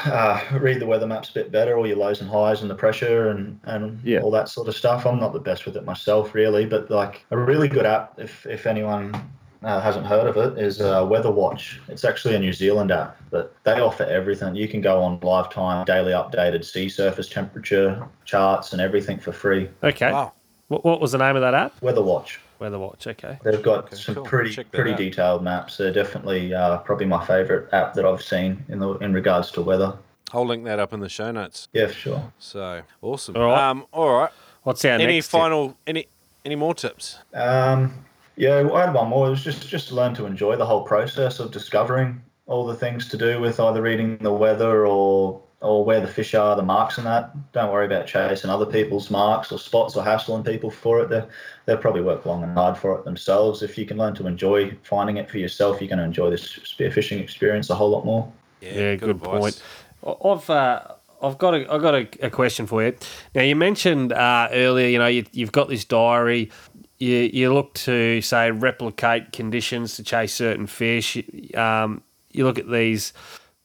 uh, 0.07 0.41
read 0.59 0.81
the 0.81 0.87
weather 0.87 1.07
maps 1.07 1.31
a 1.31 1.35
bit 1.35 1.53
better, 1.53 1.77
all 1.77 1.87
your 1.87 1.97
lows 1.97 2.21
and 2.21 2.29
highs 2.31 2.63
and 2.63 2.71
the 2.71 2.75
pressure 2.75 3.29
and 3.31 3.59
and 3.65 4.01
Yeah. 4.03 4.21
all 4.21 4.31
that 4.33 4.49
sort 4.49 4.69
of 4.69 4.75
stuff. 4.77 5.07
I'm 5.07 5.21
not 5.21 5.33
the 5.33 5.39
best 5.41 5.67
with 5.67 5.77
it 5.77 5.85
myself, 5.85 6.35
really, 6.35 6.67
but 6.67 6.91
like 6.91 7.25
a 7.31 7.39
really 7.39 7.69
good 7.69 7.87
app, 7.87 8.15
if 8.19 8.47
if 8.47 8.67
anyone 8.67 9.15
uh, 9.63 9.81
hasn't 9.81 10.07
heard 10.07 10.27
of 10.27 10.37
it, 10.37 10.59
is 10.63 10.81
uh, 10.81 11.07
Weather 11.09 11.31
Watch. 11.31 11.81
It's 11.89 12.05
actually 12.05 12.35
a 12.35 12.39
New 12.39 12.53
Zealand 12.53 12.91
app, 12.91 13.17
but 13.31 13.55
they 13.65 13.81
offer 13.81 14.05
everything. 14.05 14.55
You 14.55 14.69
can 14.69 14.81
go 14.81 15.01
on 15.03 15.19
live 15.21 15.51
time, 15.51 15.85
daily 15.85 16.13
updated 16.13 16.65
sea 16.65 16.89
surface 16.89 17.29
temperature 17.29 18.07
charts 18.25 18.73
and 18.73 18.81
everything 18.81 19.19
for 19.19 19.33
free. 19.33 19.69
okay, 19.83 20.13
Wow. 20.13 20.33
what, 20.69 20.85
what 20.85 21.01
was 21.01 21.13
the 21.13 21.19
name 21.19 21.37
of 21.37 21.43
that 21.43 21.55
app? 21.55 21.81
Weather 21.83 22.03
Watch. 22.03 22.41
Weather 22.59 22.79
Watch. 22.79 23.07
Okay. 23.07 23.39
They've 23.45 23.63
got 23.63 23.85
Okay, 23.87 23.97
some 23.97 24.15
cool. 24.15 24.25
pretty 24.25 24.65
pretty 24.65 24.93
out. 24.93 24.97
detailed 24.99 25.43
maps. 25.43 25.77
They're 25.77 25.93
definitely 25.93 26.55
uh, 26.55 26.79
probably 26.79 27.05
my 27.07 27.23
favourite 27.27 27.71
app 27.75 27.93
that 27.95 28.07
I've 28.07 28.23
seen 28.23 28.65
in 28.69 28.79
the 28.79 28.95
in 28.99 29.13
regards 29.13 29.51
to 29.53 29.63
weather. 29.63 29.95
I'll 30.33 30.47
link 30.47 30.65
that 30.65 30.79
up 30.79 30.93
in 30.95 31.01
the 31.01 31.09
show 31.11 31.31
notes. 31.31 31.69
Yeah, 31.75 31.89
sure. 31.91 32.33
So 32.39 32.81
awesome. 33.03 33.37
All 33.37 33.43
right. 33.45 33.69
Um, 33.71 33.87
all 33.93 34.11
right. 34.19 34.31
What's 34.63 34.85
our 34.87 34.93
Any 34.93 35.07
next? 35.17 35.27
tip? 35.27 35.33
final 35.41 35.77
any 35.87 36.07
any 36.47 36.57
more 36.57 36.75
tips? 36.75 37.19
Um, 37.35 38.06
yeah, 38.37 38.63
well, 38.63 38.77
I 38.77 38.85
had 38.87 38.95
one 38.95 39.09
more. 39.09 39.27
It 39.27 39.31
was 39.31 39.43
just 39.45 39.69
just 39.69 39.89
to 39.89 39.95
learn 39.95 40.15
to 40.15 40.27
enjoy 40.27 40.57
the 40.57 40.67
whole 40.67 40.83
process 40.83 41.41
of 41.41 41.51
discovering 41.51 42.23
all 42.47 42.67
the 42.67 42.77
things 42.77 43.09
to 43.09 43.17
do 43.17 43.41
with 43.41 43.59
either 43.59 43.83
reading 43.83 44.19
the 44.19 44.33
weather 44.33 44.87
or 44.87 45.43
or 45.63 45.85
where 45.85 46.01
the 46.01 46.07
fish 46.07 46.35
are, 46.35 46.55
the 46.55 46.63
marks 46.63 46.99
and 46.99 47.07
that. 47.07 47.33
Don't 47.53 47.73
worry 47.73 47.87
about 47.87 48.07
chasing 48.07 48.51
other 48.51 48.67
people's 48.67 49.11
marks 49.11 49.51
or 49.51 49.59
spots 49.59 49.97
or 49.97 50.05
hassling 50.05 50.45
people 50.45 50.71
for 50.71 51.01
it. 51.01 51.09
They 51.09 51.25
they'll 51.65 51.79
probably 51.79 52.03
work 52.03 52.27
long 52.27 52.43
and 52.43 52.53
hard 52.53 52.77
for 52.77 52.99
it 52.99 53.05
themselves. 53.05 53.63
If 53.63 53.79
you 53.79 53.87
can 53.87 53.97
learn 53.97 54.15
to 54.17 54.27
enjoy 54.27 54.77
finding 54.83 55.17
it 55.17 55.31
for 55.31 55.39
yourself, 55.39 55.81
you're 55.81 55.89
going 55.89 55.99
to 55.99 56.05
enjoy 56.05 56.31
this 56.31 56.47
spearfishing 56.47 57.21
experience 57.21 57.71
a 57.71 57.75
whole 57.75 57.91
lot 57.91 58.05
more. 58.05 58.31
Yeah, 58.61 58.97
good, 58.97 59.21
point. 59.21 59.63
I- 60.07 60.29
I've 60.29 60.51
uh, 60.51 60.83
I've 61.23 61.39
got 61.39 61.55
a 61.55 61.73
I've 61.73 61.83
got 61.83 61.95
a, 61.95 62.09
a 62.27 62.31
question 62.31 62.67
for 62.67 62.85
you. 62.85 62.95
Now 63.35 63.43
you 63.43 63.57
mentioned 63.57 64.13
uh, 64.13 64.49
earlier, 64.53 64.89
you 64.89 64.99
know, 64.99 65.07
you, 65.07 65.25
you've 65.33 65.53
got 65.53 65.69
this 65.69 65.85
diary. 65.85 66.51
You 66.99 67.31
you 67.33 67.53
look 67.53 67.75
to 67.75 68.21
say 68.23 68.51
replicate 68.51 69.33
conditions 69.33 69.97
to 69.97 70.03
chase 70.03 70.35
certain 70.35 70.67
fish. 70.67 71.19
Um, 71.55 72.03
you 72.33 72.45
look 72.45 72.59
at 72.59 72.71
these 72.71 73.13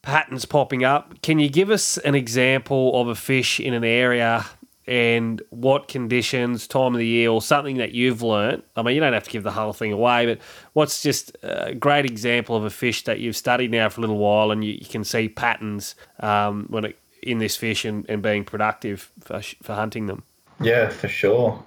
patterns 0.02 0.46
popping 0.46 0.84
up. 0.84 1.22
Can 1.22 1.40
you 1.40 1.50
give 1.50 1.70
us 1.70 1.98
an 2.00 2.16
example 2.16 3.00
of 3.00 3.08
a 3.08 3.16
fish 3.16 3.60
in 3.60 3.74
an 3.74 3.84
area? 3.84 4.46
And 4.88 5.42
what 5.52 5.88
conditions, 5.88 6.68
time 6.68 6.94
of 6.94 6.98
the 6.98 7.08
year, 7.08 7.30
or 7.30 7.42
something 7.42 7.78
that 7.78 7.92
you've 7.92 8.24
learnt? 8.24 8.66
I 8.76 8.82
mean, 8.82 8.96
you 8.96 9.00
don't 9.00 9.14
have 9.14 9.24
to 9.24 9.30
give 9.30 9.44
the 9.44 9.52
whole 9.52 9.74
thing 9.74 9.94
away, 9.94 10.26
but 10.26 10.40
what's 10.74 11.02
just 11.04 11.38
a 11.44 11.76
great 11.76 12.04
example 12.06 12.56
of 12.56 12.66
a 12.66 12.70
fish 12.70 13.04
that 13.04 13.20
you've 13.20 13.38
studied 13.38 13.72
now 13.72 13.88
for 13.90 14.00
a 14.00 14.02
little 14.02 14.18
while 14.18 14.52
and 14.52 14.64
you, 14.64 14.74
you 14.74 14.86
can 14.86 15.04
see 15.04 15.30
patterns 15.30 15.96
um, 16.20 16.66
when 16.68 16.86
it, 16.86 17.00
in 17.22 17.38
this 17.38 17.56
fish 17.56 17.86
and, 17.86 18.06
and 18.10 18.22
being 18.22 18.44
productive 18.44 19.12
for, 19.20 19.42
for 19.62 19.76
hunting 19.76 20.08
them? 20.08 20.24
Yeah, 20.60 20.90
for 20.90 21.08
sure. 21.08 21.64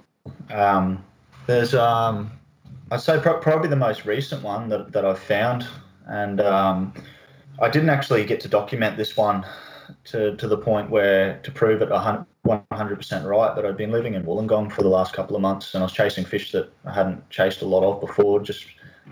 Um, 0.51 1.03
there's, 1.47 1.73
um, 1.73 2.31
I'd 2.91 3.01
say 3.01 3.19
pro- 3.19 3.39
probably 3.39 3.69
the 3.69 3.75
most 3.75 4.05
recent 4.05 4.43
one 4.43 4.69
that, 4.69 4.91
that 4.91 5.05
I've 5.05 5.19
found, 5.19 5.67
and 6.07 6.41
um, 6.41 6.93
I 7.59 7.69
didn't 7.69 7.89
actually 7.89 8.25
get 8.25 8.39
to 8.41 8.47
document 8.47 8.97
this 8.97 9.17
one 9.17 9.45
to, 10.05 10.35
to 10.35 10.47
the 10.47 10.57
point 10.57 10.89
where 10.89 11.39
to 11.43 11.51
prove 11.51 11.81
it 11.81 11.89
100, 11.89 12.25
100% 12.45 13.25
right, 13.25 13.55
but 13.55 13.65
I'd 13.65 13.77
been 13.77 13.91
living 13.91 14.13
in 14.13 14.23
Wollongong 14.23 14.71
for 14.71 14.81
the 14.81 14.89
last 14.89 15.13
couple 15.13 15.35
of 15.35 15.41
months, 15.41 15.73
and 15.73 15.83
I 15.83 15.85
was 15.85 15.93
chasing 15.93 16.25
fish 16.25 16.51
that 16.51 16.71
I 16.85 16.93
hadn't 16.93 17.29
chased 17.29 17.61
a 17.61 17.65
lot 17.65 17.83
of 17.83 18.01
before, 18.01 18.39
just 18.39 18.65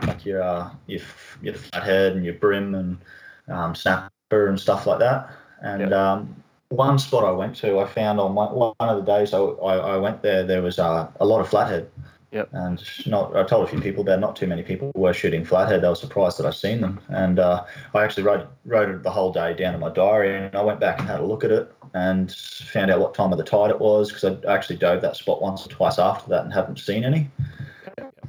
like 0.07 0.25
your 0.25 0.41
uh, 0.41 0.69
your, 0.87 1.01
your 1.41 1.53
flathead 1.53 2.13
and 2.13 2.25
your 2.25 2.33
bream 2.35 2.73
and 2.75 2.97
um, 3.47 3.75
snapper 3.75 4.47
and 4.47 4.59
stuff 4.59 4.87
like 4.87 4.99
that. 4.99 5.29
And 5.61 5.93
um, 5.93 6.43
one 6.69 6.97
spot 6.99 7.23
I 7.23 7.31
went 7.31 7.55
to, 7.57 7.79
I 7.79 7.87
found 7.87 8.19
on 8.19 8.35
one, 8.35 8.53
one 8.53 8.73
of 8.79 9.05
the 9.05 9.11
days 9.11 9.33
I, 9.33 9.39
I, 9.39 9.93
I 9.93 9.97
went 9.97 10.21
there, 10.21 10.43
there 10.43 10.61
was 10.61 10.79
uh, 10.79 11.07
a 11.19 11.25
lot 11.25 11.39
of 11.39 11.47
flathead 11.47 11.89
Yep. 12.33 12.49
And 12.51 12.83
not, 13.05 13.35
I 13.35 13.43
told 13.43 13.67
a 13.67 13.71
few 13.71 13.79
people 13.79 14.01
about. 14.01 14.19
Not 14.19 14.35
too 14.35 14.47
many 14.47 14.63
people 14.63 14.91
were 14.95 15.13
shooting 15.13 15.45
flathead. 15.45 15.81
They 15.81 15.87
were 15.87 15.93
surprised 15.93 16.39
that 16.39 16.47
I 16.47 16.49
seen 16.49 16.81
them, 16.81 16.99
and 17.09 17.37
uh, 17.37 17.63
I 17.93 18.03
actually 18.03 18.23
wrote 18.23 18.47
wrote 18.65 19.03
the 19.03 19.11
whole 19.11 19.31
day 19.31 19.53
down 19.53 19.75
in 19.75 19.79
my 19.79 19.89
diary. 19.89 20.35
And 20.35 20.55
I 20.55 20.63
went 20.63 20.79
back 20.79 20.97
and 20.97 21.07
had 21.07 21.19
a 21.19 21.25
look 21.25 21.43
at 21.43 21.51
it, 21.51 21.71
and 21.93 22.33
found 22.33 22.89
out 22.89 22.99
what 22.99 23.13
time 23.13 23.31
of 23.31 23.37
the 23.37 23.43
tide 23.43 23.69
it 23.69 23.79
was 23.79 24.11
because 24.11 24.23
I 24.23 24.51
actually 24.51 24.77
dove 24.77 25.01
that 25.01 25.15
spot 25.15 25.43
once 25.43 25.63
or 25.63 25.69
twice 25.69 25.99
after 25.99 26.27
that 26.31 26.43
and 26.43 26.51
haven't 26.51 26.79
seen 26.79 27.03
any. 27.03 27.29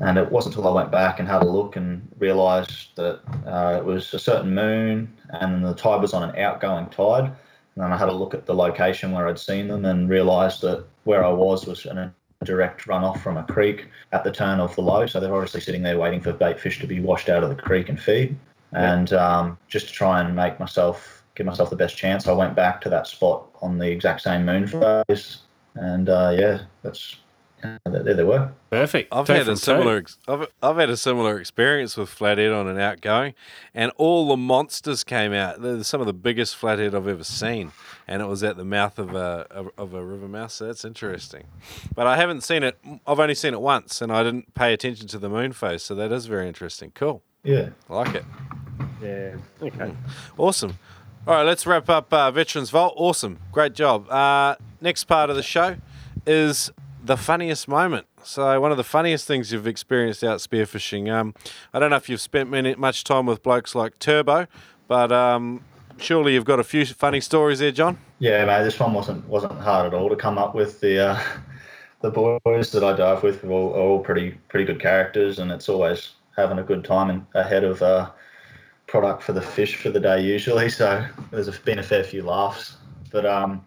And 0.01 0.19
it 0.19 0.31
wasn't 0.31 0.55
until 0.55 0.71
I 0.71 0.75
went 0.75 0.93
back 0.93 1.19
and 1.19 1.27
had 1.27 1.43
a 1.43 1.47
look 1.47 1.77
and 1.77 2.07
realised 2.19 2.97
that 2.97 3.21
uh, 3.47 3.79
it 3.79 3.85
was 3.87 4.13
a 4.13 4.19
certain 4.19 4.55
moon, 4.55 5.11
and 5.31 5.65
the 5.65 5.75
tide 5.75 6.03
was 6.03 6.13
on 6.13 6.29
an 6.29 6.37
outgoing 6.37 6.91
tide. 6.91 7.25
And 7.25 7.83
then 7.83 7.91
I 7.91 7.97
had 7.97 8.11
a 8.11 8.13
look 8.13 8.35
at 8.35 8.45
the 8.45 8.55
location 8.55 9.13
where 9.13 9.29
I'd 9.29 9.39
seen 9.39 9.69
them 9.69 9.87
and 9.87 10.11
realised 10.11 10.61
that 10.61 10.85
where 11.05 11.25
I 11.25 11.31
was 11.31 11.67
was 11.67 11.87
in 11.87 11.97
a 11.97 12.15
direct 12.45 12.87
runoff 12.87 13.21
from 13.21 13.37
a 13.37 13.45
creek 13.45 13.89
at 14.13 14.25
the 14.25 14.31
turn 14.31 14.61
of 14.61 14.75
the 14.77 14.83
low. 14.83 15.07
So 15.07 15.21
they're 15.21 15.35
obviously 15.35 15.61
sitting 15.61 15.83
there 15.83 15.99
waiting 15.99 16.21
for 16.21 16.33
bait 16.33 16.61
fish 16.61 16.81
to 16.81 16.87
be 16.87 17.01
washed 17.01 17.29
out 17.29 17.43
of 17.43 17.49
the 17.49 17.57
creek 17.57 17.89
and 17.89 18.01
feed. 18.01 18.37
And 18.73 19.13
um, 19.13 19.59
just 19.69 19.89
to 19.89 19.93
try 19.93 20.21
and 20.21 20.35
make 20.35 20.59
myself 20.59 21.23
give 21.35 21.47
myself 21.47 21.71
the 21.71 21.77
best 21.77 21.97
chance, 21.97 22.27
I 22.27 22.33
went 22.33 22.55
back 22.55 22.81
to 22.83 22.89
that 22.91 23.07
spot 23.07 23.47
on 23.63 23.79
the 23.79 23.91
exact 23.91 24.21
same 24.21 24.45
moon 24.45 24.67
phase. 24.67 25.39
And 25.75 26.09
uh, 26.09 26.35
yeah, 26.37 26.63
that's 26.83 27.17
uh, 27.65 27.79
there 27.87 28.15
they 28.15 28.23
were. 28.25 28.53
Perfect. 28.71 29.13
I've 29.13 29.27
Two 29.27 29.33
had 29.33 29.49
a 29.49 29.57
similar. 29.57 29.97
Ex- 29.99 30.19
I've, 30.29 30.47
I've 30.63 30.77
had 30.77 30.91
a 30.91 30.97
similar 30.97 31.39
experience 31.39 31.97
with 31.97 32.09
flathead 32.09 32.53
on 32.53 32.69
an 32.69 32.79
outgoing, 32.79 33.35
and 33.75 33.91
all 33.97 34.29
the 34.29 34.37
monsters 34.37 35.03
came 35.05 35.33
out. 35.33 35.63
They're 35.63 35.83
some 35.85 36.01
of 36.01 36.07
the 36.07 36.13
biggest 36.13 36.57
flathead 36.57 36.95
I've 36.95 37.09
ever 37.09 37.25
seen, 37.25 37.73
and 38.07 38.21
it 38.23 38.27
was 38.27 38.43
at 38.43 38.57
the 38.57 38.65
mouth 38.65 38.99
of 38.99 39.15
a 39.15 39.47
of- 39.51 39.71
of 39.79 39.95
a 39.95 40.05
river 40.05 40.29
mouth. 40.29 40.51
So 40.53 40.67
that's 40.67 40.85
interesting. 40.85 41.45
But 41.95 42.07
I 42.07 42.17
haven't 42.17 42.43
seen 42.43 42.63
it. 42.63 42.79
I've 43.07 43.21
only 43.21 43.35
seen 43.35 43.55
it 43.55 43.61
once, 43.61 44.03
and 44.03 44.13
I 44.13 44.23
didn't 44.23 44.55
pay 44.55 44.73
attention 44.73 45.09
to 45.09 45.19
the 45.19 45.29
moon 45.29 45.53
phase. 45.53 45.83
So 45.83 45.95
that 45.95 46.13
is 46.13 46.27
very 46.27 46.47
interesting. 46.49 46.93
Cool. 46.95 47.23
Yeah. 47.43 47.71
I 47.91 47.95
like 47.95 48.15
it. 48.15 48.25
Yeah. 49.03 49.37
Okay. 49.63 49.95
Awesome. 50.39 50.79
All 51.27 51.35
right, 51.35 51.43
let's 51.43 51.67
wrap 51.67 51.89
up 51.89 52.13
uh, 52.13 52.31
Veterans 52.31 52.69
Vault. 52.71 52.93
Awesome. 52.99 53.39
Great 53.51 53.73
job. 53.75 54.11
Uh, 54.11 54.57
next 54.83 55.05
part 55.05 55.31
of 55.31 55.37
the 55.37 55.43
show 55.43 55.77
is 56.27 56.71
the 57.05 57.17
funniest 57.17 57.69
moment. 57.69 58.07
So, 58.23 58.61
one 58.61 58.71
of 58.71 58.79
the 58.79 58.85
funniest 58.85 59.27
things 59.27 59.53
you've 59.53 59.67
experienced 59.67 60.25
out 60.25 60.39
spearfishing. 60.39 61.13
Um, 61.13 61.35
I 61.73 61.79
don't 61.79 61.91
know 61.91 61.97
if 61.97 62.09
you've 62.09 62.21
spent 62.21 62.51
many, 62.51 62.75
much 62.75 63.05
time 63.05 63.27
with 63.27 63.43
blokes 63.43 63.75
like 63.75 63.99
Turbo, 63.99 64.47
but 64.89 65.13
um, 65.13 65.63
surely 65.99 66.35
you've 66.35 66.47
got 66.47 66.59
a 66.59 66.65
few 66.65 66.87
funny 66.87 67.21
stories 67.21 67.59
there, 67.59 67.73
John. 67.73 67.99
Yeah, 68.19 68.45
mate, 68.47 68.65
this 68.65 68.81
one 68.81 68.95
wasn't 68.95 69.29
wasn't 69.29 69.61
hard 69.61 69.87
at 69.87 69.95
all 69.95 70.09
to 70.09 70.17
come 70.17 70.39
up 70.39 70.55
with. 70.55 70.81
The 70.81 71.11
uh, 71.11 71.23
the 72.01 72.11
boys 72.11 72.73
that 72.73 72.83
I 72.83 72.97
dive 72.97 73.23
with 73.23 73.45
are 73.45 73.51
all, 73.51 73.75
are 73.75 73.81
all 73.81 74.01
pretty 74.01 74.33
pretty 74.49 74.65
good 74.65 74.81
characters, 74.81 75.39
and 75.39 75.51
it's 75.51 75.69
always 75.69 76.13
having 76.37 76.59
a 76.59 76.63
good 76.63 76.85
time 76.85 77.11
and 77.11 77.27
ahead 77.35 77.65
of 77.65 77.83
uh, 77.83 78.11
product 78.87 79.23
for 79.23 79.33
the 79.33 79.43
fish 79.43 79.77
for 79.77 79.91
the 79.91 80.01
day 80.01 80.23
usually. 80.23 80.71
So 80.71 81.05
there's 81.31 81.59
been 81.59 81.79
a 81.79 81.83
fair 81.83 82.03
few 82.03 82.23
laughs, 82.23 82.79
but 83.13 83.27
um, 83.27 83.65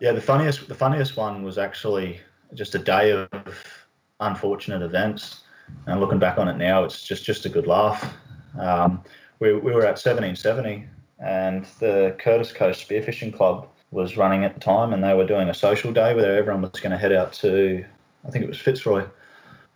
yeah, 0.00 0.12
the 0.12 0.20
funniest 0.20 0.68
the 0.68 0.74
funniest 0.74 1.16
one 1.16 1.42
was 1.42 1.56
actually 1.56 2.20
just 2.54 2.74
a 2.74 2.78
day 2.78 3.12
of 3.12 3.28
unfortunate 4.20 4.82
events. 4.82 5.42
And 5.86 6.00
looking 6.00 6.18
back 6.18 6.38
on 6.38 6.48
it 6.48 6.56
now, 6.56 6.84
it's 6.84 7.02
just 7.02 7.24
just 7.24 7.44
a 7.44 7.48
good 7.48 7.66
laugh. 7.66 8.14
Um, 8.58 9.02
we, 9.38 9.52
we 9.52 9.72
were 9.72 9.84
at 9.84 10.00
1770 10.00 10.86
and 11.18 11.64
the 11.80 12.16
Curtis 12.18 12.52
Coast 12.52 12.88
Spearfishing 12.88 13.34
Club 13.34 13.68
was 13.90 14.16
running 14.16 14.44
at 14.44 14.54
the 14.54 14.60
time, 14.60 14.92
and 14.92 15.02
they 15.02 15.14
were 15.14 15.26
doing 15.26 15.48
a 15.48 15.54
social 15.54 15.92
day 15.92 16.14
where 16.14 16.36
everyone 16.36 16.62
was 16.62 16.80
going 16.80 16.92
to 16.92 16.98
head 16.98 17.12
out 17.12 17.32
to, 17.32 17.84
I 18.26 18.30
think 18.30 18.44
it 18.44 18.48
was 18.48 18.58
Fitzroy, 18.58 19.06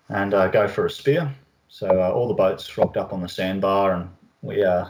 and 0.08 0.34
uh, 0.34 0.48
go 0.48 0.68
for 0.68 0.86
a 0.86 0.90
spear. 0.90 1.32
So 1.68 2.02
uh, 2.02 2.10
all 2.10 2.28
the 2.28 2.34
boats 2.34 2.76
rocked 2.76 2.96
up 2.96 3.12
on 3.12 3.22
the 3.22 3.28
sandbar, 3.28 3.94
and 3.94 4.10
we 4.42 4.62
uh, 4.62 4.86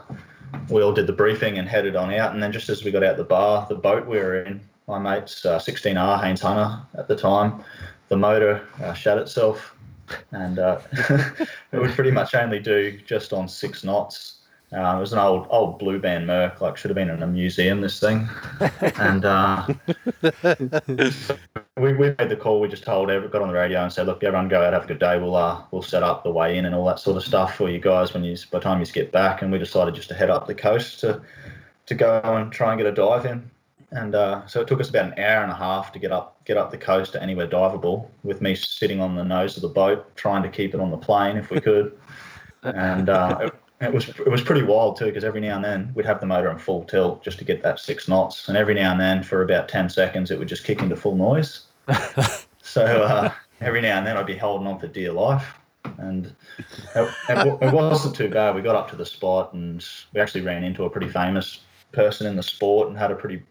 we 0.69 0.83
all 0.83 0.93
did 0.93 1.07
the 1.07 1.13
briefing 1.13 1.59
and 1.59 1.69
headed 1.69 1.95
on 1.95 2.13
out. 2.13 2.35
And 2.35 2.43
then 2.43 2.53
just 2.53 2.69
as 2.69 2.83
we 2.83 2.91
got 2.91 3.05
out 3.05 3.17
the 3.17 3.25
bar, 3.25 3.67
the 3.69 3.77
boat 3.77 4.07
we 4.07 4.19
were 4.19 4.43
in, 4.43 4.61
my 4.87 4.99
mate's 4.99 5.45
uh, 5.45 5.59
16R 5.59 6.23
Haines 6.23 6.41
Hunter 6.41 6.81
at 6.99 7.09
the 7.09 7.17
time, 7.17 7.65
the 8.09 8.17
motor 8.17 8.67
uh, 8.83 8.93
shut 8.93 9.19
itself, 9.19 9.75
and 10.33 10.59
uh, 10.59 10.81
it 11.73 11.79
would 11.79 11.93
pretty 11.93 12.11
much 12.11 12.35
only 12.35 12.59
do 12.59 12.99
just 13.07 13.33
on 13.33 13.49
six 13.49 13.85
knots. 13.85 14.39
Uh, 14.73 14.97
it 14.97 15.01
was 15.01 15.13
an 15.13 15.19
old 15.19 15.47
old 15.51 15.79
blue 15.79 15.99
band 15.99 16.27
Merc, 16.27 16.63
like 16.63 16.79
should 16.79 16.89
have 16.89 16.95
been 16.95 17.11
in 17.11 17.23
a 17.23 17.27
museum. 17.27 17.83
This 17.83 18.01
thing, 18.01 18.27
and 18.99 19.27
uh, 19.27 19.67
we, 21.77 21.93
we 21.93 22.15
made 22.19 22.31
the 22.31 22.39
call. 22.41 22.59
We 22.59 22.69
just 22.69 22.83
told 22.83 23.11
everyone, 23.11 23.31
got 23.31 23.43
on 23.43 23.49
the 23.49 23.55
radio 23.55 23.83
and 23.83 23.93
said, 23.93 24.07
"Look, 24.07 24.25
everyone 24.25 24.49
go 24.49 24.63
out, 24.63 24.73
have 24.73 24.85
a 24.85 24.87
good 24.87 24.99
day. 24.99 25.19
We'll 25.19 25.37
uh, 25.37 25.63
we'll 25.73 25.83
set 25.83 26.03
up 26.03 26.25
the 26.25 26.31
way 26.31 26.57
in 26.57 26.65
and 26.65 26.75
all 26.75 26.87
that 26.87 27.01
sort 27.01 27.19
of 27.19 27.23
stuff 27.23 27.55
for 27.55 27.69
you 27.69 27.81
guys 27.81 28.15
when 28.15 28.25
you 28.25 28.35
by 28.51 28.61
the 28.61 28.63
time 28.63 28.81
you 28.81 28.87
get 28.87 29.13
back." 29.13 29.43
And 29.43 29.53
we 29.53 29.59
decided 29.59 29.95
just 29.95 30.09
to 30.09 30.15
head 30.15 30.31
up 30.31 30.47
the 30.47 30.55
coast 30.55 31.01
to 31.01 31.21
to 31.85 31.95
go 31.95 32.21
and 32.25 32.51
try 32.51 32.73
and 32.73 32.79
get 32.79 32.87
a 32.87 32.93
dive 32.93 33.27
in. 33.27 33.51
And 33.93 34.15
uh, 34.15 34.47
so 34.47 34.61
it 34.61 34.69
took 34.69 34.81
us 34.81 34.89
about 34.89 35.13
an 35.13 35.19
hour 35.19 35.43
and 35.43 35.53
a 35.53 35.55
half 35.55 35.93
to 35.93 35.99
get 35.99 36.13
up 36.13 36.43
get 36.45 36.57
up 36.57 36.71
the 36.71 36.79
coast 36.79 37.13
to 37.13 37.23
anywhere 37.23 37.47
diveable, 37.47 38.09
with 38.23 38.41
me 38.41 38.55
sitting 38.55 39.01
on 39.01 39.15
the 39.15 39.25
nose 39.25 39.57
of 39.57 39.63
the 39.63 39.69
boat 39.69 40.17
trying 40.17 40.43
to 40.43 40.49
keep 40.49 40.75
it 40.75 40.81
on 40.81 40.91
the 40.91 40.97
plane 40.97 41.37
if 41.37 41.51
we 41.51 41.61
could. 41.61 41.97
and 42.63 43.11
uh, 43.11 43.39
it, 43.43 43.55
it 43.83 43.93
was 43.93 44.09
it 44.09 44.31
was 44.31 44.41
pretty 44.41 44.63
wild 44.63 44.97
too 44.97 45.07
because 45.07 45.25
every 45.25 45.41
now 45.41 45.57
and 45.57 45.65
then 45.65 45.93
we'd 45.95 46.07
have 46.07 46.21
the 46.21 46.27
motor 46.27 46.51
in 46.51 46.59
full 46.59 46.85
tilt 46.85 47.23
just 47.23 47.39
to 47.39 47.45
get 47.45 47.63
that 47.63 47.79
six 47.81 48.09
knots, 48.09 48.49
and 48.49 48.57
every 48.57 48.75
now 48.75 48.93
and 48.93 49.01
then 49.01 49.23
for 49.23 49.43
about 49.43 49.69
ten 49.69 49.91
seconds 49.91 50.31
it 50.31 50.39
would 50.39 50.49
just 50.49 50.65
kick 50.65 50.81
into 50.81 50.97
full 50.97 51.17
noise. 51.17 51.67
so 52.63 52.85
uh, 52.85 53.31
every 53.61 53.83
now 53.83 53.99
and 53.99 54.07
then 54.07 54.17
I'd 54.17 54.27
be 54.27 54.37
holding 54.37 54.67
on 54.67 54.79
for 54.79 54.87
dear 54.87 55.13
life, 55.13 55.59
and 55.99 56.35
it, 56.95 57.15
it, 57.29 57.59
it 57.61 57.73
wasn't 57.75 58.17
too 58.17 58.31
bad. 58.31 58.55
We 58.55 58.63
got 58.63 58.77
up 58.77 58.89
to 58.91 58.97
the 58.97 59.07
spot 59.07 59.53
and 59.53 59.87
we 60.15 60.21
actually 60.21 60.43
ran 60.43 60.65
into 60.65 60.85
a 60.85 60.91
pretty 60.91 61.09
famous 61.09 61.61
person 61.93 62.27
in 62.27 62.37
the 62.37 62.43
sport 62.43 62.89
and 62.89 62.97
had 62.97 63.11
a 63.11 63.15
pretty 63.15 63.43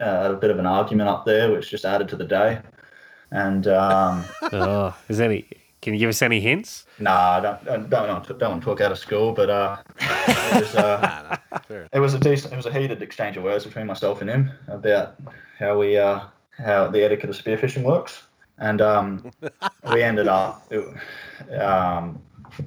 uh, 0.00 0.32
a 0.32 0.34
bit 0.34 0.50
of 0.50 0.58
an 0.58 0.66
argument 0.66 1.08
up 1.08 1.24
there, 1.24 1.52
which 1.52 1.70
just 1.70 1.84
added 1.84 2.08
to 2.08 2.16
the 2.16 2.24
day. 2.24 2.60
And 3.30 3.66
um, 3.66 4.24
oh, 4.52 4.96
is 5.08 5.20
any? 5.20 5.48
Can 5.80 5.94
you 5.94 6.00
give 6.00 6.08
us 6.08 6.22
any 6.22 6.40
hints? 6.40 6.86
Nah, 6.98 7.36
I 7.36 7.40
don't, 7.40 7.64
don't, 7.64 7.90
don't, 7.90 8.38
don't 8.38 8.50
want 8.50 8.62
to 8.62 8.64
talk 8.64 8.80
out 8.80 8.90
of 8.90 8.98
school, 8.98 9.32
but 9.32 9.48
uh, 9.48 9.76
it, 10.00 10.62
was, 10.62 10.74
uh, 10.74 11.36
it 11.92 12.00
was 12.00 12.14
a 12.14 12.18
decent, 12.18 12.52
it 12.52 12.56
was 12.56 12.66
a 12.66 12.72
heated 12.72 13.00
exchange 13.00 13.36
of 13.36 13.44
words 13.44 13.64
between 13.64 13.86
myself 13.86 14.20
and 14.20 14.28
him 14.28 14.50
about 14.66 15.14
how 15.56 15.78
we, 15.78 15.96
uh, 15.96 16.20
how 16.58 16.88
the 16.88 17.04
etiquette 17.04 17.30
of 17.30 17.36
spearfishing 17.36 17.84
works, 17.84 18.24
and 18.58 18.80
um, 18.80 19.30
we 19.92 20.02
ended 20.02 20.26
up, 20.26 20.66
it, 20.70 20.84
um, 21.60 22.20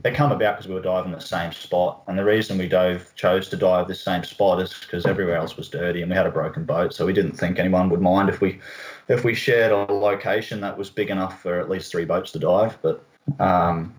it 0.03 0.13
come 0.13 0.31
about 0.31 0.55
because 0.55 0.67
we 0.67 0.73
were 0.73 0.81
diving 0.81 1.11
the 1.11 1.19
same 1.19 1.51
spot, 1.51 2.01
and 2.07 2.17
the 2.17 2.25
reason 2.25 2.57
we 2.57 2.67
dove 2.67 3.11
chose 3.15 3.49
to 3.49 3.57
dive 3.57 3.87
this 3.87 4.03
same 4.03 4.23
spot 4.23 4.61
is 4.61 4.73
because 4.73 5.05
everywhere 5.05 5.35
else 5.35 5.57
was 5.57 5.69
dirty 5.69 6.01
and 6.01 6.09
we 6.09 6.17
had 6.17 6.25
a 6.25 6.31
broken 6.31 6.65
boat, 6.65 6.93
so 6.93 7.05
we 7.05 7.13
didn't 7.13 7.33
think 7.33 7.59
anyone 7.59 7.89
would 7.89 8.01
mind 8.01 8.29
if 8.29 8.41
we, 8.41 8.59
if 9.07 9.23
we 9.23 9.33
shared 9.33 9.71
a 9.71 9.91
location 9.93 10.61
that 10.61 10.77
was 10.77 10.89
big 10.89 11.09
enough 11.09 11.41
for 11.41 11.59
at 11.59 11.69
least 11.69 11.91
three 11.91 12.05
boats 12.05 12.31
to 12.31 12.39
dive, 12.39 12.77
but 12.81 13.03
um, 13.39 13.93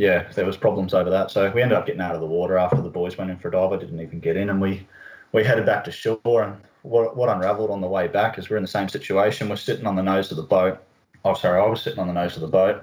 yeah, 0.00 0.30
there 0.34 0.46
was 0.46 0.56
problems 0.56 0.94
over 0.94 1.10
that. 1.10 1.30
So 1.30 1.50
we 1.50 1.60
ended 1.60 1.76
up 1.76 1.86
getting 1.86 2.00
out 2.00 2.14
of 2.14 2.22
the 2.22 2.26
water 2.26 2.56
after 2.56 2.80
the 2.80 2.88
boys 2.88 3.18
went 3.18 3.30
in 3.30 3.36
for 3.38 3.48
a 3.48 3.52
dive. 3.52 3.72
I 3.72 3.76
didn't 3.76 4.00
even 4.00 4.18
get 4.18 4.36
in, 4.36 4.48
and 4.48 4.60
we 4.60 4.86
we 5.32 5.44
headed 5.44 5.66
back 5.66 5.84
to 5.84 5.92
shore. 5.92 6.42
And 6.42 6.56
what 6.82 7.16
what 7.16 7.28
unravelled 7.28 7.70
on 7.70 7.82
the 7.82 7.86
way 7.86 8.08
back 8.08 8.38
is 8.38 8.48
we're 8.48 8.56
in 8.56 8.62
the 8.62 8.68
same 8.68 8.88
situation. 8.88 9.50
We're 9.50 9.56
sitting 9.56 9.86
on 9.86 9.96
the 9.96 10.02
nose 10.02 10.30
of 10.30 10.38
the 10.38 10.42
boat. 10.42 10.82
Oh, 11.24 11.34
sorry, 11.34 11.60
I 11.60 11.66
was 11.66 11.82
sitting 11.82 11.98
on 11.98 12.06
the 12.06 12.14
nose 12.14 12.34
of 12.34 12.40
the 12.40 12.48
boat. 12.48 12.82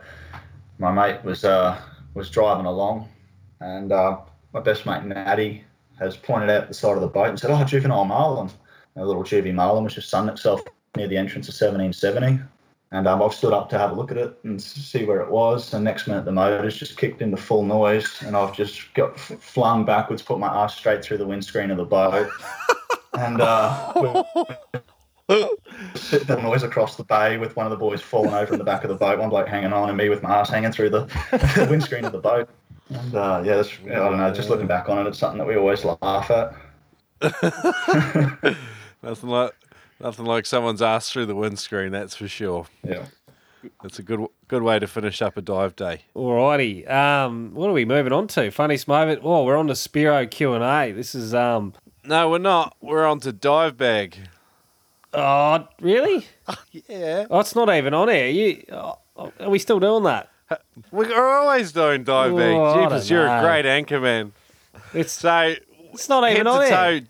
My 0.77 0.91
mate 0.91 1.23
was 1.23 1.43
uh, 1.43 1.81
was 2.17 2.29
driving 2.29 2.65
along, 2.65 3.07
and 3.61 3.91
uh, 3.91 4.17
my 4.53 4.59
best 4.59 4.85
mate 4.85 5.03
Natty 5.03 5.63
has 5.99 6.17
pointed 6.17 6.49
out 6.49 6.67
the 6.67 6.73
side 6.73 6.95
of 6.95 7.01
the 7.01 7.07
boat 7.07 7.29
and 7.29 7.39
said, 7.39 7.51
"Oh, 7.51 7.63
juvenile 7.63 8.05
marlin." 8.05 8.49
A 8.95 9.05
little 9.05 9.23
juvie 9.23 9.53
marlin 9.53 9.83
was 9.83 9.93
just 9.93 10.09
sunning 10.09 10.33
itself 10.33 10.61
near 10.95 11.07
the 11.07 11.17
entrance 11.17 11.47
of 11.47 11.53
1770. 11.53 12.39
And 12.91 13.07
um, 13.07 13.21
I've 13.21 13.33
stood 13.33 13.53
up 13.53 13.69
to 13.69 13.77
have 13.77 13.91
a 13.91 13.93
look 13.93 14.11
at 14.11 14.17
it 14.17 14.39
and 14.43 14.59
see 14.61 15.05
where 15.05 15.21
it 15.21 15.29
was. 15.29 15.73
And 15.73 15.83
next 15.83 16.07
minute, 16.07 16.25
the 16.25 16.31
motor's 16.31 16.75
just 16.75 16.97
kicked 16.97 17.21
into 17.21 17.37
full 17.37 17.63
noise, 17.63 18.21
and 18.23 18.35
I've 18.35 18.55
just 18.55 18.93
got 18.93 19.13
f- 19.13 19.39
flung 19.39 19.85
backwards, 19.85 20.21
put 20.21 20.39
my 20.39 20.47
ass 20.47 20.75
straight 20.75 21.03
through 21.03 21.17
the 21.17 21.27
windscreen 21.27 21.69
of 21.69 21.77
the 21.77 21.85
boat, 21.85 22.29
and 23.13 23.41
uh, 23.41 23.93
the 25.27 26.39
noise 26.41 26.63
across 26.63 26.95
the 26.95 27.03
bay 27.03 27.37
with 27.37 27.55
one 27.55 27.65
of 27.65 27.69
the 27.69 27.77
boys 27.77 28.01
falling 28.01 28.33
over 28.33 28.53
in 28.53 28.59
the 28.59 28.65
back 28.65 28.83
of 28.83 28.89
the 28.89 28.95
boat, 28.95 29.19
one 29.19 29.29
bloke 29.29 29.47
hanging 29.47 29.73
on, 29.73 29.89
and 29.89 29.97
me 29.97 30.07
with 30.09 30.23
my 30.23 30.35
ass 30.35 30.49
hanging 30.49 30.71
through 30.71 30.89
the, 30.89 31.05
the 31.31 31.67
windscreen 31.69 32.05
of 32.05 32.13
the 32.13 32.19
boat. 32.19 32.49
And 32.89 33.15
uh, 33.15 33.41
yeah, 33.43 33.57
that's, 33.57 33.69
I 33.85 33.95
don't 33.95 34.17
know. 34.17 34.33
Just 34.33 34.49
looking 34.49 34.67
back 34.67 34.87
on 34.87 35.05
it, 35.05 35.09
it's 35.09 35.19
something 35.19 35.37
that 35.39 35.47
we 35.47 35.57
always 35.57 35.83
laugh 35.83 36.31
at. 36.31 36.55
Nothing 39.03 39.29
like 39.29 39.51
nothing 39.99 40.25
like 40.25 40.45
someone's 40.45 40.81
ass 40.81 41.09
through 41.09 41.25
the 41.25 41.35
windscreen. 41.35 41.91
That's 41.91 42.15
for 42.15 42.27
sure. 42.27 42.67
Yeah. 42.83 43.05
That's 43.81 43.99
a 43.99 44.03
good 44.03 44.25
good 44.47 44.63
way 44.63 44.79
to 44.79 44.87
finish 44.87 45.21
up 45.21 45.37
a 45.37 45.41
dive 45.41 45.75
day. 45.75 46.03
Alrighty. 46.15 46.89
Um, 46.89 47.53
what 47.53 47.69
are 47.69 47.73
we 47.73 47.85
moving 47.85 48.13
on 48.13 48.27
to? 48.29 48.51
Funniest 48.51 48.87
moment. 48.87 49.21
Oh, 49.23 49.43
we're 49.43 49.57
on 49.57 49.67
to 49.67 49.73
Spearo 49.73 50.29
Q 50.29 50.53
and 50.53 50.63
A. 50.63 50.91
This 50.91 51.15
is 51.15 51.33
um. 51.33 51.73
No, 52.05 52.29
we're 52.29 52.37
not. 52.37 52.75
We're 52.81 53.05
on 53.05 53.19
to 53.21 53.33
dive 53.33 53.77
bag. 53.77 54.17
Oh, 55.17 55.67
really? 55.81 56.25
Yeah. 56.87 57.25
Oh, 57.29 57.39
it's 57.39 57.55
not 57.55 57.69
even 57.75 57.93
on 57.93 58.09
air. 58.09 58.29
You 58.29 58.63
oh, 58.71 58.99
are 59.39 59.49
we 59.49 59.59
still 59.59 59.79
doing 59.79 60.03
that? 60.03 60.29
We're 60.91 61.13
always 61.19 61.71
doing 61.71 62.03
dive 62.03 62.31
Oh, 62.33 62.83
Jeepers, 62.83 63.09
you're 63.09 63.27
a 63.27 63.41
great 63.41 63.65
anchor 63.65 63.99
man. 63.99 64.31
It's 64.93 65.11
So 65.11 65.55
it's 65.93 66.07
not 66.07 66.29
even 66.29 66.45
to 66.45 66.51
on 66.51 66.59
there. 66.59 66.69
toe, 66.69 67.05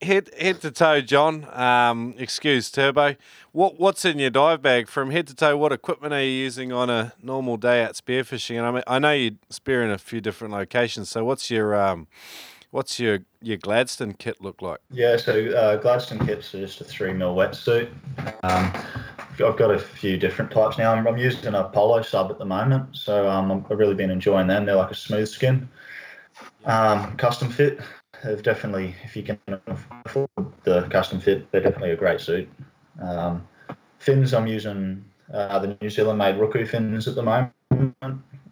head 0.00 0.30
head 0.38 0.60
to 0.62 0.70
toe, 0.70 1.00
John. 1.00 1.46
Um, 1.52 2.14
excuse 2.18 2.70
Turbo. 2.70 3.16
What 3.52 3.78
what's 3.78 4.04
in 4.04 4.18
your 4.18 4.30
dive 4.30 4.62
bag 4.62 4.88
from 4.88 5.10
head 5.10 5.26
to 5.28 5.34
toe? 5.34 5.56
What 5.56 5.72
equipment 5.72 6.12
are 6.14 6.22
you 6.22 6.30
using 6.30 6.72
on 6.72 6.90
a 6.90 7.12
normal 7.22 7.56
day 7.56 7.84
out 7.84 7.94
spearfishing? 7.94 8.56
And 8.56 8.66
I 8.66 8.70
mean, 8.72 8.82
I 8.86 8.98
know 8.98 9.12
you 9.12 9.36
spear 9.50 9.84
in 9.84 9.90
a 9.90 9.98
few 9.98 10.20
different 10.20 10.52
locations. 10.54 11.08
So 11.10 11.24
what's 11.24 11.50
your 11.50 11.76
um, 11.76 12.08
what's 12.72 12.98
your 12.98 13.20
your 13.40 13.56
Gladstone 13.56 14.14
kit 14.14 14.40
look 14.40 14.60
like? 14.60 14.80
Yeah, 14.90 15.16
so 15.16 15.50
uh, 15.52 15.76
Gladstone 15.76 16.26
kits 16.26 16.54
are 16.54 16.60
just 16.60 16.80
a 16.80 16.84
three 16.84 17.12
mil 17.12 17.36
wetsuit. 17.36 17.90
Um, 18.42 18.72
I've 19.16 19.56
got 19.56 19.70
a 19.70 19.78
few 19.78 20.18
different 20.18 20.50
types 20.50 20.78
now. 20.78 20.92
I'm, 20.92 21.06
I'm 21.06 21.16
using 21.16 21.54
a 21.54 21.64
polo 21.64 22.02
sub 22.02 22.30
at 22.30 22.38
the 22.38 22.44
moment, 22.44 22.96
so 22.96 23.28
um, 23.30 23.52
I've 23.70 23.78
really 23.78 23.94
been 23.94 24.10
enjoying 24.10 24.48
them. 24.48 24.66
They're 24.66 24.74
like 24.74 24.90
a 24.90 24.96
smooth 24.96 25.28
skin, 25.28 25.68
um, 26.64 27.16
custom 27.16 27.48
fit. 27.50 27.80
They've 28.24 28.42
definitely, 28.42 28.94
if 29.04 29.16
you 29.16 29.22
can 29.22 29.38
afford 30.06 30.28
the 30.64 30.82
custom 30.82 31.20
fit, 31.20 31.50
they're 31.50 31.60
definitely 31.60 31.90
a 31.90 31.96
great 31.96 32.20
suit. 32.20 32.48
Um, 33.00 33.46
fins, 33.98 34.32
I'm 34.32 34.46
using 34.46 35.04
uh, 35.32 35.58
the 35.58 35.76
New 35.80 35.90
Zealand 35.90 36.18
made 36.18 36.36
Ruku 36.36 36.68
fins 36.68 37.08
at 37.08 37.16
the 37.16 37.22
moment. 37.22 37.52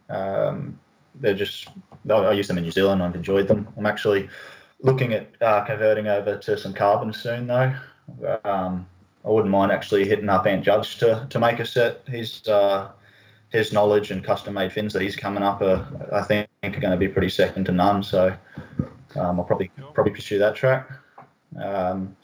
Um, 0.08 0.78
they're 1.20 1.34
just, 1.34 1.68
I 2.08 2.14
I 2.14 2.32
use 2.32 2.48
them 2.48 2.58
in 2.58 2.64
New 2.64 2.70
Zealand. 2.70 3.02
I've 3.02 3.14
enjoyed 3.14 3.48
them. 3.48 3.68
I'm 3.76 3.86
actually 3.86 4.28
looking 4.80 5.12
at 5.12 5.28
uh, 5.40 5.64
converting 5.64 6.06
over 6.06 6.38
to 6.38 6.58
some 6.58 6.72
carbon 6.72 7.12
soon 7.12 7.46
though. 7.46 7.74
Um, 8.44 8.86
I 9.24 9.28
wouldn't 9.28 9.50
mind 9.50 9.70
actually 9.70 10.08
hitting 10.08 10.28
up 10.28 10.46
Ant 10.46 10.64
Judge 10.64 10.98
to, 10.98 11.26
to 11.28 11.38
make 11.38 11.60
a 11.60 11.66
set. 11.66 12.02
His 12.06 12.46
uh, 12.48 12.90
his 13.50 13.72
knowledge 13.72 14.10
and 14.10 14.24
custom 14.24 14.54
made 14.54 14.72
fins 14.72 14.92
that 14.92 15.02
he's 15.02 15.16
coming 15.16 15.42
up 15.42 15.60
are 15.60 15.86
I 16.12 16.22
think 16.22 16.48
are 16.62 16.70
going 16.70 16.92
to 16.92 16.96
be 16.96 17.08
pretty 17.08 17.28
second 17.28 17.64
to 17.66 17.72
none. 17.72 18.02
So 18.02 18.34
um, 19.16 19.38
I'll 19.40 19.44
probably 19.44 19.70
probably 19.94 20.12
pursue 20.12 20.38
that 20.38 20.54
track. 20.54 20.88
Um, 21.60 22.16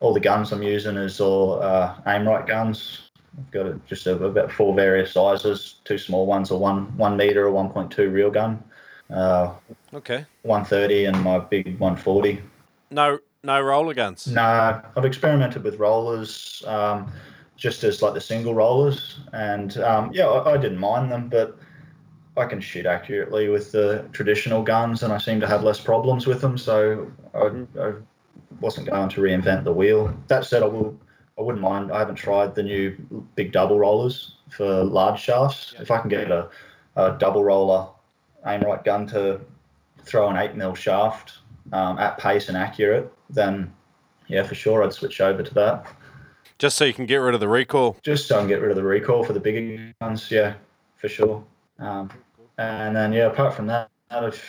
all 0.00 0.14
the 0.14 0.20
guns 0.20 0.52
I'm 0.52 0.62
using 0.62 0.96
is 0.96 1.20
all 1.20 1.60
uh, 1.62 1.96
Aimrite 2.06 2.46
guns. 2.46 3.10
I've 3.36 3.50
got 3.50 3.86
just 3.86 4.06
a, 4.06 4.14
about 4.24 4.50
four 4.50 4.74
various 4.74 5.12
sizes, 5.12 5.76
two 5.84 5.98
small 5.98 6.26
ones, 6.26 6.50
a 6.50 6.56
one 6.56 6.96
one 6.96 7.16
meter, 7.16 7.48
a 7.48 7.52
1.2 7.52 8.12
reel 8.12 8.30
gun, 8.30 8.62
uh, 9.10 9.54
Okay. 9.94 10.24
130, 10.42 11.06
and 11.06 11.22
my 11.22 11.38
big 11.38 11.78
140. 11.78 12.42
No 12.90 13.18
no 13.42 13.60
roller 13.60 13.94
guns. 13.94 14.26
No, 14.26 14.82
I've 14.96 15.04
experimented 15.04 15.62
with 15.62 15.76
rollers, 15.78 16.62
um, 16.66 17.10
just 17.56 17.84
as 17.84 18.02
like 18.02 18.14
the 18.14 18.20
single 18.20 18.54
rollers, 18.54 19.20
and 19.32 19.76
um, 19.78 20.10
yeah, 20.12 20.26
I, 20.26 20.54
I 20.54 20.56
didn't 20.56 20.78
mind 20.78 21.10
them, 21.10 21.28
but 21.28 21.58
I 22.36 22.46
can 22.46 22.60
shoot 22.60 22.86
accurately 22.86 23.48
with 23.48 23.72
the 23.72 24.08
traditional 24.12 24.62
guns, 24.62 25.02
and 25.02 25.12
I 25.12 25.18
seem 25.18 25.40
to 25.40 25.46
have 25.46 25.64
less 25.64 25.80
problems 25.80 26.26
with 26.26 26.40
them. 26.40 26.58
So 26.58 27.10
I, 27.34 27.64
I 27.80 27.92
wasn't 28.60 28.88
going 28.90 29.08
to 29.08 29.20
reinvent 29.20 29.64
the 29.64 29.72
wheel. 29.72 30.14
That 30.28 30.44
said, 30.44 30.62
I 30.62 30.66
will. 30.66 30.98
I 31.38 31.42
wouldn't 31.42 31.62
mind. 31.62 31.92
I 31.92 32.00
haven't 32.00 32.16
tried 32.16 32.56
the 32.56 32.64
new 32.64 32.96
big 33.36 33.52
double 33.52 33.78
rollers 33.78 34.34
for 34.50 34.82
large 34.82 35.20
shafts. 35.20 35.74
If 35.78 35.90
I 35.92 36.00
can 36.00 36.08
get 36.08 36.32
a, 36.32 36.50
a 36.96 37.16
double 37.18 37.44
roller 37.44 37.86
Aimrite 38.46 38.84
gun 38.84 39.06
to 39.08 39.40
throw 40.02 40.28
an 40.28 40.36
eight 40.36 40.54
mil 40.54 40.74
shaft 40.74 41.38
um, 41.72 41.98
at 41.98 42.18
pace 42.18 42.48
and 42.48 42.56
accurate, 42.56 43.12
then 43.30 43.72
yeah, 44.28 44.42
for 44.42 44.54
sure 44.54 44.82
I'd 44.82 44.92
switch 44.92 45.20
over 45.20 45.42
to 45.42 45.54
that. 45.54 45.86
Just 46.58 46.76
so 46.76 46.84
you 46.84 46.92
can 46.92 47.06
get 47.06 47.16
rid 47.16 47.34
of 47.34 47.40
the 47.40 47.48
recoil. 47.48 47.96
Just 48.02 48.26
so 48.26 48.36
I 48.36 48.40
can 48.40 48.48
get 48.48 48.60
rid 48.60 48.70
of 48.70 48.76
the 48.76 48.82
recoil 48.82 49.22
for 49.22 49.32
the 49.32 49.40
bigger 49.40 49.94
guns, 50.00 50.30
yeah, 50.30 50.54
for 50.96 51.08
sure. 51.08 51.44
Um, 51.78 52.10
and 52.58 52.96
then 52.96 53.12
yeah, 53.12 53.26
apart 53.26 53.54
from 53.54 53.66
that, 53.68 53.90
I've 54.10 54.42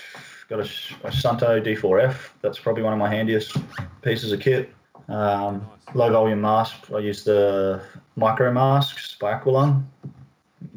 got 0.49 0.59
a, 0.59 0.63
a 0.63 1.11
Suunto 1.11 1.61
D4F. 1.63 2.29
That's 2.41 2.57
probably 2.57 2.83
one 2.83 2.93
of 2.93 2.99
my 2.99 3.09
handiest 3.09 3.57
pieces 4.01 4.31
of 4.31 4.39
kit. 4.39 4.73
Um, 5.07 5.67
low 5.93 6.11
volume 6.11 6.41
mask. 6.41 6.91
I 6.93 6.99
use 6.99 7.23
the 7.23 7.81
micro 8.15 8.51
masks 8.51 9.15
by 9.19 9.33
Aqualung. 9.33 9.83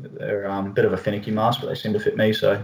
They're 0.02 0.50
um, 0.50 0.66
a 0.66 0.70
bit 0.70 0.84
of 0.84 0.92
a 0.92 0.96
finicky 0.96 1.30
mask, 1.30 1.60
but 1.60 1.68
they 1.68 1.74
seem 1.74 1.92
to 1.92 2.00
fit 2.00 2.16
me. 2.16 2.32
So 2.32 2.62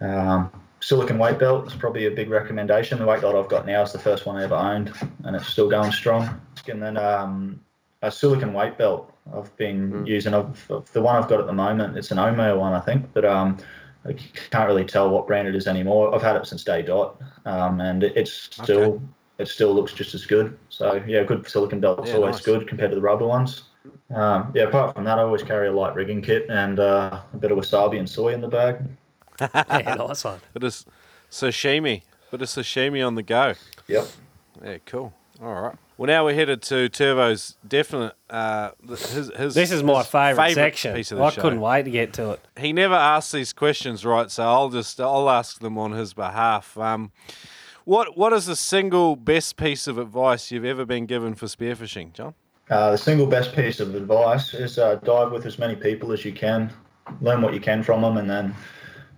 um, 0.00 0.50
silicon 0.80 1.18
weight 1.18 1.38
belt 1.38 1.66
is 1.66 1.74
probably 1.74 2.06
a 2.06 2.10
big 2.10 2.30
recommendation. 2.30 2.98
The 2.98 3.06
weight 3.06 3.20
belt 3.20 3.34
I've 3.36 3.50
got 3.50 3.66
now 3.66 3.82
is 3.82 3.92
the 3.92 3.98
first 3.98 4.26
one 4.26 4.36
I 4.36 4.44
ever 4.44 4.54
owned, 4.54 4.92
and 5.24 5.36
it's 5.36 5.48
still 5.48 5.68
going 5.68 5.92
strong. 5.92 6.40
And 6.68 6.82
then 6.82 6.96
um, 6.96 7.60
a 8.02 8.10
silicon 8.10 8.52
weight 8.52 8.78
belt 8.78 9.12
I've 9.34 9.54
been 9.56 10.06
using. 10.06 10.34
I've, 10.34 10.68
the 10.92 11.02
one 11.02 11.16
I've 11.16 11.28
got 11.28 11.40
at 11.40 11.46
the 11.46 11.52
moment, 11.52 11.96
it's 11.96 12.10
an 12.10 12.18
Omo 12.18 12.58
one, 12.58 12.72
I 12.72 12.80
think, 12.80 13.12
but 13.12 13.24
um, 13.24 13.58
I 14.06 14.12
can't 14.12 14.68
really 14.68 14.84
tell 14.84 15.10
what 15.10 15.26
brand 15.26 15.48
it 15.48 15.54
is 15.54 15.66
anymore. 15.66 16.14
I've 16.14 16.22
had 16.22 16.36
it 16.36 16.46
since 16.46 16.64
day 16.64 16.82
dot, 16.82 17.20
um, 17.44 17.80
and 17.80 18.02
it, 18.04 18.12
it's 18.16 18.32
still 18.32 18.94
Okay. 18.94 19.00
it 19.38 19.48
still 19.48 19.74
looks 19.74 19.92
just 19.92 20.14
as 20.14 20.26
good. 20.26 20.58
So 20.68 21.02
yeah, 21.06 21.22
good 21.24 21.48
silicon 21.48 21.80
belt's 21.80 22.08
Yeah, 22.08 22.16
always 22.16 22.36
nice. 22.36 22.44
good 22.44 22.68
compared 22.68 22.90
to 22.90 22.96
the 22.96 23.02
rubber 23.02 23.26
ones. 23.26 23.64
Um, 24.14 24.52
yeah, 24.54 24.64
apart 24.64 24.94
from 24.94 25.04
that, 25.04 25.18
I 25.18 25.22
always 25.22 25.42
carry 25.42 25.68
a 25.68 25.72
light 25.72 25.94
rigging 25.94 26.22
kit 26.22 26.46
and 26.48 26.80
uh, 26.80 27.20
a 27.32 27.36
bit 27.36 27.52
of 27.52 27.58
wasabi 27.58 27.98
and 27.98 28.08
soy 28.08 28.32
in 28.32 28.40
the 28.40 28.48
bag. 28.48 28.82
yeah, 29.40 29.94
nice 29.98 30.24
one. 30.24 30.40
Bit 30.54 30.64
of 30.64 30.84
sashimi. 31.30 32.02
Bit 32.30 32.42
of 32.42 32.48
sashimi 32.48 33.06
on 33.06 33.14
the 33.14 33.22
go. 33.22 33.54
Yep. 33.86 34.06
Yeah, 34.64 34.78
cool. 34.86 35.12
All 35.42 35.54
right. 35.62 35.76
Well, 35.96 36.06
now 36.06 36.24
we're 36.24 36.34
headed 36.34 36.62
to 36.62 36.88
Turbo's 36.88 37.56
definite. 37.66 38.14
Uh, 38.30 38.70
his, 38.88 39.30
his, 39.36 39.54
This 39.54 39.70
is 39.70 39.82
my 39.82 40.02
favourite 40.02 40.54
section. 40.54 40.94
piece 40.94 41.12
of 41.12 41.18
the 41.18 41.24
I 41.24 41.30
show. 41.30 41.42
couldn't 41.42 41.60
wait 41.60 41.84
to 41.84 41.90
get 41.90 42.12
to 42.14 42.30
it. 42.32 42.40
He 42.58 42.72
never 42.72 42.94
asks 42.94 43.32
these 43.32 43.52
questions, 43.52 44.04
right? 44.04 44.30
So 44.30 44.42
I'll 44.44 44.68
just 44.70 45.00
I'll 45.00 45.28
ask 45.28 45.60
them 45.60 45.76
on 45.76 45.92
his 45.92 46.14
behalf. 46.14 46.76
Um, 46.78 47.12
what 47.84 48.16
what 48.16 48.32
is 48.32 48.46
the 48.46 48.56
single 48.56 49.16
best 49.16 49.56
piece 49.56 49.86
of 49.86 49.98
advice 49.98 50.50
you've 50.50 50.64
ever 50.64 50.84
been 50.84 51.06
given 51.06 51.34
for 51.34 51.46
spearfishing, 51.46 52.12
John? 52.12 52.34
Uh, 52.70 52.90
the 52.90 52.98
single 52.98 53.26
best 53.26 53.54
piece 53.54 53.80
of 53.80 53.94
advice 53.94 54.52
is 54.52 54.78
uh, 54.78 54.96
dive 54.96 55.32
with 55.32 55.46
as 55.46 55.58
many 55.58 55.74
people 55.74 56.12
as 56.12 56.24
you 56.24 56.32
can, 56.32 56.70
learn 57.20 57.40
what 57.40 57.54
you 57.54 57.60
can 57.60 57.82
from 57.82 58.02
them, 58.02 58.18
and 58.18 58.28
then 58.28 58.54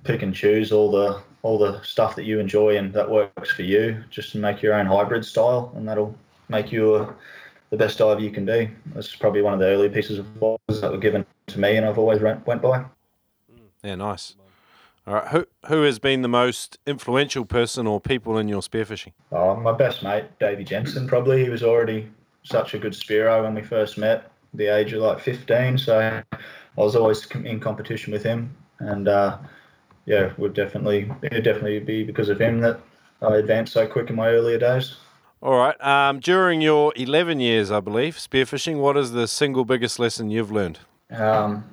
pick 0.04 0.22
and 0.22 0.34
choose 0.34 0.72
all 0.72 0.90
the 0.90 1.20
all 1.42 1.58
the 1.58 1.80
stuff 1.82 2.14
that 2.14 2.24
you 2.24 2.38
enjoy 2.38 2.76
and 2.76 2.92
that 2.92 3.10
works 3.10 3.50
for 3.50 3.62
you. 3.62 4.02
Just 4.10 4.32
to 4.32 4.38
make 4.38 4.62
your 4.62 4.74
own 4.74 4.86
hybrid 4.86 5.24
style, 5.24 5.72
and 5.74 5.88
that'll 5.88 6.14
make 6.48 6.70
you 6.70 6.96
a, 6.96 7.14
the 7.70 7.76
best 7.76 7.98
diver 7.98 8.20
you 8.20 8.30
can 8.30 8.44
be. 8.44 8.70
That's 8.94 9.16
probably 9.16 9.42
one 9.42 9.54
of 9.54 9.60
the 9.60 9.66
early 9.66 9.88
pieces 9.88 10.18
of 10.18 10.26
advice 10.26 10.80
that 10.80 10.92
were 10.92 10.98
given 10.98 11.26
to 11.48 11.58
me, 11.58 11.76
and 11.76 11.86
I've 11.86 11.98
always 11.98 12.20
went, 12.20 12.46
went 12.46 12.62
by. 12.62 12.84
Yeah, 13.82 13.96
nice. 13.96 14.36
All 15.06 15.14
right. 15.14 15.28
Who 15.28 15.46
who 15.66 15.82
has 15.82 15.98
been 15.98 16.22
the 16.22 16.28
most 16.28 16.78
influential 16.86 17.44
person 17.44 17.86
or 17.86 18.00
people 18.00 18.38
in 18.38 18.48
your 18.48 18.60
spearfishing? 18.60 19.12
Oh, 19.32 19.56
my 19.56 19.72
best 19.72 20.02
mate, 20.04 20.26
Davey 20.38 20.62
Jensen, 20.62 21.08
probably. 21.08 21.42
He 21.42 21.50
was 21.50 21.62
already 21.62 22.08
such 22.42 22.74
a 22.74 22.78
good 22.78 22.92
Spearo 22.92 23.42
when 23.42 23.54
we 23.54 23.62
first 23.62 23.98
met, 23.98 24.30
the 24.54 24.66
age 24.66 24.92
of 24.92 25.02
like 25.02 25.20
15. 25.20 25.78
So 25.78 25.98
I 25.98 26.22
was 26.76 26.96
always 26.96 27.26
in 27.44 27.60
competition 27.60 28.12
with 28.12 28.22
him. 28.22 28.54
And 28.78 29.08
uh, 29.08 29.38
yeah, 30.06 30.32
would 30.38 30.54
definitely, 30.54 31.10
it'd 31.22 31.44
definitely 31.44 31.80
be 31.80 32.02
because 32.02 32.28
of 32.28 32.40
him 32.40 32.60
that 32.60 32.80
I 33.22 33.36
advanced 33.36 33.72
so 33.72 33.86
quick 33.86 34.10
in 34.10 34.16
my 34.16 34.28
earlier 34.28 34.58
days. 34.58 34.96
All 35.42 35.56
right. 35.56 35.80
Um, 35.80 36.20
during 36.20 36.60
your 36.60 36.92
11 36.96 37.40
years, 37.40 37.70
I 37.70 37.80
believe, 37.80 38.16
spearfishing, 38.16 38.78
what 38.78 38.96
is 38.96 39.12
the 39.12 39.26
single 39.26 39.64
biggest 39.64 39.98
lesson 39.98 40.30
you've 40.30 40.52
learned? 40.52 40.80
Um, 41.10 41.64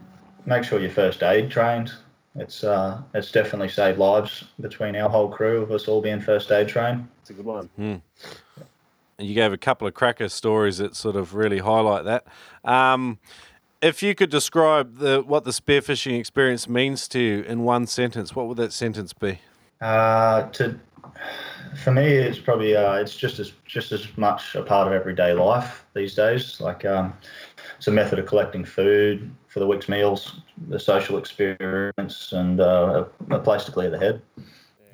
make 0.45 0.63
sure 0.63 0.79
you're 0.79 0.89
first 0.89 1.21
aid 1.21 1.51
trained. 1.51 1.91
It's 2.35 2.63
uh, 2.63 3.01
it's 3.15 3.31
definitely 3.31 3.69
saved 3.69 3.97
lives 3.97 4.43
between 4.59 4.95
our 4.95 5.09
whole 5.09 5.27
crew 5.27 5.61
of 5.61 5.71
us 5.71 5.87
all 5.87 6.01
being 6.01 6.21
first 6.21 6.51
aid 6.51 6.67
trained. 6.67 7.07
It's 7.21 7.31
a 7.31 7.33
good 7.33 7.45
one. 7.45 7.69
You 9.19 9.33
gave 9.33 9.51
a 9.51 9.57
couple 9.57 9.87
of 9.87 9.93
cracker 9.93 10.29
stories 10.29 10.77
that 10.77 10.95
sort 10.95 11.15
of 11.15 11.33
really 11.33 11.57
highlight 11.59 12.05
that. 12.05 12.27
Um, 12.63 13.19
if 13.81 14.03
you 14.03 14.15
could 14.15 14.29
describe 14.29 14.97
the 14.97 15.21
what 15.21 15.43
the 15.43 15.51
spearfishing 15.51 16.19
experience 16.19 16.67
means 16.67 17.07
to 17.09 17.19
you 17.19 17.41
in 17.43 17.63
one 17.63 17.87
sentence, 17.87 18.35
what 18.35 18.47
would 18.47 18.57
that 18.57 18.73
sentence 18.73 19.13
be? 19.13 19.39
Uh, 19.81 20.43
to 20.49 20.79
for 21.83 21.91
me, 21.91 22.05
it's 22.05 22.39
probably 22.39 22.75
uh, 22.75 22.93
it's 22.93 23.15
just 23.15 23.39
as 23.39 23.53
just 23.65 23.91
as 23.91 24.07
much 24.17 24.55
a 24.55 24.63
part 24.63 24.87
of 24.87 24.93
everyday 24.93 25.33
life 25.33 25.85
these 25.93 26.15
days. 26.15 26.59
Like 26.59 26.85
um, 26.85 27.13
it's 27.77 27.87
a 27.87 27.91
method 27.91 28.19
of 28.19 28.25
collecting 28.25 28.65
food 28.65 29.29
for 29.47 29.59
the 29.59 29.67
week's 29.67 29.89
meals, 29.89 30.41
the 30.67 30.79
social 30.79 31.17
experience, 31.17 32.31
and 32.31 32.59
uh, 32.59 33.05
a, 33.29 33.35
a 33.35 33.39
place 33.39 33.63
to 33.65 33.71
clear 33.71 33.89
the 33.89 33.99
head. 33.99 34.21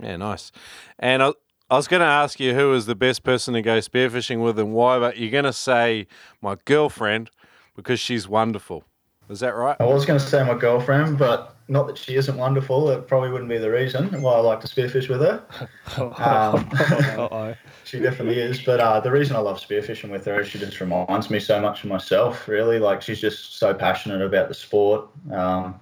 Yeah, 0.01 0.17
nice. 0.17 0.51
And 0.99 1.23
I, 1.23 1.33
I 1.73 1.75
was 1.75 1.87
going 1.87 2.01
to 2.01 2.05
ask 2.05 2.39
you 2.39 2.53
who 2.53 2.71
is 2.75 2.85
the 2.85 2.93
best 2.93 3.23
person 3.23 3.55
to 3.55 3.61
go 3.63 3.79
spearfishing 3.79 4.43
with 4.43 4.59
and 4.59 4.73
why, 4.75 4.99
but 4.99 5.17
you're 5.17 5.31
going 5.31 5.45
to 5.45 5.51
say 5.51 6.05
my 6.39 6.55
girlfriend 6.65 7.31
because 7.75 7.99
she's 7.99 8.27
wonderful. 8.27 8.83
Is 9.27 9.39
that 9.39 9.55
right? 9.55 9.75
I 9.79 9.85
was 9.85 10.05
going 10.05 10.19
to 10.19 10.23
say 10.23 10.43
my 10.43 10.53
girlfriend, 10.53 11.17
but 11.17 11.55
not 11.67 11.87
that 11.87 11.97
she 11.97 12.13
isn't 12.13 12.37
wonderful. 12.37 12.91
It 12.91 13.07
probably 13.07 13.31
wouldn't 13.31 13.49
be 13.49 13.57
the 13.57 13.71
reason 13.71 14.21
why 14.21 14.33
I 14.33 14.39
like 14.41 14.59
to 14.59 14.67
spearfish 14.67 15.09
with 15.09 15.21
her. 15.21 15.43
Um, 15.97 16.69
Uh-oh. 16.79 17.55
She 17.85 17.99
definitely 17.99 18.39
is. 18.39 18.61
But 18.61 18.79
uh, 18.79 18.99
the 18.99 19.09
reason 19.09 19.35
I 19.35 19.39
love 19.39 19.59
spearfishing 19.59 20.11
with 20.11 20.25
her 20.25 20.41
is 20.41 20.49
she 20.49 20.59
just 20.59 20.79
reminds 20.79 21.31
me 21.31 21.39
so 21.39 21.59
much 21.59 21.83
of 21.83 21.89
myself, 21.89 22.47
really. 22.47 22.77
Like, 22.77 23.01
she's 23.01 23.19
just 23.19 23.57
so 23.57 23.73
passionate 23.73 24.21
about 24.21 24.47
the 24.47 24.53
sport. 24.53 25.09
Um, 25.31 25.79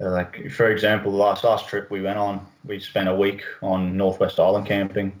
Like 0.00 0.50
for 0.50 0.70
example, 0.70 1.12
the 1.12 1.18
last 1.18 1.44
last 1.44 1.68
trip 1.68 1.90
we 1.90 2.00
went 2.00 2.18
on, 2.18 2.46
we 2.64 2.80
spent 2.80 3.08
a 3.08 3.14
week 3.14 3.44
on 3.60 3.96
Northwest 3.98 4.40
Island 4.40 4.66
camping, 4.66 5.12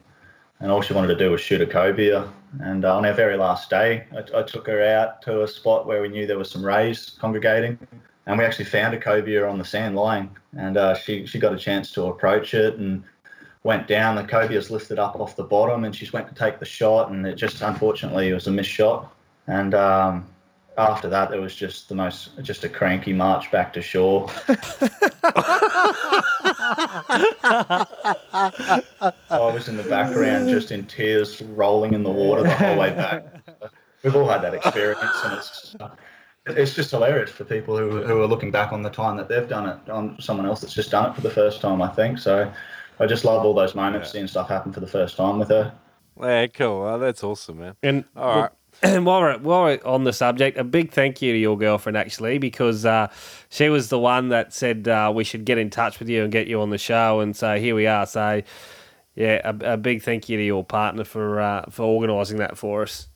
and 0.60 0.72
all 0.72 0.80
she 0.80 0.94
wanted 0.94 1.08
to 1.08 1.16
do 1.16 1.30
was 1.30 1.42
shoot 1.42 1.60
a 1.60 1.66
cobia. 1.66 2.32
And 2.60 2.84
uh, 2.84 2.96
on 2.96 3.04
our 3.04 3.12
very 3.12 3.36
last 3.36 3.68
day, 3.68 4.06
I, 4.12 4.38
I 4.38 4.42
took 4.42 4.66
her 4.66 4.82
out 4.82 5.20
to 5.22 5.42
a 5.42 5.48
spot 5.48 5.86
where 5.86 6.00
we 6.00 6.08
knew 6.08 6.26
there 6.26 6.38
was 6.38 6.50
some 6.50 6.64
rays 6.64 7.16
congregating, 7.20 7.78
and 8.24 8.38
we 8.38 8.44
actually 8.44 8.64
found 8.64 8.94
a 8.94 8.98
cobia 8.98 9.46
on 9.46 9.58
the 9.58 9.64
sand 9.64 9.96
lying. 9.96 10.34
And 10.56 10.78
uh, 10.78 10.94
she 10.94 11.26
she 11.26 11.38
got 11.38 11.52
a 11.52 11.58
chance 11.58 11.92
to 11.92 12.06
approach 12.06 12.54
it 12.54 12.76
and 12.76 13.04
went 13.64 13.86
down. 13.86 14.16
The 14.16 14.24
cobia's 14.24 14.70
lifted 14.70 14.98
up 14.98 15.20
off 15.20 15.36
the 15.36 15.44
bottom, 15.44 15.84
and 15.84 15.94
she 15.94 16.08
went 16.10 16.26
to 16.28 16.34
take 16.34 16.58
the 16.58 16.64
shot, 16.64 17.10
and 17.10 17.26
it 17.26 17.34
just 17.34 17.60
unfortunately 17.60 18.30
it 18.30 18.34
was 18.34 18.46
a 18.46 18.50
missed 18.50 18.70
shot. 18.70 19.14
And 19.46 19.74
um, 19.74 20.26
after 20.80 21.08
that, 21.08 21.32
it 21.32 21.40
was 21.40 21.54
just 21.54 21.88
the 21.88 21.94
most 21.94 22.30
just 22.42 22.64
a 22.64 22.68
cranky 22.68 23.12
march 23.12 23.50
back 23.50 23.72
to 23.74 23.82
shore. 23.82 24.28
I 29.30 29.52
was 29.52 29.68
in 29.68 29.76
the 29.76 29.86
background, 29.88 30.48
just 30.48 30.72
in 30.72 30.86
tears, 30.86 31.40
rolling 31.42 31.94
in 31.94 32.02
the 32.02 32.10
water 32.10 32.42
the 32.42 32.54
whole 32.54 32.76
way 32.76 32.90
back. 32.90 33.24
We've 34.02 34.16
all 34.16 34.28
had 34.28 34.42
that 34.42 34.54
experience, 34.54 35.00
and 35.24 35.34
it's 35.34 35.76
it's 36.46 36.74
just 36.74 36.90
hilarious 36.90 37.30
for 37.30 37.44
people 37.44 37.76
who 37.76 38.02
who 38.02 38.22
are 38.22 38.26
looking 38.26 38.50
back 38.50 38.72
on 38.72 38.82
the 38.82 38.90
time 38.90 39.16
that 39.18 39.28
they've 39.28 39.48
done 39.48 39.68
it 39.68 39.90
on 39.90 40.20
someone 40.20 40.46
else 40.46 40.60
that's 40.60 40.74
just 40.74 40.90
done 40.90 41.10
it 41.10 41.14
for 41.14 41.20
the 41.20 41.30
first 41.30 41.60
time. 41.60 41.82
I 41.82 41.88
think 41.88 42.18
so. 42.18 42.50
I 42.98 43.06
just 43.06 43.24
love 43.24 43.44
all 43.44 43.54
those 43.54 43.74
moments, 43.74 44.12
seeing 44.12 44.26
stuff 44.26 44.48
happen 44.48 44.72
for 44.72 44.80
the 44.80 44.86
first 44.86 45.16
time 45.16 45.38
with 45.38 45.48
her. 45.48 45.72
Yeah, 46.20 46.46
cool. 46.48 46.82
Oh, 46.82 46.98
that's 46.98 47.24
awesome, 47.24 47.60
man. 47.60 47.76
And 47.82 48.04
All 48.14 48.42
right. 48.42 48.50
And 48.82 49.04
while 49.06 49.20
we're, 49.20 49.38
while 49.38 49.64
we're 49.64 49.80
on 49.84 50.04
the 50.04 50.12
subject, 50.12 50.58
a 50.58 50.64
big 50.64 50.92
thank 50.92 51.20
you 51.22 51.32
to 51.32 51.38
your 51.38 51.58
girlfriend 51.58 51.96
actually, 51.96 52.38
because 52.38 52.84
uh, 52.84 53.08
she 53.48 53.68
was 53.68 53.88
the 53.88 53.98
one 53.98 54.28
that 54.28 54.52
said 54.52 54.88
uh, 54.88 55.12
we 55.14 55.24
should 55.24 55.44
get 55.44 55.58
in 55.58 55.70
touch 55.70 55.98
with 55.98 56.08
you 56.08 56.22
and 56.22 56.32
get 56.32 56.46
you 56.46 56.60
on 56.60 56.70
the 56.70 56.78
show, 56.78 57.20
and 57.20 57.36
so 57.36 57.58
here 57.58 57.74
we 57.74 57.86
are. 57.86 58.06
So, 58.06 58.42
yeah, 59.14 59.40
a, 59.44 59.74
a 59.74 59.76
big 59.76 60.02
thank 60.02 60.28
you 60.28 60.36
to 60.36 60.42
your 60.44 60.64
partner 60.64 61.04
for 61.04 61.40
uh, 61.40 61.64
for 61.70 61.82
organising 61.82 62.38
that 62.38 62.56
for 62.56 62.82
us. 62.82 63.08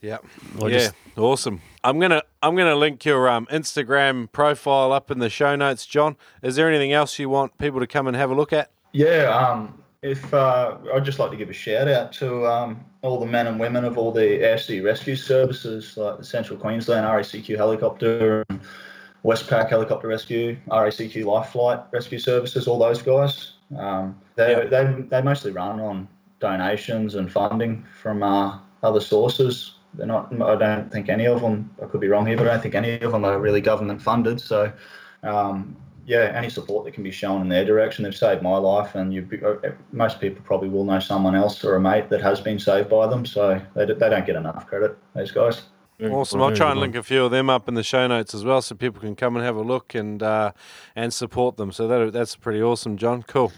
Yeah. 0.00 0.18
Or 0.60 0.68
yeah. 0.68 0.78
just- 0.78 0.94
Awesome. 1.16 1.60
I'm 1.84 2.00
gonna 2.00 2.22
I'm 2.42 2.56
gonna 2.56 2.74
link 2.74 3.04
your 3.04 3.28
um, 3.28 3.46
Instagram 3.46 4.30
profile 4.32 4.92
up 4.92 5.12
in 5.12 5.20
the 5.20 5.30
show 5.30 5.54
notes, 5.54 5.86
John. 5.86 6.16
Is 6.42 6.56
there 6.56 6.68
anything 6.68 6.92
else 6.92 7.20
you 7.20 7.28
want 7.28 7.56
people 7.58 7.78
to 7.78 7.86
come 7.86 8.08
and 8.08 8.16
have 8.16 8.30
a 8.32 8.34
look 8.34 8.52
at? 8.52 8.72
Yeah, 8.90 9.28
um, 9.28 9.83
if 10.04 10.34
uh, 10.34 10.76
I'd 10.92 11.02
just 11.02 11.18
like 11.18 11.30
to 11.30 11.36
give 11.36 11.48
a 11.48 11.54
shout 11.54 11.88
out 11.88 12.12
to 12.14 12.46
um, 12.46 12.84
all 13.00 13.18
the 13.18 13.24
men 13.24 13.46
and 13.46 13.58
women 13.58 13.86
of 13.86 13.96
all 13.96 14.12
the 14.12 14.20
ASD 14.20 14.84
rescue 14.84 15.16
services, 15.16 15.96
like 15.96 16.18
the 16.18 16.24
Central 16.24 16.58
Queensland 16.58 17.06
RACQ 17.06 17.56
helicopter, 17.56 18.44
and 18.50 18.60
Westpac 19.24 19.70
helicopter 19.70 20.06
rescue, 20.06 20.58
RACQ 20.68 21.24
life 21.24 21.48
flight 21.48 21.80
rescue 21.90 22.18
services, 22.18 22.68
all 22.68 22.78
those 22.78 23.00
guys. 23.00 23.54
Um, 23.78 24.20
they, 24.36 24.50
Yeah. 24.52 24.64
they 24.66 25.02
they 25.08 25.22
mostly 25.22 25.52
run 25.52 25.80
on 25.80 26.06
donations 26.38 27.14
and 27.14 27.32
funding 27.32 27.86
from 28.02 28.22
uh, 28.22 28.58
other 28.82 29.00
sources. 29.00 29.76
They're 29.94 30.06
not. 30.06 30.30
I 30.38 30.54
don't 30.56 30.92
think 30.92 31.08
any 31.08 31.26
of 31.26 31.40
them. 31.40 31.70
I 31.82 31.86
could 31.86 32.02
be 32.02 32.08
wrong 32.08 32.26
here, 32.26 32.36
but 32.36 32.46
I 32.46 32.50
don't 32.50 32.62
think 32.62 32.74
any 32.74 33.00
of 33.00 33.12
them 33.12 33.24
are 33.24 33.38
really 33.38 33.62
government 33.62 34.02
funded. 34.02 34.38
So. 34.38 34.70
Um, 35.22 35.74
yeah, 36.06 36.32
any 36.34 36.50
support 36.50 36.84
that 36.84 36.92
can 36.92 37.02
be 37.02 37.10
shown 37.10 37.40
in 37.40 37.48
their 37.48 37.64
direction. 37.64 38.04
They've 38.04 38.14
saved 38.14 38.42
my 38.42 38.56
life, 38.56 38.94
and 38.94 39.12
you, 39.12 39.26
most 39.92 40.20
people 40.20 40.42
probably 40.44 40.68
will 40.68 40.84
know 40.84 41.00
someone 41.00 41.34
else 41.34 41.64
or 41.64 41.76
a 41.76 41.80
mate 41.80 42.08
that 42.10 42.20
has 42.20 42.40
been 42.40 42.58
saved 42.58 42.88
by 42.88 43.06
them. 43.06 43.24
So 43.24 43.60
they, 43.74 43.86
they 43.86 44.10
don't 44.10 44.26
get 44.26 44.36
enough 44.36 44.66
credit, 44.66 44.96
those 45.14 45.30
guys. 45.32 45.62
Awesome. 46.02 46.42
I'll 46.42 46.54
try 46.54 46.72
and 46.72 46.80
link 46.80 46.96
a 46.96 47.02
few 47.02 47.24
of 47.24 47.30
them 47.30 47.48
up 47.48 47.68
in 47.68 47.74
the 47.74 47.84
show 47.84 48.06
notes 48.06 48.34
as 48.34 48.44
well, 48.44 48.60
so 48.60 48.74
people 48.74 49.00
can 49.00 49.14
come 49.14 49.36
and 49.36 49.44
have 49.44 49.56
a 49.56 49.62
look 49.62 49.94
and 49.94 50.22
uh, 50.22 50.52
and 50.96 51.14
support 51.14 51.56
them. 51.56 51.70
So 51.70 51.86
that 51.86 52.12
that's 52.12 52.34
pretty 52.36 52.60
awesome, 52.60 52.96
John. 52.96 53.22
Cool, 53.22 53.52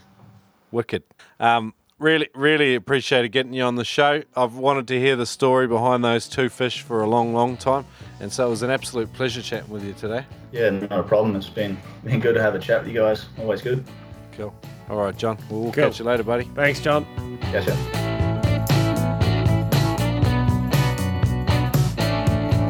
wicked. 0.71 1.03
Um, 1.41 1.73
really, 1.99 2.29
really 2.35 2.75
appreciated 2.75 3.31
getting 3.31 3.53
you 3.53 3.63
on 3.63 3.75
the 3.77 3.85
show. 3.85 4.23
I've 4.37 4.55
wanted 4.57 4.89
to 4.89 4.99
hear 5.01 5.17
the 5.17 5.27
story 5.27 5.67
behind 5.67 6.05
those 6.05 6.29
two 6.29 6.49
fish 6.49 6.83
for 6.83 7.03
a 7.03 7.09
long, 7.09 7.33
long 7.35 7.57
time, 7.57 7.85
and 8.21 8.33
so 8.33 8.47
it 8.47 8.51
was 8.51 8.63
an 8.63 8.71
absolute 8.71 9.13
pleasure 9.13 9.43
chatting 9.43 9.71
with 9.71 9.85
you 9.85 9.93
today. 9.95 10.25
Yeah, 10.53 10.71
not 10.71 10.93
a 10.93 11.03
problem. 11.03 11.37
It's 11.37 11.49
been 11.49 11.77
been 12.05 12.21
good 12.21 12.35
to 12.35 12.43
have 12.43 12.55
a 12.55 12.59
chat 12.59 12.85
with 12.85 12.93
you 12.93 13.01
guys. 13.01 13.27
Always 13.39 13.63
good. 13.63 13.85
Cool. 14.33 14.55
All 14.89 14.99
right, 14.99 15.17
John. 15.17 15.39
We'll, 15.51 15.63
we'll 15.63 15.73
Cool. 15.73 15.85
catch 15.85 15.99
you 15.99 16.05
later, 16.05 16.23
buddy. 16.23 16.45
Thanks, 16.55 16.81
John. 16.81 17.07
Gotcha. 17.53 18.06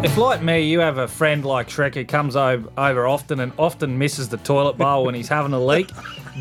If, 0.06 0.16
like 0.16 0.40
me, 0.40 0.62
you 0.62 0.78
have 0.78 0.96
a 0.98 1.08
friend 1.08 1.44
like 1.44 1.66
Shrek 1.66 1.96
who 1.96 2.04
comes 2.04 2.36
over, 2.36 3.08
often 3.08 3.40
and 3.40 3.50
often 3.58 3.98
misses 3.98 4.28
the 4.28 4.36
toilet 4.36 4.78
bowl 4.78 5.04
when 5.04 5.16
he's 5.16 5.26
having 5.26 5.52
a 5.52 5.58
leak, 5.58 5.90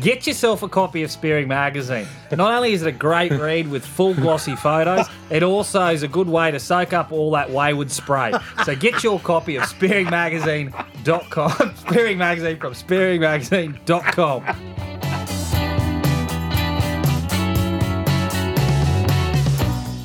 get 0.00 0.24
yourself 0.24 0.62
a 0.62 0.68
copy 0.68 1.02
of 1.02 1.10
Spearing 1.10 1.48
Magazine. 1.48 2.06
Not 2.30 2.52
only 2.52 2.74
is 2.74 2.82
it 2.82 2.88
a 2.88 2.92
great 2.92 3.32
read 3.32 3.68
with 3.68 3.84
full 3.84 4.14
glossy 4.14 4.54
photos, 4.54 5.08
it 5.30 5.42
also 5.42 5.88
is 5.88 6.04
a 6.04 6.08
good 6.08 6.28
way 6.28 6.52
to 6.52 6.60
soak 6.60 6.92
up 6.92 7.10
all 7.10 7.32
that 7.32 7.50
wayward 7.50 7.90
spray. 7.90 8.32
So 8.64 8.76
get 8.76 9.02
your 9.02 9.18
copy 9.18 9.56
of 9.56 9.64
spearingmagazine.com, 9.64 11.74
Spearing 11.76 12.18
Magazine 12.18 12.60
from 12.60 12.72
spearingmagazine.com. 12.72 14.95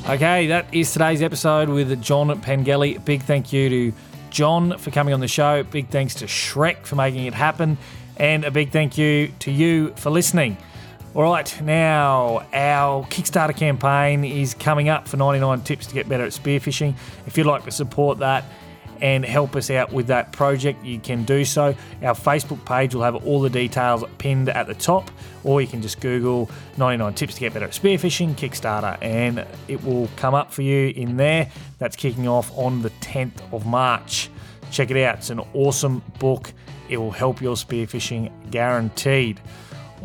Okay, 0.08 0.48
that 0.48 0.66
is 0.74 0.92
today's 0.92 1.22
episode 1.22 1.68
with 1.68 2.02
John 2.02 2.40
Pengelly. 2.40 2.98
Big 2.98 3.22
thank 3.22 3.52
you 3.52 3.68
to 3.68 3.92
John 4.30 4.76
for 4.78 4.90
coming 4.90 5.14
on 5.14 5.20
the 5.20 5.28
show. 5.28 5.62
Big 5.62 5.90
thanks 5.90 6.16
to 6.16 6.26
Shrek 6.26 6.84
for 6.84 6.96
making 6.96 7.26
it 7.26 7.34
happen. 7.34 7.78
And 8.16 8.44
a 8.44 8.50
big 8.50 8.72
thank 8.72 8.98
you 8.98 9.28
to 9.38 9.52
you 9.52 9.90
for 9.94 10.10
listening. 10.10 10.56
All 11.14 11.22
right, 11.22 11.62
now 11.62 12.44
our 12.52 13.04
Kickstarter 13.06 13.56
campaign 13.56 14.24
is 14.24 14.54
coming 14.54 14.88
up 14.88 15.06
for 15.06 15.16
99 15.16 15.60
tips 15.60 15.86
to 15.86 15.94
get 15.94 16.08
better 16.08 16.24
at 16.24 16.32
spearfishing. 16.32 16.94
If 17.28 17.38
you'd 17.38 17.46
like 17.46 17.64
to 17.64 17.70
support 17.70 18.18
that 18.18 18.44
and 19.02 19.24
help 19.24 19.56
us 19.56 19.68
out 19.68 19.92
with 19.92 20.06
that 20.06 20.32
project, 20.32 20.82
you 20.84 20.98
can 21.00 21.24
do 21.24 21.44
so. 21.44 21.74
Our 22.02 22.14
Facebook 22.14 22.64
page 22.64 22.94
will 22.94 23.02
have 23.02 23.16
all 23.26 23.40
the 23.40 23.50
details 23.50 24.04
pinned 24.18 24.48
at 24.48 24.68
the 24.68 24.74
top, 24.74 25.10
or 25.42 25.60
you 25.60 25.66
can 25.66 25.82
just 25.82 26.00
Google 26.00 26.48
99 26.78 27.12
tips 27.14 27.34
to 27.34 27.40
get 27.40 27.52
better 27.52 27.66
at 27.66 27.72
spearfishing 27.72 28.34
Kickstarter, 28.36 28.96
and 29.02 29.44
it 29.66 29.82
will 29.84 30.08
come 30.14 30.34
up 30.34 30.52
for 30.52 30.62
you 30.62 30.90
in 30.94 31.16
there. 31.16 31.50
That's 31.78 31.96
kicking 31.96 32.28
off 32.28 32.56
on 32.56 32.80
the 32.80 32.90
10th 33.00 33.52
of 33.52 33.66
March. 33.66 34.30
Check 34.70 34.92
it 34.92 35.04
out, 35.04 35.16
it's 35.16 35.30
an 35.30 35.40
awesome 35.52 36.00
book. 36.20 36.52
It 36.88 36.96
will 36.96 37.10
help 37.10 37.42
your 37.42 37.56
spearfishing 37.56 38.30
guaranteed. 38.52 39.40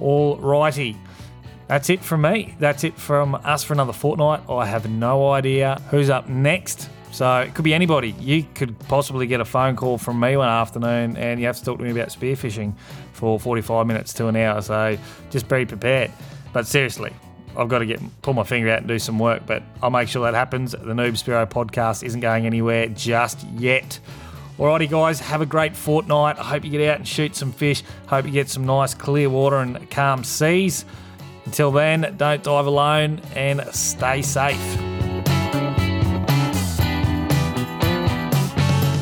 All 0.01 0.37
righty. 0.37 0.97
That's 1.67 1.89
it 1.91 2.03
from 2.03 2.21
me. 2.21 2.55
That's 2.59 2.83
it 2.83 2.97
from 2.97 3.35
us 3.35 3.63
for 3.63 3.73
another 3.73 3.93
fortnight. 3.93 4.41
I 4.49 4.65
have 4.65 4.89
no 4.89 5.31
idea 5.31 5.81
who's 5.91 6.09
up 6.09 6.29
next. 6.29 6.89
So 7.17 7.39
it 7.39 7.55
could 7.55 7.65
be 7.65 7.73
anybody. 7.73 8.11
You 8.19 8.45
could 8.53 8.77
possibly 8.81 9.25
get 9.25 9.41
a 9.41 9.45
phone 9.45 9.75
call 9.75 9.97
from 9.97 10.19
me 10.19 10.37
one 10.37 10.49
afternoon 10.49 11.17
and 11.17 11.39
you 11.39 11.47
have 11.47 11.57
to 11.57 11.65
talk 11.65 11.79
to 11.79 11.83
me 11.83 11.89
about 11.89 12.09
spearfishing 12.09 12.75
for 13.11 13.39
45 13.39 13.87
minutes 13.87 14.13
to 14.13 14.27
an 14.27 14.35
hour. 14.35 14.61
So 14.61 14.95
just 15.31 15.49
be 15.49 15.65
prepared. 15.65 16.11
But 16.53 16.67
seriously, 16.67 17.11
I've 17.57 17.69
got 17.69 17.79
to 17.79 17.87
get 17.87 17.99
pull 18.21 18.35
my 18.35 18.43
finger 18.43 18.69
out 18.69 18.77
and 18.77 18.87
do 18.87 18.99
some 18.99 19.17
work, 19.17 19.47
but 19.47 19.63
I'll 19.81 19.89
make 19.89 20.09
sure 20.09 20.23
that 20.25 20.35
happens. 20.35 20.73
The 20.73 20.93
Noob 20.93 21.13
Spearo 21.13 21.49
podcast 21.49 22.03
isn't 22.03 22.19
going 22.19 22.45
anywhere 22.45 22.87
just 22.89 23.43
yet. 23.47 23.99
Alrighty, 24.59 24.87
guys, 24.87 25.19
have 25.19 25.41
a 25.41 25.47
great 25.47 25.75
fortnight. 25.75 26.37
I 26.37 26.43
hope 26.43 26.63
you 26.63 26.69
get 26.69 26.87
out 26.87 26.97
and 26.97 27.07
shoot 27.07 27.35
some 27.35 27.51
fish. 27.51 27.81
Hope 28.05 28.27
you 28.27 28.31
get 28.31 28.47
some 28.47 28.67
nice 28.67 28.93
clear 28.93 29.27
water 29.27 29.57
and 29.57 29.89
calm 29.89 30.23
seas. 30.23 30.85
Until 31.45 31.71
then, 31.71 32.13
don't 32.15 32.43
dive 32.43 32.67
alone 32.67 33.21
and 33.33 33.63
stay 33.73 34.21
safe. 34.21 34.96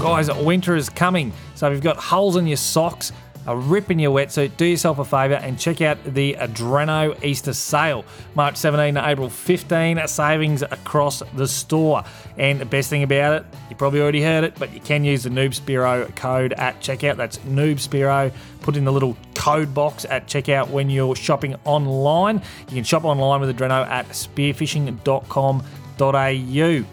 Guys, 0.06 0.30
winter 0.32 0.76
is 0.76 0.88
coming, 0.88 1.34
so 1.56 1.66
if 1.66 1.74
you've 1.74 1.82
got 1.82 1.98
holes 1.98 2.36
in 2.36 2.46
your 2.46 2.58
socks, 2.58 3.12
a 3.48 3.58
rip 3.58 3.90
in 3.90 3.98
your 3.98 4.16
wetsuit, 4.16 4.56
do 4.56 4.64
yourself 4.64 5.00
a 5.00 5.04
favour 5.04 5.34
and 5.34 5.58
check 5.58 5.82
out 5.82 5.98
the 6.04 6.36
Adreno 6.36 7.18
Easter 7.24 7.54
sale. 7.54 8.06
March 8.36 8.56
17 8.56 8.94
to 8.94 9.10
April 9.10 9.32
15, 9.32 10.08
savings 10.08 10.62
across 10.62 11.24
the 11.34 11.48
store. 11.48 12.04
And 12.38 12.62
the 12.62 12.66
best 12.66 12.92
thing 12.92 13.02
about 13.02 13.42
it, 13.42 13.48
you 13.68 13.76
probably 13.76 14.00
already 14.00 14.22
heard 14.22 14.44
it, 14.44 14.54
but 14.60 14.72
you 14.76 14.80
can 14.80 15.04
use 15.04 15.24
the 15.24 15.32
Noob 15.32 15.60
Spearo 15.60 16.16
code 16.16 16.54
at 16.54 16.80
checkout. 16.82 17.18
That's 17.18 17.40
Noob 17.40 17.78
Spearo. 17.78 18.32
Put 18.62 18.78
in 18.78 18.86
the 18.86 18.94
little 18.94 19.18
code 19.34 19.74
box 19.74 20.06
at 20.06 20.28
checkout 20.28 20.70
when 20.70 20.92
you're 20.92 21.16
shopping 21.16 21.56
online. 21.66 22.44
You 22.68 22.76
can 22.76 22.84
shop 22.84 23.06
online 23.06 23.42
with 23.42 23.58
Adreno 23.58 23.88
at 23.88 24.08
spearfishing.com.au. 24.10 26.86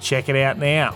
Check 0.00 0.28
it 0.28 0.34
out 0.34 0.58
now. 0.58 0.92